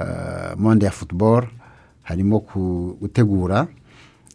eh, 0.00 0.52
monde 0.56 0.84
ya 0.86 0.92
futuboro 0.92 1.48
harimo 2.02 2.38
gutegura. 3.00 3.66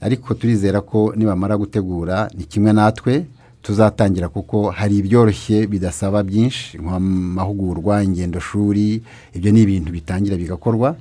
Ariko 0.06 0.34
turizera 0.38 0.82
ko 0.82 1.14
nibamara 1.18 1.58
gutegura 1.58 2.30
ni 2.38 2.44
kimwe 2.46 2.74
natwe 2.74 3.26
tuzatangira 3.66 4.30
kuko 4.30 4.70
hari 4.70 4.98
ibyoroshye 5.02 5.66
bidasaba 5.68 6.22
byinshi 6.24 6.78
nk'amahugurwa 6.78 8.04
ingendoshuri 8.06 9.02
ibyo 9.34 9.50
ni 9.52 9.62
ibintu 9.66 9.90
bitangira 9.92 10.38
bigakorwa. 10.38 10.94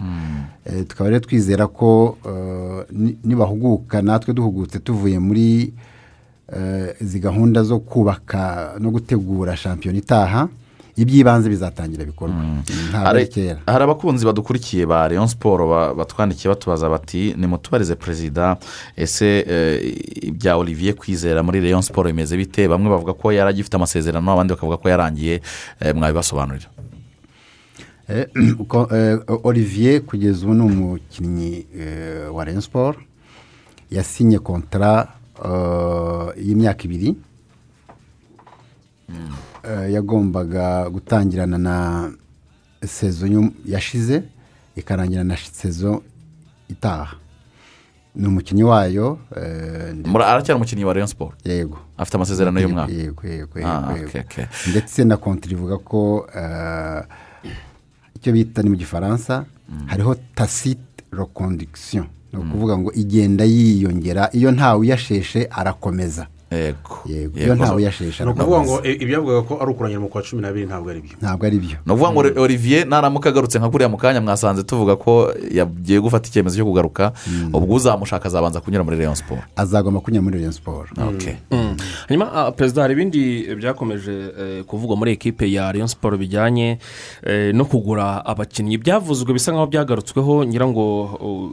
Eh, 0.64 0.84
tukaba 0.88 1.10
rero 1.12 1.20
twizera 1.20 1.66
ko 1.68 2.16
eh, 2.24 2.80
ni- 2.92 3.16
nibahuguka 3.24 4.00
natwe 4.02 4.32
duhugutse 4.34 4.78
tuvuye 4.80 5.18
muri 5.20 5.72
eh, 6.56 6.96
izi 7.04 7.20
gahunda 7.20 7.62
zo 7.62 7.78
kubaka 7.84 8.74
no 8.80 8.88
gutegura 8.90 9.56
shampiyona 9.56 9.98
itaha. 9.98 10.48
Iby'ibanze 10.96 11.48
bizatangira 11.50 12.04
bikorwa. 12.04 12.34
Ntabwo 12.90 13.08
ari 13.08 13.26
kera. 13.28 13.58
hari 13.66 13.84
abakunzi 13.84 14.24
badukurikiye 14.26 14.86
ba 14.86 15.08
Rayon 15.08 15.26
siporo 15.26 15.68
ba- 15.68 15.94
batwandikiye 15.94 16.48
batubaza 16.54 16.88
bati 16.88 17.34
nimutubarize 17.36 17.94
perezida. 17.94 18.56
Ese 18.96 19.44
eh, 19.48 19.96
ibya 20.22 20.56
olivier 20.56 20.94
kwizera 20.94 21.42
muri 21.42 21.60
Rayon 21.60 21.82
siporo 21.82 22.08
bimeze 22.08 22.36
bite? 22.36 22.68
Bamwe 22.68 22.90
bavuga 22.90 23.12
ko 23.12 23.32
yari 23.32 23.50
agifite 23.50 23.74
amasezerano 23.76 24.32
abandi 24.32 24.54
bakavuga 24.54 24.76
ko 24.76 24.88
yarangiye. 24.88 25.40
Eh, 25.80 25.94
mwabibasobanurira. 25.94 26.68
Eh, 28.08 28.26
olivier 29.48 30.00
kugeza 30.00 30.46
ubu 30.46 30.54
ni 30.54 30.62
umukinnyi 30.62 31.66
wa 32.32 32.44
Rayon 32.44 32.60
siporo 32.60 32.98
yasinye 33.90 34.38
kontara 34.38 35.08
y'imyaka 36.38 36.84
ibiri. 36.84 37.16
Eh, 39.08 39.14
yagombaga 39.90 40.90
gutangirana 40.90 41.58
na 41.58 42.10
sezo 42.86 43.26
yashize 43.66 44.22
ikarangira 44.76 45.24
na 45.24 45.36
sezo 45.36 46.02
itaha. 46.68 47.16
Ni 48.14 48.26
umukinnyi 48.26 48.62
wayo 48.62 49.18
eh, 49.36 49.94
aracyari 50.14 50.56
umukinnyi 50.56 50.84
wa 50.84 50.92
Rayon 50.92 51.06
siporo 51.08 51.32
yego. 51.44 51.78
Afite 51.98 52.14
amasezerano 52.16 52.60
y'umwaka 52.60 52.92
yego 52.92 53.22
yego 53.26 53.58
yego, 53.58 53.70
Ah, 53.70 53.92
yego. 53.96 54.08
okay, 54.08 54.20
okay. 54.20 54.44
ndetse 54.70 55.04
na 55.04 55.16
kontiri 55.16 55.54
ivuga 55.54 55.78
ko 55.78 56.26
eh, 56.36 57.02
icyo 58.14 58.32
bita 58.32 58.62
ni 58.62 58.70
mu 58.70 58.76
gifaransa 58.76 59.44
hariho 59.86 60.14
tasite 60.34 61.04
reconduction. 61.12 62.06
Ni 62.32 62.38
ukuvuga 62.40 62.78
ngo 62.78 62.92
igenda 62.92 63.44
yiyongera. 63.44 64.28
Iyo 64.32 64.52
ntawe 64.52 64.78
uyasheshe 64.80 65.48
arakomeza. 65.50 66.26
Yego. 66.56 66.94
Yego. 67.06 67.38
Iyo 67.38 67.54
ntawe 67.54 67.76
uyashesha 67.76 68.24
ni 68.24 68.30
ukuvuga 68.30 68.60
ngo 68.60 68.80
e, 68.84 68.92
ibyavugaga 68.92 69.42
ko 69.42 69.54
ari 69.62 69.70
ukurangira 69.70 70.00
mu 70.00 70.08
kwa 70.08 70.22
cumi 70.22 70.42
n'abiri 70.42 70.66
ntabwo 70.66 70.90
ari 70.90 71.00
byo. 71.00 71.16
Ntabwo 71.22 71.46
ari 71.46 71.58
byo. 71.58 71.76
Ni 71.86 71.92
ukuvuga 71.92 72.10
ngo 72.12 72.20
olivier 72.42 72.86
naramuka 72.86 73.28
agarutse 73.28 73.58
nka 73.58 73.70
kuriya 73.70 73.88
mu 73.88 73.96
kanya 73.96 74.20
mwasanze 74.20 74.62
tuvuga 74.62 74.96
ko 74.96 75.32
yagiye 75.50 76.00
gufata 76.00 76.28
icyemezo 76.28 76.56
cyo 76.56 76.64
kugaruka 76.66 77.12
ubwo 77.52 77.74
uzamushaka 77.74 78.26
azabanza 78.28 78.60
kunyura 78.60 78.84
muri 78.84 78.96
leon 78.96 79.14
siporo 79.14 79.42
azagomba 79.56 80.00
kunyura 80.00 80.22
muri 80.22 80.38
leon 80.38 80.52
siporo 80.52 80.88
hanyuma 82.08 82.32
ah, 82.32 82.52
perezida 82.52 82.82
hari 82.82 82.92
ibindi 82.94 83.54
byakomeje 83.56 84.12
eh, 84.38 84.64
kuvugwa 84.64 84.96
muri 84.96 85.12
ekipe 85.12 85.52
ya 85.52 85.72
Rayon 85.72 85.88
siporo 85.88 86.16
bijyanye 86.18 86.78
eh, 87.22 87.54
no 87.54 87.64
kugura 87.64 88.24
abakinnyi. 88.26 88.78
Byavuzwe 88.78 89.32
bisa 89.32 89.52
nkaho 89.52 89.66
byagarutsweho 89.66 90.44
ngira 90.46 90.66
ngo 90.68 91.04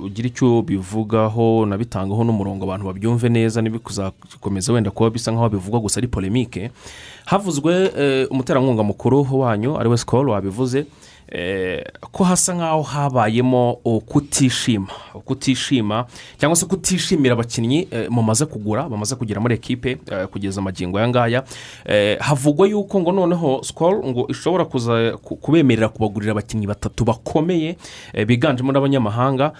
ugire 0.03 0.27
icyo 0.27 0.61
bivugaho 0.61 1.65
nabitangaho 1.65 2.23
n'umurongo 2.23 2.63
abantu 2.65 2.85
babyumve 2.85 3.29
neza 3.29 3.61
ntibikuzakomeza 3.61 4.73
wenda 4.73 4.90
kuba 4.91 5.09
bisa 5.09 5.31
nkaho 5.31 5.49
bivugwa 5.49 5.79
gusa 5.79 5.99
ari 5.99 6.07
polemike 6.07 6.71
havuzwe 7.25 7.91
eh, 7.97 8.27
umuterankunga 8.31 8.83
mukuru 8.83 9.27
wanyu 9.39 9.77
ari 9.79 9.89
we 9.89 9.97
sikoro 9.97 10.31
wabivuze 10.31 10.85
eh, 11.31 11.83
ko 12.11 12.23
hasa 12.23 12.53
nkaho 12.53 12.81
habayemo 12.81 13.73
kutishima 14.05 14.87
kutishima 15.25 16.05
cyangwa 16.37 16.55
se 16.55 16.65
kutishimira 16.65 17.33
abakinnyi 17.33 17.87
eh, 17.91 18.09
mumaze 18.09 18.45
kugura 18.45 18.89
bamaze 18.89 19.15
kugera 19.15 19.41
muri 19.41 19.55
ekipe 19.55 19.95
kugeza 20.31 20.61
amagingo 20.61 20.97
aya 20.97 21.07
ngaya. 21.07 21.43
Havugwa 22.19 22.67
yuko 22.67 22.99
ngo 22.99 23.11
noneho 23.11 23.63
sikoro 23.63 24.03
ngo 24.03 24.27
ishobora 24.29 24.65
kuza 24.65 25.17
ku- 25.23 25.35
kubemerera 25.35 25.89
kubagurira 25.89 26.31
abakinnyi 26.31 26.67
batatu 26.67 27.03
bakomeye 27.05 27.77
biganjemo 28.27 28.71
n'abanyamahanga 28.71 29.51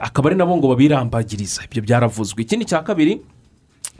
akaba 0.00 0.28
ari 0.30 0.36
nabo 0.38 0.56
ngo 0.56 0.68
babirambagiriza 0.68 1.62
ibyo 1.70 1.82
byaravuzwe. 1.82 2.42
Ikindi 2.42 2.64
cya 2.64 2.82
kabiri 2.82 3.20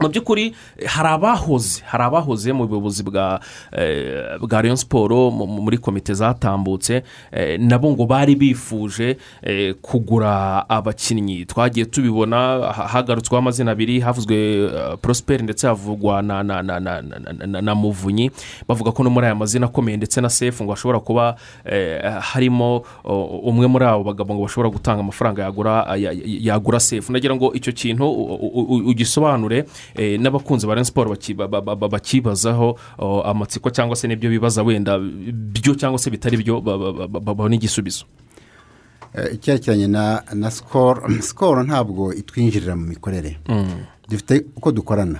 mu 0.01 0.09
by'ukuri 0.09 0.53
hari 0.85 1.09
abahoze 1.09 1.81
hari 1.85 2.03
abahoze 2.03 2.51
mu 2.53 2.67
buyobozi 2.67 3.03
bwa 3.03 3.39
eh, 3.71 4.35
bwa 4.41 4.61
Rayon 4.61 4.75
siporo 4.75 5.31
mu- 5.31 5.47
mu- 5.47 5.61
muri 5.61 5.77
komite 5.77 6.13
zatambutse 6.13 7.03
eh, 7.31 7.59
nabo 7.59 7.91
ngo 7.91 8.05
bari 8.05 8.35
bifuje 8.35 9.17
eh, 9.41 9.73
kugura 9.81 10.65
abakinnyi. 10.69 11.45
Twagiye 11.45 11.85
tubibona 11.85 12.37
ha- 12.73 12.87
hagarutsweho 12.87 13.37
amazina 13.39 13.71
abiri 13.71 13.99
havuzwe 13.99 14.69
prosperi 15.01 15.43
ndetse 15.43 15.67
havugwa 15.67 16.21
na 16.21 17.75
muvunyi. 17.75 18.31
Bavuga 18.67 18.91
ko 18.91 19.03
no 19.03 19.09
muri 19.09 19.25
aya 19.25 19.35
mazina 19.35 19.65
akomeye 19.65 19.97
ndetse 19.97 20.21
na 20.21 20.29
sefu 20.29 20.63
ngo 20.63 20.71
hashobora 20.73 20.99
kuba 20.99 21.35
harimo 22.19 22.83
umwe 23.43 23.67
muri 23.67 23.85
abo 23.85 24.03
bagabo 24.03 24.33
ngo 24.35 24.43
bashobora 24.43 24.69
gutanga 24.69 24.99
amafaranga 24.99 25.43
yagura 25.43 25.85
ya- 25.95 26.11
ya- 26.11 26.51
yagura 26.51 26.79
sefu. 26.79 27.13
Nagira 27.13 27.35
ngo 27.35 27.53
icyo 27.53 27.71
kintu 27.71 28.03
ugisobanure 28.87 29.65
n'abakunzi 30.19 30.67
ba 30.67 30.85
siporo 30.85 31.09
baki- 31.15 31.35
ba- 31.35 31.47
ba- 31.47 31.61
ba- 31.61 31.89
bakibazaho 31.89 32.77
amatsiko 33.25 33.69
cyangwa 33.69 33.95
se 33.95 34.07
n'ibyo 34.07 34.29
bibaza 34.29 34.63
wenda 34.63 34.97
byo 34.99 35.75
cyangwa 35.75 35.99
se 35.99 36.09
bitari 36.09 36.37
byo 36.37 36.61
ba- 36.61 36.77
ba- 36.77 36.93
ba- 36.93 37.07
ba- 37.07 37.19
babona 37.19 37.55
igisubizo. 37.55 38.05
Eh, 39.13 39.33
icyerekeranye 39.37 39.87
na 39.87 40.23
na 40.33 40.49
sikoro 40.51 41.05
sikoro 41.21 41.63
ntabwo 41.63 42.13
itwinjirira 42.13 42.75
mu 42.75 42.85
mikorere. 42.87 43.37
Mm. 43.49 43.85
dufite 44.09 44.45
uko 44.55 44.71
dukorana. 44.71 45.19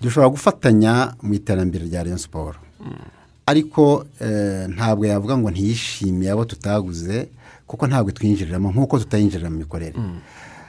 Dushobora 0.00 0.28
gufatanya 0.28 1.14
mu 1.22 1.34
iterambere 1.34 1.84
rya 1.86 2.02
Rayon 2.02 2.18
siporo 2.18 2.58
ariko 3.46 4.04
eh, 4.20 4.66
ntabwo 4.68 5.06
yavuga 5.06 5.38
ngo 5.38 5.50
ntiyishimiye 5.50 6.30
abo 6.34 6.44
tutaguze 6.44 7.28
kuko 7.66 7.86
ntabwo 7.86 8.10
twinjiriramo 8.10 8.70
nk'uko 8.74 8.98
tutayinjirira 8.98 9.50
mu 9.50 9.58
mikorere. 9.62 9.94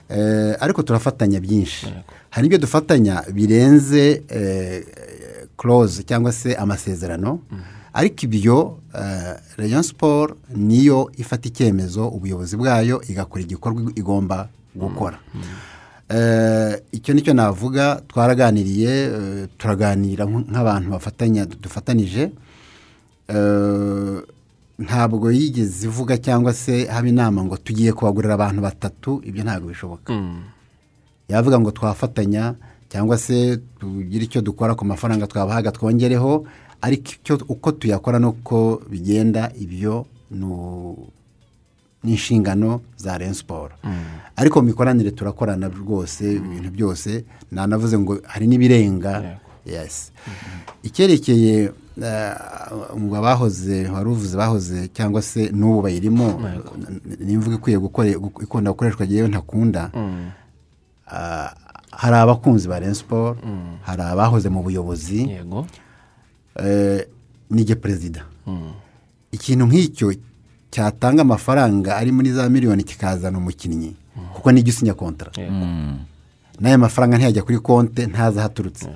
Eh, 0.09 0.55
ariko 0.59 0.83
turafatanya 0.83 1.39
byinshi. 1.39 1.87
Hari 2.29 2.47
ibyo 2.47 2.57
dufatanya 2.57 3.23
birenze 3.33 4.23
koroze 5.55 6.03
cyangwa 6.03 6.31
se 6.31 6.55
amasezerano. 6.55 7.39
Ariko 7.93 8.25
ibyo 8.25 8.77
eh, 8.93 9.35
Rayon 9.57 9.83
siporo 9.83 10.37
niyo 10.55 11.09
ifata 11.17 11.47
icyemezo 11.49 12.07
ubuyobozi 12.07 12.57
bwayo 12.57 13.01
igakora 13.09 13.41
igikorwa 13.41 13.91
igomba 13.95 14.49
gukora. 14.75 15.17
Eh, 16.09 16.81
icyo 16.91 17.13
ni 17.13 17.21
cyo 17.21 17.33
navuga 17.33 18.01
twaraganiriye 18.07 18.91
eh, 19.03 19.47
turaganira 19.57 20.25
nk- 20.25 20.45
nk'abantu 20.51 20.89
bafatanya 20.91 21.45
dufatanije. 21.45 22.31
Eh, 23.27 24.17
ntabwo 24.79 25.31
yigeze 25.31 25.87
ivuga 25.89 26.17
cyangwa 26.17 26.53
se 26.53 26.85
haba 26.85 27.07
inama 27.07 27.43
ngo 27.43 27.57
tugiye 27.57 27.93
kubagurira 27.93 28.33
abantu 28.37 28.61
batatu 28.61 29.21
ibyo 29.25 29.43
ntabwo 29.43 29.67
bishoboka. 29.73 30.13
Yavuga 31.29 31.59
ngo 31.59 31.71
twafatanya 31.71 32.55
cyangwa 32.89 33.17
se 33.17 33.57
tugire 33.79 34.23
icyo 34.25 34.41
dukora 34.41 34.75
ku 34.75 34.85
mafaranga 34.85 35.27
twabahaga 35.27 35.71
twongereho 35.71 36.45
ariko 36.81 37.11
icyo 37.19 37.35
uko 37.47 37.71
tuyakora 37.71 38.19
n'uko 38.19 38.81
bigenda 38.89 39.51
ibyo 39.59 40.05
ni 42.03 42.11
inshingano 42.11 42.81
za 42.97 43.19
siporo 43.33 43.71
ariko 44.35 44.61
mu 44.61 44.67
mikoranire 44.67 45.11
turakorana 45.11 45.67
rwose 45.67 46.33
ibintu 46.33 46.69
byose 46.71 47.23
nanavuze 47.51 47.97
ngo 47.99 48.19
hari 48.27 48.47
n'ibirenga. 48.47 49.37
Yesi 49.67 50.11
icyerekeye 50.83 51.71
eh, 52.03 52.33
ngo 52.99 53.15
abahoze 53.17 53.89
wari 53.89 54.09
uvuze 54.09 54.37
bahoze 54.37 54.87
cyangwa 54.95 55.21
se 55.21 55.49
n'ubu 55.51 55.81
bayirimo 55.81 56.39
ni 57.19 57.33
imvugo 57.33 57.55
ikwiye 57.55 57.77
gukore- 57.77 58.15
gu- 58.15 58.43
ikunda 58.43 58.71
gukoreshwa 58.71 59.05
yewe 59.09 59.27
ntakunda. 59.27 59.91
Ah, 59.93 60.46
hari 61.91 62.15
abakunzi 62.15 62.67
ba 62.67 62.79
siporo 62.95 63.37
hari 63.81 64.01
abahoze 64.01 64.49
mu 64.49 64.63
buyobozi. 64.63 65.23
Eh, 66.59 67.07
nijye 67.49 67.75
perezida. 67.75 68.25
Ikintu 69.31 69.65
nk'icyo 69.65 70.13
cyatanga 70.71 71.21
amafaranga 71.21 71.95
ari 71.97 72.11
muri 72.11 72.31
za 72.31 72.49
miliyoni 72.49 72.83
kikazana 72.83 73.37
umukinnyi 73.37 73.95
kuko 74.33 74.51
nijya 74.51 74.73
usinya 74.73 74.93
kontara 74.93 75.31
n'aya 76.59 76.77
mafaranga 76.77 77.17
ntiyajya 77.17 77.43
kuri 77.43 77.59
konti 77.59 78.05
ntaza 78.05 78.39
ahaturutse. 78.41 78.89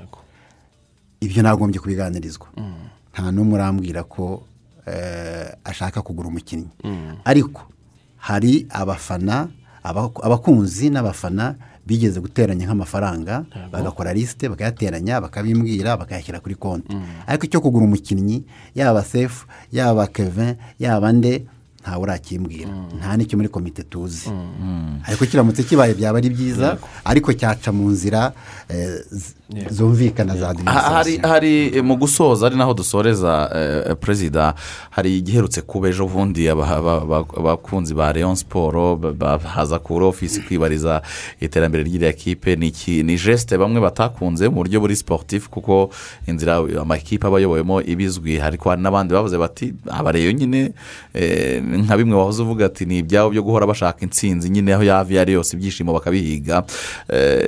Ibyo 1.22 1.44
nagombye 1.44 1.80
kubiganirizwa. 1.80 2.48
Nta 3.14 3.32
n'umwe 3.32 3.54
urambwira 3.56 4.04
ko 4.04 4.44
eh, 4.88 5.54
ashaka 5.64 6.02
kugura 6.02 6.28
umukinnyi. 6.28 6.68
Ariko 7.26 7.62
hari 8.18 8.66
abafana 8.70 9.48
aba- 9.84 10.10
abakunzi 10.24 10.90
n'abafana 10.90 11.56
bigeze 11.92 12.20
guteranya 12.24 12.64
nk'amafaranga 12.72 13.44
bagakora 13.72 14.16
lisite 14.16 14.48
bakayateranya 14.48 15.20
bakabimbwira 15.20 16.00
bakayashyira 16.00 16.40
kuri 16.40 16.56
konti. 16.56 16.96
Ariko 17.28 17.44
icyo 17.46 17.60
kugura 17.62 17.84
umukinnyi 17.86 18.48
yaba 18.76 19.04
sefu 19.04 19.44
yaba 19.76 20.08
kevin 20.08 20.56
yaba 20.80 21.12
nde 21.12 21.44
ntawe 21.82 21.98
urakimbwira. 22.04 22.70
Nta 22.98 23.18
n'icyo 23.18 23.36
muri 23.42 23.50
komite 23.50 23.84
tuzi. 23.84 24.30
Ariko 25.04 25.26
kiramutse 25.26 25.64
kibaye 25.68 25.94
byaba 25.98 26.18
ari 26.22 26.30
byiza 26.30 26.78
ariko 27.04 27.34
cyaca 27.34 27.74
mu 27.74 27.90
nzira 27.90 28.32
eh, 28.70 29.02
zumvikana 29.70 30.36
za 30.38 30.50
adiminisitirasiyo 30.50 31.28
hari 31.28 31.68
eh, 31.78 31.84
mu 31.84 31.96
gusoza 31.96 32.48
ari 32.48 32.56
naho 32.56 32.74
dusoreza 32.74 33.50
eh, 33.56 33.96
perezida 33.96 34.54
hari 34.90 35.18
igiherutse 35.18 35.62
kuba 35.62 35.90
ejo 35.90 36.08
bundi 36.08 36.50
aba- 36.50 36.68
aba- 36.78 37.02
aba- 37.02 37.26
abakunzi 37.38 37.94
ba 37.94 38.14
leon 38.14 38.36
siporo 38.36 38.96
ba- 38.96 39.12
ba- 39.14 39.38
baza 39.38 39.80
kuri 39.80 40.06
ofisi 40.06 40.42
kwibariza 40.42 41.02
iterambere 41.42 41.84
ry'iriya 41.84 42.14
kipe 42.14 42.56
ni 42.56 43.16
jesite 43.18 43.58
bamwe 43.58 43.82
batakunze 43.82 44.50
mu 44.50 44.56
buryo 44.56 44.80
buri 44.80 44.96
siporutifu 44.96 45.50
kuko 45.50 45.90
inzira 46.28 46.58
amakipe 46.82 47.28
aba 47.28 47.38
ayoboyemo 47.38 47.82
ibizwi. 47.82 48.42
Ariko 48.42 48.70
hari 48.70 48.82
n'abandi 48.82 49.14
bavuze 49.14 49.38
bati 49.38 49.74
abareyo 49.90 50.32
nyine 50.32 50.72
eh, 51.14 51.64
nka 51.64 51.98
bimwe 51.98 52.16
wahoze 52.18 52.42
uvuga 52.42 52.66
ati 52.66 52.86
ni 52.86 52.98
ibyabo 53.00 53.30
byo 53.30 53.44
guhora 53.44 53.66
bashaka 53.68 54.02
intsinzi 54.02 54.50
nyine 54.50 54.74
aho 54.74 54.84
yava 54.84 55.12
iyo 55.12 55.22
ari 55.22 55.34
yose 55.34 55.58
ibyishimo 55.58 55.94
bakabihiga. 55.94 56.64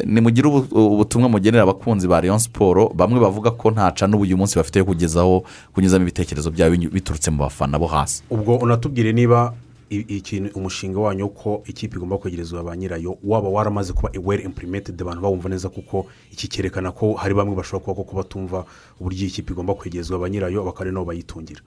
Nimugire 0.05 0.47
ubu- 0.47 0.75
ubutumwa 0.93 1.29
mugenera 1.29 1.63
abakunzi 1.63 1.92
ba 2.07 2.21
leon 2.21 2.39
siporo 2.39 2.89
bamwe 2.95 3.19
bavuga 3.19 3.51
ko 3.51 3.71
ntaca 3.71 4.07
n'ubu 4.07 4.23
uyu 4.23 4.37
munsi 4.37 4.55
bafite 4.57 4.79
yo 4.79 4.85
kugezaho 4.85 5.43
kunyuzamo 5.73 6.03
ibitekerezo 6.03 6.51
byabo 6.51 6.75
biturutse 6.89 7.31
mu 7.31 7.37
bafana 7.45 7.79
bo 7.79 7.87
hasi. 7.87 8.23
Ubwo 8.29 8.55
unatubwire 8.57 9.13
niba 9.13 9.53
ikintu 9.89 10.49
umushinga 10.57 10.99
wanyu 10.99 11.29
ko 11.29 11.61
ikipe 11.65 11.95
igomba 11.97 12.17
kwegerezwa 12.17 12.63
ba 12.63 12.73
nyirayo 12.77 13.17
waba 13.23 13.49
waramaze 13.49 13.93
kuba 13.93 14.09
weri 14.25 14.43
impurimentedi 14.43 14.97
abantu 15.03 15.21
bawumva 15.21 15.49
neza 15.49 15.69
kuko 15.69 16.05
iki 16.31 16.47
cyerekana 16.47 16.91
ko 16.91 17.13
hari 17.13 17.33
bamwe 17.37 17.53
bashobora 17.55 17.83
kuba 17.85 17.95
koko 18.01 18.15
batumva 18.17 18.65
uburyo 18.99 19.19
iyi 19.21 19.31
kipe 19.31 19.53
igomba 19.53 19.73
kwegerezwa 19.77 20.17
ba 20.19 20.29
nyirayo 20.29 20.63
bakaba 20.65 20.81
ari 20.81 20.91
nabo 20.91 21.05
bayitungira. 21.05 21.61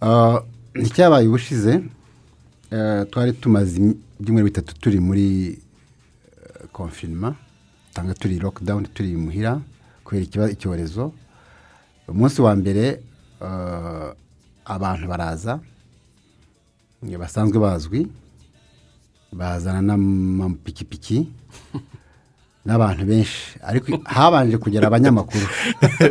Ah, 0.00 0.42
icyabaye 0.74 1.26
ubushize 1.28 1.80
eh, 2.70 3.06
twari 3.10 3.32
tumaze 3.32 3.80
ibyumweru 4.20 4.44
bitatu 4.52 4.74
turi 4.80 5.00
muri 5.00 5.58
konfinima 6.72 7.34
cyangwa 7.98 8.14
turi 8.14 8.38
lokidawuni 8.38 8.88
turi 8.94 9.16
muhira 9.16 9.60
kubera 10.04 10.50
icyorezo. 10.50 11.12
Umunsi 12.08 12.42
wa 12.42 12.54
mbere 12.56 13.02
eh, 13.42 14.10
abantu 14.64 15.08
baraza 15.08 15.58
basanzwe 17.18 17.58
bazwi 17.58 18.06
bazana 19.32 19.82
n'amapikipiki 19.82 21.26
n'abantu 22.66 23.04
benshi. 23.04 23.58
Ariko 23.62 23.98
habanje 24.04 24.56
kugera 24.58 24.86
abanyamakuru. 24.86 25.46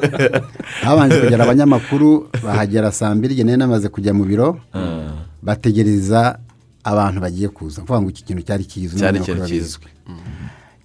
Habanje 0.86 1.22
kugera 1.22 1.44
abanyamakuru 1.44 2.30
bahagera 2.44 2.92
saa 2.92 3.16
mbiri 3.16 3.34
igihe 3.34 3.46
nari 3.48 3.58
namaze 3.58 3.90
kujya 3.90 4.14
mu 4.14 4.26
biro 4.26 4.60
bategereza 5.42 6.40
abantu 6.84 7.22
bagiye 7.22 7.48
kuza. 7.50 7.82
Kuvuga 7.82 8.02
ngo 8.02 8.10
iki 8.10 8.24
kintu 8.24 8.42
cyari 8.44 8.64
kizwi 8.66 9.00
cyari 9.00 9.20
babizi. 9.20 9.48
kizwi 9.48 9.88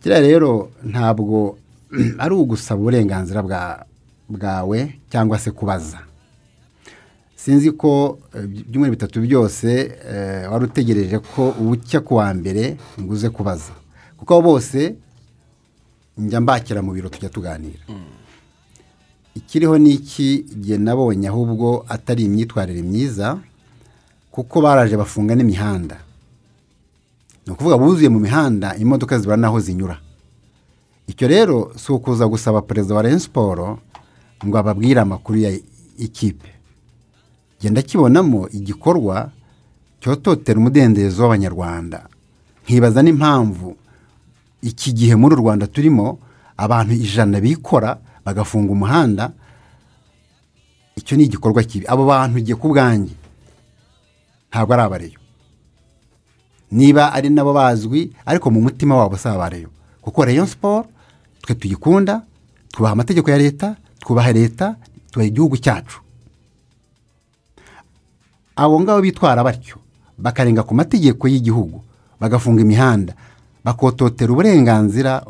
kiriya 0.02 0.20
rero 0.20 0.70
ntabwo 0.84 1.56
ari 2.22 2.34
ugusaba 2.34 2.80
uburenganzira 2.80 3.42
bwa- 3.42 3.84
bwawe 4.28 4.94
cyangwa 5.10 5.38
se 5.38 5.50
kubaza. 5.50 5.98
Sinzi 7.36 7.70
ko 7.72 8.18
eh, 8.34 8.44
ibyumweru 8.44 8.94
bitatu 8.94 9.20
byose 9.20 9.68
eh, 10.10 10.52
wari 10.52 10.64
utegereje 10.64 11.18
ko 11.18 11.54
ubucya 11.60 12.00
ku 12.00 12.14
wa 12.16 12.34
mbere 12.34 12.76
ngo 13.00 13.12
uze 13.12 13.28
kubaza. 13.30 13.72
Kuko 14.16 14.42
bose 14.42 14.94
njya 16.18 16.40
mbakira 16.40 16.82
mu 16.82 16.92
biro 16.92 17.08
tujya 17.08 17.28
tuganira. 17.28 17.82
Ikiriho 19.34 19.78
ni 19.78 19.90
iki 19.94 20.34
igihe 20.54 20.78
nabonye 20.78 21.28
ahubwo 21.28 21.84
atari 21.88 22.24
imyitwarire 22.24 22.82
myiza 22.82 23.38
kuko 24.30 24.60
baraje 24.60 24.96
bafunga 24.96 25.34
n'imihanda. 25.34 25.96
Ni 27.47 27.52
ukuvuga 27.52 27.78
buzuye 27.78 28.09
mu 28.09 28.19
mihanda 28.20 28.77
imodoka 28.77 29.19
zibura 29.19 29.36
n'aho 29.36 29.60
zinyura. 29.60 29.98
Icyo 31.06 31.28
rero 31.28 31.73
si 31.77 31.93
ukuza 31.93 32.27
gusaba 32.28 32.62
perezida 32.62 32.94
wa 32.94 33.02
Rayon 33.02 33.19
siporo 33.19 33.78
ngo 34.47 34.59
ababwire 34.59 35.01
amakuru 35.01 35.39
ya 35.39 35.51
ikipe. 35.98 36.48
Genda 37.60 37.82
kibonamo 37.82 38.48
igikorwa 38.48 39.31
cyototera 40.01 40.59
umudendezo 40.59 41.23
w'abanyarwanda. 41.23 42.06
Nkibaza 42.64 43.02
n'impamvu 43.02 43.77
iki 44.62 44.93
gihe 44.93 45.14
muri 45.19 45.35
u 45.35 45.39
rwanda 45.43 45.66
turimo 45.66 46.19
abantu 46.56 46.94
ijana 46.94 47.40
bikora 47.40 47.98
bagafunga 48.24 48.73
umuhanda 48.73 49.32
icyo 50.97 51.16
ni 51.16 51.24
igikorwa 51.27 51.62
kibi. 51.62 51.86
Abo 51.90 52.06
bantu 52.06 52.39
igihe 52.39 52.55
ku 52.59 52.69
bwanjye 52.70 53.14
ntabwo 54.51 54.73
ari 54.74 54.82
abareyo. 54.82 55.19
Niba 56.72 57.12
ari 57.12 57.28
nabo 57.30 57.52
bazwi 57.52 58.10
ariko 58.26 58.50
mu 58.50 58.60
mutima 58.64 58.96
wabo 58.96 59.16
si 59.20 59.28
abareyo 59.28 59.68
kuko 60.02 60.24
reyo 60.24 60.46
siporo 60.46 60.86
twe 61.44 61.54
tuyikunda 61.54 62.22
twubaha 62.72 62.92
amategeko 62.92 63.30
ya 63.30 63.38
leta 63.38 63.76
twubaha 64.00 64.32
leta 64.32 64.76
tubaha 65.10 65.28
igihugu 65.28 65.56
cyacu. 65.60 66.00
Abo 68.56 68.80
ngabo 68.80 69.00
bitwara 69.02 69.44
batyo 69.44 69.76
bakarenga 70.18 70.62
ku 70.62 70.74
mategeko 70.74 71.28
y'igihugu 71.28 71.82
bagafunga 72.20 72.60
imihanda 72.62 73.12
bakototera 73.64 74.32
uburenganzira 74.32 75.22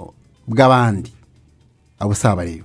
bw'abandi. 0.47 1.13
Abo 1.99 2.15
si 2.15 2.27
abareyo 2.27 2.65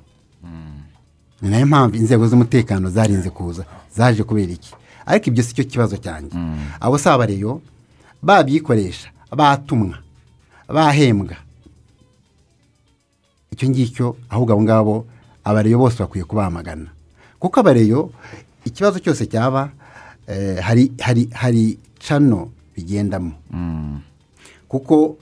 ni 1.41 1.49
na 1.49 1.57
yo 1.59 1.65
mpamvu 1.67 1.95
inzego 1.97 2.27
z'umutekano 2.27 2.89
zarinze 2.89 3.29
kuza 3.29 3.65
zaje 3.95 4.23
kubera 4.23 4.51
iki? 4.53 4.73
Ariko 5.05 5.25
ibyo 5.29 5.43
si 5.43 5.53
cyo 5.53 5.63
kibazo 5.63 5.97
cyanjye. 5.97 6.33
Abo 6.79 6.97
si 6.97 7.09
abareyo 7.09 7.61
babyikoresha 8.23 9.10
batumwa 9.31 9.98
bahembwa 10.68 11.35
icyo 13.52 13.69
ngicyo 13.69 14.15
ahubwo 14.30 14.53
abo 14.53 14.61
ngabo 14.64 14.95
abareyo 15.44 15.77
bose 15.80 15.98
bakwiye 15.99 16.26
kubamagana. 16.26 16.89
Kuko 17.39 17.60
abareyo 17.60 18.11
ikibazo 18.65 18.99
cyose 18.99 19.26
cyaba 19.26 19.72
eh, 20.27 20.60
hari 20.61 20.91
hari 20.99 21.30
hari 21.34 21.80
cano 21.99 22.52
bigendamo. 22.76 23.31
Kuko 24.68 25.18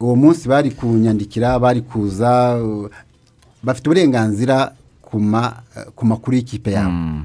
uwo 0.00 0.16
munsi 0.16 0.48
bari 0.48 0.70
kunyandikira 0.70 1.58
bari 1.58 1.80
kuza 1.80 2.58
bafite 3.62 3.86
uburenganzira 3.88 4.74
ku 5.02 6.02
makuru 6.04 6.36
y'ikipe 6.36 6.72
yabo. 6.72 6.90
Mm, 6.90 7.24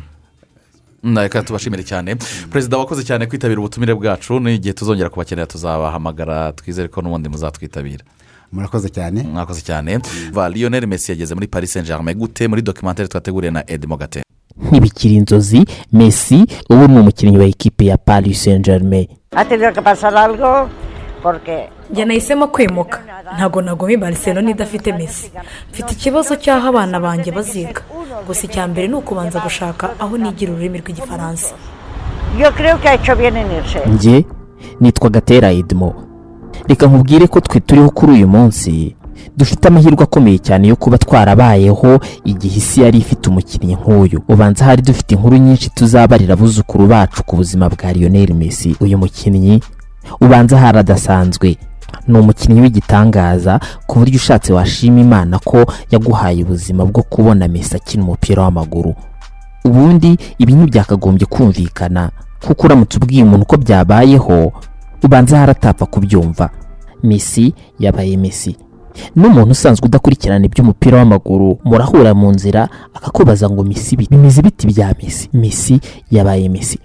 reka 1.03 1.43
tubashimire 1.43 1.83
cyane. 1.83 2.15
Perezida 2.49 2.77
wakoze 2.77 3.03
cyane 3.03 3.25
kwitabira 3.25 3.59
ubutumire 3.59 3.93
bwacu 3.95 4.39
n'igihe 4.39 4.73
tuzongera 4.73 5.09
kubakenera 5.09 5.47
tuzabahamagara 5.47 6.51
twizere 6.51 6.87
ko 6.87 7.01
n'ubundi 7.01 7.29
muzatwitabira. 7.29 8.03
Murakoze 8.51 8.89
cyane. 8.89 9.23
Mwakoze 9.23 9.61
cyane. 9.61 9.99
Va 10.33 10.49
lionel 10.49 10.87
messi 10.87 11.11
yageze 11.11 11.35
muri 11.35 11.47
paris 11.47 11.73
saint 11.73 11.87
germain 11.87 12.17
gute? 12.17 12.47
Muri 12.47 12.61
dokimantere 12.61 13.07
twateguriye 13.07 13.51
na 13.51 13.63
edmo 13.71 13.97
gate 13.97 14.23
ntibikiri 14.71 15.15
inzozi 15.15 15.65
messi 15.93 16.45
ubu 16.69 16.87
ni 16.87 16.99
umukinnyi 16.99 17.37
wa 17.37 17.45
ekipe 17.45 17.85
ya 17.85 17.97
paris 17.97 18.43
saint 18.43 18.65
germain 18.65 19.07
Njye 21.91 22.05
nahisemo 22.05 22.47
kwimuka. 22.47 22.99
Ntabwo 23.35 23.61
naguma 23.61 23.91
i 23.91 23.97
Barcelona 23.97 24.49
idafite 24.51 24.91
mesi 24.93 25.31
mfite 25.71 25.91
ikibazo 25.93 26.35
cy'aho 26.35 26.67
abana 26.69 26.99
banjye 26.99 27.31
baziga. 27.31 27.81
Gusa 28.27 28.43
icya 28.47 28.67
mbere 28.67 28.87
ni 28.87 28.93
ukubanza 28.95 29.39
gushaka 29.39 29.89
aho 29.99 30.17
nigira 30.17 30.51
ururimi 30.53 30.79
rw'igifaransa. 30.79 31.53
Yo 32.39 32.51
creo 32.51 32.77
que 32.77 32.87
ha 32.87 32.93
hecho 32.93 33.15
bien 33.15 33.35
en 33.37 33.51
irse. 33.51 33.79
njye 33.89 34.25
nitwa 34.79 35.09
gatera 35.09 35.51
edmo. 35.51 35.93
Reka 36.67 36.87
nkubwire 36.87 37.27
ko 37.27 37.39
twe 37.39 37.59
turiho 37.59 37.89
kuri 37.89 38.11
uyu 38.11 38.27
munsi. 38.27 38.95
Dufite 39.37 39.67
amahirwe 39.67 40.03
akomeye 40.03 40.37
cyane 40.39 40.67
yo 40.67 40.75
kuba 40.75 40.97
twarabayeho 40.97 41.99
igihe 42.25 42.57
isi 42.57 42.81
yari 42.81 42.97
ifite 42.99 43.29
umukinnyi 43.29 43.75
nk'uyu. 43.75 44.21
Ubanza 44.27 44.65
hari 44.65 44.81
dufite 44.81 45.11
inkuru 45.15 45.37
nyinshi 45.37 45.69
tuzabarira 45.69 46.33
abuzukuru 46.33 46.87
bacu 46.87 47.23
ku 47.23 47.35
buzima 47.35 47.69
bwa 47.69 47.93
lionel 47.93 48.33
messi. 48.33 48.75
Uyu 48.79 48.97
mukinnyi 48.97 49.61
ubanza 50.21 50.57
hari 50.57 50.77
adasanzwe 50.77 51.57
ni 52.07 52.17
umukinnyi 52.19 52.61
w'igitangaza 52.61 53.59
ku 53.87 53.99
buryo 53.99 54.15
ushatse 54.15 54.53
washima 54.53 54.99
imana 55.01 55.39
ko 55.39 55.65
yaguhaye 55.91 56.43
ubuzima 56.43 56.85
bwo 56.85 57.03
kubona 57.03 57.47
messi 57.47 57.75
akina 57.75 58.03
umupira 58.03 58.43
w'amaguru. 58.43 58.95
Ubundi 59.65 60.17
ibi 60.37 60.53
ntibyakagombye 60.53 61.25
kumvikana 61.25 62.09
kuko 62.45 62.65
uramutse 62.65 62.97
ubwiye 62.97 63.23
umuntu 63.23 63.43
uko 63.43 63.57
byabayeho 63.57 64.51
ubanza 65.03 65.37
haratapfa 65.37 65.85
kubyumva. 65.85 66.49
Mesi 67.03 67.53
yabaye 67.79 68.17
mesi 68.17 68.55
n'umuntu 69.15 69.51
usanzwe 69.51 69.85
udakurikirana 69.85 70.45
iby'umupira 70.45 70.97
w'amaguru 70.97 71.59
murahura 71.65 72.13
mu 72.13 72.31
nzira 72.31 72.69
akakubaza 72.93 73.49
ngo 73.49 73.63
mesi 73.63 73.95
bi- 73.95 74.07
bimeze 74.11 74.41
biti 74.41 74.67
bya 74.67 74.95
mesi 75.03 75.29
mesi 75.33 75.79
yabaye 76.11 76.49
mesi 76.49 76.79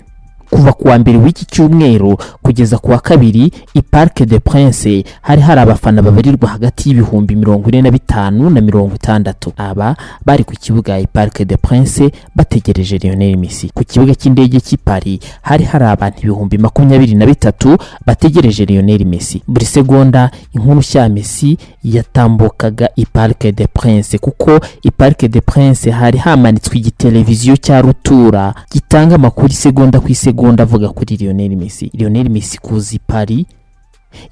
kuva 0.51 0.73
ku 0.73 0.89
wa 0.89 0.99
mbere 0.99 1.19
w'iki 1.19 1.45
cyumweru 1.45 2.17
kugeza 2.43 2.79
ku 2.79 2.91
wa 2.91 2.99
kabiri 2.99 3.51
i 3.75 3.83
parike 3.83 4.27
de 4.27 4.39
prince 4.39 5.05
hari 5.23 5.43
hari 5.43 5.61
abafana 5.61 6.03
babarirwa 6.03 6.49
hagati 6.49 6.89
y'ibihumbi 6.89 7.37
mirongo 7.37 7.69
ine 7.69 7.83
na 7.83 7.91
bitanu 7.91 8.51
na 8.51 8.61
mirongo 8.61 8.95
itandatu. 8.95 9.53
Aba 9.57 9.97
bari 10.27 10.45
ku 10.45 10.53
kibuga 10.61 10.99
i 10.99 11.07
parike 11.07 11.45
de 11.45 11.57
prince 11.57 12.11
bategereje 12.35 12.99
lionel 12.99 13.37
messi. 13.37 13.71
Ku 13.75 13.85
kibuga 13.85 14.15
cy'indege 14.15 14.61
cy'i 14.61 14.77
paris 14.79 15.19
hari 15.43 15.65
hari 15.65 15.85
abantu 15.85 16.19
ibihumbi 16.23 16.59
makumyabiri 16.59 17.15
na 17.15 17.27
bitatu 17.27 17.77
bategereje 18.07 18.65
lionel 18.65 19.05
messi. 19.05 19.43
Buri 19.49 19.65
segonda 19.67 20.31
inkuru 20.55 20.79
nshya 20.81 21.09
messi 21.09 21.59
yatambukaga 21.85 22.89
i 22.97 23.07
parike 23.07 23.53
de 23.53 23.67
prince 23.67 24.19
kuko 24.19 24.61
i 24.83 24.91
parike 24.91 25.29
de 25.29 25.41
prince 25.41 25.91
hari 25.91 26.19
hamanitswe 26.19 26.79
igiteleviziyo 26.79 27.57
cya 27.57 27.81
rutura 27.83 28.55
gitanga 28.73 29.15
amakuru 29.15 29.49
isegonda 29.49 30.01
ku 30.01 30.09
isegonda 30.09 30.36
avuga 30.63 30.89
kuri 30.89 31.17
lionel 31.17 31.57
messi. 31.57 31.91
Lionel 31.95 32.29
messi 32.31 32.59
kuza 32.59 32.95
i 32.97 32.99
paris 32.99 33.47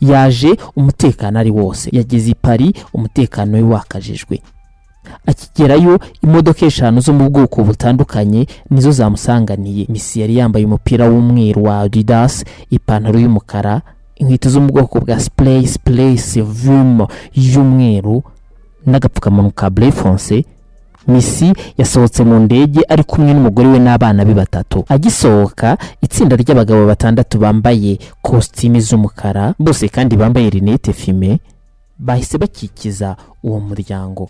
yaje 0.01 0.56
umutekano 0.76 1.39
ari 1.40 1.51
wose. 1.51 1.89
Yageze 1.93 2.31
i 2.31 2.35
paris 2.35 2.72
umutekano 2.93 3.56
we 3.56 3.62
wakajijwe. 3.62 4.40
Akigerayo 5.26 5.98
imodoka 6.22 6.66
eshanu 6.66 7.01
zo 7.01 7.12
mu 7.12 7.31
bwoko 7.31 7.64
butandukanye 7.64 8.47
nizo 8.70 8.93
zamusanganiye. 8.93 9.86
Misi 9.89 10.20
yari 10.20 10.36
yambaye 10.36 10.64
umupira 10.64 11.09
w'umweru 11.09 11.64
wa 11.64 11.81
adidas 11.81 12.44
ipantaro 12.70 13.18
y'umukara 13.20 13.82
inkweto 14.16 14.51
zo 14.51 14.60
mu 14.60 14.68
bwoko 14.72 15.01
bwa 15.01 15.20
sipureyi 15.20 15.66
sipureyi 15.66 16.18
sevumu 16.18 17.06
y'umweru 17.35 18.22
n'agapfukamunwa 18.86 19.51
ka 19.52 19.70
burefonse 19.70 20.44
misi 21.09 21.52
yasohotse 21.78 22.24
mu 22.24 22.39
ndege 22.40 22.81
ari 22.89 23.05
kumwe 23.05 23.35
n'umugore 23.35 23.68
we 23.68 23.78
n'abana 23.78 24.24
be 24.24 24.35
batatu. 24.35 24.85
Agisohoka 24.89 25.78
itsinda 26.02 26.36
ry'abagabo 26.36 26.86
batandatu 26.86 27.39
bambaye 27.39 27.98
kositime 28.22 28.81
z'umukara 28.81 29.55
bose 29.59 29.89
kandi 29.89 30.16
bambaye 30.16 30.51
rinete 30.51 30.93
fime 30.93 31.39
bahise 31.98 32.39
bakikiza 32.39 33.16
uwo 33.43 33.60
muryango. 33.60 34.28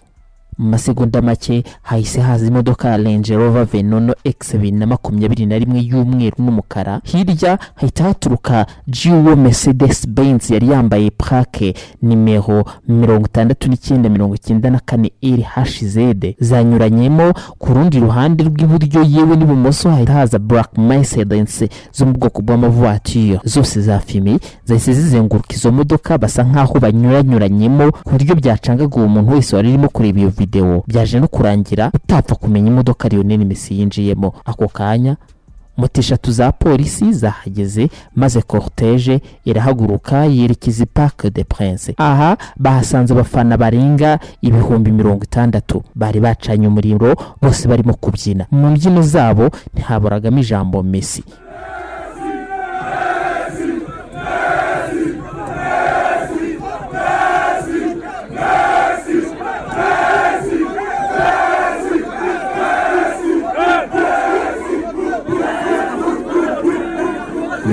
Mu 0.58 0.68
masegonda 0.70 1.22
make 1.22 1.64
hahise 1.82 2.20
haza 2.20 2.46
imodoka 2.46 2.88
ya 2.88 2.96
Range 2.96 3.36
Rover 3.36 3.64
Venom 3.64 4.10
X 4.24 4.52
bibiri 4.52 4.72
na 4.76 4.86
makumyabiri 4.86 5.46
na 5.46 5.58
rimwe 5.58 5.80
y'umweru 5.80 6.36
n'umukara. 6.38 7.00
Hirya 7.04 7.58
hahita 7.74 8.04
haturuka 8.04 8.66
Jiwo 8.86 9.36
Mercedes 9.36 10.08
Benz 10.08 10.50
yari 10.50 10.68
yambaye 10.70 11.10
plaque 11.10 11.74
nimero 12.02 12.64
mirongo 12.88 13.26
itandatu 13.26 13.68
n'icyenda 13.68 14.08
mirongo 14.08 14.34
icyenda 14.34 14.70
na 14.70 14.80
kane 14.80 15.12
RHZ 15.24 15.98
zanyuranyemo 16.38 17.32
ku 17.58 17.74
rundi 17.74 18.00
ruhande 18.00 18.44
rw'iburyo 18.44 19.02
yewe 19.02 19.36
n'ibumoso 19.36 19.90
hahita 19.90 20.12
haza 20.12 20.38
Black 20.38 20.78
Mercedes 20.78 21.64
zo 21.92 22.06
mu 22.06 22.12
bwoko 22.12 22.42
bw'amavuwatire 22.42 23.40
zose 23.44 23.80
za 23.80 23.98
fime 24.00 24.38
zahise 24.64 24.92
zizenguruka 24.92 25.54
izo 25.54 25.72
modoka 25.72 26.18
basa 26.18 26.44
nk'aho 26.44 26.78
banyuranyuranyemo 26.80 27.92
ku 27.92 28.10
buryo 28.12 28.34
byacangaga 28.34 28.96
uwo 28.96 29.08
muntu 29.08 29.32
wese 29.32 29.56
wari 29.56 29.68
urimo 29.68 29.88
kureba 29.88 30.18
iyo 30.20 30.30
videwo 30.44 30.84
byaje 30.86 31.20
no 31.20 31.28
kurangira 31.28 31.90
utapfa 31.94 32.34
kumenya 32.34 32.68
imodoka 32.70 33.08
Lionel 33.08 33.44
Messi 33.44 33.80
yinjiyemo. 33.80 34.32
Ako 34.44 34.68
kanya 34.68 35.16
moto 35.76 36.00
eshatu 36.00 36.32
za 36.32 36.52
polisi 36.52 37.12
zahageze 37.12 37.88
maze 38.16 38.42
cortege 38.42 39.20
irahaguruka 39.44 40.24
yerekeza 40.24 40.82
i 40.82 40.86
parc 40.86 41.26
de 41.32 41.44
prince 41.44 41.94
aha 41.96 42.36
bahasanze 42.56 43.12
abafana 43.14 43.56
barenga 43.56 44.18
ibihumbi 44.42 44.90
mirongo 44.92 45.24
itandatu. 45.24 45.82
Bari 45.94 46.20
bacanye 46.20 46.68
umuriro 46.68 47.16
bose 47.42 47.68
barimo 47.68 47.94
kubyina. 47.94 48.46
Mu 48.50 48.70
mbyino 48.70 49.02
zabo 49.02 49.50
ntihaburagamo 49.74 50.38
ijambo 50.38 50.82
Messi. 50.82 51.24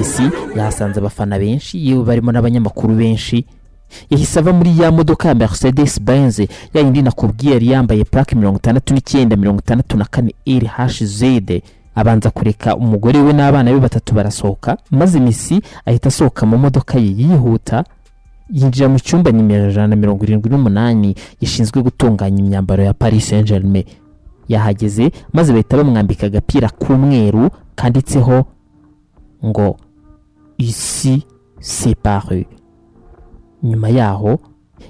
Messi 0.02 0.30
yahasanze 0.56 1.00
abafana 1.00 1.40
benshi 1.40 1.88
yewe 1.88 2.04
barimo 2.04 2.32
n'abanyamakuru 2.32 2.96
benshi. 2.96 3.46
Yahise 4.10 4.40
ava 4.40 4.54
muri 4.54 4.80
ya 4.80 4.92
modoka 4.92 5.28
ya 5.30 5.36
Mercedes 5.36 6.02
Benz 6.02 6.40
ya 6.40 6.48
yindi 6.82 7.02
nakubwiye 7.02 7.54
yari 7.54 7.68
yambaye 7.72 8.04
plaque 8.04 8.36
mirongo 8.36 8.58
itandatu 8.58 8.94
n'icyenda 8.94 9.36
mirongo 9.36 9.60
itandatu 9.60 9.98
na 9.98 10.06
kane 10.06 10.34
RHZ 10.48 11.24
abanza 11.96 12.30
kureka 12.30 12.76
umugore 12.76 13.20
we 13.20 13.34
n'abana 13.34 13.72
be 13.74 13.80
batatu 13.80 14.14
barasohoka 14.16 14.78
maze 14.92 15.20
Messi 15.20 15.62
ahita 15.86 16.08
asohoka 16.10 16.46
mu 16.46 16.58
modoka 16.58 16.98
ye 17.00 17.14
yihuta. 17.18 17.84
Yinjira 18.50 18.90
mu 18.90 19.00
cyumba 19.00 19.32
nimero 19.32 19.70
ijana 19.70 19.88
na 19.88 19.96
mirongo 19.96 20.24
irindwi 20.24 20.50
n'umunani 20.50 21.16
gishinzwe 21.40 21.82
gutunganya 21.82 22.40
imyambaro 22.40 22.84
ya 22.84 22.94
Paris 22.94 23.30
Saint 23.30 23.48
Germain 23.48 23.86
yahageze 24.50 25.12
maze 25.34 25.52
bahita 25.54 25.78
bamwambika 25.78 26.26
agapira 26.28 26.70
k'umweru 26.70 27.50
kanditseho 27.76 28.46
ngo 29.46 29.78
isi 30.62 31.24
separe 31.60 32.46
nyuma 33.64 33.90
yaho 33.90 34.40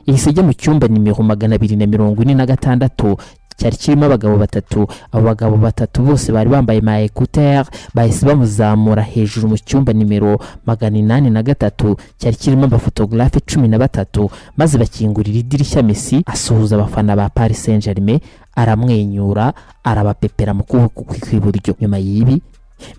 yahise 0.08 0.30
ajya 0.30 0.44
mu 0.44 0.54
cyumba 0.54 0.88
nimero 0.88 1.24
magana 1.24 1.56
abiri 1.56 1.76
na 1.76 1.86
mirongo 1.88 2.22
ine 2.24 2.34
na 2.34 2.46
gatandatu. 2.46 3.18
Cyari 3.58 3.78
kirimo 3.78 4.06
abagabo 4.06 4.38
batatu. 4.38 4.88
Abo 5.12 5.22
bagabo 5.28 5.58
batatu 5.58 6.02
bose 6.02 6.32
bari 6.32 6.50
bambaye 6.50 6.82
ma 6.82 6.98
ekuteri 7.04 7.70
bahise 7.94 8.26
bamuzamura 8.26 9.04
hejuru 9.04 9.48
mu 9.54 9.58
cyumba 9.58 9.94
nimero 9.94 10.40
magana 10.66 10.98
inani 10.98 11.30
na 11.30 11.44
gatatu. 11.44 11.96
Cyari 12.18 12.36
kirimo 12.36 12.66
abafotogarafe 12.66 13.40
cumi 13.46 13.68
na 13.68 13.78
batatu 13.78 14.30
maze 14.58 14.78
bakingurira 14.78 15.40
idirishya 15.40 15.84
Messi 15.84 16.24
asuhuza 16.26 16.76
abafana 16.76 17.16
ba 17.16 17.30
Paris 17.30 17.62
Saint 17.64 17.84
Germain 17.84 18.20
aramwenyura 18.56 19.54
arabapepera 19.84 20.54
mu 20.54 20.64
kuboko 20.64 21.04
kw'iburyo. 21.04 21.76
Nyuma 21.82 21.98
y'ibi 22.00 22.42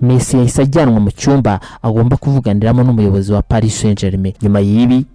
Messi 0.01 0.37
yahise 0.37 0.63
ajyanwa 0.63 1.01
mu 1.01 1.11
cyumba 1.11 1.61
agomba 1.83 2.17
kuvuganiramo 2.17 2.83
n'umuyobozi 2.83 3.33
wa 3.33 3.43
Paris 3.43 3.81
Saint 3.81 4.01
Germain 4.01 4.35
nyuma 4.43 4.61
y'ibi 4.61 5.07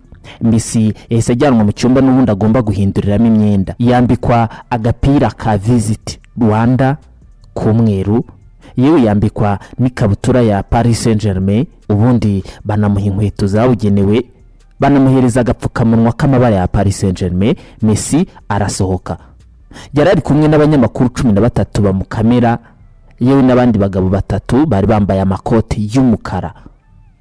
Messi 0.41 0.93
yahise 1.09 1.31
ajyanwa 1.31 1.63
mu 1.63 1.71
cyumba 1.71 2.01
n'ubundi 2.01 2.31
agomba 2.31 2.61
guhinduriramo 2.61 3.25
imyenda. 3.27 3.75
Yambikwa 3.79 4.49
agapira 4.69 5.29
ka 5.31 5.57
visit 5.57 6.19
Rwanda 6.41 6.97
k'umweru 7.53 8.25
yewe 8.77 9.01
yambikwa 9.03 9.59
n'ikabutura 9.79 10.41
ya 10.41 10.63
Paris 10.63 11.03
Saint 11.03 11.21
Germain 11.21 11.65
ubundi 11.89 12.43
banamuha 12.65 13.05
inkweto 13.05 13.47
zabugenewe 13.47 14.25
banamuhereza 14.79 15.41
agapfukamunwa 15.41 16.11
k'amabara 16.13 16.55
ya 16.55 16.67
Paris 16.67 16.99
Saint 16.99 17.17
Germain 17.19 17.55
Messi 17.81 18.25
arasohoka. 18.49 19.17
Yari 19.93 20.09
ari 20.09 20.21
kumwe 20.21 20.47
n'abanyamakuru 20.47 21.09
cumi 21.09 21.33
na 21.33 21.41
batatu 21.41 21.81
bamukamera 21.81 22.57
yewe 23.19 23.41
n'abandi 23.41 23.79
bagabo 23.79 24.09
batatu 24.09 24.65
bari 24.65 24.87
bambaye 24.87 25.21
amakoti 25.21 25.89
y'umukara. 25.95 26.53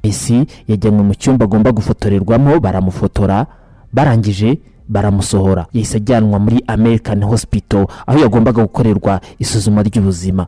Messi 0.04 0.46
yajyanywe 0.68 1.02
mu 1.02 1.14
cyumba 1.14 1.44
agomba 1.44 1.72
gufotorerwamo 1.72 2.60
baramufotora 2.60 3.46
barangije 3.92 4.58
baramusohora. 4.88 5.66
Yahise 5.72 5.96
ajyanwa 5.96 6.38
muri 6.38 6.62
American 6.66 7.24
Hospital 7.24 7.86
aho 8.06 8.18
yagombaga 8.18 8.62
gukorerwa 8.62 9.20
isuzuma 9.38 9.82
ry'ubuzima. 9.82 10.46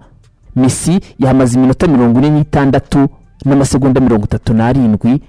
Messi 0.57 1.01
yahamaze 1.19 1.59
iminota 1.59 1.87
mirongo 1.87 2.19
ine 2.19 2.31
n'itandatu 2.31 3.09
n'amasegonda 3.45 4.01
mirongo 4.01 4.25
itatu 4.25 4.55
n'arindwi 4.55 5.21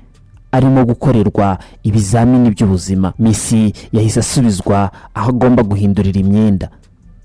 arimo 0.51 0.85
gukorerwa 0.85 1.57
ibizamini 1.83 2.49
by'ubuzima. 2.51 3.13
Messi 3.19 3.73
yahise 3.93 4.19
asubizwa 4.19 4.91
aho 5.13 5.29
agomba 5.29 5.63
guhindurira 5.63 6.19
imyenda. 6.19 6.69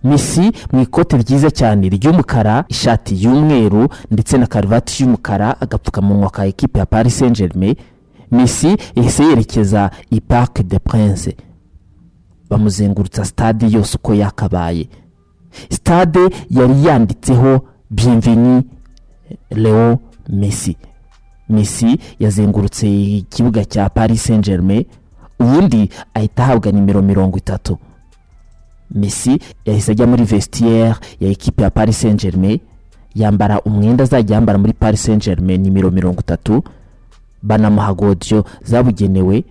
Messi 0.04 0.52
mu 0.72 0.80
ikote 0.82 1.16
ryiza 1.16 1.50
cyane 1.50 1.88
ry'umukara 1.88 2.64
ishati 2.68 3.14
y'umweru 3.24 3.88
ndetse 4.10 4.38
na 4.38 4.46
karuvati 4.46 5.02
y'umukara 5.02 5.60
agapfukamunwa 5.60 6.30
ka 6.30 6.46
ekipe 6.46 6.78
ya 6.78 6.86
Paris 6.86 7.18
Saint 7.18 7.36
Germain 7.36 7.74
Messi 8.30 8.76
yahise 8.96 9.24
yerekeza 9.24 9.90
i 10.10 10.20
Parc 10.20 10.62
de 10.62 10.78
Prince 10.78 11.36
bamuzengurutsa 12.50 13.24
stade 13.24 13.66
yose 13.70 13.96
uko 13.96 14.14
yakabaye. 14.14 14.88
Stade 15.70 16.20
yari 16.50 16.84
yanditseho 16.86 17.60
bienveni 17.90 18.62
Leo 19.50 19.98
Messi. 20.28 20.76
Messi 21.48 21.98
yazengurutse 22.20 23.02
ikibuga 23.16 23.64
cya 23.64 23.88
Paris 23.88 24.24
Saint 24.24 24.44
Germain 24.44 24.84
ubundi 25.40 25.90
ahita 26.14 26.42
ahabwa 26.44 26.72
nimero 26.72 27.02
mirongo 27.02 27.38
itatu. 27.38 27.78
Messi 28.90 29.38
yahise 29.64 29.92
ajya 29.92 30.06
muri 30.06 30.24
vestiaire 30.24 30.94
ya 31.20 31.28
ekipe 31.30 31.62
ya 31.62 31.70
Paris 31.70 32.00
Saint 32.00 32.20
Germain 32.22 32.60
yambara 33.14 33.60
umwenda 33.60 34.04
azajya 34.04 34.34
yambara 34.34 34.58
muri 34.58 34.72
Paris 34.72 35.02
Saint 35.04 35.24
Germain 35.24 35.60
nimero 35.60 35.90
mirongo 35.90 36.20
itatu 36.20 36.62
banamuha 37.42 37.94
godiyo 37.94 38.44
zabugenewe 38.62 39.44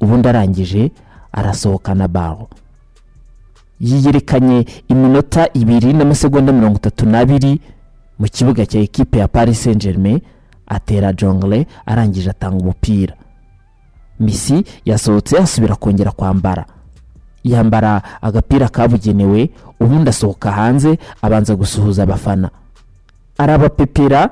ubundi 0.00 0.28
arangije 0.28 0.90
arasohokana 1.32 2.08
baro 2.08 2.48
yiyerekanye 3.80 4.66
iminota 4.88 5.48
ibiri 5.54 5.92
n'amasegonda 5.92 6.52
mirongo 6.52 6.76
itatu 6.76 7.06
n'abiri 7.06 7.60
mu 8.18 8.26
kibuga 8.26 8.66
cya 8.66 8.80
ekipe 8.80 9.18
ya 9.18 9.28
Paris 9.28 9.62
Saint 9.62 9.80
Germain 9.82 10.20
atera 10.66 11.12
jongle 11.12 11.66
arangije 11.86 12.30
atanga 12.30 12.56
umupira. 12.56 13.14
Messi 14.20 14.64
yasohotse 14.84 15.38
asubira 15.38 15.76
kongera 15.76 16.10
kwambara. 16.10 16.66
Yambara 17.44 18.02
agapira 18.22 18.68
kabugenewe 18.68 19.50
ubundi 19.80 20.10
asohoka 20.10 20.52
hanze 20.52 20.98
abanza 21.22 21.56
gusuhuza 21.56 22.02
abafana. 22.02 22.50
Arabapepera 23.38 24.30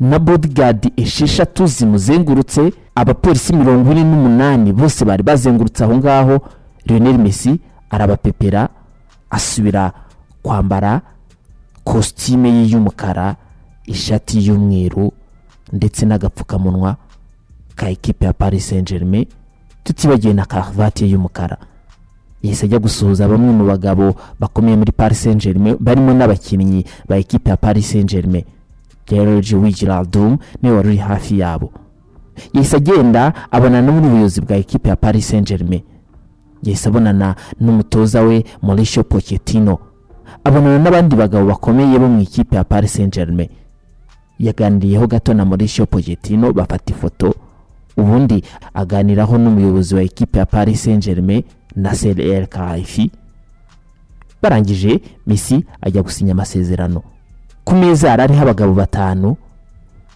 na 0.00 0.18
bodigadi 0.18 0.92
esheshatu 0.96 1.66
zimuzengurutse 1.66 2.72
abapolisi 2.94 3.52
mirongo 3.56 3.92
ine 3.92 4.04
n'umunani 4.04 4.72
bose 4.72 5.04
bari 5.04 5.22
bazengurutse 5.22 5.84
aho 5.84 5.96
ngaho. 5.96 6.40
Lionel 6.86 7.18
Messi 7.18 7.60
arabapepera 7.90 8.68
asubira 9.30 9.92
kwambara 10.42 11.00
kositime 11.84 12.48
ye 12.50 12.64
y'umukara 12.70 13.36
ishati 13.86 14.46
y'umweru 14.46 15.12
ndetse 15.72 16.06
n'agapfukamunwa 16.06 16.96
ka 17.76 17.90
ekipe 17.90 18.24
ya 18.26 18.32
Paris 18.32 18.68
Saint 18.68 18.88
Germain 18.88 19.26
tutibagiwe 19.84 20.34
na 20.34 20.44
karuvati 20.44 21.10
y'umukara. 21.12 21.56
Yahise 22.42 22.66
ajya 22.66 22.78
gusuhuza 22.78 23.28
bamwe 23.28 23.52
mu 23.52 23.64
bagabo 23.66 24.14
bakomeye 24.40 24.76
muri 24.76 24.92
Paris 24.92 25.22
Saint 25.22 25.42
Germain 25.42 25.76
barimo 25.80 26.14
n'abakinnyi 26.14 26.84
ba 27.08 27.16
ekipe 27.16 27.50
ya 27.50 27.56
Paris 27.56 27.90
Saint 27.90 28.10
Germain 28.10 28.44
George 29.06 29.56
Wijnaldum 29.56 30.38
ni 30.62 30.70
we 30.70 30.76
wari 30.76 30.88
uri 30.88 30.96
hafi 30.96 31.38
yabo. 31.38 31.72
Yahise 32.54 32.76
agenda 32.76 33.32
abonana 33.50 33.92
n'ubuyobozi 33.92 34.40
bwa 34.40 34.56
ekipe 34.56 34.88
ya 34.88 34.96
Paris 34.96 35.28
Saint 35.28 35.48
Germain 35.48 35.82
yahise 36.62 36.88
abonana 36.88 37.34
n'umutoza 37.60 38.22
we 38.22 38.44
Mauricio 38.62 39.04
Pochettino. 39.04 39.78
Abonana 40.44 40.78
n'abandi 40.78 41.16
bagabo 41.16 41.46
bakomeye 41.46 41.98
bo 41.98 42.08
mu 42.08 42.20
ikipe 42.20 42.56
ya 42.56 42.64
Paris 42.64 42.92
Saint 42.94 43.14
Germain 43.14 43.48
yaganiriyeho 44.38 45.06
gato 45.06 45.34
na 45.34 45.44
Mauricio 45.44 45.86
Pochettino 45.86 46.52
bafata 46.52 46.92
ifoto. 46.94 47.34
Ubundi 47.96 48.42
aganiraho 48.74 49.38
n'umuyobozi 49.38 49.94
wa 49.94 50.02
ekipe 50.02 50.38
ya 50.38 50.46
Paris 50.46 50.82
Saint 50.84 51.04
Germain 51.04 51.42
Nasser 51.76 52.20
El 52.20 52.46
Khelaifi 52.46 53.10
barangije 54.42 55.00
mesi 55.26 55.64
ajya 55.80 56.02
gusinya 56.02 56.32
amasezerano. 56.32 57.02
Ku 57.64 57.74
meza 57.74 58.08
yari 58.08 58.22
ariho 58.22 58.42
abagabo 58.42 58.74
batanu 58.74 59.36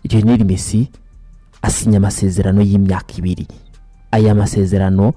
lionel 0.05 0.45
mesi 0.45 0.91
asinya 1.63 1.99
amasezerano 1.99 2.63
y'imyaka 2.63 3.15
ibiri. 3.19 3.47
Aya 4.11 4.35
masezerano 4.35 5.15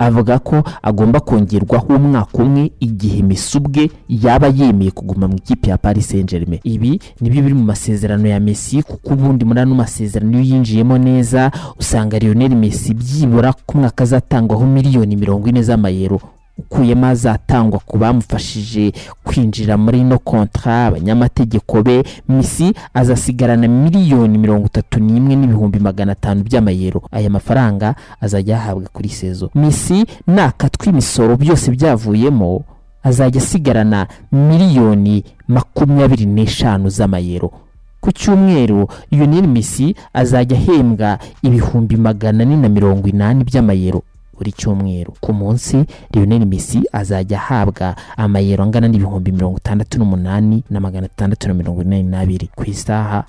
avuga 0.00 0.38
ko 0.40 0.64
agomba 0.82 1.20
kongerwaho 1.20 1.92
umwaka 1.96 2.38
umwe 2.42 2.72
igihe 2.80 3.22
mesi 3.22 3.58
ubwe 3.60 3.90
yaba 4.08 4.48
yemeye 4.48 4.90
kuguma 4.90 5.28
mu 5.28 5.36
ikipe 5.36 5.70
ya 5.70 5.78
paris 5.78 6.08
saint 6.08 6.30
germain 6.30 6.60
ibi 6.64 6.96
ni 7.20 7.30
byo 7.30 7.42
biri 7.42 7.54
mu 7.54 7.64
masezerano 7.64 8.24
ya 8.28 8.40
mesi 8.40 8.82
kuko 8.82 9.12
ubundi 9.14 9.44
muri 9.44 9.60
ano 9.60 9.74
masezerano 9.74 10.32
iyo 10.32 10.56
yinjiyemo 10.56 10.98
neza 10.98 11.50
usanga 11.78 12.18
lionel 12.18 12.56
mesi 12.56 12.94
byibura 12.94 13.52
ku 13.52 13.78
mwaka 13.78 14.04
azatangwaho 14.04 14.66
miliyoni 14.66 15.16
mirongo 15.16 15.48
ine 15.48 15.62
z'amayero. 15.62 16.20
Ukuyemo 16.60 17.06
azatangwa 17.06 17.78
ku 17.86 17.98
bamufashije 17.98 18.92
kwinjira 19.24 19.76
muri 19.76 20.00
ino 20.00 20.18
kontra 20.18 20.86
abanyamategeko 20.86 21.82
be 21.82 22.02
misi 22.28 22.72
azasigarana 22.94 23.68
miliyoni 23.68 24.38
mirongo 24.38 24.66
itatu 24.66 25.00
n'imwe 25.00 25.36
n'ibihumbi 25.36 25.78
magana 25.80 26.12
atanu 26.12 26.42
by'amayero. 26.44 27.02
Aya 27.12 27.30
mafaranga 27.30 27.94
azajya 28.20 28.56
ahabwa 28.56 28.88
kuri 28.92 29.08
sezo. 29.08 29.50
Misi 29.54 30.04
nakatwa 30.26 30.86
imisoro 30.92 31.36
byose 31.36 31.70
byavuyemo 31.70 32.64
azajya 33.02 33.40
asigarana 33.42 34.06
miliyoni 34.32 35.24
makumyabiri 35.48 36.26
n'eshanu 36.26 36.88
z'amayero. 36.90 37.50
Ku 38.00 38.12
cyumweru 38.12 38.88
lionel 39.10 39.48
misi 39.48 39.94
azajya 40.14 40.56
ahembwa 40.56 41.18
ibihumbi 41.42 41.96
magana 41.96 42.42
ane 42.42 42.56
na 42.56 42.68
mirongo 42.68 43.08
inani 43.08 43.44
by'amayero. 43.44 44.02
Buri 44.40 44.52
cyumweru. 44.56 45.12
Ku 45.20 45.32
munsi 45.36 45.84
lionel 46.14 46.46
misi 46.48 46.80
azajya 46.92 47.36
ahabwa 47.38 47.92
amayero 48.16 48.64
angana 48.64 48.88
n'ibihumbi 48.88 49.32
mirongo 49.32 49.58
itandatu 49.60 49.98
n'umunani 49.98 50.64
na 50.70 50.80
magana 50.80 51.06
atandatu 51.06 51.48
na 51.48 51.54
mirongo 51.54 51.82
inani 51.82 52.02
n'abiri. 52.08 52.48
Ku 52.56 52.64
isaha 52.64 53.24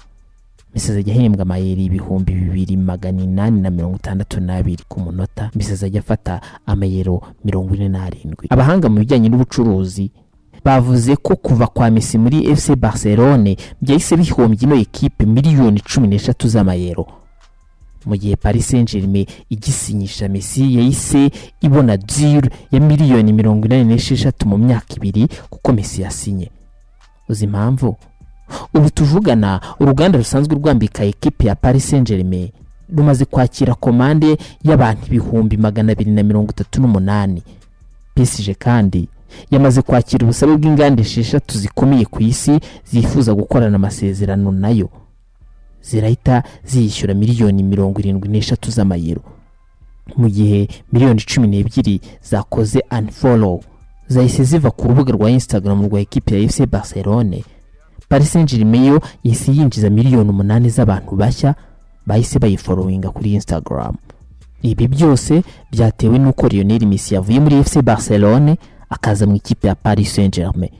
misi 0.73 0.91
azajya 0.91 1.13
ahembwa 1.13 1.41
amayero 1.43 1.81
ibihumbi 1.81 2.31
bibiri 2.33 2.77
magana 2.77 3.21
inani 3.23 3.61
na 3.61 3.69
mirongo 3.69 3.95
itandatu 3.99 4.39
n'abiri. 4.39 4.83
Ku 4.87 4.99
munota 4.99 5.51
misi 5.55 5.71
azajya 5.73 5.99
afata 5.99 6.41
amayero 6.65 7.21
mirongo 7.43 7.75
ine 7.75 7.89
n'arindwi. 7.89 8.47
Abahanga 8.49 8.87
mu 8.89 8.99
bijyanye 9.03 9.27
n'ubucuruzi 9.29 10.11
bavuze 10.63 11.15
ko 11.15 11.35
kuva 11.35 11.67
kwa 11.67 11.89
misi 11.89 12.17
muri 12.17 12.55
fc 12.55 12.75
barcelone 12.79 13.57
byahise 13.81 14.15
bihombya 14.17 14.63
ino 14.63 14.75
ekipe 14.75 15.25
miliyoni 15.25 15.81
cumi 15.81 16.07
n'eshatu 16.07 16.47
z'amayero. 16.47 17.07
Mu 18.05 18.15
gihe 18.17 18.35
paris 18.35 18.67
saint 18.67 18.91
germain 18.91 19.25
igisinyisha 19.49 20.29
mesi 20.29 20.75
yahise 20.77 21.31
ibona 21.61 21.97
diri 21.97 22.49
ya 22.71 22.79
miliyoni 22.79 23.33
mirongo 23.33 23.65
inani 23.65 23.83
n'esheshatu 23.83 24.47
mu 24.47 24.57
myaka 24.57 24.95
ibiri 24.95 25.27
kuko 25.49 25.73
mesi 25.73 26.01
yasinye. 26.01 26.49
Uzi 27.29 27.45
impamvu? 27.45 27.95
Ubu 28.73 28.89
tuvugana 28.89 29.61
uruganda 29.79 30.17
rusanzwe 30.17 30.55
rwambika 30.55 31.03
ekipi 31.03 31.47
ya 31.47 31.55
paris 31.55 31.89
saint 31.89 32.07
germain 32.07 32.49
rumaze 32.97 33.25
kwakira 33.25 33.75
komande 33.75 34.37
y'abantu 34.63 35.05
ibihumbi 35.07 35.57
magana 35.57 35.91
abiri 35.91 36.11
na 36.11 36.23
mirongo 36.23 36.51
itatu 36.51 36.81
n'umunani. 36.81 37.43
Psg 38.15 38.55
kandi 38.59 39.07
yamaze 39.51 39.81
kwakira 39.81 40.23
ubusabe 40.23 40.57
bw'inganda 40.57 41.01
esheshatu 41.01 41.57
zikomeye 41.57 42.05
ku 42.05 42.23
isi 42.23 42.59
zifuza 42.91 43.33
gukorana 43.33 43.75
amasezerano 43.75 44.51
na 44.51 44.69
yo. 44.69 44.89
Zirahita 45.83 46.43
ziyishyura 46.65 47.13
miliyoni 47.13 47.63
mirongo 47.63 47.99
irindwi 47.99 48.29
n'eshatu 48.29 48.71
z'amayero. 48.71 49.21
Mu 50.17 50.29
gihe 50.29 50.67
miliyoni 50.93 51.21
cumi 51.21 51.47
n'ebyiri 51.47 52.01
zakoze 52.23 52.81
unfollow 52.91 53.61
zahise 54.07 54.43
ziva 54.43 54.71
ku 54.71 54.87
rubuga 54.87 55.13
rwa 55.13 55.31
instagram 55.31 55.85
rwa 55.85 55.99
ekipi 55.99 56.33
ya 56.43 56.49
fc 56.49 56.65
barcelone. 56.65 57.43
Paris 58.09 58.31
saint 58.31 58.49
germain 58.53 58.99
yahise 59.23 59.51
yinjiza 59.51 59.89
miliyoni 59.89 60.29
umunani 60.29 60.69
z'abantu 60.69 61.15
bashya 61.15 61.55
bahise 62.05 62.39
bayiforowinga 62.39 63.09
kuri 63.09 63.33
instagram. 63.33 63.95
Ibi 64.61 64.87
byose 64.87 65.43
byatewe 65.71 66.19
n'uko 66.19 66.47
lionel 66.47 66.85
messi 66.85 67.13
yavuye 67.15 67.39
muri 67.39 67.63
fc 67.63 67.81
barcelone 67.81 68.57
akaza 68.89 69.25
mu 69.27 69.35
ikipe 69.35 69.67
ya 69.67 69.75
paris 69.75 70.15
saint 70.15 70.35
germain 70.35 70.71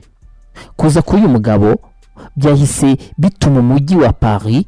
kuza 0.76 1.02
kuri 1.02 1.22
uyu 1.22 1.28
mugabo 1.28 1.74
byahise 2.36 2.96
bituma 3.18 3.60
umujyi 3.60 3.96
wa 3.96 4.12
paris 4.12 4.64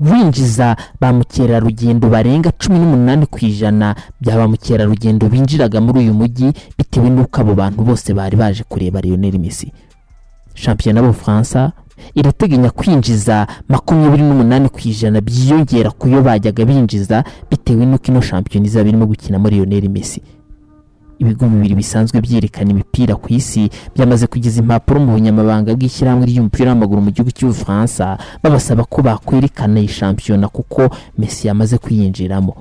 winjiza 0.00 0.76
ba 1.00 1.12
mukerarugendo 1.12 2.08
barenga 2.08 2.50
cumi 2.58 2.78
n'umunani 2.78 3.26
ku 3.26 3.38
ijana 3.44 3.94
bya 4.20 4.36
ba 4.36 4.48
mukerarugendo 4.48 5.28
binjiraga 5.28 5.80
muri 5.80 5.98
uyu 5.98 6.14
mujyi 6.14 6.52
bitewe 6.78 7.10
n'uko 7.10 7.40
abo 7.40 7.54
bantu 7.54 7.82
bose 7.84 8.14
bari 8.14 8.36
baje 8.36 8.64
kureba 8.68 9.00
lionel 9.00 9.38
messi. 9.38 9.72
Shampiyona 10.54 11.00
y'ubufaransa 11.00 11.72
irateganya 12.14 12.70
kwinjiza 12.70 13.46
makumyabiri 13.68 14.22
n'umunani 14.22 14.68
ku 14.68 14.80
ijana 14.84 15.20
byiyongera 15.20 15.90
ku 15.90 16.08
yo 16.08 16.22
bajyaga 16.22 16.64
binjiza 16.64 17.24
bitewe 17.50 17.86
n'uko 17.86 18.06
ino 18.08 18.20
shampiyona 18.20 18.66
izaba 18.66 18.88
irimo 18.88 19.06
gukinamo 19.06 19.48
lionel 19.48 19.88
messi. 19.88 20.22
Ibigo 21.20 21.44
bibiri 21.48 21.74
bisanzwe 21.74 22.16
byerekana 22.24 22.70
imipira 22.74 23.14
ku 23.16 23.28
isi 23.32 23.68
byamaze 23.94 24.24
kugeza 24.26 24.56
impapuro 24.64 25.00
mu 25.04 25.12
bunyamabanga 25.12 25.70
bw'ishyirahamwe 25.76 26.24
ry'umupira 26.30 26.68
w'amaguru 26.72 27.00
mu 27.04 27.10
gihugu 27.12 27.30
cy'ubufaransa 27.36 28.16
babasaba 28.42 28.82
ko 28.88 28.98
bakwerekana 29.04 29.80
iyi 29.80 29.88
shampiyona 29.88 30.48
kuko 30.48 30.88
mesi 31.18 31.46
yamaze 31.48 31.76
kuyinjiramo 31.78 32.52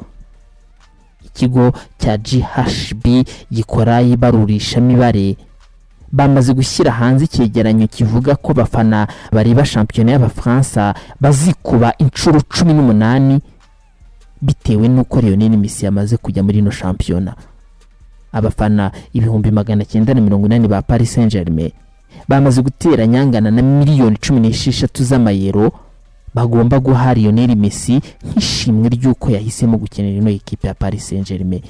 ikigo 1.27 1.71
cya 2.01 2.17
ghb 2.17 3.03
gikora 3.51 4.01
ibarurishamibare. 4.01 5.37
Bamaze 6.11 6.53
gushyira 6.53 6.91
hanze 6.91 7.23
icyegeranyo 7.29 7.87
kivuga 7.87 8.35
ko 8.35 8.51
abafana 8.51 9.07
bareba 9.31 9.61
shampiyona 9.65 10.11
y'abafaransa 10.11 10.93
bazikuba 11.21 11.93
inshuro 12.01 12.41
cumi 12.49 12.73
n'umunani 12.73 13.39
bitewe 14.41 14.87
n'uko 14.89 15.21
lionel 15.21 15.53
misi 15.57 15.85
yamaze 15.85 16.17
kujya 16.17 16.41
muri 16.43 16.59
ino 16.59 16.71
shampiyona. 16.71 17.35
Abafana 18.31 18.91
ibihumbi 19.13 19.51
magana 19.51 19.85
cyenda 19.85 20.13
na 20.13 20.21
mirongo 20.21 20.45
inani 20.45 20.67
ba 20.67 20.81
paris 20.81 21.13
saint 21.13 21.31
germain 21.31 21.71
bamaze 22.27 22.61
gutera 22.61 23.07
nyangana 23.07 23.51
na 23.51 23.61
miliyoni 23.61 24.17
cumi 24.17 24.39
n'esheshatu 24.39 25.03
z'amayero 25.03 25.71
bagomba 26.33 26.79
guha 26.79 27.13
lionel 27.13 27.55
messi 27.55 28.01
nk'ishimwe 28.25 28.89
ry'uko 28.89 29.29
yahisemo 29.31 29.77
gukenera 29.77 30.17
ino 30.17 30.29
ekipe 30.29 30.67
ya 30.67 30.73
paris 30.73 31.07
saint 31.09 31.27
germain 31.27 31.61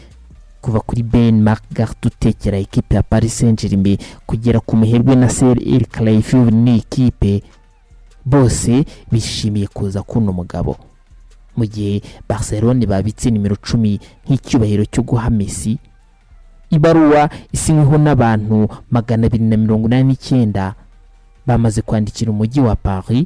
kuva 0.61 0.79
kuri 0.79 1.03
ben 1.03 1.41
margart 1.41 2.05
utekera 2.05 2.57
ekipe 2.57 2.95
ya 2.95 3.03
paris 3.03 3.37
saint 3.39 3.61
germain 3.61 3.97
kugera 4.25 4.59
ku 4.59 4.75
muherwe 4.75 5.15
na 5.15 5.29
ser 5.29 5.57
el 5.63 5.85
clayfield 5.87 6.53
ni 6.53 6.77
ekipe 6.77 7.43
bose 8.25 8.85
bishimiye 9.11 9.67
kuza 9.67 10.03
kuno 10.03 10.33
mugabo. 10.33 10.77
Mu 11.57 11.65
gihe 11.65 12.01
barcelone 12.29 12.85
babitse 12.85 13.31
nimero 13.31 13.55
cumi 13.55 13.99
nk'icyubahiro 14.27 14.85
cyo 14.85 15.03
guha 15.03 15.29
messi 15.29 15.79
ibaruwa 16.69 17.29
isinyweho 17.51 17.97
n'abantu 17.97 18.69
magana 18.91 19.27
abiri 19.27 19.43
na 19.43 19.57
mirongo 19.57 19.87
inani 19.87 20.03
n'icyenda 20.13 20.73
bamaze 21.45 21.81
kwandikira 21.81 22.31
umujyi 22.31 22.61
wa 22.61 22.75
paris. 22.75 23.25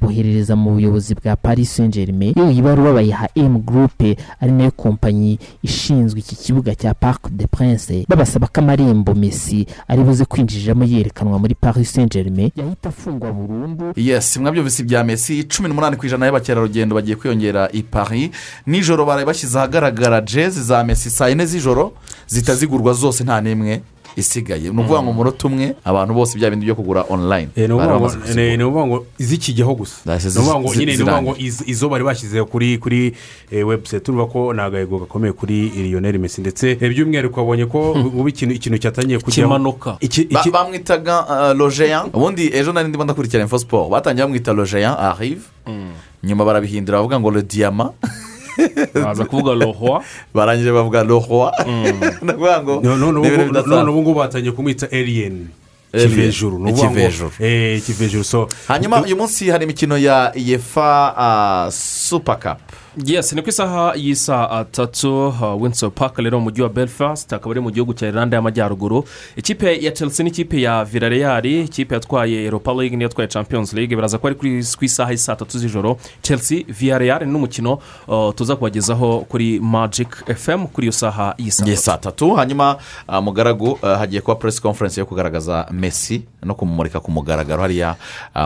Boherereza 0.00 0.56
mu 0.56 0.70
buyobozi 0.74 1.14
bwa 1.14 1.36
paris 1.36 1.76
saint 1.76 1.94
germain 1.94 2.32
iyo 2.36 2.50
iyi 2.50 2.62
baruwa 2.62 2.92
bayiha 2.92 3.28
m 3.34 3.58
groupe 3.58 4.16
ari 4.40 4.52
na 4.52 4.64
yo 4.64 4.70
kompanyi 4.70 5.38
ishinzwe 5.62 6.20
iki 6.20 6.36
kibuga 6.36 6.74
cya 6.74 6.94
parc 6.94 7.28
de 7.30 7.46
prince 7.46 8.04
babasaba 8.08 8.46
ko 8.46 8.60
amarembo 8.60 9.14
messi 9.14 9.66
ari 9.88 10.02
buze 10.02 10.24
kwinjiriramo 10.24 10.84
yerekanwa 10.84 11.38
muri 11.38 11.54
paris 11.54 11.92
saint 11.92 12.12
germain 12.12 12.50
yahita 12.56 12.88
afungwa 12.88 13.32
burundu. 13.32 13.92
Yesi 13.96 14.38
mwabyumvise 14.40 14.82
ibya 14.82 15.04
mesi 15.04 15.44
cumi 15.44 15.68
n'umunani 15.68 15.96
ku 15.96 16.06
ijana 16.06 16.26
y'abakerarugendo 16.26 16.94
bagiye 16.94 17.16
kwiyongera 17.16 17.68
i 17.72 17.82
paris. 17.82 18.30
Nijoro 18.66 19.04
baraye 19.06 19.26
bashyize 19.26 19.58
ahagaragara 19.58 20.20
jezi 20.20 20.62
za 20.62 20.84
mesi 20.84 21.10
saa 21.10 21.28
yine 21.28 21.46
z'ijoro 21.46 21.92
zitazigurwa 22.28 22.92
zose 22.92 23.24
nta 23.24 23.40
n'imwe. 23.40 23.82
Isigaye. 24.16 24.60
Ni 24.60 24.68
ukuvuga 24.70 25.02
ngo 25.02 25.10
umunota 25.10 25.48
umwe 25.48 25.74
abantu 25.84 26.14
bose 26.14 26.38
bya 26.38 26.50
bindi 26.50 26.66
byo 26.66 26.74
kugura 26.74 27.04
online. 27.08 27.48
Ni 27.56 27.68
bari 27.68 27.72
ukuvuga 27.72 27.86
ngo 27.86 28.00
bamaze 28.00 28.18
kuzigura. 28.18 28.56
ni 28.56 28.64
ukuvuga 28.64 28.86
ngo 28.86 29.06
izikijyaho 29.18 29.74
gusa. 29.74 29.96
Ni 30.06 30.28
ukuvuga 30.28 30.60
ngo 30.60 30.74
nyine 30.74 30.96
ni 30.96 31.02
ukuvuga 31.02 31.22
ngo 31.22 31.36
izo 31.66 31.88
bari 31.88 32.04
bashyize 32.04 32.44
kuri 32.44 32.78
kuri 32.78 33.14
eh, 33.50 33.66
webusayiti 33.68 34.10
urumva 34.10 34.26
ko 34.32 34.52
ni 34.52 34.60
agahego 34.60 34.98
gakomeye 34.98 35.32
kuri 35.32 35.68
lionel 35.68 36.18
messi. 36.18 36.40
Ndetse 36.40 36.78
eh, 36.80 36.88
by'umwihariko 36.90 37.40
wabonye 37.40 37.66
ko 37.66 37.92
ubu 37.92 38.28
ikintu 38.28 38.54
ikintu 38.54 38.78
cyatangiye 38.78 39.18
kujyaho 39.18 39.48
Kimanuka. 39.48 39.98
Bamwitaga 40.52 41.52
logeyan 41.54 42.10
ubundi 42.12 42.50
ejo 42.54 42.72
nari 42.72 42.88
ndimo 42.88 43.04
ndakurikira 43.04 43.42
info 43.42 43.58
siporo 43.58 43.88
batangiye 43.88 44.24
bamwita 44.24 44.52
logeyan 44.52 44.96
arive 44.98 45.44
nyuma 46.22 46.44
barabihindura 46.44 46.98
bavuga 46.98 47.20
ngo 47.20 47.30
le 47.30 47.42
diyama 47.42 47.92
baza 49.04 49.24
kuvuga 49.24 49.52
rohwa 49.54 50.02
barangije 50.34 50.72
bavuga 50.72 51.02
rohwa 51.02 51.52
ni 51.66 51.90
ukuvuga 52.32 52.60
ngo 52.62 52.80
none 52.82 53.90
ubu 53.90 54.00
ngubu 54.02 54.14
batangiye 54.14 54.52
kumwita 54.52 54.86
alien. 54.92 55.48
Alien. 55.92 56.08
kivejuru 56.10 56.58
ni 56.58 56.70
ukuvuga 56.72 56.88
ngo- 56.88 56.92
Ikivejuru. 56.92 57.30
eh, 57.40 57.78
ikivejuru 57.78 58.24
so 58.24 58.48
hanyuma 58.68 59.02
uyu 59.02 59.16
munsi 59.16 59.50
hari 59.50 59.64
imikino 59.64 59.98
ya 59.98 60.32
yefa 60.34 61.68
supa 61.72 62.36
kapu 62.36 62.74
yes 63.04 63.32
ni 63.32 63.42
ku 63.42 63.48
isaha 63.48 63.92
y'isaa 63.96 64.64
tatu 64.64 65.32
winso 65.60 65.90
paka 65.90 66.22
rero 66.22 66.38
mu 66.38 66.44
mujyi 66.44 66.62
wa 66.62 66.68
belfast 66.68 67.32
akaba 67.32 67.52
ari 67.52 67.60
mu 67.60 67.70
gihugu 67.70 67.94
cya 67.94 68.08
irlande 68.08 68.36
y'amajyaruguru 68.36 69.04
ikipe 69.36 69.82
ya 69.84 69.92
chelsea 69.92 70.24
n'ikipe 70.24 70.60
ya 70.60 70.84
villarreal 70.84 71.46
ikipe 71.46 71.94
yatwaye 71.94 72.44
europa 72.44 72.72
league 72.72 72.96
niyo 72.96 73.08
yatwaye 73.08 73.28
champions 73.28 73.72
league. 73.72 73.96
Biraza 73.96 74.18
ko 74.18 74.26
ari 74.26 74.36
ku 74.36 74.84
isaha 74.84 75.10
y'isaa 75.12 75.36
tatu 75.36 75.58
z'ijoro. 75.58 75.96
Chelsea 76.22 76.64
villarreal 76.68 77.26
ni 77.26 77.32
n'umukino 77.32 77.78
uh, 78.08 78.34
tuza 78.34 78.56
kubagezaho 78.56 79.20
kuri 79.28 79.60
magic 79.60 80.08
fm 80.36 80.66
kuri 80.66 80.86
iyo 80.86 80.92
saha 80.92 81.34
y'isaa 81.38 81.66
Yes, 81.66 81.84
saa 81.84 81.98
tatu. 81.98 82.34
Hanyuma 82.34 82.76
ah, 83.08 83.20
mugaragu 83.20 83.78
ah, 83.82 83.96
hagiye 83.96 84.20
kuba 84.20 84.34
press 84.34 84.60
conference 84.60 85.00
yo 85.00 85.06
kugaragaza 85.06 85.66
messi 85.70 86.22
no 86.42 86.54
kumumurika 86.54 87.00
ku 87.00 87.10
mugaragaro 87.10 87.62
hariya 87.62 87.96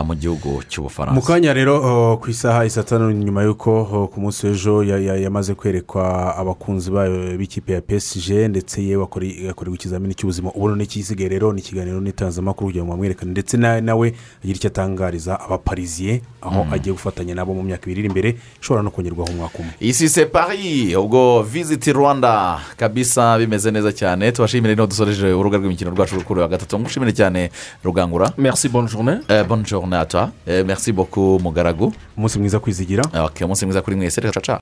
mu 0.05 0.15
gihugu 0.15 0.49
mu 0.49 0.61
cy'ubufaransa 0.69 1.21
kanya 1.21 1.53
rero 1.53 1.77
uh, 1.79 2.19
ku 2.19 2.29
isaha 2.29 2.65
isa 2.65 2.83
tanu 2.83 3.11
nyuma 3.11 3.43
y'uko 3.43 3.81
uh, 3.83 4.07
ku 4.09 4.19
munsi 4.21 4.40
ya- 4.47 4.99
ya- 4.99 5.15
yamaze 5.17 5.53
kwerekwa 5.55 6.35
abakunzi 6.37 6.91
bayo 6.91 7.37
b'ikipe 7.37 7.73
ya 7.73 7.81
psg 7.81 8.29
ndetse 8.49 8.83
yewe 8.83 9.03
akore- 9.03 9.49
akorerwa 9.49 9.75
ikizamini 9.75 10.13
cy'ubuzima. 10.13 10.51
Ubu 10.55 10.75
n'ikisigaye 10.75 11.29
rero 11.29 11.53
ni 11.53 11.61
ikiganiro 11.61 12.01
n'itangazamakuru 12.01 12.67
kugira 12.67 12.83
ngo 12.85 12.91
bamwerekane 12.91 13.31
ndetse 13.31 13.57
na- 13.57 13.81
nawe 13.81 14.13
agire 14.43 14.55
icyo 14.57 14.67
atangariza 14.67 15.39
abapariziye 15.39 16.21
aho 16.41 16.63
Mm. 16.63 16.73
agiye 16.73 16.93
gufatanya 16.93 17.35
nabo 17.35 17.53
mu 17.53 17.63
myaka 17.63 17.83
ibiri 17.85 17.99
iri 17.99 18.07
imbere 18.07 18.35
ishobora 18.61 18.83
no 18.83 18.91
kongerwaho 18.91 19.31
umwaka 19.31 19.59
umwe. 19.59 19.73
Isi 19.79 20.09
se 20.09 20.25
pari 20.25 20.95
ubwo 20.95 21.43
visiti 21.43 21.93
rwanda. 21.93 22.59
Kabisa 22.77 23.37
bimeze 23.37 23.71
neza 23.71 23.91
cyane. 23.93 24.31
Tubashimire 24.31 24.75
ni 24.75 24.81
ho 24.81 24.87
dusoreje 24.87 25.27
urubuga 25.33 25.57
rw'imikino 25.57 25.91
rwacu 25.91 26.15
rukuru 26.15 26.41
wa 26.41 26.47
gatatu. 26.47 26.79
Ngushimire 26.79 27.13
cyane 27.13 27.49
rugangura. 27.83 28.33
Merci 28.37 28.69
bonne 28.69 28.87
journée. 28.87 29.19
Eh, 29.29 29.43
à 30.01 30.05
toi. 30.05 30.29
Eh, 30.47 30.63
merci 30.65 30.91
beaucoup 30.91 31.41
mugaragu. 31.41 31.93
Umunsi 32.17 32.39
mwiza 32.39 32.59
kwizigira. 32.59 33.03
Umunsi 33.41 33.65
mwiza 33.65 33.81
kuri 33.81 33.95
mwese. 33.95 34.30
Caca 34.31 34.55